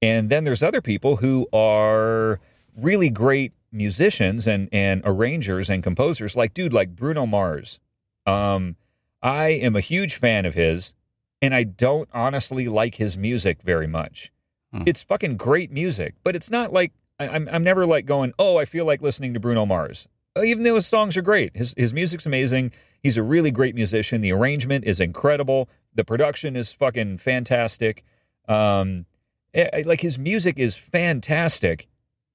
and 0.00 0.30
then 0.30 0.44
there's 0.44 0.62
other 0.62 0.80
people 0.80 1.16
who 1.16 1.46
are 1.52 2.40
really 2.76 3.10
great 3.10 3.52
musicians 3.72 4.46
and 4.46 4.68
and 4.72 5.02
arrangers 5.04 5.68
and 5.68 5.82
composers. 5.82 6.36
Like 6.36 6.54
dude, 6.54 6.72
like 6.72 6.94
Bruno 6.94 7.26
Mars. 7.26 7.80
Um, 8.26 8.76
I 9.22 9.48
am 9.48 9.74
a 9.74 9.80
huge 9.80 10.14
fan 10.16 10.46
of 10.46 10.54
his, 10.54 10.94
and 11.42 11.54
I 11.54 11.64
don't 11.64 12.08
honestly 12.12 12.68
like 12.68 12.96
his 12.96 13.16
music 13.16 13.62
very 13.62 13.86
much. 13.86 14.30
Hmm. 14.72 14.82
It's 14.86 15.02
fucking 15.02 15.36
great 15.36 15.72
music, 15.72 16.14
but 16.22 16.36
it's 16.36 16.50
not 16.50 16.72
like 16.72 16.92
I, 17.18 17.28
I'm. 17.28 17.48
I'm 17.50 17.64
never 17.64 17.86
like 17.86 18.06
going, 18.06 18.32
oh, 18.38 18.56
I 18.56 18.64
feel 18.64 18.84
like 18.84 19.02
listening 19.02 19.34
to 19.34 19.40
Bruno 19.40 19.66
Mars. 19.66 20.08
Even 20.42 20.64
though 20.64 20.74
his 20.74 20.86
songs 20.86 21.16
are 21.16 21.22
great, 21.22 21.56
his 21.56 21.74
his 21.76 21.92
music's 21.92 22.26
amazing. 22.26 22.72
He's 23.02 23.16
a 23.16 23.22
really 23.22 23.50
great 23.50 23.74
musician. 23.74 24.20
The 24.20 24.32
arrangement 24.32 24.84
is 24.84 25.00
incredible. 25.00 25.68
The 25.94 26.04
production 26.04 26.56
is 26.56 26.72
fucking 26.72 27.18
fantastic. 27.18 28.04
Um, 28.48 29.06
eh, 29.54 29.68
eh, 29.72 29.82
like 29.86 30.00
his 30.00 30.18
music 30.18 30.58
is 30.58 30.76
fantastic. 30.76 31.88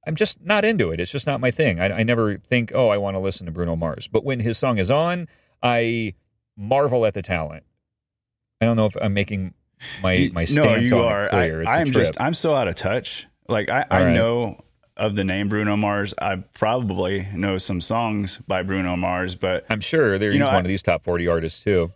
I'm 0.05 0.15
just 0.15 0.41
not 0.43 0.65
into 0.65 0.91
it. 0.91 0.99
It's 0.99 1.11
just 1.11 1.27
not 1.27 1.39
my 1.39 1.51
thing. 1.51 1.79
I, 1.79 1.99
I 1.99 2.03
never 2.03 2.37
think, 2.37 2.71
oh, 2.75 2.89
I 2.89 2.97
want 2.97 3.15
to 3.15 3.19
listen 3.19 3.45
to 3.45 3.51
Bruno 3.51 3.75
Mars. 3.75 4.07
But 4.07 4.25
when 4.25 4.39
his 4.41 4.57
song 4.57 4.77
is 4.77 4.91
on, 4.91 5.27
I 5.61 6.13
marvel 6.57 7.05
at 7.05 7.13
the 7.13 7.21
talent. 7.21 7.63
I 8.61 8.65
don't 8.65 8.75
know 8.77 8.85
if 8.85 8.95
I'm 9.01 9.13
making 9.13 9.53
my 10.01 10.29
my 10.33 10.45
stance 10.45 10.89
no, 10.89 10.97
you 10.97 11.03
on 11.03 11.11
are. 11.11 11.25
it 11.25 11.29
clear. 11.29 11.59
I, 11.59 11.63
it's 11.63 11.71
a 11.71 11.73
I'm 11.73 11.85
trip. 11.85 12.05
just. 12.07 12.21
I'm 12.21 12.33
so 12.33 12.55
out 12.55 12.67
of 12.67 12.75
touch. 12.75 13.27
Like 13.47 13.69
I, 13.69 13.81
All 13.81 13.87
I 13.91 14.03
right. 14.05 14.13
know 14.13 14.57
of 14.97 15.15
the 15.15 15.23
name 15.23 15.49
Bruno 15.49 15.75
Mars. 15.75 16.13
I 16.21 16.35
probably 16.53 17.27
know 17.33 17.57
some 17.57 17.81
songs 17.81 18.37
by 18.47 18.61
Bruno 18.63 18.95
Mars, 18.95 19.35
but 19.35 19.65
I'm 19.69 19.81
sure 19.81 20.17
there 20.19 20.29
You 20.29 20.33
he's 20.33 20.39
know, 20.41 20.45
one 20.47 20.55
I- 20.55 20.59
of 20.59 20.67
these 20.67 20.83
top 20.83 21.03
40 21.03 21.27
artists 21.27 21.63
too. 21.63 21.91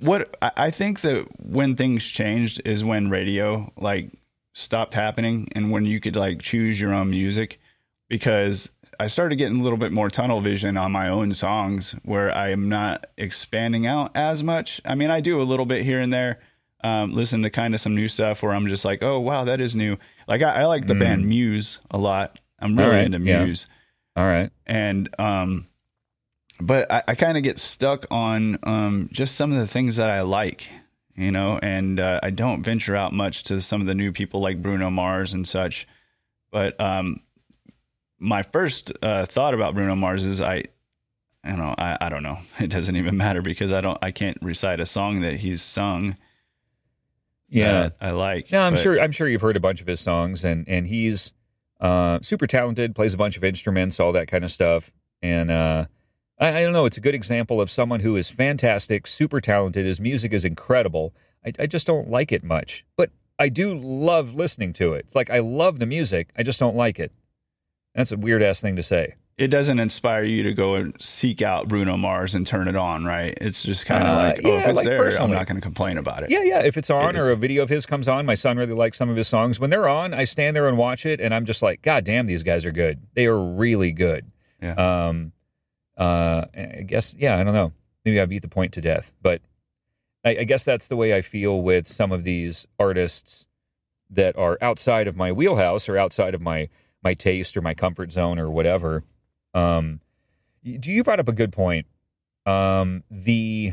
what 0.00 0.34
I 0.42 0.50
I 0.56 0.70
think 0.70 1.00
that 1.02 1.26
when 1.38 1.76
things 1.76 2.04
changed 2.04 2.60
is 2.64 2.82
when 2.82 3.08
radio 3.08 3.72
like 3.76 4.10
stopped 4.52 4.94
happening 4.94 5.48
and 5.52 5.70
when 5.70 5.86
you 5.86 6.00
could 6.00 6.16
like 6.16 6.42
choose 6.42 6.80
your 6.80 6.92
own 6.92 7.10
music 7.10 7.60
because 8.08 8.70
I 8.98 9.06
started 9.06 9.36
getting 9.36 9.60
a 9.60 9.62
little 9.62 9.78
bit 9.78 9.92
more 9.92 10.10
tunnel 10.10 10.40
vision 10.40 10.76
on 10.76 10.92
my 10.92 11.08
own 11.08 11.32
songs 11.32 11.94
where 12.02 12.34
I 12.36 12.50
am 12.50 12.68
not 12.68 13.06
expanding 13.16 13.86
out 13.86 14.10
as 14.14 14.42
much. 14.42 14.80
I 14.84 14.94
mean, 14.94 15.10
I 15.10 15.20
do 15.20 15.40
a 15.40 15.44
little 15.44 15.64
bit 15.64 15.84
here 15.84 16.00
and 16.02 16.12
there. 16.12 16.40
Um, 16.82 17.12
listen 17.12 17.42
to 17.42 17.50
kind 17.50 17.72
of 17.74 17.80
some 17.80 17.94
new 17.94 18.08
stuff 18.08 18.42
where 18.42 18.52
I'm 18.52 18.66
just 18.66 18.84
like, 18.84 19.02
oh 19.02 19.20
wow, 19.20 19.44
that 19.44 19.60
is 19.60 19.76
new. 19.76 19.96
Like 20.30 20.40
I, 20.42 20.62
I 20.62 20.64
like 20.64 20.86
the 20.86 20.94
Mm. 20.94 21.00
band 21.00 21.26
Muse 21.26 21.78
a 21.90 21.98
lot. 21.98 22.38
I'm 22.58 22.76
really 22.76 22.88
All 22.88 22.94
right, 22.94 23.04
into 23.04 23.18
yeah. 23.18 23.44
Muse 23.44 23.66
All 24.16 24.24
right. 24.26 24.50
and 24.66 25.08
um 25.18 25.66
but 26.60 26.90
i, 26.92 27.02
I 27.08 27.14
kind 27.14 27.36
of 27.38 27.42
get 27.42 27.58
stuck 27.58 28.06
on 28.10 28.58
um 28.64 29.08
just 29.12 29.34
some 29.34 29.50
of 29.52 29.58
the 29.58 29.66
things 29.66 29.96
that 29.96 30.10
i 30.10 30.20
like 30.20 30.66
you 31.16 31.32
know 31.32 31.58
and 31.62 31.98
uh, 31.98 32.20
i 32.22 32.28
don't 32.30 32.62
venture 32.62 32.94
out 32.94 33.12
much 33.14 33.42
to 33.44 33.60
some 33.62 33.80
of 33.80 33.86
the 33.86 33.94
new 33.94 34.12
people 34.12 34.40
like 34.40 34.60
bruno 34.62 34.90
mars 34.90 35.32
and 35.32 35.48
such 35.48 35.88
but 36.50 36.78
um 36.78 37.20
my 38.18 38.42
first 38.42 38.92
uh, 39.02 39.24
thought 39.24 39.54
about 39.54 39.72
bruno 39.74 39.94
mars 39.96 40.24
is 40.26 40.42
i 40.42 40.56
you 41.46 41.56
know 41.56 41.74
I, 41.78 41.96
I 41.98 42.08
don't 42.10 42.22
know 42.22 42.38
it 42.60 42.68
doesn't 42.68 42.96
even 42.96 43.16
matter 43.16 43.40
because 43.40 43.72
i 43.72 43.80
don't 43.80 43.98
i 44.02 44.10
can't 44.10 44.36
recite 44.42 44.80
a 44.80 44.86
song 44.86 45.20
that 45.22 45.36
he's 45.36 45.62
sung 45.62 46.16
Yeah. 47.50 47.90
i 48.00 48.10
like 48.12 48.50
No, 48.52 48.60
I'm 48.62 48.74
But- 48.74 48.82
sure. 48.82 49.00
I'm 49.00 49.12
sure 49.12 49.28
you've 49.28 49.40
heard 49.42 49.56
a 49.56 49.60
bunch 49.60 49.80
of 49.80 49.86
his 49.86 50.00
songs, 50.00 50.44
and 50.44 50.66
and 50.68 50.86
he's 50.86 51.32
uh, 51.80 52.18
super 52.22 52.46
talented. 52.46 52.94
Plays 52.94 53.14
a 53.14 53.16
bunch 53.18 53.36
of 53.36 53.44
instruments, 53.44 53.98
all 54.00 54.12
that 54.12 54.28
kind 54.28 54.44
of 54.44 54.52
stuff. 54.52 54.90
And 55.22 55.50
uh, 55.50 55.86
I, 56.38 56.58
I 56.58 56.62
don't 56.62 56.72
know. 56.72 56.84
It's 56.86 56.96
a 56.96 57.00
good 57.00 57.14
example 57.14 57.60
of 57.60 57.70
someone 57.70 58.00
who 58.00 58.16
is 58.16 58.30
fantastic, 58.30 59.06
super 59.06 59.40
talented. 59.40 59.84
His 59.86 60.00
music 60.00 60.32
is 60.32 60.44
incredible. 60.44 61.14
I, 61.44 61.52
I 61.58 61.66
just 61.66 61.86
don't 61.86 62.08
like 62.10 62.32
it 62.32 62.44
much, 62.44 62.84
but 62.96 63.10
I 63.38 63.48
do 63.48 63.74
love 63.78 64.34
listening 64.34 64.72
to 64.74 64.92
it. 64.92 65.06
It's 65.06 65.14
like 65.16 65.30
I 65.30 65.38
love 65.40 65.78
the 65.78 65.86
music. 65.86 66.30
I 66.36 66.42
just 66.42 66.60
don't 66.60 66.76
like 66.76 66.98
it. 66.98 67.12
That's 67.94 68.12
a 68.12 68.16
weird 68.16 68.42
ass 68.42 68.60
thing 68.60 68.76
to 68.76 68.82
say. 68.82 69.14
It 69.40 69.48
doesn't 69.48 69.80
inspire 69.80 70.22
you 70.22 70.42
to 70.42 70.52
go 70.52 70.74
and 70.74 70.94
seek 71.00 71.40
out 71.40 71.66
Bruno 71.66 71.96
Mars 71.96 72.34
and 72.34 72.46
turn 72.46 72.68
it 72.68 72.76
on, 72.76 73.06
right? 73.06 73.32
It's 73.40 73.62
just 73.62 73.86
kind 73.86 74.04
of 74.04 74.10
Uh, 74.10 74.16
like, 74.16 74.40
oh, 74.44 74.48
yeah, 74.52 74.58
if 74.60 74.66
it's 74.68 74.76
like 74.76 74.84
there, 74.84 75.18
I'm 75.18 75.30
not 75.30 75.46
going 75.46 75.56
to 75.56 75.62
complain 75.62 75.96
about 75.96 76.22
it. 76.22 76.30
Yeah, 76.30 76.42
yeah. 76.42 76.60
If 76.60 76.76
it's 76.76 76.90
on 76.90 77.16
or 77.16 77.30
a 77.30 77.36
video 77.36 77.62
of 77.62 77.70
his 77.70 77.86
comes 77.86 78.06
on, 78.06 78.26
my 78.26 78.34
son 78.34 78.58
really 78.58 78.74
likes 78.74 78.98
some 78.98 79.08
of 79.08 79.16
his 79.16 79.28
songs. 79.28 79.58
When 79.58 79.70
they're 79.70 79.88
on, 79.88 80.12
I 80.12 80.24
stand 80.24 80.54
there 80.54 80.68
and 80.68 80.76
watch 80.76 81.06
it, 81.06 81.22
and 81.22 81.32
I'm 81.32 81.46
just 81.46 81.62
like, 81.62 81.80
God 81.80 82.04
damn, 82.04 82.26
these 82.26 82.42
guys 82.42 82.66
are 82.66 82.70
good. 82.70 83.00
They 83.14 83.24
are 83.24 83.42
really 83.42 83.92
good. 83.92 84.30
Yeah. 84.62 84.74
Um, 84.74 85.32
uh, 85.96 86.44
I 86.54 86.84
guess, 86.86 87.14
yeah, 87.18 87.38
I 87.38 87.42
don't 87.42 87.54
know. 87.54 87.72
Maybe 88.04 88.20
I 88.20 88.26
beat 88.26 88.42
the 88.42 88.48
point 88.48 88.74
to 88.74 88.82
death, 88.82 89.10
but 89.22 89.40
I, 90.22 90.40
I 90.40 90.44
guess 90.44 90.64
that's 90.64 90.88
the 90.88 90.96
way 90.96 91.14
I 91.14 91.22
feel 91.22 91.62
with 91.62 91.88
some 91.88 92.12
of 92.12 92.24
these 92.24 92.66
artists 92.78 93.46
that 94.10 94.36
are 94.36 94.58
outside 94.60 95.08
of 95.08 95.16
my 95.16 95.32
wheelhouse 95.32 95.88
or 95.88 95.96
outside 95.96 96.34
of 96.34 96.42
my 96.42 96.68
my 97.02 97.14
taste 97.14 97.56
or 97.56 97.62
my 97.62 97.72
comfort 97.72 98.12
zone 98.12 98.38
or 98.38 98.50
whatever. 98.50 99.02
Um, 99.54 100.00
you 100.62 101.02
brought 101.02 101.20
up 101.20 101.28
a 101.28 101.32
good 101.32 101.52
point. 101.52 101.86
Um, 102.46 103.04
the 103.10 103.72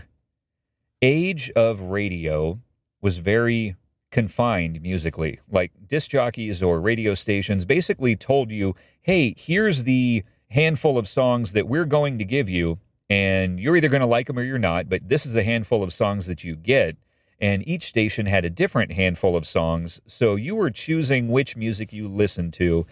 age 1.02 1.52
of 1.52 1.82
radio 1.82 2.60
was 3.02 3.18
very 3.18 3.76
confined 4.12 4.82
musically. 4.82 5.40
Like 5.50 5.72
disc 5.88 6.12
jockeys 6.12 6.64
or 6.64 6.80
radio 6.80 7.14
stations 7.14 7.66
basically 7.66 8.16
told 8.16 8.52
you, 8.52 8.76
hey, 9.02 9.36
here's 9.38 9.84
the 9.84 10.24
handful 10.50 10.98
of 10.98 11.08
songs 11.08 11.54
that 11.54 11.68
we're 11.68 11.86
going 11.86 12.18
to 12.18 12.26
give 12.26 12.50
you, 12.50 12.80
and 13.10 13.60
you're 13.60 13.76
either 13.76 13.90
going 13.90 14.02
to 14.02 14.08
like 14.08 14.28
them 14.28 14.40
or 14.40 14.44
you're 14.44 14.58
not, 14.58 14.90
but 14.90 15.08
this 15.08 15.26
is 15.26 15.34
the 15.34 15.44
handful 15.44 15.84
of 15.84 15.94
songs 15.94 16.26
that 16.28 16.44
you 16.44 16.56
get. 16.56 16.98
And 17.40 17.68
each 17.68 17.84
station 17.84 18.26
had 18.26 18.46
a 18.46 18.50
different 18.50 18.94
handful 18.94 19.36
of 19.36 19.46
songs. 19.46 20.02
So 20.08 20.36
you 20.36 20.56
were 20.56 20.72
choosing 20.72 21.28
which 21.28 21.56
music 21.56 21.94
you 21.94 22.08
listened 22.08 22.54
to 22.54 22.88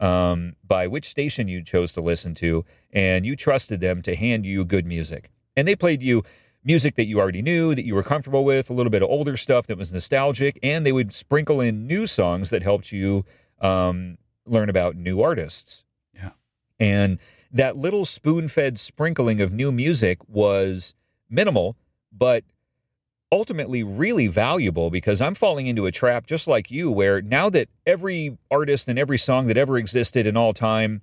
um, 0.00 0.56
by 0.66 0.86
which 0.86 1.08
station 1.08 1.46
you 1.46 1.62
chose 1.62 1.92
to 1.92 2.00
listen 2.00 2.34
to, 2.36 2.64
and 2.92 3.24
you 3.24 3.36
trusted 3.36 3.80
them 3.80 4.02
to 4.02 4.16
hand 4.16 4.44
you 4.44 4.64
good 4.64 4.86
music. 4.86 5.30
And 5.56 5.68
they 5.68 5.76
played 5.76 6.02
you 6.02 6.24
music 6.64 6.94
that 6.96 7.06
you 7.06 7.18
already 7.20 7.42
knew, 7.42 7.74
that 7.74 7.84
you 7.84 7.94
were 7.94 8.02
comfortable 8.02 8.44
with, 8.44 8.70
a 8.70 8.72
little 8.72 8.90
bit 8.90 9.02
of 9.02 9.08
older 9.08 9.36
stuff 9.36 9.66
that 9.66 9.78
was 9.78 9.92
nostalgic, 9.92 10.58
and 10.62 10.84
they 10.84 10.92
would 10.92 11.12
sprinkle 11.12 11.60
in 11.60 11.86
new 11.86 12.06
songs 12.06 12.50
that 12.50 12.62
helped 12.62 12.92
you 12.92 13.24
um, 13.60 14.18
learn 14.46 14.68
about 14.68 14.96
new 14.96 15.22
artists. 15.22 15.84
Yeah. 16.14 16.30
And 16.78 17.18
that 17.52 17.76
little 17.76 18.04
spoon 18.04 18.48
fed 18.48 18.78
sprinkling 18.78 19.40
of 19.40 19.52
new 19.52 19.72
music 19.72 20.18
was 20.28 20.94
minimal, 21.28 21.76
but 22.12 22.44
ultimately 23.32 23.82
really 23.82 24.26
valuable 24.26 24.90
because 24.90 25.20
I'm 25.20 25.34
falling 25.34 25.66
into 25.66 25.86
a 25.86 25.92
trap 25.92 26.26
just 26.26 26.46
like 26.46 26.70
you, 26.70 26.90
where 26.90 27.22
now 27.22 27.48
that 27.50 27.68
every 27.86 28.38
artist 28.50 28.88
and 28.88 28.98
every 28.98 29.18
song 29.18 29.46
that 29.46 29.56
ever 29.56 29.78
existed 29.78 30.26
in 30.26 30.36
all 30.36 30.52
time 30.52 31.02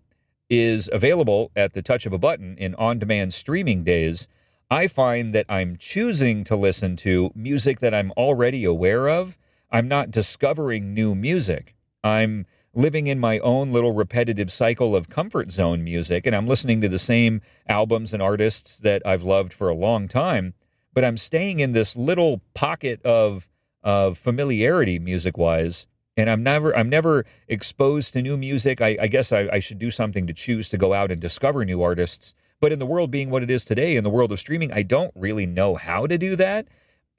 is 0.50 0.90
available 0.92 1.52
at 1.56 1.74
the 1.74 1.82
touch 1.82 2.06
of 2.06 2.14
a 2.14 2.18
button 2.18 2.58
in 2.58 2.76
on 2.76 3.00
demand 3.00 3.34
streaming 3.34 3.84
days, 3.84 4.28
I 4.70 4.88
find 4.88 5.34
that 5.34 5.46
I'm 5.48 5.78
choosing 5.78 6.44
to 6.46 6.56
listen 6.56 6.98
to 6.98 7.32
music 7.34 7.80
that 7.80 7.94
I'm 7.94 8.12
already 8.12 8.66
aware 8.66 9.08
of. 9.08 9.38
I'm 9.72 9.88
not 9.88 10.12
discovering 10.12 10.94
new 10.94 11.16
music. 11.16 11.76
I'm 12.04 12.46
living 12.74 13.08
in 13.08 13.20
my 13.20 13.40
own 13.40 13.72
little 13.72 13.94
repetitive 13.94 14.52
cycle 14.52 14.96
of 14.96 15.10
comfort 15.10 15.52
zone 15.52 15.84
music, 15.84 16.26
and 16.26 16.36
I'm 16.36 16.48
listening 16.48 16.82
to 16.82 16.90
the 16.90 17.00
same 17.00 17.42
albums 17.68 18.14
and 18.14 18.22
artists 18.22 18.78
that 18.80 19.02
I've 19.06 19.24
loved 19.24 19.54
for 19.54 19.70
a 19.70 19.76
long 19.76 20.08
time. 20.08 20.54
But 20.98 21.06
I'm 21.06 21.18
staying 21.18 21.60
in 21.60 21.74
this 21.74 21.96
little 21.96 22.42
pocket 22.56 23.06
of 23.06 23.48
of 23.84 24.18
familiarity 24.18 24.98
music 24.98 25.38
wise, 25.38 25.86
and 26.18 26.28
I'm 26.28 26.42
never 26.42 26.76
I'm 26.76 26.90
never 26.90 27.24
exposed 27.48 28.14
to 28.14 28.24
new 28.24 28.36
music. 28.36 28.82
I, 28.82 28.98
I 29.00 29.06
guess 29.06 29.32
I, 29.32 29.48
I 29.54 29.60
should 29.60 29.78
do 29.78 29.92
something 29.92 30.26
to 30.26 30.34
choose 30.34 30.72
to 30.72 30.78
go 30.80 30.96
out 30.96 31.12
and 31.12 31.22
discover 31.22 31.64
new 31.64 31.84
artists. 31.84 32.34
But 32.60 32.72
in 32.72 32.80
the 32.80 32.86
world 32.88 33.12
being 33.12 33.30
what 33.30 33.44
it 33.44 33.52
is 33.52 33.64
today, 33.64 33.96
in 33.96 34.04
the 34.04 34.10
world 34.10 34.32
of 34.32 34.40
streaming, 34.40 34.74
I 34.74 34.82
don't 34.82 35.12
really 35.14 35.46
know 35.46 35.76
how 35.76 36.08
to 36.08 36.18
do 36.18 36.36
that. 36.38 36.68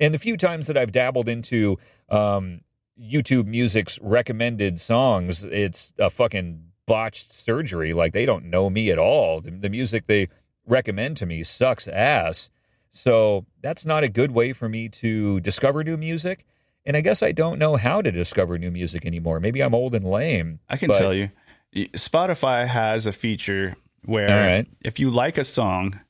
And 0.00 0.12
the 0.12 0.18
few 0.18 0.36
times 0.36 0.66
that 0.66 0.76
I've 0.76 0.90
dabbled 0.90 1.28
into, 1.28 1.78
um, 2.08 2.62
YouTube 3.00 3.46
Music's 3.46 3.96
recommended 4.02 4.80
songs, 4.80 5.44
it's 5.44 5.92
a 6.00 6.10
fucking 6.10 6.64
botched 6.84 7.32
surgery. 7.32 7.92
Like 7.92 8.12
they 8.12 8.26
don't 8.26 8.46
know 8.46 8.70
me 8.70 8.90
at 8.90 8.98
all. 8.98 9.40
The, 9.40 9.52
the 9.52 9.70
music 9.70 10.08
they 10.08 10.26
recommend 10.66 11.16
to 11.18 11.26
me 11.26 11.44
sucks 11.44 11.86
ass. 11.86 12.50
So 12.90 13.46
that's 13.62 13.84
not 13.86 14.04
a 14.04 14.08
good 14.08 14.30
way 14.32 14.52
for 14.52 14.68
me 14.68 14.88
to 14.88 15.40
discover 15.40 15.84
new 15.84 15.96
music. 15.96 16.44
And 16.86 16.96
I 16.96 17.00
guess 17.02 17.22
I 17.22 17.32
don't 17.32 17.58
know 17.58 17.76
how 17.76 18.00
to 18.00 18.10
discover 18.10 18.56
new 18.58 18.70
music 18.70 19.04
anymore. 19.04 19.40
Maybe 19.40 19.60
I'm 19.62 19.74
old 19.74 19.94
and 19.94 20.04
lame. 20.04 20.60
I 20.68 20.76
can 20.76 20.88
but- 20.88 20.98
tell 20.98 21.12
you, 21.12 21.30
Spotify 21.74 22.66
has 22.66 23.04
a 23.06 23.12
feature 23.12 23.76
where 24.04 24.28
right. 24.56 24.66
if 24.80 24.98
you 24.98 25.10
like 25.10 25.36
a 25.36 25.44
song, 25.44 26.00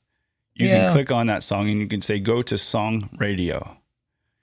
you 0.55 0.67
Yeah. 0.67 0.85
can 0.85 0.93
click 0.93 1.11
on 1.11 1.27
that 1.27 1.43
song 1.43 1.69
and 1.69 1.79
you 1.81 1.87
can 1.87 2.01
say 2.01 2.19
go 2.19 2.41
to 2.43 2.57
song 2.57 3.09
radio. 3.17 3.75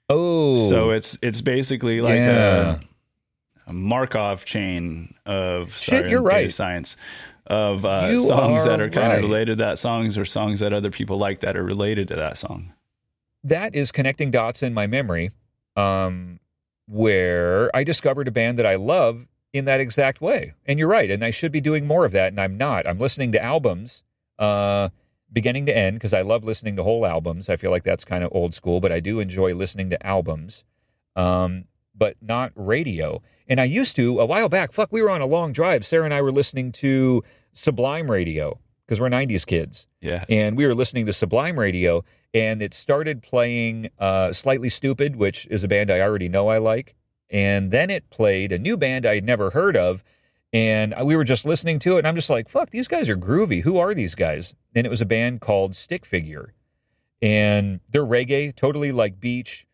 Oh, 0.09 0.55
So 0.69 0.91
it's 0.91 1.17
it's 1.21 1.41
basically 1.41 2.01
like 2.01 2.15
Yeah. 2.15 2.77
a, 3.67 3.69
a 3.71 3.73
Markov 3.73 4.45
chain 4.45 5.15
of 5.25 5.75
Shit, 5.75 5.99
sorry, 5.99 6.09
you're 6.11 6.21
right. 6.21 6.51
science 6.51 6.95
of 7.47 7.85
uh, 7.85 8.17
songs 8.17 8.65
that 8.65 8.79
are 8.79 8.85
are 8.85 8.89
kind 8.89 9.09
right. 9.09 9.17
of 9.17 9.23
related 9.23 9.57
to 9.57 9.63
that 9.63 9.79
songs 9.79 10.17
or 10.17 10.25
songs 10.25 10.59
that 10.59 10.73
other 10.73 10.91
people 10.91 11.17
like 11.17 11.39
that 11.39 11.57
are 11.57 11.63
related 11.63 12.07
to 12.09 12.15
that 12.15 12.37
song. 12.37 12.73
that 13.43 13.73
is 13.73 13.91
connecting 13.91 14.31
dots 14.31 14.61
in 14.61 14.73
my 14.73 14.87
memory 14.87 15.31
um, 15.75 16.39
where 16.87 17.73
I 17.75 17.83
discovered 17.83 18.27
a 18.27 18.31
band 18.31 18.59
that 18.59 18.65
I 18.65 18.75
love 18.75 19.27
in 19.53 19.65
that 19.65 19.79
exact 19.79 20.21
way. 20.21 20.53
And 20.65 20.77
you're 20.79 20.89
right. 20.89 21.09
And 21.09 21.23
I 21.23 21.31
should 21.31 21.51
be 21.51 21.61
doing 21.61 21.87
more 21.87 22.03
of 22.03 22.11
that. 22.11 22.29
And 22.33 22.41
I'm 22.41 22.57
not. 22.57 22.85
I'm 22.85 22.99
listening 22.99 23.31
to 23.33 23.41
albums 23.43 24.03
uh, 24.39 24.89
beginning 25.31 25.65
to 25.67 25.75
end 25.75 25.95
because 25.95 26.13
I 26.13 26.21
love 26.21 26.43
listening 26.43 26.75
to 26.75 26.83
whole 26.83 27.05
albums. 27.05 27.49
I 27.49 27.55
feel 27.55 27.71
like 27.71 27.83
that's 27.83 28.03
kind 28.03 28.23
of 28.23 28.31
old 28.33 28.53
school, 28.53 28.79
but 28.79 28.91
I 28.91 28.99
do 28.99 29.19
enjoy 29.19 29.53
listening 29.53 29.89
to 29.91 30.05
albums, 30.05 30.63
um, 31.15 31.65
but 31.95 32.17
not 32.21 32.51
radio. 32.55 33.21
And 33.47 33.61
I 33.61 33.63
used 33.65 33.95
to 33.95 34.19
a 34.19 34.25
while 34.25 34.49
back. 34.49 34.71
Fuck, 34.73 34.91
we 34.91 35.01
were 35.01 35.09
on 35.09 35.21
a 35.21 35.25
long 35.25 35.53
drive. 35.53 35.85
Sarah 35.85 36.05
and 36.05 36.13
I 36.13 36.21
were 36.21 36.31
listening 36.31 36.71
to 36.73 37.23
Sublime 37.53 38.09
Radio 38.11 38.59
because 38.85 38.99
we're 38.99 39.09
90s 39.09 39.45
kids 39.45 39.85
Yeah. 40.01 40.23
and 40.29 40.55
we 40.57 40.65
were 40.65 40.75
listening 40.75 41.05
to 41.07 41.13
Sublime 41.13 41.59
Radio, 41.59 42.03
and 42.33 42.61
it 42.61 42.73
started 42.73 43.21
playing 43.21 43.89
uh, 43.99 44.31
Slightly 44.31 44.69
Stoopid, 44.69 45.15
which 45.15 45.45
is 45.47 45.63
a 45.63 45.67
band 45.67 45.91
I 45.91 45.99
already 46.01 46.29
know 46.29 46.47
I 46.49 46.57
like. 46.57 46.95
And 47.29 47.71
then 47.71 47.89
it 47.89 48.09
played 48.09 48.53
a 48.53 48.57
new 48.59 48.77
band 48.77 49.05
I 49.05 49.15
had 49.15 49.25
never 49.25 49.49
heard 49.49 49.75
of, 49.75 50.03
and 50.53 50.95
we 51.03 51.17
were 51.17 51.25
just 51.25 51.43
listening 51.43 51.79
to 51.79 51.95
it, 51.95 51.99
and 51.99 52.07
I'm 52.07 52.15
just 52.15 52.29
like, 52.29 52.47
fuck, 52.47 52.69
these 52.69 52.87
guys 52.87 53.09
are 53.09 53.17
groovy. 53.17 53.63
Who 53.63 53.77
are 53.77 53.93
these 53.93 54.15
guys? 54.15 54.53
And 54.73 54.85
it 54.87 54.89
was 54.89 55.01
a 55.01 55.05
band 55.05 55.41
called 55.41 55.75
Stick 55.75 56.05
Figure. 56.05 56.53
And 57.21 57.81
they're 57.89 58.05
reggae, 58.05 58.55
totally 58.55 58.91
like 58.93 59.19
beach, 59.19 59.66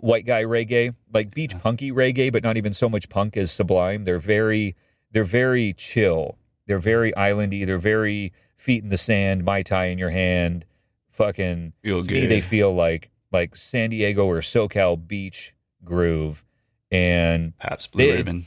white 0.00 0.26
guy 0.26 0.42
reggae, 0.44 0.94
like 1.12 1.34
beach 1.34 1.58
punky 1.58 1.90
reggae, 1.92 2.32
but 2.32 2.42
not 2.42 2.56
even 2.56 2.72
so 2.72 2.88
much 2.88 3.08
punk 3.08 3.36
as 3.36 3.50
Sublime. 3.52 4.04
They're 4.04 4.18
very, 4.18 4.76
they're 5.12 5.24
very 5.24 5.72
chill. 5.74 6.38
They're 6.66 6.78
very 6.78 7.12
islandy. 7.12 7.64
They're 7.66 7.78
very 7.78 8.32
feet 8.56 8.82
in 8.82 8.88
the 8.88 8.98
sand, 8.98 9.44
mai 9.44 9.62
tai 9.62 9.86
in 9.86 9.98
your 9.98 10.10
hand, 10.10 10.64
fucking. 11.10 11.72
Feel 11.82 12.02
to 12.02 12.08
good. 12.08 12.22
me, 12.22 12.26
they 12.26 12.40
feel 12.40 12.74
like 12.74 13.10
like 13.32 13.56
San 13.56 13.90
Diego 13.90 14.24
or 14.26 14.40
SoCal 14.40 14.96
beach 15.06 15.54
groove, 15.84 16.44
and 16.90 17.56
Pabst 17.58 17.92
Blue 17.92 18.06
they- 18.06 18.16
Ribbon. 18.16 18.46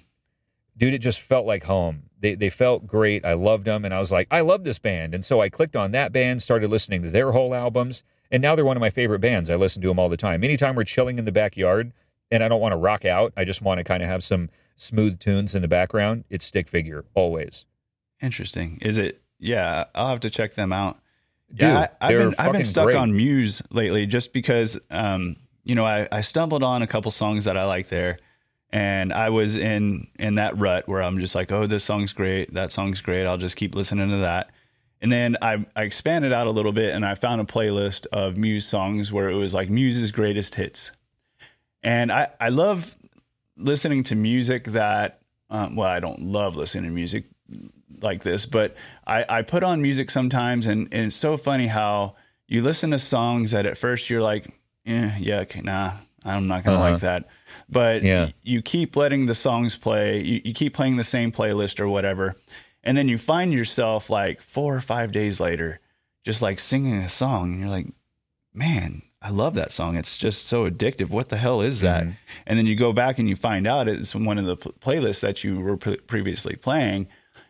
dude, 0.77 0.93
it 0.93 0.99
just 0.99 1.21
felt 1.21 1.45
like 1.45 1.63
home. 1.63 2.03
They 2.19 2.35
they 2.35 2.49
felt 2.49 2.85
great. 2.85 3.23
I 3.23 3.33
loved 3.33 3.63
them, 3.65 3.85
and 3.85 3.93
I 3.93 3.99
was 3.99 4.11
like, 4.11 4.27
I 4.29 4.41
love 4.41 4.63
this 4.65 4.79
band, 4.79 5.13
and 5.13 5.23
so 5.23 5.39
I 5.41 5.49
clicked 5.49 5.75
on 5.77 5.91
that 5.91 6.11
band, 6.11 6.41
started 6.41 6.69
listening 6.69 7.01
to 7.03 7.09
their 7.09 7.31
whole 7.31 7.55
albums, 7.55 8.03
and 8.31 8.41
now 8.41 8.55
they're 8.55 8.65
one 8.65 8.77
of 8.77 8.81
my 8.81 8.89
favorite 8.89 9.19
bands. 9.19 9.49
I 9.49 9.55
listen 9.55 9.81
to 9.81 9.87
them 9.87 9.99
all 9.99 10.09
the 10.09 10.17
time. 10.17 10.43
Anytime 10.43 10.75
we're 10.75 10.83
chilling 10.83 11.19
in 11.19 11.25
the 11.25 11.31
backyard, 11.31 11.91
and 12.31 12.43
I 12.43 12.47
don't 12.47 12.61
want 12.61 12.73
to 12.73 12.77
rock 12.77 13.05
out, 13.05 13.33
I 13.35 13.43
just 13.43 13.61
want 13.61 13.79
to 13.79 13.83
kind 13.83 14.03
of 14.03 14.09
have 14.09 14.23
some 14.23 14.49
smooth 14.75 15.19
tunes 15.19 15.55
in 15.55 15.61
the 15.61 15.67
background. 15.67 16.23
It's 16.29 16.45
Stick 16.45 16.67
Figure 16.69 17.05
always. 17.15 17.65
Interesting. 18.21 18.79
Is 18.81 18.97
it? 18.97 19.21
Yeah, 19.39 19.85
I'll 19.95 20.09
have 20.09 20.19
to 20.21 20.29
check 20.29 20.55
them 20.55 20.73
out. 20.73 20.99
Dude, 21.51 21.61
yeah, 21.61 21.87
I, 21.99 22.07
I've 22.07 22.17
been 22.17 22.35
I've 22.37 22.51
been 22.51 22.63
stuck 22.63 22.85
great. 22.85 22.97
on 22.97 23.15
Muse 23.15 23.63
lately 23.71 24.05
just 24.05 24.33
because 24.33 24.77
um 24.91 25.35
you 25.63 25.73
know 25.73 25.85
I, 25.85 26.07
I 26.11 26.21
stumbled 26.21 26.61
on 26.61 26.83
a 26.83 26.87
couple 26.87 27.09
songs 27.09 27.45
that 27.45 27.57
I 27.57 27.65
like 27.65 27.89
there, 27.89 28.19
and 28.71 29.11
I 29.11 29.29
was 29.29 29.57
in 29.57 30.07
in 30.19 30.35
that 30.35 30.57
rut 30.59 30.87
where 30.87 31.01
I'm 31.01 31.19
just 31.19 31.33
like 31.33 31.51
oh 31.51 31.65
this 31.65 31.83
song's 31.83 32.13
great 32.13 32.53
that 32.53 32.71
song's 32.71 33.01
great 33.01 33.25
I'll 33.25 33.37
just 33.37 33.55
keep 33.55 33.73
listening 33.73 34.11
to 34.11 34.17
that, 34.17 34.51
and 35.01 35.11
then 35.11 35.37
I 35.41 35.65
I 35.75 35.83
expanded 35.83 36.33
out 36.33 36.47
a 36.47 36.51
little 36.51 36.71
bit 36.71 36.93
and 36.93 37.05
I 37.05 37.15
found 37.15 37.41
a 37.41 37.45
playlist 37.45 38.05
of 38.11 38.37
Muse 38.37 38.65
songs 38.67 39.11
where 39.11 39.29
it 39.29 39.35
was 39.35 39.53
like 39.53 39.69
Muse's 39.69 40.11
greatest 40.11 40.55
hits, 40.55 40.91
and 41.83 42.11
I 42.11 42.29
I 42.39 42.49
love 42.49 42.95
listening 43.57 44.03
to 44.05 44.15
music 44.15 44.65
that 44.65 45.21
um, 45.49 45.75
well 45.75 45.89
I 45.89 45.99
don't 45.99 46.21
love 46.21 46.55
listening 46.55 46.85
to 46.85 46.89
music 46.91 47.25
like 48.01 48.23
this, 48.23 48.45
but 48.45 48.75
I, 49.05 49.25
I 49.27 49.41
put 49.41 49.63
on 49.63 49.81
music 49.81 50.09
sometimes, 50.11 50.67
and, 50.67 50.87
and 50.91 51.07
it's 51.07 51.15
so 51.15 51.35
funny 51.35 51.67
how 51.67 52.15
you 52.47 52.61
listen 52.61 52.91
to 52.91 52.99
songs 52.99 53.51
that 53.51 53.65
at 53.65 53.77
first 53.77 54.09
you're 54.09 54.21
like, 54.21 54.47
eh, 54.85 55.11
yeah, 55.19 55.43
nah, 55.63 55.93
I'm 56.23 56.47
not 56.47 56.63
gonna 56.63 56.77
Uh-huh. 56.77 56.91
like 56.91 57.01
that. 57.01 57.25
But 57.67 58.03
Yeah. 58.03 58.29
you 58.43 58.61
keep 58.61 58.95
letting 58.95 59.25
the 59.25 59.35
songs 59.35 59.75
play, 59.75 60.21
you, 60.21 60.41
you 60.45 60.53
keep 60.53 60.73
playing 60.73 60.95
the 60.97 61.03
same 61.03 61.31
playlist 61.31 61.79
or 61.79 61.89
whatever, 61.89 62.35
and 62.83 62.97
then 62.97 63.07
you 63.09 63.17
find 63.17 63.53
yourself 63.53 64.09
like 64.09 64.41
four 64.41 64.75
or 64.75 64.81
five 64.81 65.11
days 65.11 65.39
later, 65.39 65.79
just 66.23 66.41
like 66.41 66.59
singing 66.59 66.95
a 66.99 67.09
song, 67.09 67.51
and 67.53 67.59
you're 67.61 67.69
like, 67.69 67.87
man, 68.53 69.01
I 69.21 69.29
love 69.31 69.53
that 69.55 69.71
song. 69.71 69.95
It's 69.97 70.15
just 70.17 70.47
so 70.47 70.69
addictive. 70.69 71.09
What 71.09 71.29
the 71.29 71.37
hell 71.37 71.61
is 71.61 71.81
that? 71.81 72.03
Mhm. 72.05 72.15
And 72.47 72.57
then 72.57 72.65
you 72.65 72.75
go 72.75 72.93
back 72.93 73.19
and 73.19 73.27
you 73.27 73.35
find 73.35 73.67
out 73.67 73.87
it's 73.87 74.15
one 74.15 74.37
of 74.37 74.45
the 74.45 74.55
pl- 74.55 74.73
playlists 74.79 75.19
that 75.21 75.43
you 75.43 75.59
were 75.59 75.77
pre- 75.77 75.97
previously 75.97 76.55
playing, 76.55 77.07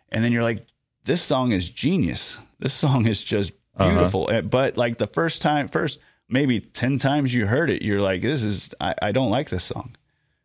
and 0.10 0.24
then 0.24 0.32
you're 0.32 0.44
like, 0.44 0.66
this 1.06 1.22
song 1.22 1.52
is 1.52 1.70
genius. 1.70 2.38
This 2.60 2.74
song 2.74 3.08
is 3.08 3.24
just 3.24 3.52
Uh-huh. 3.76 3.90
beautiful. 3.90 4.30
Uh, 4.32 4.42
But 4.42 4.78
like 4.78 4.98
the 4.98 5.08
first 5.08 5.42
time, 5.42 5.68
first 5.68 6.00
maybe 6.28 6.60
ten 6.60 6.98
times 6.98 7.34
you 7.34 7.48
heard 7.48 7.70
it, 7.70 7.82
you're 7.82 8.02
like, 8.02 8.22
this 8.22 8.44
is 8.44 8.70
I, 8.82 8.94
I 9.02 9.12
don't 9.12 9.30
like 9.30 9.50
this 9.50 9.64
song. 9.64 9.96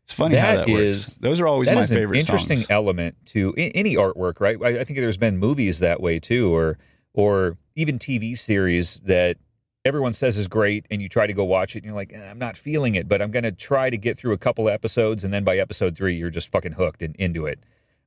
It's 0.05 0.13
funny 0.13 0.37
how 0.37 0.55
That 0.57 0.67
that 0.67 0.73
works. 0.73 1.17
Those 1.21 1.41
are 1.41 1.47
always 1.47 1.69
That 1.69 1.77
my 1.77 1.81
is 1.81 1.91
an 1.91 1.97
favorite 1.97 2.19
interesting 2.19 2.59
songs. 2.59 2.67
element 2.71 3.17
to 3.27 3.55
any 3.57 3.97
artwork, 3.97 4.39
right? 4.41 4.59
I, 4.63 4.81
I 4.81 4.85
think 4.85 4.99
there's 4.99 5.17
been 5.17 5.39
movies 5.39 5.79
that 5.79 6.01
way 6.01 6.19
too, 6.21 6.55
or 6.55 6.79
or 7.15 7.57
even 7.75 7.99
TV 7.99 8.39
series 8.39 9.01
that 9.01 9.39
everyone 9.85 10.13
says 10.13 10.37
is 10.37 10.47
great, 10.49 10.87
and 10.91 11.01
you 11.01 11.09
try 11.09 11.27
to 11.27 11.33
go 11.33 11.45
watch 11.45 11.75
it, 11.75 11.79
and 11.79 11.87
you're 11.87 11.95
like, 11.95 12.13
"Eh, 12.13 12.23
I'm 12.31 12.39
not 12.39 12.57
feeling 12.57 12.95
it, 12.97 13.09
but 13.09 13.23
I'm 13.23 13.31
going 13.31 13.43
to 13.45 13.53
try 13.53 13.89
to 13.91 13.97
get 13.97 14.19
through 14.19 14.33
a 14.33 14.39
couple 14.39 14.69
episodes, 14.69 15.25
and 15.25 15.33
then 15.33 15.43
by 15.45 15.57
episode 15.59 15.97
three, 15.97 16.17
you're 16.17 16.31
just 16.31 16.49
fucking 16.49 16.73
hooked 16.73 17.01
and 17.03 17.17
into 17.17 17.47
it. 17.47 17.61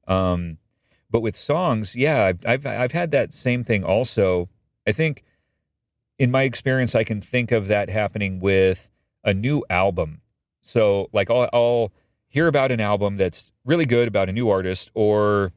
Um, 0.07 0.57
but 1.09 1.21
with 1.21 1.35
songs, 1.35 1.95
yeah, 1.95 2.25
I've, 2.25 2.45
I've 2.45 2.65
I've 2.65 2.91
had 2.91 3.11
that 3.11 3.33
same 3.33 3.63
thing 3.63 3.83
also. 3.83 4.49
I 4.85 4.91
think 4.91 5.23
in 6.19 6.29
my 6.31 6.43
experience, 6.43 6.93
I 6.95 7.03
can 7.03 7.21
think 7.21 7.51
of 7.51 7.67
that 7.67 7.89
happening 7.89 8.39
with 8.39 8.87
a 9.23 9.33
new 9.33 9.63
album. 9.69 10.21
So, 10.68 11.10
like, 11.14 11.30
I'll, 11.30 11.49
I'll 11.53 11.94
hear 12.27 12.48
about 12.48 12.72
an 12.72 12.81
album 12.81 13.18
that's 13.18 13.52
really 13.65 13.85
good 13.85 14.07
about 14.07 14.30
a 14.30 14.34
new 14.34 14.49
artist 14.49 14.91
or 14.94 15.53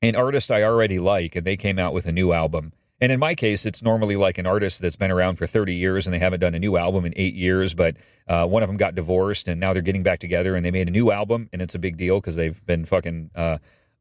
an 0.00 0.14
artist 0.14 0.50
I 0.50 0.62
already 0.62 0.98
like, 0.98 1.34
and 1.34 1.46
they 1.46 1.56
came 1.56 1.78
out 1.78 1.92
with 1.92 2.06
a 2.06 2.12
new 2.12 2.32
album. 2.32 2.72
And 3.00 3.12
in 3.12 3.20
my 3.20 3.34
case, 3.34 3.66
it's 3.66 3.82
normally 3.82 4.16
like 4.16 4.38
an 4.38 4.46
artist 4.46 4.80
that's 4.80 4.96
been 4.96 5.10
around 5.10 5.36
for 5.36 5.46
30 5.46 5.74
years 5.74 6.06
and 6.06 6.14
they 6.14 6.18
haven't 6.18 6.40
done 6.40 6.54
a 6.54 6.58
new 6.58 6.76
album 6.76 7.04
in 7.04 7.12
eight 7.16 7.34
years, 7.34 7.74
but 7.74 7.96
uh, 8.28 8.44
one 8.46 8.62
of 8.62 8.68
them 8.68 8.76
got 8.76 8.94
divorced 8.94 9.46
and 9.46 9.60
now 9.60 9.72
they're 9.72 9.82
getting 9.82 10.02
back 10.02 10.18
together 10.18 10.56
and 10.56 10.64
they 10.64 10.70
made 10.70 10.88
a 10.88 10.92
new 10.92 11.10
album, 11.10 11.48
and 11.52 11.62
it's 11.62 11.74
a 11.74 11.78
big 11.78 11.96
deal 11.96 12.20
because 12.20 12.36
they've 12.36 12.64
been 12.66 12.84
fucking 12.84 13.30
uh, 13.34 13.58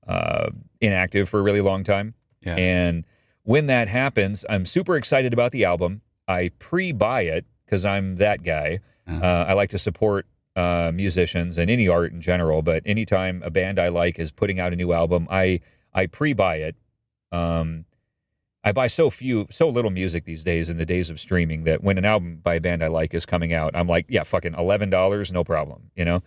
uh, 0.08 0.50
inactive 0.82 1.30
for 1.30 1.40
a 1.40 1.44
really 1.44 1.62
long 1.62 1.84
time. 1.84 2.14
Yeah. 2.42 2.56
And 2.56 3.06
when 3.44 3.68
that 3.68 3.88
happens, 3.88 4.46
I'm 4.50 4.66
super 4.66 4.98
excited 4.98 5.34
about 5.34 5.52
the 5.52 5.66
album. 5.66 6.02
I 6.28 6.52
pre 6.60 6.92
buy 6.92 7.22
it 7.22 7.46
because 7.66 7.86
I'm 7.86 8.18
that 8.18 8.44
guy. 8.44 8.80
Uh, 9.08 9.46
I 9.48 9.54
like 9.54 9.70
to 9.70 9.80
support 9.80 10.26
uh, 10.56 10.92
musicians 10.94 11.58
and 11.58 11.70
any 11.72 11.88
art 11.88 12.12
in 12.12 12.20
general, 12.20 12.62
but 12.62 12.84
anytime 12.86 13.42
a 13.44 13.50
band 13.50 13.80
I 13.80 13.88
like 13.90 14.20
is 14.20 14.32
putting 14.32 14.60
out 14.60 14.74
a 14.74 14.76
new 14.76 14.92
album, 14.92 15.28
I, 15.32 15.62
I 15.94 16.08
pre 16.08 16.34
buy 16.34 16.58
it. 16.58 16.76
Um, 17.32 17.86
I 18.64 18.72
buy 18.74 18.88
so 18.88 19.10
few, 19.10 19.48
so 19.50 19.70
little 19.70 19.92
music 19.92 20.26
these 20.26 20.44
days 20.44 20.68
in 20.68 20.78
the 20.78 20.86
days 20.86 21.10
of 21.10 21.20
streaming 21.22 21.64
that 21.64 21.84
when 21.84 21.98
an 21.98 22.04
album 22.06 22.40
by 22.44 22.56
a 22.56 22.60
band 22.60 22.84
I 22.84 22.88
like 22.88 23.14
is 23.14 23.26
coming 23.26 23.54
out, 23.54 23.76
I'm 23.76 23.88
like, 23.88 24.08
yeah, 24.10 24.24
fucking 24.24 24.54
$11, 24.54 25.32
no 25.32 25.44
problem, 25.46 25.90
you 25.96 26.04
know? 26.04 26.22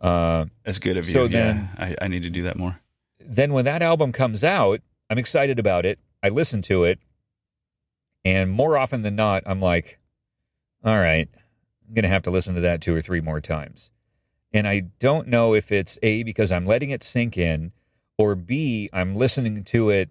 Uh, 0.00 0.46
That's 0.64 0.78
good 0.78 0.96
of 0.96 1.06
you. 1.06 1.12
So 1.12 1.24
yeah, 1.24 1.28
then- 1.30 1.68
I, 1.76 1.96
I 2.04 2.08
need 2.08 2.22
to 2.22 2.30
do 2.30 2.44
that 2.44 2.56
more. 2.56 2.78
then 3.20 3.52
when 3.52 3.64
that 3.66 3.82
album 3.82 4.12
comes 4.12 4.42
out, 4.42 4.80
I'm 5.10 5.18
excited 5.18 5.58
about 5.58 5.84
it. 5.84 5.98
I 6.22 6.28
listen 6.30 6.62
to 6.62 6.84
it, 6.84 6.98
and 8.24 8.50
more 8.50 8.76
often 8.76 9.02
than 9.02 9.16
not, 9.16 9.42
I'm 9.46 9.60
like, 9.60 9.98
all 10.84 10.98
right, 10.98 11.28
I'm 11.86 11.94
going 11.94 12.02
to 12.04 12.08
have 12.08 12.22
to 12.24 12.30
listen 12.30 12.54
to 12.54 12.60
that 12.62 12.80
two 12.80 12.94
or 12.94 13.02
three 13.02 13.20
more 13.20 13.40
times. 13.40 13.90
And 14.52 14.66
I 14.66 14.80
don't 14.98 15.28
know 15.28 15.54
if 15.54 15.70
it's 15.70 15.98
A, 16.02 16.22
because 16.22 16.50
I'm 16.52 16.66
letting 16.66 16.90
it 16.90 17.02
sink 17.02 17.36
in, 17.36 17.72
or 18.16 18.34
B, 18.34 18.88
I'm 18.92 19.14
listening 19.14 19.64
to 19.64 19.90
it 19.90 20.10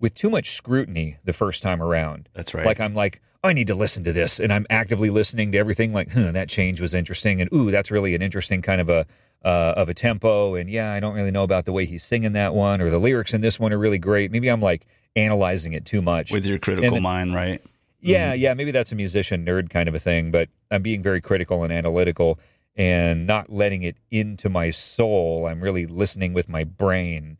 with 0.00 0.14
too 0.14 0.28
much 0.28 0.56
scrutiny 0.56 1.16
the 1.24 1.32
first 1.32 1.62
time 1.62 1.82
around. 1.82 2.28
That's 2.34 2.52
right. 2.52 2.66
Like 2.66 2.80
I'm 2.80 2.94
like, 2.94 3.22
I 3.42 3.52
need 3.52 3.66
to 3.68 3.74
listen 3.74 4.04
to 4.04 4.12
this, 4.12 4.40
and 4.40 4.52
I'm 4.52 4.66
actively 4.70 5.10
listening 5.10 5.52
to 5.52 5.58
everything. 5.58 5.92
Like, 5.92 6.10
huh, 6.12 6.32
that 6.32 6.48
change 6.48 6.80
was 6.80 6.94
interesting, 6.94 7.40
and 7.40 7.52
ooh, 7.52 7.70
that's 7.70 7.90
really 7.90 8.14
an 8.14 8.22
interesting 8.22 8.62
kind 8.62 8.80
of 8.80 8.88
a 8.88 9.06
uh, 9.44 9.74
of 9.76 9.90
a 9.90 9.94
tempo, 9.94 10.54
and 10.54 10.70
yeah, 10.70 10.90
I 10.92 11.00
don't 11.00 11.14
really 11.14 11.30
know 11.30 11.42
about 11.42 11.66
the 11.66 11.72
way 11.72 11.84
he's 11.84 12.02
singing 12.02 12.32
that 12.32 12.54
one, 12.54 12.80
or 12.80 12.88
the 12.88 12.98
lyrics 12.98 13.34
in 13.34 13.42
this 13.42 13.60
one 13.60 13.72
are 13.74 13.78
really 13.78 13.98
great. 13.98 14.30
Maybe 14.30 14.48
I'm 14.48 14.62
like 14.62 14.86
analyzing 15.14 15.74
it 15.74 15.84
too 15.84 16.00
much 16.00 16.32
with 16.32 16.46
your 16.46 16.58
critical 16.58 17.00
mind, 17.00 17.34
right? 17.34 17.62
Yeah, 18.04 18.32
mm-hmm. 18.32 18.42
yeah, 18.42 18.54
maybe 18.54 18.70
that's 18.70 18.92
a 18.92 18.94
musician 18.94 19.44
nerd 19.46 19.70
kind 19.70 19.88
of 19.88 19.94
a 19.94 19.98
thing, 19.98 20.30
but 20.30 20.48
I'm 20.70 20.82
being 20.82 21.02
very 21.02 21.20
critical 21.20 21.64
and 21.64 21.72
analytical 21.72 22.38
and 22.76 23.26
not 23.26 23.50
letting 23.50 23.82
it 23.82 23.96
into 24.10 24.48
my 24.48 24.70
soul. 24.70 25.46
I'm 25.46 25.60
really 25.60 25.86
listening 25.86 26.34
with 26.34 26.48
my 26.48 26.64
brain. 26.64 27.38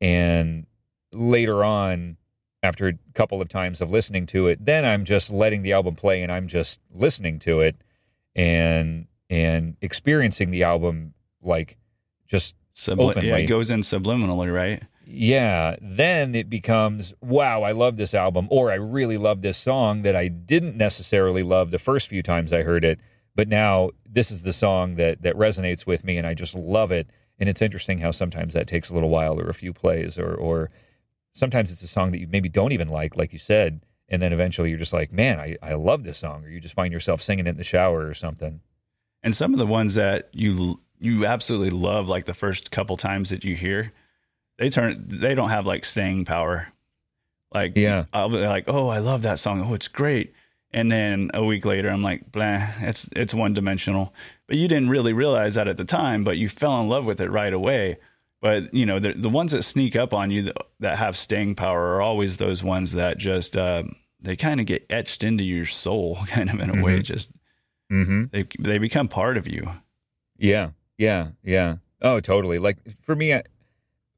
And 0.00 0.66
later 1.12 1.64
on, 1.64 2.16
after 2.62 2.88
a 2.88 2.94
couple 3.14 3.42
of 3.42 3.48
times 3.48 3.80
of 3.80 3.90
listening 3.90 4.26
to 4.26 4.48
it, 4.48 4.64
then 4.64 4.84
I'm 4.84 5.04
just 5.04 5.30
letting 5.30 5.62
the 5.62 5.72
album 5.72 5.96
play 5.96 6.22
and 6.22 6.32
I'm 6.32 6.48
just 6.48 6.80
listening 6.94 7.38
to 7.40 7.60
it 7.60 7.76
and 8.34 9.06
and 9.28 9.76
experiencing 9.82 10.50
the 10.50 10.62
album 10.62 11.14
like 11.42 11.76
just 12.26 12.54
Subli- 12.74 13.10
openly. 13.10 13.28
Yeah, 13.28 13.36
it 13.36 13.46
goes 13.46 13.70
in 13.70 13.80
subliminally, 13.80 14.52
right? 14.52 14.82
Yeah. 15.08 15.76
Then 15.80 16.34
it 16.34 16.50
becomes, 16.50 17.14
wow, 17.20 17.62
I 17.62 17.70
love 17.70 17.96
this 17.96 18.12
album, 18.12 18.48
or 18.50 18.72
I 18.72 18.74
really 18.74 19.16
love 19.16 19.40
this 19.40 19.56
song 19.56 20.02
that 20.02 20.16
I 20.16 20.26
didn't 20.26 20.76
necessarily 20.76 21.44
love 21.44 21.70
the 21.70 21.78
first 21.78 22.08
few 22.08 22.24
times 22.24 22.52
I 22.52 22.62
heard 22.62 22.84
it, 22.84 22.98
but 23.36 23.46
now 23.46 23.90
this 24.04 24.32
is 24.32 24.42
the 24.42 24.52
song 24.52 24.96
that 24.96 25.22
that 25.22 25.36
resonates 25.36 25.86
with 25.86 26.02
me, 26.04 26.16
and 26.16 26.26
I 26.26 26.34
just 26.34 26.56
love 26.56 26.90
it. 26.90 27.08
And 27.38 27.48
it's 27.48 27.62
interesting 27.62 28.00
how 28.00 28.10
sometimes 28.10 28.54
that 28.54 28.66
takes 28.66 28.90
a 28.90 28.94
little 28.94 29.10
while 29.10 29.38
or 29.38 29.48
a 29.48 29.54
few 29.54 29.72
plays, 29.72 30.18
or 30.18 30.34
or 30.34 30.70
sometimes 31.34 31.70
it's 31.70 31.82
a 31.82 31.88
song 31.88 32.10
that 32.10 32.18
you 32.18 32.26
maybe 32.26 32.48
don't 32.48 32.72
even 32.72 32.88
like, 32.88 33.16
like 33.16 33.32
you 33.32 33.38
said, 33.38 33.82
and 34.08 34.20
then 34.20 34.32
eventually 34.32 34.70
you're 34.70 34.78
just 34.78 34.92
like, 34.92 35.12
man, 35.12 35.38
I, 35.38 35.56
I 35.62 35.74
love 35.74 36.02
this 36.02 36.18
song, 36.18 36.44
or 36.44 36.48
you 36.48 36.58
just 36.58 36.74
find 36.74 36.92
yourself 36.92 37.22
singing 37.22 37.46
it 37.46 37.50
in 37.50 37.56
the 37.58 37.64
shower 37.64 38.06
or 38.08 38.14
something. 38.14 38.60
And 39.22 39.36
some 39.36 39.52
of 39.52 39.58
the 39.58 39.66
ones 39.66 39.94
that 39.94 40.30
you 40.32 40.80
you 40.98 41.26
absolutely 41.26 41.70
love, 41.70 42.08
like 42.08 42.24
the 42.24 42.34
first 42.34 42.72
couple 42.72 42.96
times 42.96 43.30
that 43.30 43.44
you 43.44 43.54
hear, 43.54 43.92
they 44.58 44.70
turn 44.70 45.04
they 45.08 45.34
don't 45.34 45.50
have 45.50 45.66
like 45.66 45.84
staying 45.84 46.24
power. 46.24 46.68
Like 47.52 47.76
yeah, 47.76 48.04
I'll 48.12 48.28
be 48.28 48.36
like, 48.38 48.64
oh, 48.68 48.88
I 48.88 48.98
love 48.98 49.22
that 49.22 49.38
song. 49.38 49.62
Oh, 49.62 49.74
it's 49.74 49.88
great. 49.88 50.34
And 50.72 50.90
then 50.90 51.30
a 51.32 51.44
week 51.44 51.64
later, 51.64 51.88
I'm 51.88 52.02
like, 52.02 52.30
blah, 52.32 52.66
it's 52.80 53.08
it's 53.12 53.32
one 53.32 53.54
dimensional. 53.54 54.12
But 54.46 54.56
you 54.56 54.68
didn't 54.68 54.90
really 54.90 55.12
realize 55.12 55.54
that 55.54 55.68
at 55.68 55.76
the 55.76 55.84
time, 55.84 56.24
but 56.24 56.36
you 56.36 56.48
fell 56.48 56.80
in 56.80 56.88
love 56.88 57.04
with 57.04 57.20
it 57.20 57.30
right 57.30 57.52
away. 57.52 57.98
But 58.40 58.74
you 58.74 58.84
know, 58.84 58.98
the 58.98 59.12
the 59.14 59.30
ones 59.30 59.52
that 59.52 59.62
sneak 59.62 59.96
up 59.96 60.12
on 60.12 60.30
you 60.30 60.42
that, 60.42 60.56
that 60.80 60.98
have 60.98 61.16
staying 61.16 61.54
power 61.54 61.94
are 61.94 62.02
always 62.02 62.36
those 62.36 62.62
ones 62.62 62.92
that 62.92 63.18
just 63.18 63.56
uh, 63.56 63.84
they 64.20 64.36
kind 64.36 64.60
of 64.60 64.66
get 64.66 64.84
etched 64.90 65.24
into 65.24 65.44
your 65.44 65.66
soul, 65.66 66.18
kind 66.26 66.50
of 66.50 66.60
in 66.60 66.70
a 66.70 66.74
mm-hmm. 66.74 66.82
way. 66.82 67.00
Just 67.00 67.30
mm-hmm. 67.90 68.24
they 68.32 68.46
they 68.58 68.78
become 68.78 69.08
part 69.08 69.36
of 69.36 69.48
you. 69.48 69.68
Yeah, 70.36 70.70
yeah, 70.98 71.28
yeah. 71.42 71.76
Oh, 72.02 72.20
totally. 72.20 72.58
Like 72.58 72.78
for 73.02 73.16
me, 73.16 73.32
I, 73.32 73.44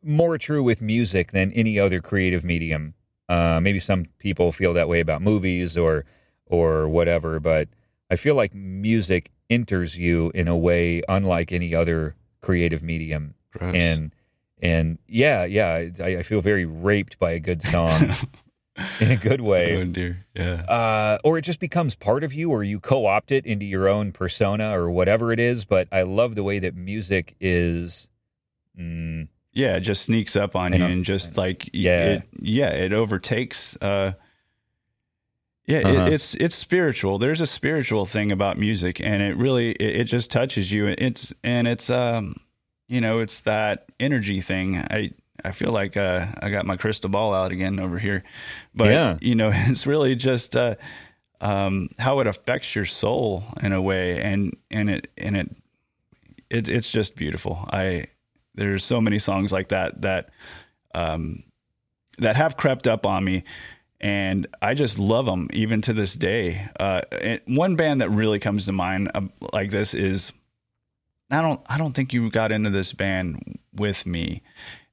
more 0.02 0.38
true 0.38 0.62
with 0.62 0.80
music 0.80 1.32
than 1.32 1.52
any 1.52 1.78
other 1.78 2.00
creative 2.00 2.44
medium. 2.44 2.94
Uh, 3.28 3.60
maybe 3.60 3.80
some 3.80 4.06
people 4.18 4.52
feel 4.52 4.72
that 4.74 4.88
way 4.88 5.00
about 5.00 5.22
movies 5.22 5.76
or 5.76 6.04
or 6.46 6.88
whatever, 6.88 7.38
but 7.40 7.68
I 8.10 8.16
feel 8.16 8.34
like 8.34 8.54
music 8.54 9.30
enters 9.50 9.98
you 9.98 10.30
in 10.34 10.48
a 10.48 10.56
way 10.56 11.02
unlike 11.08 11.52
any 11.52 11.74
other 11.74 12.16
creative 12.40 12.82
medium. 12.82 13.34
Gross. 13.52 13.74
And 13.74 14.14
and 14.60 14.98
yeah, 15.06 15.44
yeah, 15.44 15.88
I, 16.00 16.16
I, 16.16 16.22
feel 16.22 16.40
very 16.40 16.64
raped 16.64 17.18
by 17.18 17.30
a 17.32 17.38
good 17.38 17.62
song. 17.62 18.12
in 19.00 19.10
a 19.10 19.16
good 19.16 19.40
way. 19.40 19.76
Oh 19.76 19.84
dear, 19.84 20.26
yeah. 20.34 20.62
Uh, 20.62 21.18
or 21.22 21.38
it 21.38 21.42
just 21.42 21.60
becomes 21.60 21.94
part 21.94 22.24
of 22.24 22.32
you, 22.32 22.50
or 22.50 22.64
you 22.64 22.80
co-opt 22.80 23.30
it 23.30 23.46
into 23.46 23.64
your 23.64 23.88
own 23.88 24.10
persona, 24.10 24.76
or 24.76 24.90
whatever 24.90 25.32
it 25.32 25.38
is. 25.38 25.64
But 25.64 25.88
I 25.92 26.02
love 26.02 26.34
the 26.34 26.42
way 26.42 26.58
that 26.58 26.74
music 26.74 27.36
is. 27.40 28.08
Mm, 28.78 29.28
yeah, 29.58 29.74
it 29.74 29.80
just 29.80 30.02
sneaks 30.02 30.36
up 30.36 30.54
on 30.54 30.72
you 30.72 30.84
and 30.84 31.04
just 31.04 31.36
like 31.36 31.68
yeah, 31.72 32.04
it, 32.04 32.22
yeah, 32.40 32.68
it 32.68 32.92
overtakes. 32.92 33.76
Uh, 33.82 34.12
yeah, 35.66 35.78
uh-huh. 35.78 36.04
it, 36.06 36.12
it's 36.12 36.34
it's 36.34 36.54
spiritual. 36.54 37.18
There's 37.18 37.40
a 37.40 37.46
spiritual 37.46 38.06
thing 38.06 38.30
about 38.30 38.56
music, 38.56 39.00
and 39.00 39.20
it 39.20 39.36
really 39.36 39.72
it, 39.72 40.02
it, 40.02 40.04
just 40.04 40.30
touches 40.30 40.70
you. 40.70 40.86
It's 40.86 41.32
and 41.42 41.66
it's 41.66 41.90
um, 41.90 42.36
you 42.86 43.00
know, 43.00 43.18
it's 43.18 43.40
that 43.40 43.86
energy 43.98 44.40
thing. 44.40 44.76
I 44.76 45.10
I 45.44 45.50
feel 45.50 45.72
like 45.72 45.96
uh, 45.96 46.26
I 46.40 46.50
got 46.50 46.64
my 46.64 46.76
crystal 46.76 47.10
ball 47.10 47.34
out 47.34 47.50
again 47.50 47.80
over 47.80 47.98
here, 47.98 48.22
but 48.76 48.90
yeah. 48.90 49.18
you 49.20 49.34
know, 49.34 49.50
it's 49.54 49.88
really 49.88 50.14
just 50.14 50.56
uh, 50.56 50.76
um, 51.40 51.88
how 51.98 52.20
it 52.20 52.28
affects 52.28 52.76
your 52.76 52.86
soul 52.86 53.42
in 53.60 53.72
a 53.72 53.82
way, 53.82 54.22
and 54.22 54.56
and 54.70 54.88
it 54.88 55.10
and 55.18 55.36
it, 55.36 55.56
it 56.48 56.68
it's 56.68 56.90
just 56.90 57.16
beautiful. 57.16 57.68
I 57.72 58.06
there's 58.58 58.84
so 58.84 59.00
many 59.00 59.18
songs 59.18 59.52
like 59.52 59.68
that 59.68 60.02
that 60.02 60.30
um, 60.94 61.44
that 62.18 62.36
have 62.36 62.56
crept 62.56 62.86
up 62.86 63.06
on 63.06 63.24
me, 63.24 63.44
and 64.00 64.46
I 64.60 64.74
just 64.74 64.98
love 64.98 65.26
them 65.26 65.48
even 65.52 65.80
to 65.82 65.92
this 65.92 66.14
day. 66.14 66.68
Uh, 66.78 67.02
one 67.46 67.76
band 67.76 68.00
that 68.00 68.10
really 68.10 68.38
comes 68.38 68.66
to 68.66 68.72
mind 68.72 69.10
uh, 69.14 69.22
like 69.52 69.70
this 69.70 69.94
is 69.94 70.32
I 71.30 71.40
don't 71.40 71.60
I 71.66 71.78
don't 71.78 71.94
think 71.94 72.12
you 72.12 72.30
got 72.30 72.52
into 72.52 72.70
this 72.70 72.92
band 72.92 73.58
with 73.72 74.04
me. 74.06 74.42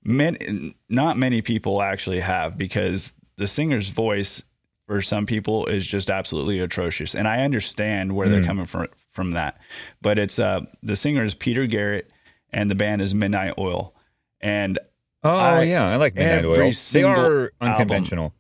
Many, 0.04 0.76
not 0.88 1.18
many 1.18 1.42
people 1.42 1.82
actually 1.82 2.20
have 2.20 2.58
because 2.58 3.14
the 3.38 3.48
singer's 3.48 3.90
voice 3.90 4.44
for 4.88 5.02
some 5.02 5.26
people 5.26 5.66
is 5.66 5.88
just 5.88 6.12
absolutely 6.12 6.60
atrocious, 6.60 7.16
and 7.16 7.28
I 7.28 7.44
understand 7.44 8.16
where 8.16 8.28
mm. 8.28 8.32
they're 8.32 8.44
coming 8.44 8.66
from 8.68 8.88
from 9.12 9.32
that. 9.32 9.58
But 10.02 10.20
it's 10.20 10.38
uh 10.38 10.62
the 10.84 10.96
singer 10.96 11.26
is 11.26 11.34
Peter 11.34 11.66
Garrett 11.66 12.12
and 12.56 12.72
the 12.72 12.76
band 12.76 13.02
is 13.02 13.14
Midnight 13.14 13.54
Oil. 13.60 13.94
And 14.42 14.80
oh 15.24 15.36
I, 15.36 15.64
yeah, 15.64 15.86
I 15.86 15.98
like 15.98 16.16
Midnight 16.16 16.46
Oil. 16.46 16.72
They 16.92 17.04
are 17.04 17.52
unconventional. 17.62 18.24
Album, 18.24 18.38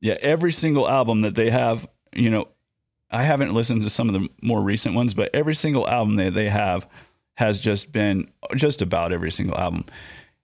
yeah, 0.00 0.16
every 0.20 0.52
single 0.52 0.88
album 0.88 1.22
that 1.22 1.34
they 1.34 1.50
have, 1.50 1.88
you 2.12 2.30
know, 2.30 2.48
I 3.10 3.24
haven't 3.24 3.54
listened 3.54 3.82
to 3.82 3.90
some 3.90 4.08
of 4.08 4.20
the 4.20 4.28
more 4.42 4.60
recent 4.60 4.94
ones, 4.94 5.14
but 5.14 5.30
every 5.34 5.54
single 5.54 5.88
album 5.88 6.16
that 6.16 6.34
they 6.34 6.50
have 6.50 6.86
has 7.34 7.58
just 7.58 7.90
been 7.90 8.30
just 8.54 8.82
about 8.82 9.12
every 9.12 9.32
single 9.32 9.56
album 9.56 9.86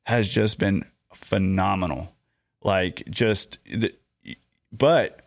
has 0.05 0.29
just 0.29 0.59
been 0.59 0.83
phenomenal. 1.13 2.11
Like 2.63 3.05
just 3.11 3.59
the, 3.71 3.95
but 4.73 5.21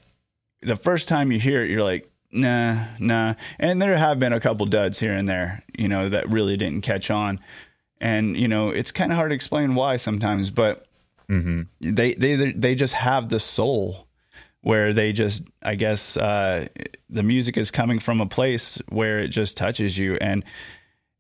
the 0.64 0.76
first 0.76 1.08
time 1.08 1.32
you 1.32 1.40
hear 1.40 1.64
it, 1.64 1.70
you're 1.70 1.84
like, 1.84 2.10
nah, 2.32 2.86
nah. 3.00 3.36
And 3.60 3.80
there 3.80 3.96
have 3.96 4.20
been 4.20 4.34
a 4.34 4.40
couple 4.40 4.66
duds 4.66 5.00
here 5.00 5.14
and 5.14 5.30
there, 5.30 5.62
you 5.78 5.88
know, 5.88 6.10
that 6.10 6.30
really 6.30 6.58
didn't 6.58 6.82
catch 6.82 7.12
on 7.12 7.40
and 8.00 8.38
you 8.38 8.48
know 8.48 8.70
it's 8.70 8.92
kind 8.92 9.12
of 9.12 9.18
hard 9.18 9.32
to 9.32 9.36
explain 9.36 9.76
why 9.76 9.98
sometimes 9.98 10.50
but 10.50 10.86
mm-hmm. 11.30 11.62
they 11.80 12.14
they 12.14 12.52
they 12.52 12.76
just 12.76 12.94
have 12.94 13.30
the 13.30 13.40
soul 13.40 14.08
where 14.62 14.94
they 14.94 15.14
just 15.14 15.44
i 15.64 15.76
guess 15.76 16.18
uh, 16.18 16.68
the 17.10 17.24
music 17.24 17.58
is 17.58 17.72
coming 17.72 18.00
from 18.00 18.20
a 18.22 18.26
place 18.26 18.80
where 18.90 19.20
it 19.20 19.30
just 19.30 19.56
touches 19.58 19.98
you. 19.98 20.16
And 20.18 20.44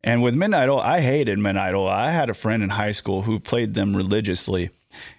and 0.03 0.21
with 0.21 0.35
midnight 0.35 0.69
oil 0.69 0.79
i 0.79 1.01
hated 1.01 1.39
midnight 1.39 1.73
oil. 1.73 1.87
I 1.87 2.11
had 2.11 2.29
a 2.29 2.33
friend 2.33 2.63
in 2.63 2.69
high 2.69 2.91
school 2.91 3.21
who 3.23 3.39
played 3.39 3.73
them 3.73 3.95
religiously. 3.95 4.69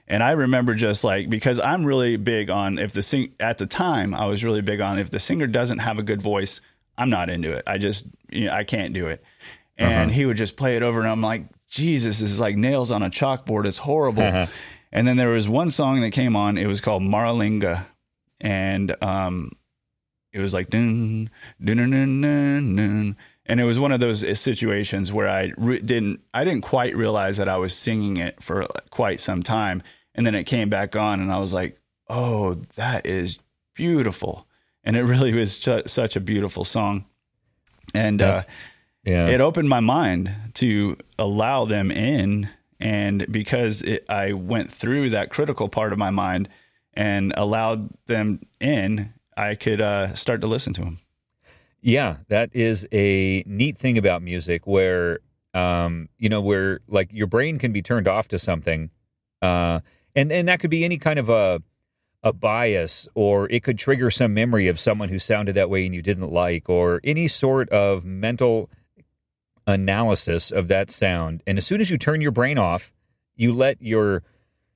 And 0.07 0.23
i 0.23 0.33
remember 0.33 0.75
just 0.75 1.05
like 1.05 1.31
because 1.31 1.61
i'm 1.61 1.85
really 1.85 2.17
big 2.17 2.51
on 2.51 2.79
if 2.79 2.93
the 2.93 3.03
sing 3.03 3.35
at 3.39 3.59
the 3.59 3.67
time 3.67 4.15
i 4.15 4.27
was 4.27 4.43
really 4.43 4.63
big 4.63 4.81
on 4.81 4.99
if 4.99 5.11
the 5.11 5.21
singer 5.21 5.47
doesn't 5.47 5.79
have 5.79 5.99
a 5.99 6.03
good 6.03 6.23
voice 6.23 6.61
i'm 6.97 7.11
not 7.11 7.31
into 7.31 7.53
it. 7.53 7.63
I 7.67 7.79
just 7.79 8.07
you 8.31 8.47
know 8.47 8.53
i 8.53 8.65
can't 8.65 8.93
do 8.93 9.07
it 9.07 9.23
and 9.79 10.11
uh-huh. 10.11 10.11
he 10.11 10.27
would 10.27 10.37
just 10.37 10.57
play 10.57 10.77
it 10.77 10.83
over 10.83 11.01
and 11.01 11.09
I'm 11.09 11.23
like, 11.23 11.45
Jesus, 11.69 12.19
this 12.19 12.31
is 12.31 12.41
like 12.41 12.57
nails 12.57 12.91
on 12.91 13.03
a 13.03 13.11
chalkboard. 13.11 13.67
It's 13.67 13.79
horrible. 13.79 14.23
Uh-huh. 14.23 14.47
And 14.91 15.07
then 15.07 15.17
there 15.17 15.29
was 15.29 15.49
one 15.49 15.71
song 15.71 16.01
that 16.01 16.11
came 16.13 16.35
on. 16.35 16.57
It 16.57 16.67
was 16.67 16.81
called 16.81 17.03
Maralinga, 17.03 17.85
and 18.41 18.97
um, 19.03 19.53
it 20.33 20.41
was 20.41 20.55
like 20.55 20.71
dun 20.71 21.31
dun 21.63 21.77
dun 21.77 21.91
dun 21.91 22.21
dun. 22.23 22.77
dun. 22.77 23.17
And 23.45 23.61
it 23.61 23.65
was 23.65 23.79
one 23.79 23.93
of 23.93 24.01
those 24.01 24.39
situations 24.39 25.13
where 25.13 25.29
I 25.29 25.53
re- 25.57 25.81
didn't 25.81 26.21
I 26.33 26.45
didn't 26.45 26.63
quite 26.63 26.97
realize 26.97 27.37
that 27.37 27.49
I 27.49 27.57
was 27.57 27.75
singing 27.75 28.17
it 28.17 28.43
for 28.43 28.67
quite 28.91 29.21
some 29.21 29.43
time, 29.43 29.83
and 30.15 30.27
then 30.27 30.35
it 30.35 30.45
came 30.45 30.69
back 30.69 30.97
on, 30.97 31.21
and 31.21 31.33
I 31.33 31.39
was 31.39 31.53
like, 31.53 31.79
"Oh, 32.09 32.55
that 32.77 33.07
is 33.07 33.39
beautiful," 33.75 34.47
and 34.85 34.97
it 34.97 35.03
really 35.03 35.33
was 35.33 35.59
ch- 35.59 35.87
such 35.87 36.17
a 36.17 36.21
beautiful 36.21 36.65
song. 36.65 37.05
And 37.95 38.21
uh, 38.21 38.43
yeah. 39.09 39.29
it 39.29 39.41
opened 39.41 39.69
my 39.69 39.81
mind 39.81 40.35
to 40.55 40.97
allow 41.19 41.65
them 41.65 41.91
in. 41.91 42.49
And 42.79 43.27
because 43.31 43.83
it, 43.83 44.05
I 44.09 44.35
went 44.35 44.73
through 44.73 45.11
that 45.11 45.31
critical 45.31 45.69
part 45.69 45.93
of 45.93 45.99
my 45.99 46.11
mind 46.11 46.49
and 46.95 47.33
allowed 47.37 47.89
them 48.07 48.41
in, 48.61 49.13
I 49.37 49.55
could 49.55 49.81
uh, 49.81 50.15
start 50.15 50.41
to 50.43 50.47
listen 50.47 50.73
to 50.75 50.83
them. 50.83 50.99
Yeah, 51.81 52.17
that 52.29 52.51
is 52.53 52.87
a 52.93 53.43
neat 53.47 53.79
thing 53.79 53.99
about 53.99 54.21
music 54.21 54.67
where, 54.67 55.21
um, 55.55 56.09
you 56.19 56.29
know, 56.29 56.41
where 56.41 56.81
like 56.89 57.13
your 57.13 57.29
brain 57.29 57.59
can 57.59 57.73
be 57.73 57.83
turned 57.83 58.09
off 58.09 58.29
to 58.29 58.39
something. 58.39 58.91
Uh, 59.41 59.81
and, 60.15 60.31
and 60.33 60.49
that 60.49 60.61
could 60.61 60.71
be 60.71 60.85
any 60.85 60.99
kind 60.99 61.19
of 61.19 61.29
a, 61.29 61.63
a 62.25 62.33
bias 62.33 63.07
or 63.15 63.49
it 63.51 63.63
could 63.63 63.79
trigger 63.79 64.11
some 64.11 64.35
memory 64.35 64.67
of 64.67 64.79
someone 64.79 65.09
who 65.09 65.19
sounded 65.19 65.55
that 65.55 65.71
way 65.71 65.87
and 65.87 65.95
you 65.95 66.03
didn't 66.03 66.33
like 66.33 66.69
or 66.69 67.01
any 67.05 67.29
sort 67.29 67.69
of 67.71 68.05
mental 68.05 68.69
analysis 69.69 70.51
of 70.51 70.67
that 70.69 70.91
sound. 70.91 71.43
And 71.47 71.59
as 71.59 71.67
soon 71.67 71.81
as 71.81 71.91
you 71.91 71.99
turn 71.99 72.21
your 72.21 72.33
brain 72.33 72.59
off, 72.59 72.91
you 73.37 73.53
let 73.53 73.81
your 73.81 74.25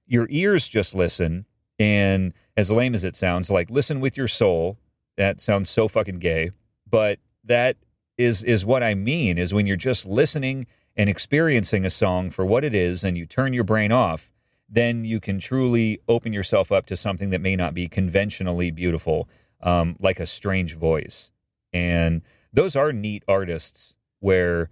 your 0.06 0.26
ears 0.30 0.68
just 0.68 0.94
listen 0.94 1.46
and 1.78 2.34
as 2.56 2.70
lame 2.70 2.94
as 2.94 3.02
it 3.02 3.16
sounds, 3.16 3.50
like 3.50 3.70
listen 3.70 3.98
with 3.98 4.16
your 4.16 4.28
soul. 4.28 4.76
That 5.16 5.40
sounds 5.40 5.70
so 5.70 5.88
fucking 5.88 6.18
gay, 6.18 6.52
but 6.88 7.18
that 7.44 7.76
is 8.18 8.44
is 8.44 8.64
what 8.64 8.82
I 8.82 8.94
mean 8.94 9.38
is 9.38 9.54
when 9.54 9.66
you're 9.66 9.76
just 9.76 10.06
listening 10.06 10.66
and 10.94 11.08
experiencing 11.08 11.84
a 11.84 11.90
song 11.90 12.30
for 12.30 12.44
what 12.44 12.62
it 12.62 12.74
is 12.74 13.02
and 13.02 13.16
you 13.16 13.24
turn 13.24 13.54
your 13.54 13.64
brain 13.64 13.92
off, 13.92 14.30
then 14.68 15.04
you 15.06 15.20
can 15.20 15.38
truly 15.38 16.00
open 16.06 16.34
yourself 16.34 16.70
up 16.70 16.84
to 16.86 16.96
something 16.96 17.30
that 17.30 17.40
may 17.40 17.56
not 17.56 17.72
be 17.72 17.88
conventionally 17.88 18.70
beautiful, 18.70 19.26
um, 19.62 19.96
like 20.00 20.20
a 20.20 20.26
strange 20.26 20.76
voice. 20.76 21.30
And 21.72 22.20
those 22.52 22.76
are 22.76 22.92
neat 22.92 23.24
artists 23.26 23.94
where, 24.20 24.68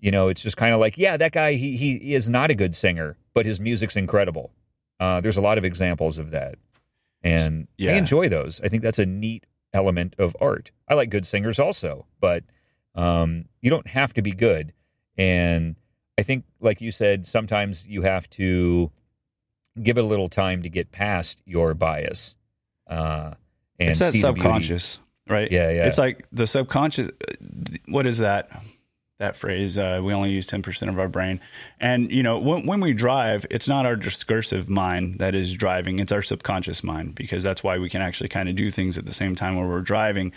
you 0.00 0.10
know, 0.10 0.28
it's 0.28 0.42
just 0.42 0.56
kind 0.56 0.74
of 0.74 0.80
like, 0.80 0.98
yeah, 0.98 1.16
that 1.16 1.32
guy, 1.32 1.54
he, 1.54 1.76
he 1.76 2.14
is 2.14 2.28
not 2.28 2.50
a 2.50 2.54
good 2.54 2.74
singer, 2.74 3.16
but 3.32 3.46
his 3.46 3.60
music's 3.60 3.96
incredible. 3.96 4.50
Uh, 5.00 5.20
there's 5.20 5.36
a 5.36 5.40
lot 5.40 5.58
of 5.58 5.64
examples 5.64 6.18
of 6.18 6.30
that. 6.30 6.56
And 7.22 7.68
Yeah. 7.78 7.92
I 7.92 7.96
enjoy 7.96 8.28
those. 8.28 8.60
I 8.62 8.68
think 8.68 8.82
that's 8.82 8.98
a 8.98 9.06
neat 9.06 9.46
element 9.72 10.14
of 10.18 10.36
art. 10.40 10.70
I 10.88 10.94
like 10.94 11.10
good 11.10 11.26
singers 11.26 11.58
also, 11.58 12.06
but 12.20 12.44
um, 12.94 13.46
you 13.60 13.70
don't 13.70 13.88
have 13.88 14.12
to 14.14 14.22
be 14.22 14.32
good. 14.32 14.72
And 15.16 15.76
I 16.18 16.22
think, 16.22 16.44
like 16.60 16.80
you 16.80 16.92
said, 16.92 17.26
sometimes 17.26 17.86
you 17.86 18.02
have 18.02 18.28
to 18.30 18.90
give 19.82 19.98
it 19.98 20.04
a 20.04 20.06
little 20.06 20.28
time 20.28 20.62
to 20.62 20.68
get 20.68 20.92
past 20.92 21.40
your 21.44 21.74
bias. 21.74 22.36
Uh, 22.88 23.32
and 23.80 23.90
it's 23.90 23.98
that 23.98 24.12
see 24.12 24.18
the 24.20 24.28
subconscious, 24.28 24.98
right? 25.28 25.50
Yeah, 25.50 25.70
yeah. 25.70 25.86
It's 25.86 25.98
like 25.98 26.26
the 26.30 26.46
subconscious. 26.46 27.10
What 27.88 28.06
is 28.06 28.18
that? 28.18 28.48
That 29.20 29.36
phrase. 29.36 29.78
Uh, 29.78 30.00
we 30.02 30.12
only 30.12 30.30
use 30.30 30.46
ten 30.46 30.60
percent 30.60 30.90
of 30.90 30.98
our 30.98 31.08
brain, 31.08 31.40
and 31.78 32.10
you 32.10 32.22
know 32.22 32.38
when, 32.38 32.66
when 32.66 32.80
we 32.80 32.92
drive, 32.92 33.46
it's 33.48 33.68
not 33.68 33.86
our 33.86 33.94
discursive 33.94 34.68
mind 34.68 35.20
that 35.20 35.36
is 35.36 35.52
driving; 35.52 36.00
it's 36.00 36.10
our 36.10 36.22
subconscious 36.22 36.82
mind 36.82 37.14
because 37.14 37.44
that's 37.44 37.62
why 37.62 37.78
we 37.78 37.88
can 37.88 38.02
actually 38.02 38.28
kind 38.28 38.48
of 38.48 38.56
do 38.56 38.72
things 38.72 38.98
at 38.98 39.04
the 39.06 39.14
same 39.14 39.36
time 39.36 39.54
when 39.56 39.68
we're 39.68 39.82
driving. 39.82 40.32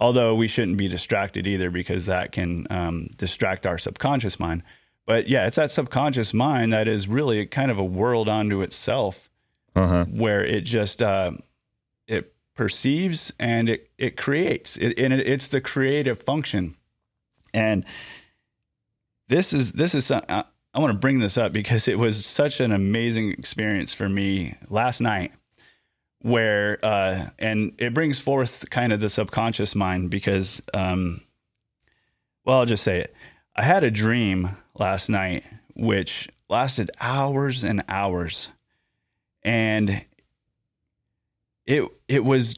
Although 0.00 0.34
we 0.34 0.48
shouldn't 0.48 0.76
be 0.78 0.88
distracted 0.88 1.46
either 1.46 1.70
because 1.70 2.06
that 2.06 2.32
can 2.32 2.66
um, 2.70 3.08
distract 3.16 3.66
our 3.66 3.78
subconscious 3.78 4.38
mind. 4.40 4.62
But 5.06 5.28
yeah, 5.28 5.46
it's 5.46 5.56
that 5.56 5.70
subconscious 5.70 6.34
mind 6.34 6.72
that 6.72 6.86
is 6.88 7.06
really 7.08 7.46
kind 7.46 7.70
of 7.70 7.78
a 7.78 7.84
world 7.84 8.28
unto 8.28 8.62
itself 8.62 9.30
Uh-huh. 9.76 10.04
where 10.10 10.44
it 10.44 10.62
just 10.62 11.02
uh, 11.02 11.30
it 12.08 12.34
perceives 12.56 13.32
and 13.38 13.68
it 13.68 13.90
it 13.96 14.16
creates 14.16 14.76
it, 14.76 14.98
and 14.98 15.12
it, 15.12 15.26
it's 15.26 15.46
the 15.46 15.60
creative 15.60 16.20
function 16.22 16.74
and 17.54 17.84
this 19.28 19.52
is 19.52 19.72
this 19.72 19.94
is 19.94 20.06
some- 20.06 20.24
I, 20.28 20.44
I 20.74 20.80
want 20.80 20.92
to 20.92 20.98
bring 20.98 21.18
this 21.18 21.38
up 21.38 21.52
because 21.52 21.88
it 21.88 21.98
was 21.98 22.24
such 22.24 22.60
an 22.60 22.72
amazing 22.72 23.32
experience 23.32 23.92
for 23.92 24.08
me 24.08 24.54
last 24.68 25.00
night 25.00 25.32
where 26.20 26.78
uh 26.84 27.30
and 27.38 27.72
it 27.78 27.94
brings 27.94 28.18
forth 28.18 28.68
kind 28.70 28.92
of 28.92 29.00
the 29.00 29.08
subconscious 29.08 29.74
mind 29.74 30.10
because 30.10 30.60
um 30.74 31.20
well 32.44 32.58
I'll 32.58 32.66
just 32.66 32.82
say 32.84 33.00
it. 33.00 33.14
I 33.54 33.62
had 33.62 33.84
a 33.84 33.90
dream 33.90 34.50
last 34.74 35.08
night 35.08 35.44
which 35.74 36.28
lasted 36.48 36.90
hours 37.00 37.62
and 37.64 37.84
hours. 37.88 38.48
And 39.42 40.04
it 41.66 41.84
it 42.08 42.24
was 42.24 42.56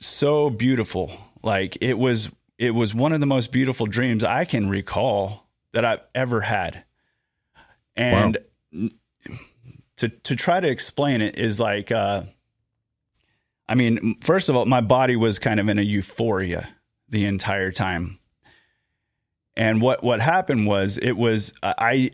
so 0.00 0.50
beautiful. 0.50 1.12
Like 1.42 1.78
it 1.80 1.94
was 1.98 2.28
it 2.62 2.70
was 2.70 2.94
one 2.94 3.12
of 3.12 3.18
the 3.18 3.26
most 3.26 3.50
beautiful 3.50 3.86
dreams 3.86 4.22
i 4.22 4.44
can 4.44 4.68
recall 4.68 5.48
that 5.72 5.84
i've 5.84 6.00
ever 6.14 6.40
had 6.40 6.84
and 7.96 8.38
to 9.96 10.08
to 10.08 10.36
try 10.36 10.60
to 10.60 10.68
explain 10.68 11.20
it 11.20 11.36
is 11.36 11.58
like 11.58 11.90
uh 11.90 12.22
i 13.68 13.74
mean 13.74 14.16
first 14.20 14.48
of 14.48 14.56
all 14.56 14.64
my 14.64 14.80
body 14.80 15.16
was 15.16 15.38
kind 15.38 15.58
of 15.58 15.68
in 15.68 15.78
a 15.78 15.82
euphoria 15.82 16.68
the 17.08 17.24
entire 17.24 17.72
time 17.72 18.18
and 19.56 19.82
what 19.82 20.02
what 20.04 20.20
happened 20.20 20.66
was 20.66 20.98
it 20.98 21.16
was 21.16 21.52
i 21.62 22.10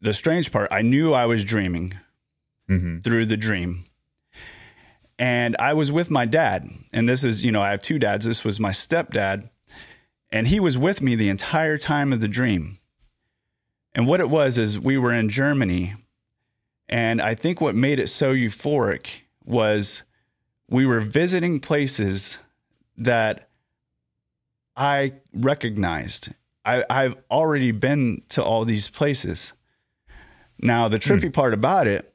the 0.00 0.14
strange 0.14 0.52
part 0.52 0.68
i 0.70 0.82
knew 0.82 1.12
i 1.12 1.26
was 1.26 1.44
dreaming 1.44 1.94
hmm 2.68 2.98
through 3.00 3.26
the 3.26 3.36
dream. 3.36 3.84
And 5.18 5.54
I 5.58 5.74
was 5.74 5.92
with 5.92 6.10
my 6.10 6.24
dad. 6.24 6.68
And 6.92 7.08
this 7.08 7.22
is, 7.22 7.44
you 7.44 7.52
know, 7.52 7.62
I 7.62 7.70
have 7.70 7.82
two 7.82 7.98
dads. 7.98 8.26
This 8.26 8.42
was 8.42 8.58
my 8.58 8.70
stepdad. 8.70 9.48
And 10.34 10.48
he 10.48 10.58
was 10.58 10.76
with 10.76 11.00
me 11.00 11.14
the 11.14 11.28
entire 11.28 11.78
time 11.78 12.12
of 12.12 12.20
the 12.20 12.26
dream. 12.26 12.80
And 13.94 14.08
what 14.08 14.18
it 14.18 14.28
was 14.28 14.58
is 14.58 14.76
we 14.76 14.98
were 14.98 15.14
in 15.14 15.28
Germany. 15.28 15.94
And 16.88 17.22
I 17.22 17.36
think 17.36 17.60
what 17.60 17.76
made 17.76 18.00
it 18.00 18.08
so 18.08 18.34
euphoric 18.34 19.06
was 19.44 20.02
we 20.68 20.86
were 20.86 20.98
visiting 20.98 21.60
places 21.60 22.38
that 22.96 23.48
I 24.76 25.12
recognized. 25.32 26.30
I, 26.64 26.84
I've 26.90 27.14
already 27.30 27.70
been 27.70 28.22
to 28.30 28.42
all 28.42 28.64
these 28.64 28.88
places. 28.88 29.52
Now, 30.58 30.88
the 30.88 30.98
trippy 30.98 31.32
part 31.32 31.54
about 31.54 31.86
it 31.86 32.12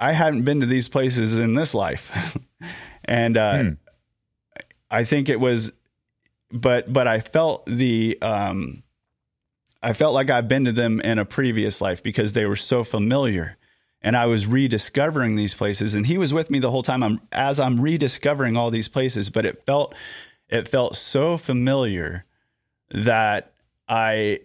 I 0.00 0.12
hadn't 0.12 0.42
been 0.42 0.58
to 0.60 0.66
these 0.66 0.88
places 0.88 1.38
in 1.38 1.54
this 1.54 1.72
life. 1.72 2.36
and 3.04 3.36
uh, 3.36 3.62
Hmm. 3.62 3.68
I 4.90 5.04
think 5.04 5.28
it 5.28 5.38
was 5.38 5.72
but 6.50 6.92
but 6.92 7.06
I 7.06 7.20
felt 7.20 7.66
the 7.66 8.18
um 8.22 8.82
I 9.82 9.92
felt 9.92 10.14
like 10.14 10.30
I've 10.30 10.48
been 10.48 10.64
to 10.64 10.72
them 10.72 11.00
in 11.00 11.18
a 11.18 11.24
previous 11.24 11.80
life 11.80 12.02
because 12.02 12.32
they 12.32 12.46
were 12.46 12.56
so 12.56 12.82
familiar. 12.82 13.56
And 14.00 14.16
I 14.16 14.26
was 14.26 14.46
rediscovering 14.46 15.36
these 15.36 15.54
places 15.54 15.94
and 15.94 16.06
he 16.06 16.18
was 16.18 16.32
with 16.32 16.50
me 16.50 16.58
the 16.58 16.70
whole 16.70 16.82
time 16.82 17.02
I'm 17.02 17.20
as 17.32 17.58
I'm 17.60 17.80
rediscovering 17.80 18.56
all 18.56 18.70
these 18.70 18.88
places, 18.88 19.28
but 19.28 19.44
it 19.44 19.64
felt 19.66 19.94
it 20.48 20.68
felt 20.68 20.96
so 20.96 21.36
familiar 21.36 22.24
that 22.90 23.52
I 23.88 24.40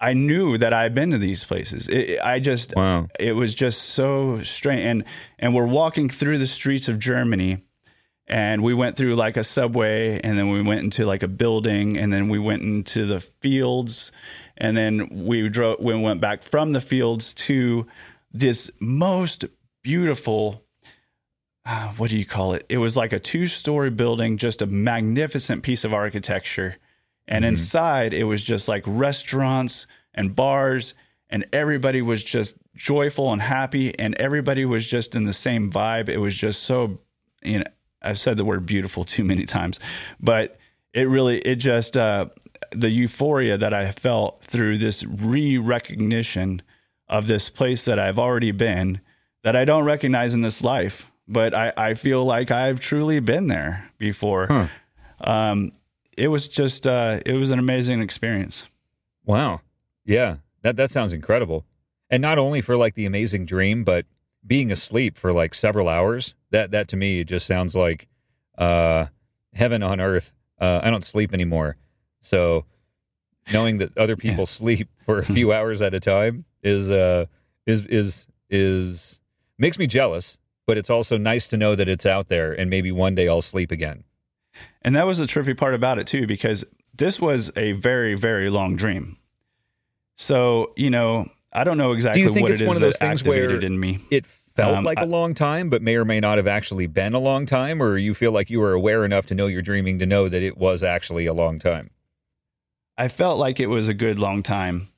I 0.00 0.12
knew 0.14 0.58
that 0.58 0.72
I'd 0.74 0.94
been 0.94 1.10
to 1.12 1.18
these 1.18 1.44
places. 1.44 1.88
It, 1.88 2.18
I 2.20 2.40
just 2.40 2.74
Wow. 2.74 3.08
it 3.20 3.32
was 3.32 3.54
just 3.54 3.82
so 3.82 4.42
strange 4.42 4.82
and 4.82 5.04
and 5.38 5.54
we're 5.54 5.66
walking 5.66 6.08
through 6.08 6.38
the 6.38 6.46
streets 6.46 6.88
of 6.88 6.98
Germany 6.98 7.62
and 8.26 8.62
we 8.62 8.72
went 8.74 8.96
through 8.96 9.14
like 9.16 9.36
a 9.36 9.44
subway 9.44 10.20
and 10.22 10.38
then 10.38 10.48
we 10.50 10.62
went 10.62 10.80
into 10.80 11.04
like 11.04 11.22
a 11.22 11.28
building 11.28 11.96
and 11.98 12.12
then 12.12 12.28
we 12.28 12.38
went 12.38 12.62
into 12.62 13.04
the 13.06 13.20
fields. 13.20 14.12
And 14.56 14.76
then 14.76 15.24
we 15.26 15.48
drove 15.48 15.80
we 15.80 15.94
went 16.00 16.20
back 16.20 16.42
from 16.42 16.72
the 16.72 16.80
fields 16.80 17.34
to 17.34 17.86
this 18.32 18.70
most 18.80 19.44
beautiful 19.82 20.62
uh, 21.66 21.88
what 21.96 22.10
do 22.10 22.18
you 22.18 22.26
call 22.26 22.52
it? 22.52 22.66
It 22.68 22.76
was 22.76 22.94
like 22.94 23.14
a 23.14 23.18
two-story 23.18 23.88
building 23.90 24.36
just 24.36 24.60
a 24.60 24.66
magnificent 24.66 25.62
piece 25.62 25.82
of 25.84 25.94
architecture. 25.94 26.76
And 27.26 27.42
Mhm. 27.44 27.48
inside 27.48 28.12
it 28.12 28.24
was 28.24 28.42
just 28.42 28.68
like 28.68 28.82
restaurants 28.86 29.86
and 30.14 30.36
bars 30.36 30.94
and 31.30 31.46
everybody 31.52 32.02
was 32.02 32.22
just 32.22 32.54
joyful 32.76 33.32
and 33.32 33.40
happy 33.40 33.98
and 33.98 34.14
everybody 34.16 34.64
was 34.66 34.86
just 34.86 35.14
in 35.16 35.24
the 35.24 35.32
same 35.32 35.70
vibe. 35.72 36.08
It 36.08 36.18
was 36.18 36.36
just 36.36 36.62
so 36.64 37.00
you 37.42 37.60
know 37.60 37.64
i've 38.04 38.18
said 38.18 38.36
the 38.36 38.44
word 38.44 38.64
beautiful 38.66 39.04
too 39.14 39.24
many 39.24 39.44
times 39.44 39.80
but 40.20 40.58
it 40.92 41.08
really 41.08 41.38
it 41.40 41.56
just 41.56 41.96
uh 41.96 42.26
the 42.72 42.90
euphoria 42.90 43.58
that 43.58 43.74
i 43.74 43.90
felt 43.90 44.42
through 44.42 44.78
this 44.78 45.02
re-recognition 45.04 46.62
of 47.08 47.26
this 47.26 47.48
place 47.50 47.84
that 47.84 47.98
i've 47.98 48.18
already 48.18 48.50
been 48.50 49.00
that 49.42 49.54
i 49.56 49.64
don't 49.64 49.84
recognize 49.84 50.34
in 50.34 50.40
this 50.42 50.62
life 50.62 51.10
but 51.28 51.54
i 51.54 51.72
i 51.76 51.94
feel 51.94 52.24
like 52.24 52.50
i've 52.50 52.80
truly 52.80 53.20
been 53.20 53.46
there 53.48 53.90
before 53.98 54.46
Huh. 54.46 54.68
um 55.30 55.72
it 56.16 56.28
was 56.28 56.48
just 56.48 56.86
uh 56.86 57.20
it 57.26 57.32
was 57.34 57.50
an 57.50 57.58
amazing 57.58 58.00
experience 58.00 58.64
Wow. 59.26 59.62
Yeah. 60.04 60.36
That 60.60 60.76
that 60.76 60.90
sounds 60.90 61.14
incredible. 61.14 61.64
And 62.10 62.20
not 62.20 62.36
only 62.38 62.60
for 62.60 62.76
like 62.76 62.94
the 62.94 63.06
amazing 63.06 63.46
dream, 63.46 63.82
but 63.82 64.04
being 64.46 64.70
asleep 64.70 65.16
for 65.16 65.32
like 65.32 65.54
several 65.54 65.88
hours. 65.88 66.34
That 66.54 66.70
that 66.70 66.86
to 66.88 66.96
me 66.96 67.18
it 67.20 67.24
just 67.24 67.46
sounds 67.46 67.74
like 67.74 68.06
uh 68.56 69.06
heaven 69.52 69.82
on 69.82 70.00
earth. 70.00 70.32
Uh 70.60 70.80
I 70.82 70.90
don't 70.90 71.04
sleep 71.04 71.34
anymore. 71.34 71.76
So 72.20 72.64
knowing 73.52 73.78
that 73.78 73.96
other 73.98 74.16
people 74.26 74.46
sleep 74.46 74.88
for 75.04 75.18
a 75.18 75.24
few 75.24 75.52
hours 75.56 75.82
at 75.82 75.92
a 75.94 76.00
time 76.00 76.44
is 76.62 76.90
uh 76.90 77.26
is 77.66 77.84
is 77.86 78.26
is 78.50 79.18
makes 79.58 79.78
me 79.78 79.86
jealous, 79.88 80.38
but 80.66 80.78
it's 80.78 80.90
also 80.90 81.16
nice 81.18 81.48
to 81.48 81.56
know 81.56 81.74
that 81.74 81.88
it's 81.88 82.06
out 82.06 82.28
there 82.28 82.52
and 82.52 82.70
maybe 82.70 82.92
one 82.92 83.14
day 83.16 83.28
I'll 83.28 83.42
sleep 83.42 83.70
again. 83.72 84.04
And 84.82 84.94
that 84.94 85.06
was 85.06 85.18
the 85.18 85.26
trippy 85.26 85.56
part 85.56 85.74
about 85.74 85.98
it 85.98 86.06
too, 86.06 86.26
because 86.26 86.64
this 86.94 87.20
was 87.20 87.50
a 87.56 87.72
very, 87.72 88.14
very 88.14 88.48
long 88.50 88.76
dream. 88.76 89.16
So, 90.14 90.72
you 90.76 90.90
know, 90.90 91.26
I 91.52 91.64
don't 91.64 91.78
know 91.78 91.92
exactly 91.92 92.22
think 92.28 92.42
what 92.42 92.52
it's 92.52 92.60
it 92.60 92.64
is 92.64 92.68
one 92.68 92.76
of 92.76 92.80
that 92.82 92.86
those 92.86 92.98
things 92.98 93.24
where- 93.24 93.58
in 93.58 93.80
me. 93.80 93.98
it 94.10 94.24
felt 94.56 94.76
Um, 94.76 94.84
like 94.84 94.98
a 94.98 95.02
I- 95.02 95.04
long 95.04 95.34
time, 95.34 95.68
but 95.70 95.82
may 95.82 95.96
or 95.96 96.04
may 96.04 96.20
not 96.20 96.38
have 96.38 96.46
actually 96.46 96.86
been 96.86 97.14
a 97.14 97.18
long 97.18 97.46
time, 97.46 97.82
or 97.82 97.96
you 97.98 98.14
feel 98.14 98.32
like 98.32 98.50
you 98.50 98.60
were 98.60 98.72
aware 98.72 99.04
enough 99.04 99.26
to 99.26 99.34
know 99.34 99.46
you're 99.46 99.62
dreaming 99.62 99.98
to 99.98 100.06
know 100.06 100.28
that 100.28 100.42
it 100.42 100.56
was 100.56 100.82
actually 100.82 101.26
a 101.26 101.32
long 101.34 101.58
time. 101.58 101.90
I 102.96 103.08
felt 103.08 103.38
like 103.38 103.58
it 103.58 103.66
was 103.66 103.88
a 103.88 103.94
good 103.94 104.18
long 104.18 104.42
time. 104.42 104.88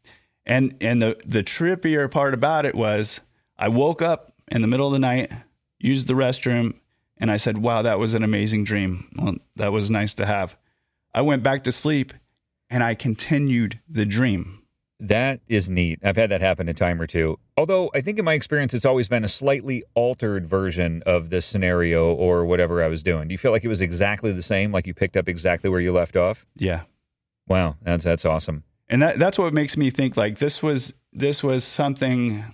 And 0.45 0.77
and 0.81 1.01
the 1.03 1.17
the 1.25 1.43
trippier 1.43 2.11
part 2.11 2.35
about 2.35 2.67
it 2.67 2.75
was 2.75 3.21
I 3.59 3.69
woke 3.69 4.03
up 4.03 4.35
in 4.49 4.61
the 4.61 4.69
middle 4.69 4.87
of 4.87 4.93
the 4.93 4.99
night, 4.99 5.33
used 5.79 6.07
the 6.07 6.15
restroom, 6.15 6.75
and 7.19 7.31
I 7.31 7.37
said, 7.39 7.59
"Wow, 7.59 7.83
that 7.83 7.99
was 7.99 8.15
an 8.15 8.23
amazing 8.23 8.65
dream. 8.65 9.09
Well, 9.17 9.37
that 9.57 9.73
was 9.73 9.91
nice 9.91 10.15
to 10.15 10.27
have." 10.27 10.57
I 11.15 11.23
went 11.23 11.43
back 11.43 11.65
to 11.65 11.73
sleep 11.73 12.13
and 12.69 12.83
I 12.85 12.95
continued 12.95 13.81
the 13.89 14.05
dream. 14.05 14.63
That 14.99 15.41
is 15.47 15.69
neat. 15.69 15.99
I've 16.03 16.17
had 16.17 16.31
that 16.31 16.41
happen 16.41 16.69
a 16.69 16.75
time 16.75 17.01
or 17.01 17.07
two. 17.07 17.39
Although 17.57 17.91
I 17.95 18.01
think 18.01 18.19
in 18.19 18.25
my 18.25 18.33
experience, 18.33 18.73
it's 18.73 18.87
always 18.87 19.09
been 19.09 19.25
a 19.25 19.29
slightly 19.29 19.85
altered 19.95 20.47
version 20.47 21.03
of 21.05 21.29
the 21.29 21.43
scenario 21.43 22.15
or 22.15 22.47
whatever 22.47 22.83
I 22.83 22.89
was 22.89 23.03
doing. 23.03 23.29
Do 23.29 23.33
you 23.33 23.39
feel 23.39 23.53
like 23.53 23.63
it 23.65 23.69
was 23.69 23.83
exactly 23.83 24.33
the 24.33 24.43
same? 24.43 24.73
Like 24.73 24.87
you 24.87 24.95
picked 24.95 25.17
up 25.19 25.29
exactly 25.29 25.69
where 25.69 25.81
you 25.81 25.93
left 25.93 26.17
off? 26.17 26.47
Yeah. 26.57 26.83
Wow, 27.47 27.77
that's 27.83 28.05
that's 28.05 28.25
awesome. 28.25 28.65
And 28.89 29.03
that 29.03 29.19
that's 29.19 29.39
what 29.39 29.53
makes 29.53 29.77
me 29.77 29.91
think 29.91 30.17
like 30.17 30.39
this 30.39 30.63
was 30.63 30.95
this 31.13 31.43
was 31.45 31.63
something 31.65 32.45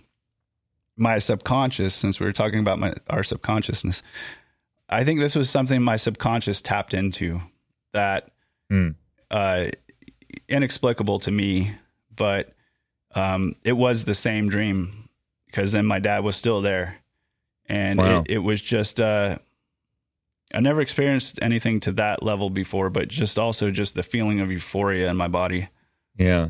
my 0.97 1.19
subconscious 1.19 1.95
since 1.95 2.19
we 2.19 2.27
were 2.27 2.33
talking 2.33 2.59
about 2.59 2.79
my 2.79 2.93
our 3.09 3.23
subconsciousness. 3.23 4.03
I 4.89 5.05
think 5.05 5.21
this 5.21 5.37
was 5.37 5.49
something 5.49 5.81
my 5.81 5.97
subconscious 5.97 6.61
tapped 6.61 6.93
into 6.93 7.41
that 7.93 8.31
Mm. 8.71 8.95
uh 9.31 9.67
inexplicable 10.49 11.19
to 11.21 11.31
me, 11.31 11.75
but 12.17 12.53
um 13.15 13.55
it 13.65 13.73
was 13.73 14.05
the 14.05 14.15
same 14.15 14.49
dream 14.49 15.09
because 15.47 15.73
then 15.73 15.87
my 15.87 15.99
dad 15.99 16.21
was 16.25 16.37
still 16.37 16.61
there. 16.61 16.97
And 17.69 17.99
Wow. 17.99 18.21
it, 18.27 18.33
it 18.35 18.39
was 18.39 18.61
just 18.63 19.01
uh 19.01 19.39
I 20.55 20.61
never 20.61 20.81
experienced 20.83 21.39
anything 21.41 21.81
to 21.81 21.93
that 21.93 22.23
level 22.23 22.51
before, 22.51 22.91
but 22.91 23.09
just 23.09 23.39
also 23.39 23.71
just 23.71 23.95
the 23.95 24.03
feeling 24.03 24.41
of 24.41 24.51
euphoria 24.53 25.09
in 25.11 25.17
my 25.17 25.29
body. 25.29 25.69
Yeah. 26.19 26.49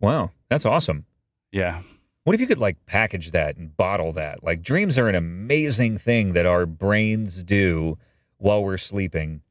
Wow, 0.00 0.30
that's 0.48 0.64
awesome. 0.64 1.04
Yeah. 1.52 1.82
What 2.24 2.34
if 2.34 2.40
you 2.40 2.46
could 2.46 2.58
like 2.58 2.86
package 2.86 3.32
that 3.32 3.56
and 3.56 3.76
bottle 3.76 4.12
that? 4.14 4.42
Like 4.42 4.62
dreams 4.62 4.96
are 4.96 5.08
an 5.08 5.14
amazing 5.14 5.98
thing 5.98 6.32
that 6.32 6.46
our 6.46 6.64
brains 6.64 7.42
do 7.42 7.98
while 8.38 8.62
we're 8.62 8.78
sleeping. 8.78 9.42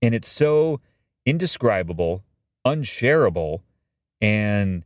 And 0.00 0.14
it's 0.14 0.28
so 0.28 0.80
indescribable, 1.26 2.22
unshareable, 2.64 3.62
and 4.22 4.84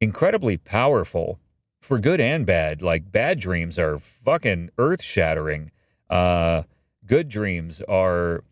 incredibly 0.00 0.56
powerful 0.56 1.38
for 1.80 2.00
good 2.00 2.20
and 2.20 2.44
bad. 2.44 2.82
Like 2.82 3.12
bad 3.12 3.38
dreams 3.38 3.78
are 3.78 4.00
fucking 4.00 4.70
earth 4.78 5.02
shattering. 5.04 5.70
Uh 6.10 6.64
good 7.06 7.28
dreams 7.28 7.80
are 7.82 8.42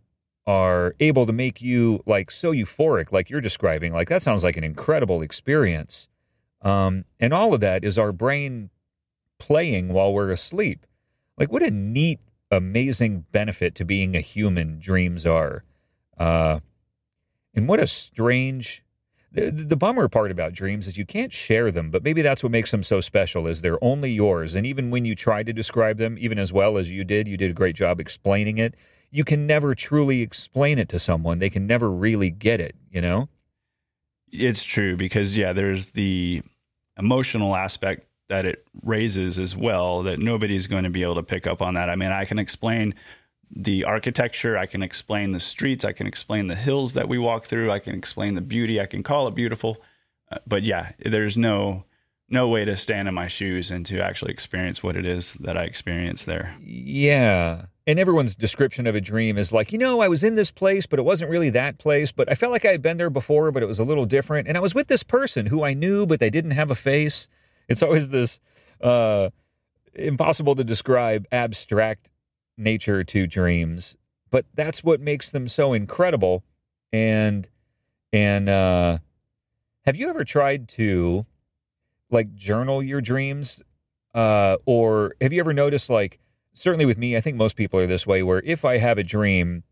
are 0.46 0.94
able 1.00 1.26
to 1.26 1.32
make 1.32 1.60
you 1.60 2.02
like 2.06 2.30
so 2.30 2.52
euphoric 2.52 3.10
like 3.10 3.28
you're 3.28 3.40
describing. 3.40 3.92
Like 3.92 4.08
that 4.08 4.22
sounds 4.22 4.44
like 4.44 4.56
an 4.56 4.62
incredible 4.64 5.22
experience. 5.22 6.06
Um, 6.62 7.04
and 7.20 7.32
all 7.32 7.52
of 7.54 7.60
that 7.60 7.84
is 7.84 7.98
our 7.98 8.12
brain 8.12 8.70
playing 9.38 9.88
while 9.88 10.12
we're 10.12 10.30
asleep. 10.30 10.86
Like, 11.38 11.52
what 11.52 11.62
a 11.62 11.70
neat, 11.70 12.20
amazing 12.50 13.26
benefit 13.32 13.74
to 13.76 13.84
being 13.84 14.16
a 14.16 14.20
human 14.20 14.78
dreams 14.78 15.26
are. 15.26 15.64
Uh, 16.18 16.60
and 17.54 17.68
what 17.68 17.80
a 17.80 17.86
strange. 17.86 18.82
The, 19.32 19.50
the 19.50 19.76
bummer 19.76 20.08
part 20.08 20.30
about 20.30 20.52
dreams 20.52 20.86
is 20.86 20.96
you 20.96 21.04
can't 21.04 21.32
share 21.32 21.70
them, 21.70 21.90
but 21.90 22.02
maybe 22.02 22.22
that's 22.22 22.42
what 22.42 22.52
makes 22.52 22.70
them 22.70 22.82
so 22.82 23.00
special 23.00 23.46
is 23.46 23.60
they're 23.60 23.82
only 23.84 24.10
yours. 24.10 24.54
And 24.54 24.64
even 24.64 24.90
when 24.90 25.04
you 25.04 25.14
try 25.14 25.42
to 25.42 25.52
describe 25.52 25.98
them, 25.98 26.16
even 26.18 26.38
as 26.38 26.52
well 26.52 26.78
as 26.78 26.90
you 26.90 27.04
did, 27.04 27.28
you 27.28 27.36
did 27.36 27.50
a 27.50 27.54
great 27.54 27.76
job 27.76 28.00
explaining 28.00 28.58
it. 28.58 28.74
You 29.10 29.24
can 29.24 29.46
never 29.46 29.74
truly 29.74 30.22
explain 30.22 30.78
it 30.78 30.88
to 30.90 30.98
someone. 30.98 31.38
They 31.38 31.50
can 31.50 31.66
never 31.66 31.90
really 31.90 32.30
get 32.30 32.60
it, 32.60 32.76
you 32.90 33.00
know? 33.00 33.28
It's 34.32 34.64
true 34.64 34.96
because 34.96 35.36
yeah, 35.36 35.52
there's 35.52 35.88
the 35.88 36.42
emotional 36.98 37.54
aspect 37.54 38.06
that 38.28 38.44
it 38.44 38.66
raises 38.82 39.38
as 39.38 39.54
well 39.54 40.02
that 40.02 40.18
nobody's 40.18 40.66
going 40.66 40.84
to 40.84 40.90
be 40.90 41.02
able 41.02 41.14
to 41.14 41.22
pick 41.22 41.46
up 41.46 41.62
on 41.62 41.74
that. 41.74 41.88
I 41.88 41.96
mean, 41.96 42.10
I 42.10 42.24
can 42.24 42.38
explain 42.38 42.94
the 43.50 43.84
architecture, 43.84 44.58
I 44.58 44.66
can 44.66 44.82
explain 44.82 45.32
the 45.32 45.40
streets, 45.40 45.84
I 45.84 45.92
can 45.92 46.06
explain 46.06 46.48
the 46.48 46.54
hills 46.54 46.94
that 46.94 47.08
we 47.08 47.18
walk 47.18 47.46
through, 47.46 47.70
I 47.70 47.78
can 47.78 47.94
explain 47.94 48.34
the 48.34 48.40
beauty, 48.40 48.80
I 48.80 48.86
can 48.86 49.02
call 49.02 49.28
it 49.28 49.34
beautiful. 49.34 49.78
Uh, 50.30 50.38
but 50.46 50.62
yeah, 50.62 50.92
there's 50.98 51.36
no 51.36 51.84
no 52.28 52.48
way 52.48 52.64
to 52.64 52.76
stand 52.76 53.06
in 53.06 53.14
my 53.14 53.28
shoes 53.28 53.70
and 53.70 53.86
to 53.86 54.00
actually 54.00 54.32
experience 54.32 54.82
what 54.82 54.96
it 54.96 55.06
is 55.06 55.34
that 55.34 55.56
I 55.56 55.62
experienced 55.62 56.26
there. 56.26 56.56
Yeah. 56.60 57.66
And 57.86 58.00
everyone's 58.00 58.34
description 58.34 58.88
of 58.88 58.96
a 58.96 59.00
dream 59.00 59.38
is 59.38 59.52
like, 59.52 59.70
you 59.70 59.78
know, 59.78 60.00
I 60.00 60.08
was 60.08 60.24
in 60.24 60.34
this 60.34 60.50
place, 60.50 60.86
but 60.86 60.98
it 60.98 61.04
wasn't 61.04 61.30
really 61.30 61.50
that 61.50 61.78
place. 61.78 62.10
But 62.10 62.28
I 62.28 62.34
felt 62.34 62.50
like 62.50 62.64
I 62.64 62.72
had 62.72 62.82
been 62.82 62.96
there 62.96 63.10
before, 63.10 63.52
but 63.52 63.62
it 63.62 63.66
was 63.66 63.78
a 63.78 63.84
little 63.84 64.06
different. 64.06 64.48
And 64.48 64.56
I 64.56 64.60
was 64.60 64.74
with 64.74 64.88
this 64.88 65.04
person 65.04 65.46
who 65.46 65.62
I 65.62 65.72
knew, 65.72 66.04
but 66.04 66.18
they 66.18 66.30
didn't 66.30 66.50
have 66.50 66.68
a 66.72 66.74
face. 66.74 67.28
It's 67.68 67.82
always 67.82 68.08
this 68.08 68.40
uh, 68.80 69.30
impossible 69.94 70.56
to 70.56 70.64
describe 70.64 71.28
abstract 71.30 72.08
nature 72.56 73.04
to 73.04 73.26
dreams. 73.26 73.96
But 74.30 74.46
that's 74.54 74.82
what 74.82 75.00
makes 75.00 75.30
them 75.30 75.48
so 75.48 75.72
incredible. 75.72 76.42
And, 76.92 77.48
and, 78.12 78.48
uh, 78.48 78.98
have 79.84 79.96
you 79.96 80.08
ever 80.08 80.24
tried 80.24 80.68
to 80.70 81.26
like 82.10 82.34
journal 82.34 82.82
your 82.82 83.00
dreams? 83.00 83.62
Uh, 84.14 84.56
or 84.66 85.14
have 85.20 85.32
you 85.32 85.40
ever 85.40 85.52
noticed 85.52 85.90
like, 85.90 86.18
certainly 86.54 86.86
with 86.86 86.98
me, 86.98 87.16
I 87.16 87.20
think 87.20 87.36
most 87.36 87.54
people 87.54 87.78
are 87.78 87.86
this 87.86 88.06
way 88.06 88.22
where 88.22 88.42
if 88.44 88.64
I 88.64 88.78
have 88.78 88.98
a 88.98 89.04
dream, 89.04 89.62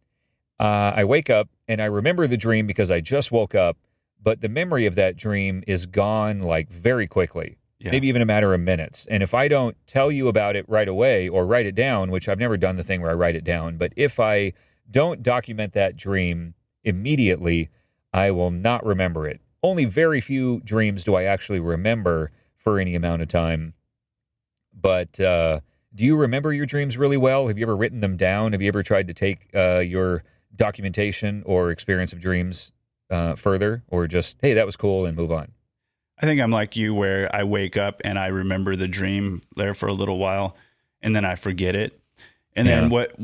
uh, 0.60 0.92
I 0.94 1.04
wake 1.04 1.30
up 1.30 1.48
and 1.66 1.80
I 1.80 1.86
remember 1.86 2.26
the 2.26 2.36
dream 2.36 2.66
because 2.66 2.90
I 2.90 3.00
just 3.00 3.32
woke 3.32 3.54
up, 3.54 3.76
but 4.22 4.40
the 4.40 4.48
memory 4.48 4.86
of 4.86 4.94
that 4.94 5.16
dream 5.16 5.64
is 5.66 5.86
gone 5.86 6.40
like 6.40 6.68
very 6.70 7.06
quickly, 7.06 7.58
Yeah. 7.84 7.90
maybe 7.90 8.08
even 8.08 8.22
a 8.22 8.26
matter 8.26 8.54
of 8.54 8.60
minutes. 8.60 9.06
And 9.10 9.22
if 9.22 9.34
I 9.34 9.46
don't 9.46 9.76
tell 9.86 10.10
you 10.10 10.28
about 10.28 10.56
it 10.56 10.64
right 10.68 10.88
away 10.88 11.28
or 11.28 11.46
write 11.46 11.66
it 11.66 11.74
down, 11.74 12.10
which 12.10 12.30
I've 12.30 12.38
never 12.38 12.56
done 12.56 12.76
the 12.76 12.82
thing 12.82 13.02
where 13.02 13.10
I 13.10 13.14
write 13.14 13.36
it 13.36 13.44
down, 13.44 13.76
but 13.76 13.92
if 13.94 14.18
I 14.18 14.54
don't 14.90 15.22
document 15.22 15.74
that 15.74 15.94
dream 15.94 16.54
immediately, 16.82 17.68
I 18.12 18.30
will 18.30 18.50
not 18.50 18.86
remember 18.86 19.28
it. 19.28 19.40
Only 19.62 19.84
very 19.84 20.22
few 20.22 20.60
dreams 20.60 21.04
do 21.04 21.14
I 21.14 21.24
actually 21.24 21.60
remember 21.60 22.30
for 22.56 22.78
any 22.78 22.94
amount 22.94 23.20
of 23.20 23.28
time. 23.28 23.74
But 24.72 25.20
uh, 25.20 25.60
do 25.94 26.04
you 26.04 26.16
remember 26.16 26.54
your 26.54 26.66
dreams 26.66 26.96
really 26.96 27.18
well? 27.18 27.48
Have 27.48 27.58
you 27.58 27.64
ever 27.66 27.76
written 27.76 28.00
them 28.00 28.16
down? 28.16 28.52
Have 28.52 28.62
you 28.62 28.68
ever 28.68 28.82
tried 28.82 29.08
to 29.08 29.14
take 29.14 29.48
uh, 29.54 29.80
your 29.80 30.24
documentation 30.56 31.42
or 31.44 31.70
experience 31.70 32.14
of 32.14 32.20
dreams 32.20 32.72
uh, 33.10 33.34
further, 33.34 33.84
or 33.88 34.06
just 34.06 34.38
hey, 34.40 34.54
that 34.54 34.64
was 34.64 34.76
cool 34.76 35.04
and 35.04 35.16
move 35.16 35.30
on? 35.30 35.52
I 36.18 36.26
think 36.26 36.40
I'm 36.40 36.50
like 36.50 36.76
you, 36.76 36.94
where 36.94 37.34
I 37.34 37.44
wake 37.44 37.76
up 37.76 38.00
and 38.04 38.18
I 38.18 38.28
remember 38.28 38.76
the 38.76 38.88
dream 38.88 39.42
there 39.56 39.74
for 39.74 39.88
a 39.88 39.92
little 39.92 40.18
while, 40.18 40.56
and 41.02 41.14
then 41.14 41.24
I 41.24 41.34
forget 41.34 41.74
it. 41.76 41.98
And 42.54 42.68
Yeah. 42.68 42.80
then 42.82 42.90
what 42.90 43.16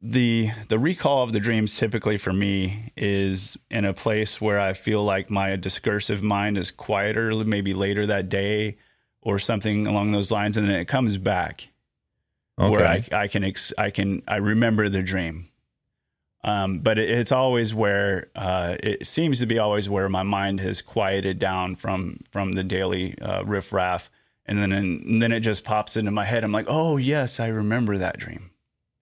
the 0.00 0.50
the 0.68 0.78
recall 0.78 1.22
of 1.22 1.32
the 1.32 1.40
dreams 1.40 1.76
typically 1.76 2.18
for 2.18 2.32
me 2.32 2.92
is 2.96 3.56
in 3.70 3.84
a 3.84 3.94
place 3.94 4.40
where 4.40 4.60
I 4.60 4.74
feel 4.74 5.02
like 5.02 5.30
my 5.30 5.56
discursive 5.56 6.22
mind 6.22 6.58
is 6.58 6.70
quieter, 6.70 7.34
maybe 7.44 7.72
later 7.74 8.06
that 8.06 8.28
day 8.28 8.76
or 9.22 9.38
something 9.38 9.86
along 9.86 10.12
those 10.12 10.30
lines, 10.30 10.56
and 10.58 10.68
then 10.68 10.76
it 10.76 10.84
comes 10.86 11.16
back 11.16 11.68
where 12.70 12.86
I, 12.86 13.04
I 13.12 13.28
can 13.28 13.42
ex- 13.44 13.72
I 13.78 13.90
can 13.90 14.22
I 14.28 14.36
remember 14.36 14.88
the 14.88 15.02
dream. 15.02 15.46
Um, 16.44 16.80
but 16.80 16.98
it, 16.98 17.08
it's 17.08 17.32
always 17.32 17.72
where 17.72 18.28
uh, 18.36 18.76
it 18.78 19.06
seems 19.06 19.40
to 19.40 19.46
be 19.46 19.58
always 19.58 19.88
where 19.88 20.10
my 20.10 20.22
mind 20.22 20.60
has 20.60 20.82
quieted 20.82 21.38
down 21.38 21.74
from 21.74 22.20
from 22.30 22.52
the 22.52 22.62
daily 22.62 23.18
uh, 23.18 23.42
riffraff, 23.44 24.10
and 24.44 24.58
then 24.58 24.70
and 24.70 25.22
then 25.22 25.32
it 25.32 25.40
just 25.40 25.64
pops 25.64 25.96
into 25.96 26.10
my 26.10 26.26
head. 26.26 26.44
I'm 26.44 26.52
like, 26.52 26.66
oh 26.68 26.98
yes, 26.98 27.40
I 27.40 27.46
remember 27.46 27.96
that 27.96 28.18
dream. 28.18 28.50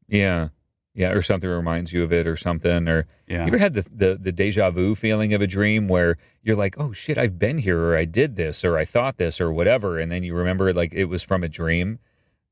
yeah, 0.09 0.51
yeah, 0.95 1.11
or 1.11 1.21
something 1.21 1.51
reminds 1.51 1.93
you 1.93 2.05
of 2.05 2.13
it, 2.13 2.29
or 2.29 2.37
something, 2.37 2.87
or 2.87 3.09
Yeah, 3.27 3.41
You 3.41 3.49
ever 3.49 3.59
had 3.59 3.75
the, 3.75 3.85
the 3.93 4.19
the 4.21 4.33
deja 4.33 4.71
vu 4.71 4.95
feeling 4.95 5.35
of 5.35 5.43
a 5.43 5.49
dream 5.49 5.89
where 5.89 6.19
you're 6.45 6.55
like, 6.55 6.79
oh 6.79 6.93
shit, 6.93 7.19
I've 7.19 7.41
been 7.41 7.59
here, 7.59 7.81
or 7.81 7.97
I 7.97 8.05
did 8.05 8.37
this, 8.37 8.65
or 8.65 8.79
I 8.79 8.85
thought 8.85 9.17
this, 9.17 9.41
or 9.41 9.53
whatever, 9.53 9.99
and 9.99 10.13
then 10.13 10.23
you 10.23 10.35
remember 10.35 10.73
like 10.73 10.95
it 10.95 11.07
was 11.07 11.25
from 11.25 11.43
a 11.43 11.49
dream? 11.49 11.99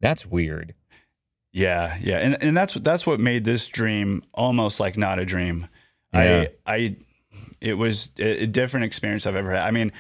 That's 0.01 0.27
weird. 0.27 0.75
Yeah, 1.53 1.99
yeah, 2.01 2.19
and 2.19 2.43
and 2.43 2.57
that's 2.57 2.75
that's 2.75 3.07
what 3.07 3.19
made 3.19 3.45
this 3.45 3.67
dream 3.67 4.23
almost 4.33 4.79
like 4.79 4.97
not 4.97 5.19
a 5.19 5.25
dream. 5.25 5.69
Yeah. 6.13 6.47
I 6.67 6.75
I 6.75 6.97
it 7.61 7.75
was 7.75 8.09
a, 8.19 8.43
a 8.43 8.47
different 8.47 8.85
experience 8.85 9.27
I've 9.27 9.37
ever 9.37 9.53
had. 9.53 9.63
I 9.63 9.71
mean, 9.71 9.93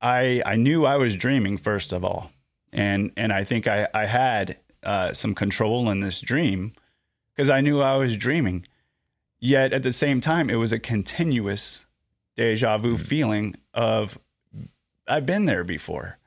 I 0.00 0.42
I 0.46 0.56
knew 0.56 0.86
I 0.86 0.96
was 0.96 1.16
dreaming 1.16 1.58
first 1.58 1.92
of 1.92 2.04
all, 2.04 2.30
and 2.72 3.10
and 3.16 3.32
I 3.32 3.44
think 3.44 3.66
I 3.66 3.88
I 3.92 4.06
had 4.06 4.58
uh, 4.82 5.12
some 5.12 5.34
control 5.34 5.90
in 5.90 6.00
this 6.00 6.20
dream 6.20 6.72
because 7.34 7.50
I 7.50 7.60
knew 7.60 7.80
I 7.80 7.96
was 7.96 8.16
dreaming. 8.16 8.66
Yet 9.40 9.72
at 9.72 9.82
the 9.82 9.92
same 9.92 10.20
time, 10.20 10.50
it 10.50 10.56
was 10.56 10.72
a 10.72 10.78
continuous 10.78 11.86
deja 12.36 12.78
vu 12.78 12.98
feeling 12.98 13.54
of 13.74 14.18
I've 15.06 15.26
been 15.26 15.44
there 15.46 15.64
before. 15.64 16.18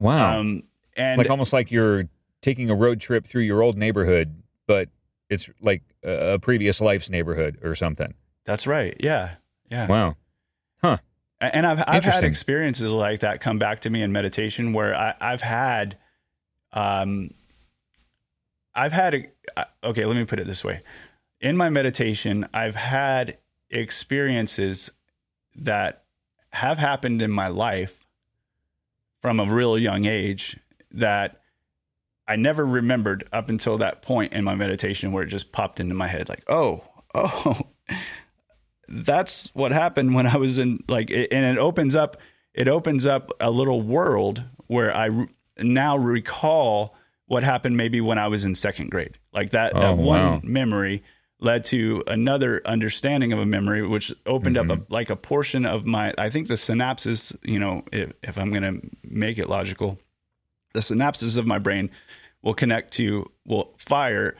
Wow. 0.00 0.40
Um, 0.40 0.62
and 0.96 1.18
like 1.18 1.30
almost 1.30 1.52
like 1.52 1.70
you're 1.70 2.08
taking 2.42 2.70
a 2.70 2.74
road 2.74 3.00
trip 3.00 3.26
through 3.26 3.42
your 3.42 3.62
old 3.62 3.78
neighborhood, 3.78 4.42
but 4.66 4.88
it's 5.30 5.48
like 5.60 5.82
a, 6.04 6.38
previous 6.38 6.80
life's 6.80 7.08
neighborhood 7.08 7.58
or 7.62 7.74
something. 7.74 8.12
that's 8.44 8.66
right. 8.66 8.94
Yeah, 9.00 9.36
yeah. 9.70 9.86
Wow. 9.86 10.16
Huh. 10.82 10.98
And 11.40 11.66
I've 11.66 11.82
I've 11.86 12.04
had 12.04 12.22
experiences 12.22 12.90
like 12.90 13.20
that 13.20 13.40
come 13.40 13.58
back 13.58 13.80
to 13.80 13.90
me 13.90 14.02
in 14.02 14.12
meditation 14.12 14.72
where 14.72 14.94
I, 14.94 15.14
I've 15.20 15.40
had, 15.40 15.96
um, 16.72 17.30
I've 18.74 18.92
had 18.92 19.14
a, 19.56 19.66
okay. 19.82 20.04
Let 20.04 20.16
me 20.16 20.24
put 20.24 20.38
it 20.38 20.46
this 20.46 20.62
way: 20.62 20.82
in 21.40 21.56
my 21.56 21.68
meditation, 21.68 22.48
I've 22.54 22.76
had 22.76 23.38
experiences 23.70 24.90
that 25.56 26.04
have 26.50 26.78
happened 26.78 27.22
in 27.22 27.30
my 27.32 27.48
life 27.48 28.04
from 29.20 29.40
a 29.40 29.46
real 29.46 29.76
young 29.78 30.04
age 30.04 30.58
that 30.92 31.41
I 32.26 32.36
never 32.36 32.64
remembered 32.64 33.28
up 33.32 33.48
until 33.48 33.78
that 33.78 34.02
point 34.02 34.32
in 34.32 34.44
my 34.44 34.54
meditation 34.54 35.12
where 35.12 35.24
it 35.24 35.28
just 35.28 35.52
popped 35.52 35.80
into 35.80 35.94
my 35.94 36.08
head 36.08 36.28
like, 36.28 36.44
oh, 36.48 36.84
oh, 37.14 37.60
that's 38.88 39.50
what 39.54 39.72
happened 39.72 40.14
when 40.14 40.26
I 40.26 40.36
was 40.36 40.58
in 40.58 40.84
like, 40.88 41.10
and 41.10 41.44
it 41.44 41.58
opens 41.58 41.94
up, 41.94 42.16
it 42.54 42.68
opens 42.68 43.06
up 43.06 43.30
a 43.40 43.50
little 43.50 43.82
world 43.82 44.42
where 44.66 44.94
I 44.94 45.06
re- 45.06 45.28
now 45.58 45.96
recall 45.96 46.94
what 47.26 47.42
happened 47.42 47.76
maybe 47.76 48.00
when 48.00 48.18
I 48.18 48.28
was 48.28 48.44
in 48.44 48.54
second 48.54 48.90
grade. 48.90 49.18
Like 49.32 49.50
that, 49.50 49.72
oh, 49.74 49.80
that 49.80 49.96
one 49.96 50.20
wow. 50.20 50.40
memory 50.42 51.02
led 51.40 51.64
to 51.64 52.04
another 52.06 52.62
understanding 52.64 53.32
of 53.32 53.38
a 53.38 53.46
memory, 53.46 53.86
which 53.86 54.12
opened 54.26 54.56
mm-hmm. 54.56 54.70
up 54.70 54.78
a, 54.78 54.80
mm-hmm. 54.80 54.92
like 54.92 55.10
a 55.10 55.16
portion 55.16 55.66
of 55.66 55.84
my, 55.84 56.14
I 56.16 56.30
think 56.30 56.48
the 56.48 56.54
synapses, 56.54 57.36
you 57.42 57.58
know, 57.58 57.84
if, 57.92 58.12
if 58.22 58.38
I'm 58.38 58.50
going 58.50 58.62
to 58.62 58.88
make 59.02 59.38
it 59.38 59.48
logical, 59.48 59.98
the 60.72 60.80
synapses 60.80 61.38
of 61.38 61.46
my 61.46 61.58
brain 61.58 61.90
will 62.42 62.54
connect 62.54 62.92
to, 62.94 63.30
will 63.46 63.72
fire, 63.78 64.36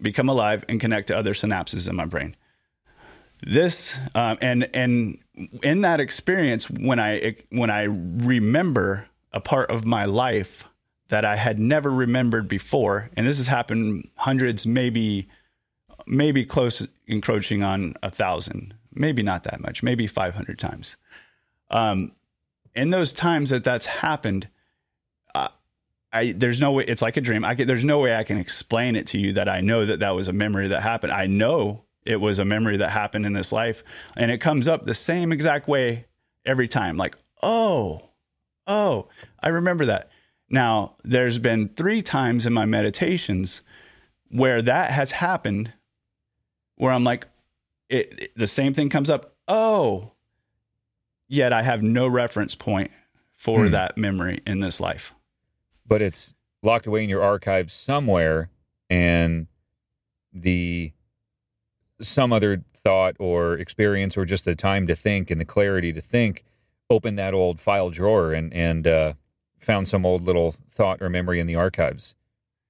become 0.00 0.28
alive, 0.28 0.64
and 0.68 0.80
connect 0.80 1.08
to 1.08 1.16
other 1.16 1.34
synapses 1.34 1.88
in 1.88 1.96
my 1.96 2.04
brain. 2.04 2.36
This 3.46 3.94
um, 4.14 4.36
and 4.40 4.68
and 4.74 5.18
in 5.62 5.82
that 5.82 6.00
experience, 6.00 6.68
when 6.68 6.98
I 6.98 7.36
when 7.50 7.70
I 7.70 7.82
remember 7.84 9.06
a 9.32 9.40
part 9.40 9.70
of 9.70 9.84
my 9.84 10.06
life 10.06 10.64
that 11.08 11.24
I 11.24 11.36
had 11.36 11.58
never 11.58 11.90
remembered 11.90 12.48
before, 12.48 13.10
and 13.16 13.26
this 13.26 13.38
has 13.38 13.46
happened 13.46 14.08
hundreds, 14.16 14.66
maybe 14.66 15.28
maybe 16.06 16.44
close 16.44 16.86
encroaching 17.06 17.62
on 17.62 17.94
a 18.02 18.10
thousand, 18.10 18.74
maybe 18.92 19.22
not 19.22 19.44
that 19.44 19.60
much, 19.60 19.82
maybe 19.82 20.06
500 20.06 20.58
times. 20.58 20.96
Um, 21.70 22.12
in 22.74 22.90
those 22.90 23.12
times 23.12 23.50
that 23.50 23.64
that's 23.64 23.86
happened, 23.86 24.48
I 26.12 26.32
there's 26.32 26.60
no 26.60 26.72
way 26.72 26.84
it's 26.86 27.02
like 27.02 27.16
a 27.16 27.20
dream. 27.20 27.44
I 27.44 27.54
can, 27.54 27.66
there's 27.66 27.84
no 27.84 27.98
way 27.98 28.16
I 28.16 28.24
can 28.24 28.38
explain 28.38 28.96
it 28.96 29.06
to 29.08 29.18
you 29.18 29.32
that 29.34 29.48
I 29.48 29.60
know 29.60 29.84
that 29.84 30.00
that 30.00 30.14
was 30.14 30.28
a 30.28 30.32
memory 30.32 30.68
that 30.68 30.82
happened. 30.82 31.12
I 31.12 31.26
know 31.26 31.84
it 32.04 32.16
was 32.16 32.38
a 32.38 32.44
memory 32.44 32.78
that 32.78 32.90
happened 32.90 33.26
in 33.26 33.34
this 33.34 33.52
life, 33.52 33.84
and 34.16 34.30
it 34.30 34.38
comes 34.38 34.66
up 34.66 34.84
the 34.84 34.94
same 34.94 35.32
exact 35.32 35.68
way 35.68 36.06
every 36.46 36.68
time. 36.68 36.96
Like, 36.96 37.16
oh, 37.42 38.10
oh, 38.66 39.08
I 39.40 39.48
remember 39.48 39.84
that. 39.86 40.10
Now, 40.48 40.96
there's 41.04 41.38
been 41.38 41.68
three 41.76 42.00
times 42.00 42.46
in 42.46 42.54
my 42.54 42.64
meditations 42.64 43.60
where 44.30 44.62
that 44.62 44.90
has 44.90 45.10
happened, 45.12 45.74
where 46.76 46.92
I'm 46.92 47.04
like, 47.04 47.26
it, 47.90 48.18
it 48.18 48.32
the 48.34 48.46
same 48.46 48.72
thing 48.72 48.88
comes 48.88 49.10
up. 49.10 49.34
Oh, 49.46 50.12
yet 51.28 51.52
I 51.52 51.62
have 51.62 51.82
no 51.82 52.08
reference 52.08 52.54
point 52.54 52.90
for 53.34 53.66
hmm. 53.66 53.72
that 53.72 53.98
memory 53.98 54.40
in 54.46 54.60
this 54.60 54.80
life 54.80 55.12
but 55.88 56.02
it's 56.02 56.34
locked 56.62 56.86
away 56.86 57.02
in 57.02 57.08
your 57.08 57.22
archives 57.22 57.72
somewhere 57.72 58.50
and 58.90 59.46
the 60.32 60.92
some 62.00 62.32
other 62.32 62.62
thought 62.84 63.16
or 63.18 63.54
experience 63.54 64.16
or 64.16 64.24
just 64.24 64.44
the 64.44 64.54
time 64.54 64.86
to 64.86 64.94
think 64.94 65.30
and 65.30 65.40
the 65.40 65.44
clarity 65.44 65.92
to 65.92 66.00
think 66.00 66.44
opened 66.90 67.18
that 67.18 67.34
old 67.34 67.60
file 67.60 67.90
drawer 67.90 68.32
and 68.32 68.52
and 68.52 68.86
uh, 68.86 69.12
found 69.58 69.88
some 69.88 70.06
old 70.06 70.22
little 70.22 70.54
thought 70.70 71.02
or 71.02 71.08
memory 71.08 71.40
in 71.40 71.46
the 71.46 71.56
archives 71.56 72.14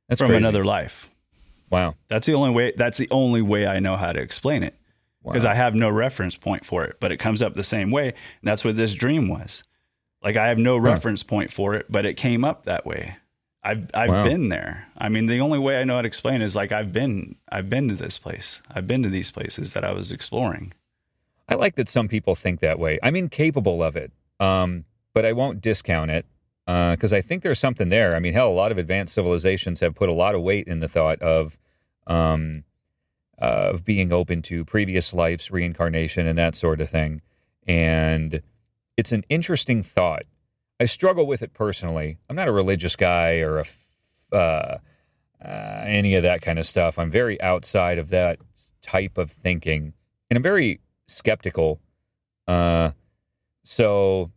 that's 0.09 0.20
from 0.20 0.28
crazy. 0.28 0.39
another 0.39 0.65
life 0.65 1.09
wow 1.70 1.95
that's 2.09 2.27
the 2.27 2.35
only 2.35 2.51
way 2.51 2.73
that's 2.77 2.99
the 2.99 3.09
only 3.11 3.43
way 3.43 3.66
i 3.66 3.78
know 3.78 3.97
how 3.97 4.12
to 4.12 4.20
explain 4.20 4.62
it 4.62 4.74
because 5.23 5.45
wow. 5.45 5.51
i 5.51 5.55
have 5.55 5.74
no 5.74 5.90
reference 5.90 6.36
point 6.36 6.65
for 6.65 6.85
it 6.85 6.97
but 7.01 7.12
it 7.12 7.19
comes 7.19 7.43
up 7.43 7.55
the 7.55 7.65
same 7.65 7.90
way 7.90 8.09
and 8.09 8.15
that's 8.45 8.65
what 8.65 8.77
this 8.77 8.95
dream 8.95 9.28
was 9.28 9.62
like 10.23 10.36
I 10.36 10.49
have 10.49 10.59
no 10.59 10.77
reference 10.77 11.23
point 11.23 11.53
for 11.53 11.74
it, 11.74 11.86
but 11.89 12.05
it 12.05 12.15
came 12.15 12.45
up 12.45 12.65
that 12.65 12.86
way. 12.86 13.16
I've 13.62 13.90
I've 13.95 14.11
wow. 14.11 14.24
been 14.24 14.49
there. 14.49 14.89
I 14.97 15.09
mean, 15.09 15.27
the 15.27 15.40
only 15.40 15.59
way 15.59 15.81
I 15.81 15.85
know 15.85 15.97
how 15.97 16.03
to 16.03 16.09
explain 16.09 16.43
is 16.43 16.57
like 16.57 16.73
I've 16.73 16.93
been 16.93 17.36
I've 17.51 17.69
been 17.69 17.89
to 17.89 17.95
this 17.95 18.19
place. 18.19 18.62
I've 18.70 18.86
been 18.86 19.03
to 19.03 19.09
these 19.09 19.31
places 19.31 19.73
that 19.73 19.85
I 19.85 19.93
was 19.93 20.12
exploring. 20.12 20.73
I 21.49 21.55
like 21.55 21.77
that 21.77 21.89
some 21.89 22.09
people 22.09 22.35
think 22.35 22.61
that 22.61 22.78
way. 22.78 22.99
I'm 23.03 23.16
incapable 23.16 23.82
of 23.82 23.97
it, 23.97 24.12
um, 24.39 24.85
but 25.15 25.24
I 25.24 25.32
won't 25.32 25.61
discount 25.61 26.11
it 26.11 26.27
because 26.66 27.12
uh, 27.12 27.16
I 27.16 27.23
think 27.23 27.43
there's 27.43 27.59
something 27.59 27.89
there. 27.89 28.15
I 28.15 28.20
mean, 28.20 28.35
hell, 28.35 28.49
a 28.49 28.53
lot 28.53 28.70
of 28.70 28.78
advanced 28.78 29.15
civilizations 29.15 29.81
have 29.81 29.95
put 29.95 30.09
a 30.09 30.12
lot 30.12 30.35
of 30.35 30.43
weight 30.43 30.69
in 30.69 30.81
the 30.81 30.89
thought 30.89 31.20
of 31.23 31.57
um, 32.07 32.65
uh, 33.40 33.70
of 33.73 33.85
being 33.85 34.12
open 34.12 34.43
to 34.43 34.65
previous 34.65 35.15
lives, 35.15 35.51
reincarnation, 35.51 36.27
and 36.27 36.39
that 36.39 36.55
sort 36.55 36.81
of 36.81 36.90
thing. 36.90 37.23
And 37.66 38.43
it's 38.99 39.12
an 39.12 39.25
interesting 39.29 39.83
thought. 39.83 40.25
I 40.81 40.87
struggle 40.87 41.27
with 41.27 41.41
it 41.41 41.55
personally. 41.55 42.19
I'm 42.29 42.37
not 42.37 42.49
a 42.49 42.53
religious 42.53 42.97
guy 42.97 43.39
or 43.39 43.61
a 43.61 44.37
uh, 44.37 44.79
uh, 45.43 45.83
any 45.87 46.16
of 46.16 46.25
that 46.25 46.43
kind 46.43 46.59
of 46.59 46.66
stuff. 46.66 46.99
I'm 46.99 47.11
very 47.11 47.41
outside 47.41 47.99
of 47.99 48.09
that 48.09 48.41
type 48.83 49.16
of 49.16 49.31
thinking, 49.31 49.95
and 50.29 50.37
I'm 50.37 50.43
very 50.43 50.81
skeptical. 51.07 51.81
Uh, 52.49 52.91
so, 53.62 54.33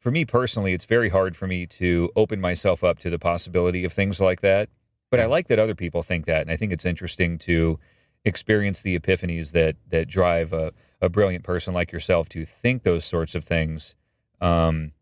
for 0.00 0.10
me 0.10 0.24
personally, 0.24 0.74
it's 0.74 0.86
very 0.86 1.08
hard 1.08 1.36
for 1.36 1.46
me 1.46 1.66
to 1.66 2.10
open 2.16 2.40
myself 2.40 2.82
up 2.82 2.98
to 2.98 3.10
the 3.10 3.18
possibility 3.18 3.84
of 3.84 3.92
things 3.92 4.20
like 4.20 4.40
that. 4.40 4.68
But 5.10 5.20
I 5.20 5.26
like 5.26 5.46
that 5.48 5.60
other 5.60 5.76
people 5.76 6.02
think 6.02 6.26
that, 6.26 6.42
and 6.42 6.50
I 6.50 6.56
think 6.56 6.72
it's 6.72 6.84
interesting 6.84 7.38
to 7.38 7.78
experience 8.24 8.82
the 8.82 8.98
epiphanies 8.98 9.52
that 9.52 9.76
that 9.88 10.08
drive 10.08 10.52
a, 10.52 10.72
a 11.00 11.08
brilliant 11.08 11.44
person 11.44 11.72
like 11.72 11.92
yourself 11.92 12.28
to 12.30 12.44
think 12.44 12.82
those 12.82 13.04
sorts 13.04 13.36
of 13.36 13.44
things 13.44 13.94
um, 14.40 14.92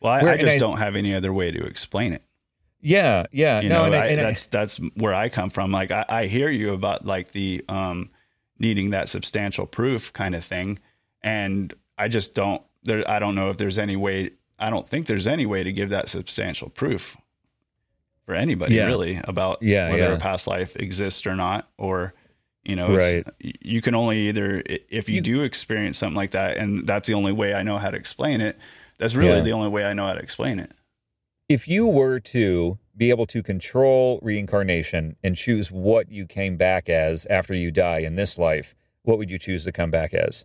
well, 0.00 0.12
I, 0.12 0.32
I 0.32 0.36
just 0.36 0.56
I, 0.56 0.58
don't 0.58 0.78
have 0.78 0.96
any 0.96 1.14
other 1.14 1.32
way 1.32 1.50
to 1.50 1.64
explain 1.64 2.12
it. 2.12 2.22
Yeah, 2.80 3.26
yeah, 3.30 3.60
you 3.60 3.68
no, 3.68 3.88
know, 3.88 3.92
and, 3.92 3.94
and 3.94 4.20
that's 4.20 4.46
that's 4.46 4.78
where 4.96 5.14
I 5.14 5.28
come 5.28 5.50
from. 5.50 5.70
Like, 5.70 5.92
I, 5.92 6.26
hear 6.26 6.50
you 6.50 6.72
about 6.72 7.06
like 7.06 7.30
the 7.30 7.64
um, 7.68 8.10
needing 8.58 8.90
that 8.90 9.08
substantial 9.08 9.66
proof 9.66 10.12
kind 10.12 10.34
of 10.34 10.44
thing, 10.44 10.80
and 11.22 11.72
I 11.96 12.08
just 12.08 12.34
don't. 12.34 12.60
There, 12.82 13.08
I 13.08 13.20
don't 13.20 13.36
know 13.36 13.50
if 13.50 13.56
there's 13.56 13.78
any 13.78 13.94
way. 13.94 14.30
I 14.58 14.68
don't 14.68 14.88
think 14.88 15.06
there's 15.06 15.28
any 15.28 15.46
way 15.46 15.62
to 15.62 15.72
give 15.72 15.90
that 15.90 16.08
substantial 16.08 16.70
proof 16.70 17.16
for 18.26 18.34
anybody 18.34 18.74
yeah. 18.76 18.86
really 18.86 19.20
about 19.24 19.62
yeah, 19.62 19.90
whether 19.90 20.02
yeah. 20.02 20.14
a 20.14 20.18
past 20.18 20.48
life 20.48 20.74
exists 20.74 21.24
or 21.24 21.36
not, 21.36 21.68
or 21.78 22.14
you 22.64 22.76
know, 22.76 22.94
right. 22.94 23.26
you 23.40 23.82
can 23.82 23.94
only 23.94 24.28
either 24.28 24.62
if 24.66 25.08
you, 25.08 25.16
you, 25.16 25.20
do 25.20 25.42
experience 25.42 25.98
something 25.98 26.16
like 26.16 26.30
that, 26.30 26.56
and 26.56 26.86
that's 26.86 27.08
the 27.08 27.14
only 27.14 27.32
way 27.32 27.54
I 27.54 27.62
know 27.62 27.78
how 27.78 27.90
to 27.90 27.96
explain 27.96 28.40
it 28.40 28.58
that's 29.02 29.16
really 29.16 29.38
yeah. 29.38 29.42
the 29.42 29.52
only 29.52 29.68
way 29.68 29.84
I 29.84 29.94
know 29.94 30.06
how 30.06 30.14
to 30.14 30.20
explain 30.20 30.60
it. 30.60 30.70
If 31.48 31.66
you 31.66 31.88
were 31.88 32.20
to 32.20 32.78
be 32.96 33.10
able 33.10 33.26
to 33.26 33.42
control 33.42 34.20
reincarnation 34.22 35.16
and 35.24 35.34
choose 35.34 35.72
what 35.72 36.08
you 36.10 36.24
came 36.24 36.56
back 36.56 36.88
as 36.88 37.26
after 37.26 37.52
you 37.52 37.72
die 37.72 37.98
in 37.98 38.14
this 38.14 38.38
life, 38.38 38.76
what 39.02 39.18
would 39.18 39.28
you 39.28 39.40
choose 39.40 39.64
to 39.64 39.72
come 39.72 39.90
back 39.90 40.14
as? 40.14 40.44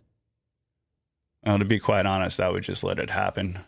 Well, 1.46 1.60
to 1.60 1.64
be 1.64 1.78
quite 1.78 2.04
honest, 2.04 2.40
I 2.40 2.48
would 2.48 2.64
just 2.64 2.82
let 2.82 2.98
it 2.98 3.10
happen. 3.10 3.60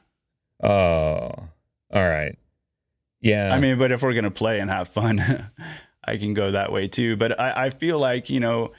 Oh, 0.60 0.68
all 0.68 1.48
right. 1.92 2.36
Yeah. 3.20 3.54
I 3.54 3.60
mean, 3.60 3.78
but 3.78 3.92
if 3.92 4.02
we're 4.02 4.12
going 4.12 4.24
to 4.24 4.30
play 4.32 4.58
and 4.58 4.68
have 4.68 4.88
fun, 4.88 5.50
I 6.04 6.16
can 6.16 6.34
go 6.34 6.50
that 6.50 6.72
way 6.72 6.88
too. 6.88 7.16
But 7.16 7.38
I, 7.38 7.66
I 7.66 7.70
feel 7.70 7.98
like, 7.98 8.30
you 8.30 8.40
know, 8.40 8.72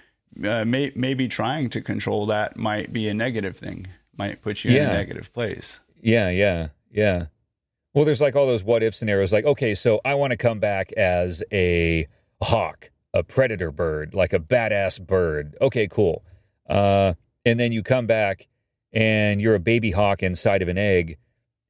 uh, 0.43 0.65
may, 0.65 0.91
maybe 0.95 1.27
trying 1.27 1.69
to 1.72 1.81
control 1.81 2.26
that 2.27 2.57
might 2.57 2.91
be 2.93 3.07
a 3.07 3.14
negative 3.14 3.57
thing, 3.57 3.88
might 4.18 4.41
put 4.41 4.64
you 4.64 4.72
yeah. 4.72 4.84
in 4.84 4.89
a 4.89 4.93
negative 4.93 5.34
place. 5.34 5.80
Yeah, 6.02 6.30
yeah, 6.30 6.69
yeah. 6.91 7.26
Well, 7.93 8.06
there's 8.06 8.22
like 8.22 8.35
all 8.35 8.48
those 8.48 8.64
what 8.64 8.84
if 8.84 8.95
scenarios 8.95 9.34
like, 9.34 9.45
okay, 9.45 9.76
so 9.76 9.99
I 10.06 10.15
want 10.15 10.31
to 10.31 10.38
come 10.38 10.60
back 10.60 10.93
as 10.93 11.43
a 11.52 12.07
hawk, 12.41 12.89
a 13.14 13.23
predator 13.23 13.72
bird, 13.72 14.14
like 14.14 14.34
a 14.34 14.39
badass 14.39 15.06
bird. 15.06 15.57
Okay, 15.61 15.88
cool. 15.88 16.23
Uh, 16.69 17.14
and 17.43 17.60
then 17.60 17.72
you 17.72 17.84
come 17.84 18.07
back 18.07 18.48
and 18.93 19.41
you're 19.41 19.56
a 19.56 19.60
baby 19.60 19.91
hawk 19.91 20.23
inside 20.23 20.61
of 20.61 20.69
an 20.69 20.77
egg, 20.77 21.18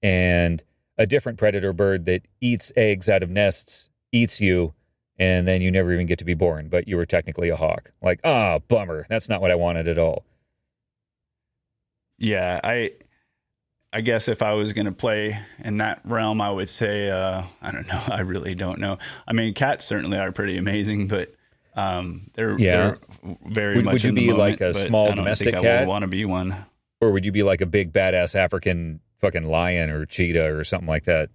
and 0.01 0.63
a 0.97 1.05
different 1.05 1.37
predator 1.37 1.73
bird 1.73 2.05
that 2.05 2.21
eats 2.39 2.71
eggs 2.75 3.09
out 3.09 3.23
of 3.23 3.29
nests 3.29 3.89
eats 4.11 4.41
you, 4.41 4.73
and 5.21 5.47
then 5.47 5.61
you 5.61 5.69
never 5.69 5.93
even 5.93 6.07
get 6.07 6.17
to 6.17 6.25
be 6.25 6.33
born, 6.33 6.67
but 6.67 6.87
you 6.87 6.97
were 6.97 7.05
technically 7.05 7.49
a 7.49 7.55
hawk. 7.55 7.91
Like, 8.01 8.19
ah, 8.23 8.57
bummer. 8.57 9.05
That's 9.07 9.29
not 9.29 9.39
what 9.39 9.51
I 9.51 9.55
wanted 9.55 9.87
at 9.87 9.99
all. 9.99 10.25
Yeah, 12.17 12.59
I 12.63 12.93
I 13.93 14.01
guess 14.01 14.27
if 14.27 14.41
I 14.41 14.53
was 14.53 14.73
going 14.73 14.85
to 14.85 14.91
play 14.91 15.39
in 15.63 15.77
that 15.77 16.01
realm, 16.05 16.41
I 16.41 16.49
would 16.49 16.69
say, 16.69 17.11
uh, 17.11 17.43
I 17.61 17.71
don't 17.71 17.87
know. 17.87 18.01
I 18.07 18.21
really 18.21 18.55
don't 18.55 18.79
know. 18.79 18.97
I 19.27 19.33
mean, 19.33 19.53
cats 19.53 19.85
certainly 19.85 20.17
are 20.17 20.31
pretty 20.31 20.57
amazing, 20.57 21.07
but 21.07 21.35
um, 21.75 22.31
they're, 22.33 22.57
yeah. 22.57 22.71
they're 22.71 22.97
very 23.45 23.75
would, 23.75 23.85
much. 23.85 23.93
Would 23.93 24.03
you 24.05 24.13
be 24.13 24.27
moment, 24.31 24.39
like 24.39 24.61
a 24.61 24.73
small 24.73 25.13
domestic 25.13 25.53
cat? 25.53 25.83
I 25.83 25.85
want 25.85 26.01
to 26.01 26.07
be 26.07 26.25
one. 26.25 26.65
or 26.99 27.11
would 27.11 27.25
you 27.25 27.31
be 27.31 27.43
like 27.43 27.61
a 27.61 27.67
big 27.67 27.93
badass 27.93 28.33
African 28.33 29.01
fucking 29.19 29.45
lion 29.45 29.91
or 29.91 30.07
cheetah 30.07 30.51
or 30.51 30.63
something 30.63 30.87
like 30.87 31.05
that? 31.05 31.29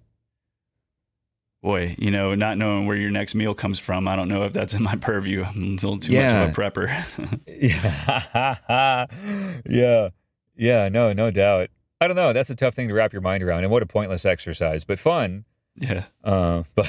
Boy, 1.66 1.96
you 1.98 2.12
know, 2.12 2.36
not 2.36 2.58
knowing 2.58 2.86
where 2.86 2.94
your 2.96 3.10
next 3.10 3.34
meal 3.34 3.52
comes 3.52 3.80
from, 3.80 4.06
I 4.06 4.14
don't 4.14 4.28
know 4.28 4.44
if 4.44 4.52
that's 4.52 4.72
in 4.72 4.84
my 4.84 4.94
purview. 4.94 5.42
I'm 5.48 5.62
a 5.64 5.66
little 5.74 5.98
too 5.98 6.12
Yeah. 6.12 6.46
much 6.46 6.56
of 6.56 6.56
a 6.56 6.70
prepper. 6.70 7.40
yeah, 8.68 9.06
yeah, 9.68 10.08
yeah. 10.56 10.88
No, 10.88 11.12
no 11.12 11.32
doubt. 11.32 11.70
I 12.00 12.06
don't 12.06 12.14
know. 12.14 12.32
That's 12.32 12.50
a 12.50 12.54
tough 12.54 12.74
thing 12.74 12.86
to 12.86 12.94
wrap 12.94 13.12
your 13.12 13.20
mind 13.20 13.42
around, 13.42 13.64
and 13.64 13.72
what 13.72 13.82
a 13.82 13.86
pointless 13.86 14.24
exercise, 14.24 14.84
but 14.84 15.00
fun. 15.00 15.44
yeah. 15.74 16.04
Uh, 16.22 16.62
but 16.76 16.88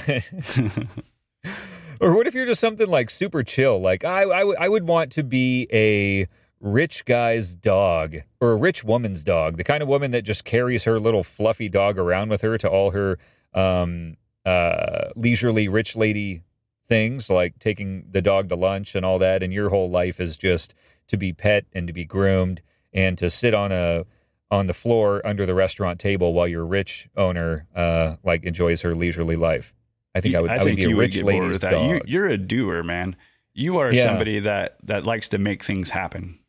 or 2.00 2.14
what 2.16 2.28
if 2.28 2.36
you're 2.36 2.46
just 2.46 2.62
something 2.62 2.88
like 2.88 3.10
super 3.10 3.42
chill? 3.42 3.82
Like 3.82 4.06
I, 4.06 4.22
I, 4.26 4.44
would- 4.44 4.58
would 4.70 4.84
want 4.88 5.12
to 5.14 5.24
be 5.24 5.68
a 5.74 6.28
rich 6.60 7.04
guy's 7.06 7.56
dog 7.56 8.18
or 8.40 8.52
a 8.52 8.56
rich 8.56 8.84
woman's 8.84 9.24
dog, 9.24 9.58
the 9.58 9.64
kind 9.64 9.82
of 9.82 9.90
woman 9.90 10.12
that 10.12 10.22
just 10.22 10.46
carries 10.46 10.84
her 10.84 11.00
little 11.00 11.24
fluffy 11.24 11.68
dog 11.68 11.98
around 11.98 12.30
with 12.30 12.42
her 12.42 12.60
to 12.60 12.70
all 12.70 12.92
her 12.92 13.18
um, 13.56 14.18
uh, 14.48 15.10
leisurely 15.16 15.68
rich 15.68 15.96
lady 15.96 16.44
things, 16.88 17.30
like 17.30 17.60
taking 17.60 18.06
the 18.12 18.22
dog 18.22 18.48
to 18.50 18.56
lunch 18.56 18.96
and 18.96 19.06
all 19.06 19.20
that. 19.20 19.44
And 19.44 19.52
your 19.52 19.70
whole 19.70 19.90
life 19.90 20.20
is 20.20 20.38
just 20.38 20.74
to 21.08 21.18
be 21.18 21.34
pet 21.34 21.66
and 21.74 21.88
to 21.88 21.94
be 21.94 22.06
groomed 22.06 22.62
and 22.94 23.18
to 23.18 23.30
sit 23.30 23.54
on 23.54 23.72
a 23.72 24.06
on 24.50 24.68
the 24.68 24.74
floor 24.74 25.22
under 25.28 25.46
the 25.46 25.54
restaurant 25.54 26.00
table 26.00 26.34
while 26.34 26.48
your 26.48 26.66
rich 26.66 27.10
owner 27.18 27.68
uh, 27.76 28.16
like 28.24 28.44
enjoys 28.46 28.82
her 28.82 28.96
leisurely 28.96 29.36
life. 29.36 29.74
I 30.16 30.22
think 30.22 30.36
I 30.36 30.42
would. 30.42 30.50
I, 30.50 30.64
would 30.64 30.76
be 30.78 30.86
a 30.86 30.96
rich 30.96 30.96
would 30.96 31.12
get 31.12 31.22
bored 31.24 31.36
lady's 31.36 31.54
with 31.56 31.62
that. 31.64 31.72
dog. 31.72 31.90
You, 31.90 32.02
you're 32.06 32.28
a 32.30 32.38
doer, 32.38 32.82
man. 32.84 33.16
You 33.54 33.78
are 33.80 33.92
Yeah. 33.92 34.06
somebody 34.06 34.40
that 34.40 34.78
that 34.84 35.04
likes 35.04 35.28
to 35.30 35.38
make 35.38 35.64
things 35.64 35.90
happen. 35.90 36.40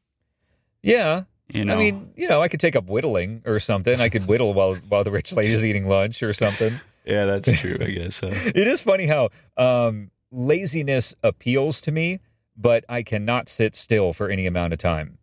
yeah, 0.83 1.25
You 1.53 1.65
know, 1.65 1.75
I 1.75 1.77
mean, 1.77 2.13
you 2.17 2.29
know, 2.29 2.41
I 2.41 2.49
could 2.49 2.61
take 2.61 2.77
up 2.77 2.87
whittling 2.87 3.43
or 3.45 3.59
something. 3.59 4.01
I 4.01 4.09
could 4.09 4.27
whittle 4.27 4.55
while 4.55 4.75
while 4.89 5.03
the 5.05 5.11
rich 5.11 5.33
lady's 5.33 5.65
eating 5.65 5.89
lunch 5.89 6.23
or 6.23 6.33
something. 6.33 6.81
Yeah, 7.09 7.25
that's 7.25 7.51
true. 7.61 7.79
I 7.81 7.85
guess. 7.99 8.23
Uh, 8.23 8.35
It 8.55 8.67
is 8.69 8.81
funny 8.83 9.07
how 9.07 9.31
um, 9.57 10.11
laziness 10.31 11.15
appeals 11.23 11.81
to 11.83 11.91
me, 11.91 12.21
but 12.57 12.85
I 12.89 13.03
cannot 13.03 13.49
sit 13.49 13.75
still 13.75 14.13
for 14.13 14.29
any 14.31 14.47
amount 14.47 14.73
of 14.75 14.79
time. 14.79 15.19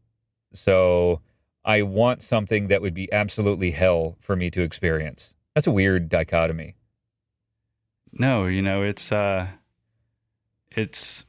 So 0.53 1.21
I 1.63 1.81
want 1.83 2.21
something 2.21 2.67
that 2.67 2.81
would 2.81 2.93
be 2.93 3.11
absolutely 3.13 3.71
hell 3.71 4.17
for 4.19 4.35
me 4.35 4.49
to 4.51 4.61
experience. 4.61 5.33
That's 5.53 5.67
a 5.67 5.71
weird 5.71 6.09
dichotomy. 6.09 6.75
no, 8.11 8.45
you 8.45 8.61
know, 8.61 8.81
it's 8.83 9.11
uh, 9.11 9.47
it's 10.71 11.25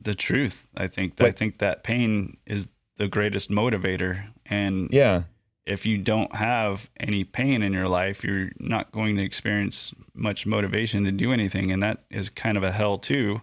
the 0.00 0.14
truth. 0.14 0.68
I 0.76 0.86
think. 0.88 1.20
I 1.20 1.30
think 1.30 1.58
that 1.58 1.82
pain 1.84 2.36
is 2.46 2.66
the 2.96 3.08
greatest 3.08 3.50
motivator, 3.50 4.24
and 4.46 4.88
Yeah. 4.92 5.24
If 5.66 5.86
you 5.86 5.96
don't 5.98 6.34
have 6.36 6.90
any 7.00 7.24
pain 7.24 7.62
in 7.62 7.72
your 7.72 7.88
life, 7.88 8.22
you're 8.22 8.50
not 8.58 8.92
going 8.92 9.16
to 9.16 9.22
experience 9.22 9.92
much 10.14 10.46
motivation 10.46 11.04
to 11.04 11.12
do 11.12 11.32
anything, 11.32 11.72
and 11.72 11.82
that 11.82 12.04
is 12.10 12.28
kind 12.28 12.56
of 12.56 12.62
a 12.62 12.72
hell 12.72 12.98
too. 12.98 13.40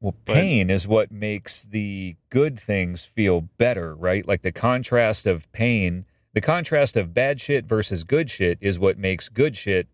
Well, 0.00 0.14
But- 0.24 0.34
pain 0.34 0.70
is 0.70 0.86
what 0.88 1.10
makes 1.12 1.64
the 1.64 2.16
good 2.30 2.58
things 2.58 3.04
feel 3.04 3.42
better, 3.42 3.94
right? 3.94 4.26
Like 4.26 4.42
the 4.42 4.52
contrast 4.52 5.26
of 5.26 5.50
pain, 5.52 6.06
the 6.32 6.40
contrast 6.40 6.96
of 6.96 7.12
bad 7.12 7.40
shit 7.40 7.66
versus 7.66 8.04
good 8.04 8.30
shit 8.30 8.56
is 8.60 8.78
what 8.78 8.96
makes 8.98 9.28
good 9.28 9.56
shit 9.56 9.88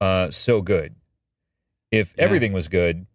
uh, 0.00 0.30
so 0.30 0.60
good. 0.60 0.94
If 1.90 2.14
Yeah. 2.18 2.24
everything 2.24 2.52
was 2.52 2.68
good, 2.68 3.06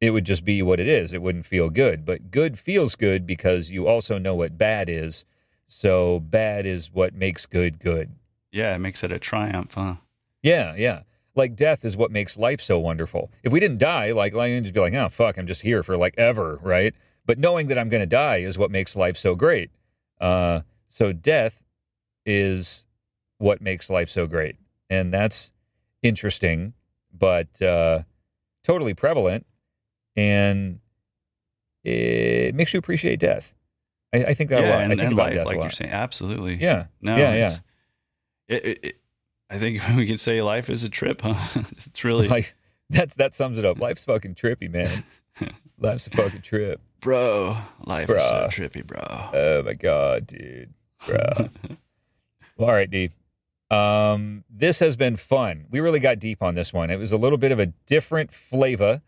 it 0.00 0.10
would 0.10 0.26
just 0.26 0.44
be 0.44 0.60
what 0.60 0.78
it 0.80 0.86
is. 0.88 1.14
It 1.14 1.22
wouldn't 1.22 1.46
feel 1.46 1.70
good. 1.70 2.04
But 2.04 2.30
good 2.30 2.58
feels 2.58 2.94
good 2.96 3.26
because 3.26 3.70
you 3.70 3.86
also 3.86 4.18
know 4.18 4.34
what 4.34 4.58
bad 4.58 4.90
is. 4.90 5.24
So 5.68 6.20
bad 6.20 6.66
is 6.66 6.92
what 6.92 7.14
makes 7.14 7.46
good 7.46 7.78
good. 7.80 8.10
Yeah, 8.52 8.74
it 8.74 8.78
makes 8.78 9.02
it 9.02 9.12
a 9.12 9.18
triumph, 9.18 9.74
huh? 9.74 9.96
Yeah, 10.42 10.74
yeah. 10.76 11.02
Like 11.34 11.56
death 11.56 11.84
is 11.84 11.96
what 11.96 12.10
makes 12.10 12.38
life 12.38 12.60
so 12.60 12.78
wonderful. 12.78 13.30
If 13.42 13.52
we 13.52 13.60
didn't 13.60 13.78
die, 13.78 14.12
like 14.12 14.34
I 14.34 14.54
would 14.54 14.64
just 14.64 14.74
be 14.74 14.80
like, 14.80 14.94
oh 14.94 15.08
fuck, 15.08 15.36
I'm 15.36 15.46
just 15.46 15.62
here 15.62 15.82
for 15.82 15.96
like 15.96 16.14
ever, 16.16 16.58
right? 16.62 16.94
But 17.26 17.38
knowing 17.38 17.66
that 17.68 17.78
I'm 17.78 17.88
going 17.88 18.00
to 18.02 18.06
die 18.06 18.38
is 18.38 18.56
what 18.56 18.70
makes 18.70 18.96
life 18.96 19.16
so 19.16 19.34
great. 19.34 19.70
Uh, 20.20 20.60
so 20.88 21.12
death 21.12 21.62
is 22.24 22.84
what 23.38 23.60
makes 23.60 23.90
life 23.90 24.08
so 24.08 24.26
great, 24.26 24.56
and 24.88 25.12
that's 25.12 25.52
interesting, 26.02 26.72
but 27.12 27.60
uh, 27.60 28.02
totally 28.64 28.94
prevalent, 28.94 29.44
and 30.14 30.80
it 31.84 32.54
makes 32.54 32.72
you 32.72 32.78
appreciate 32.78 33.20
death. 33.20 33.52
I, 34.12 34.24
I 34.24 34.34
think 34.34 34.50
that 34.50 34.62
a 34.62 34.66
yeah, 34.66 34.70
lot. 34.70 34.82
and, 34.82 34.92
I 34.92 34.96
think 34.96 35.04
and 35.06 35.12
about 35.12 35.26
life, 35.26 35.34
death 35.34 35.46
like 35.46 35.56
a 35.58 35.60
you're 35.60 35.70
saying, 35.70 35.90
absolutely. 35.90 36.56
Yeah, 36.56 36.86
No, 37.00 37.16
yeah, 37.16 37.34
yeah. 37.34 37.56
It, 38.48 38.64
it, 38.64 38.78
it, 38.82 38.96
I 39.50 39.58
think 39.58 39.82
we 39.96 40.06
can 40.06 40.18
say 40.18 40.42
life 40.42 40.70
is 40.70 40.84
a 40.84 40.88
trip, 40.88 41.22
huh? 41.22 41.34
it's 41.86 42.04
really, 42.04 42.28
Like 42.28 42.54
that's 42.90 43.16
that 43.16 43.34
sums 43.34 43.58
it 43.58 43.64
up. 43.64 43.78
Life's 43.78 44.04
fucking 44.04 44.34
trippy, 44.34 44.70
man. 44.70 45.04
Life's 45.78 46.06
a 46.06 46.10
fucking 46.10 46.42
trip. 46.42 46.80
bro, 47.00 47.58
life 47.84 48.08
is 48.08 48.22
so 48.22 48.48
trippy, 48.50 48.86
bro. 48.86 49.30
Oh 49.32 49.62
my 49.62 49.74
god, 49.74 50.26
dude, 50.26 50.72
bro. 51.06 51.50
well, 52.56 52.68
all 52.68 52.74
right, 52.74 52.90
D. 52.90 53.10
Um, 53.70 54.44
this 54.48 54.78
has 54.78 54.96
been 54.96 55.16
fun. 55.16 55.66
We 55.70 55.80
really 55.80 55.98
got 55.98 56.18
deep 56.20 56.42
on 56.42 56.54
this 56.54 56.72
one. 56.72 56.88
It 56.90 56.98
was 56.98 57.12
a 57.12 57.16
little 57.16 57.38
bit 57.38 57.52
of 57.52 57.58
a 57.58 57.66
different 57.86 58.32
flavor. 58.32 59.02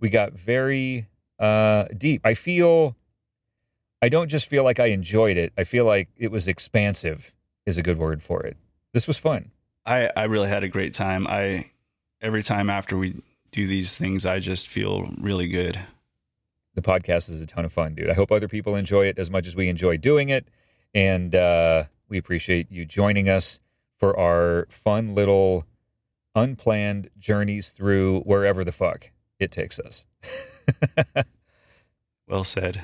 We 0.00 0.08
got 0.08 0.32
very 0.32 1.08
uh, 1.38 1.86
deep. 1.96 2.22
I 2.24 2.34
feel. 2.34 2.96
I 4.02 4.08
don't 4.08 4.28
just 4.28 4.46
feel 4.46 4.62
like 4.64 4.78
I 4.78 4.86
enjoyed 4.86 5.36
it. 5.36 5.52
I 5.56 5.64
feel 5.64 5.84
like 5.84 6.08
it 6.16 6.30
was 6.30 6.48
expansive. 6.48 7.32
Is 7.64 7.78
a 7.78 7.82
good 7.82 7.98
word 7.98 8.22
for 8.22 8.42
it. 8.44 8.56
This 8.92 9.08
was 9.08 9.18
fun. 9.18 9.50
I, 9.84 10.10
I 10.16 10.24
really 10.24 10.48
had 10.48 10.62
a 10.62 10.68
great 10.68 10.94
time. 10.94 11.26
I 11.26 11.70
every 12.20 12.42
time 12.44 12.70
after 12.70 12.96
we 12.96 13.20
do 13.50 13.66
these 13.66 13.96
things, 13.96 14.24
I 14.24 14.38
just 14.38 14.68
feel 14.68 15.08
really 15.20 15.48
good. 15.48 15.78
the 16.74 16.82
podcast 16.82 17.30
is 17.30 17.40
a 17.40 17.46
ton 17.46 17.64
of 17.64 17.72
fun, 17.72 17.94
dude. 17.94 18.10
I 18.10 18.14
hope 18.14 18.30
other 18.30 18.48
people 18.48 18.76
enjoy 18.76 19.06
it 19.06 19.18
as 19.18 19.30
much 19.30 19.46
as 19.46 19.56
we 19.56 19.68
enjoy 19.68 19.96
doing 19.96 20.28
it. 20.28 20.46
And 20.94 21.34
uh, 21.34 21.84
we 22.08 22.18
appreciate 22.18 22.70
you 22.70 22.84
joining 22.84 23.28
us 23.28 23.58
for 23.98 24.16
our 24.18 24.68
fun 24.70 25.14
little 25.14 25.64
unplanned 26.34 27.08
journeys 27.18 27.70
through 27.70 28.20
wherever 28.20 28.62
the 28.62 28.72
fuck 28.72 29.10
it 29.40 29.50
takes 29.50 29.78
us. 29.80 30.06
Well 32.28 32.44
said. 32.44 32.82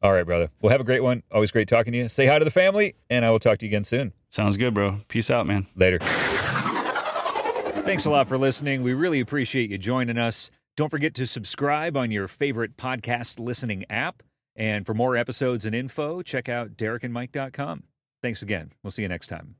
All 0.00 0.12
right, 0.12 0.24
brother. 0.24 0.50
Well, 0.60 0.70
have 0.70 0.80
a 0.80 0.84
great 0.84 1.02
one. 1.02 1.22
Always 1.32 1.50
great 1.50 1.68
talking 1.68 1.92
to 1.92 1.98
you. 1.98 2.08
Say 2.08 2.26
hi 2.26 2.38
to 2.38 2.44
the 2.44 2.50
family, 2.50 2.94
and 3.10 3.24
I 3.24 3.30
will 3.30 3.40
talk 3.40 3.58
to 3.58 3.66
you 3.66 3.70
again 3.70 3.84
soon. 3.84 4.12
Sounds 4.30 4.56
good, 4.56 4.74
bro. 4.74 5.00
Peace 5.08 5.30
out, 5.30 5.46
man. 5.46 5.66
Later. 5.74 5.98
Thanks 7.84 8.04
a 8.04 8.10
lot 8.10 8.28
for 8.28 8.38
listening. 8.38 8.82
We 8.82 8.92
really 8.92 9.18
appreciate 9.18 9.70
you 9.70 9.78
joining 9.78 10.18
us. 10.18 10.50
Don't 10.76 10.90
forget 10.90 11.14
to 11.14 11.26
subscribe 11.26 11.96
on 11.96 12.10
your 12.10 12.28
favorite 12.28 12.76
podcast 12.76 13.40
listening 13.40 13.84
app. 13.90 14.22
And 14.54 14.84
for 14.84 14.94
more 14.94 15.16
episodes 15.16 15.64
and 15.64 15.74
info, 15.74 16.22
check 16.22 16.48
out 16.48 16.76
derekandmike.com. 16.76 17.84
Thanks 18.22 18.42
again. 18.42 18.72
We'll 18.82 18.90
see 18.90 19.02
you 19.02 19.08
next 19.08 19.28
time. 19.28 19.58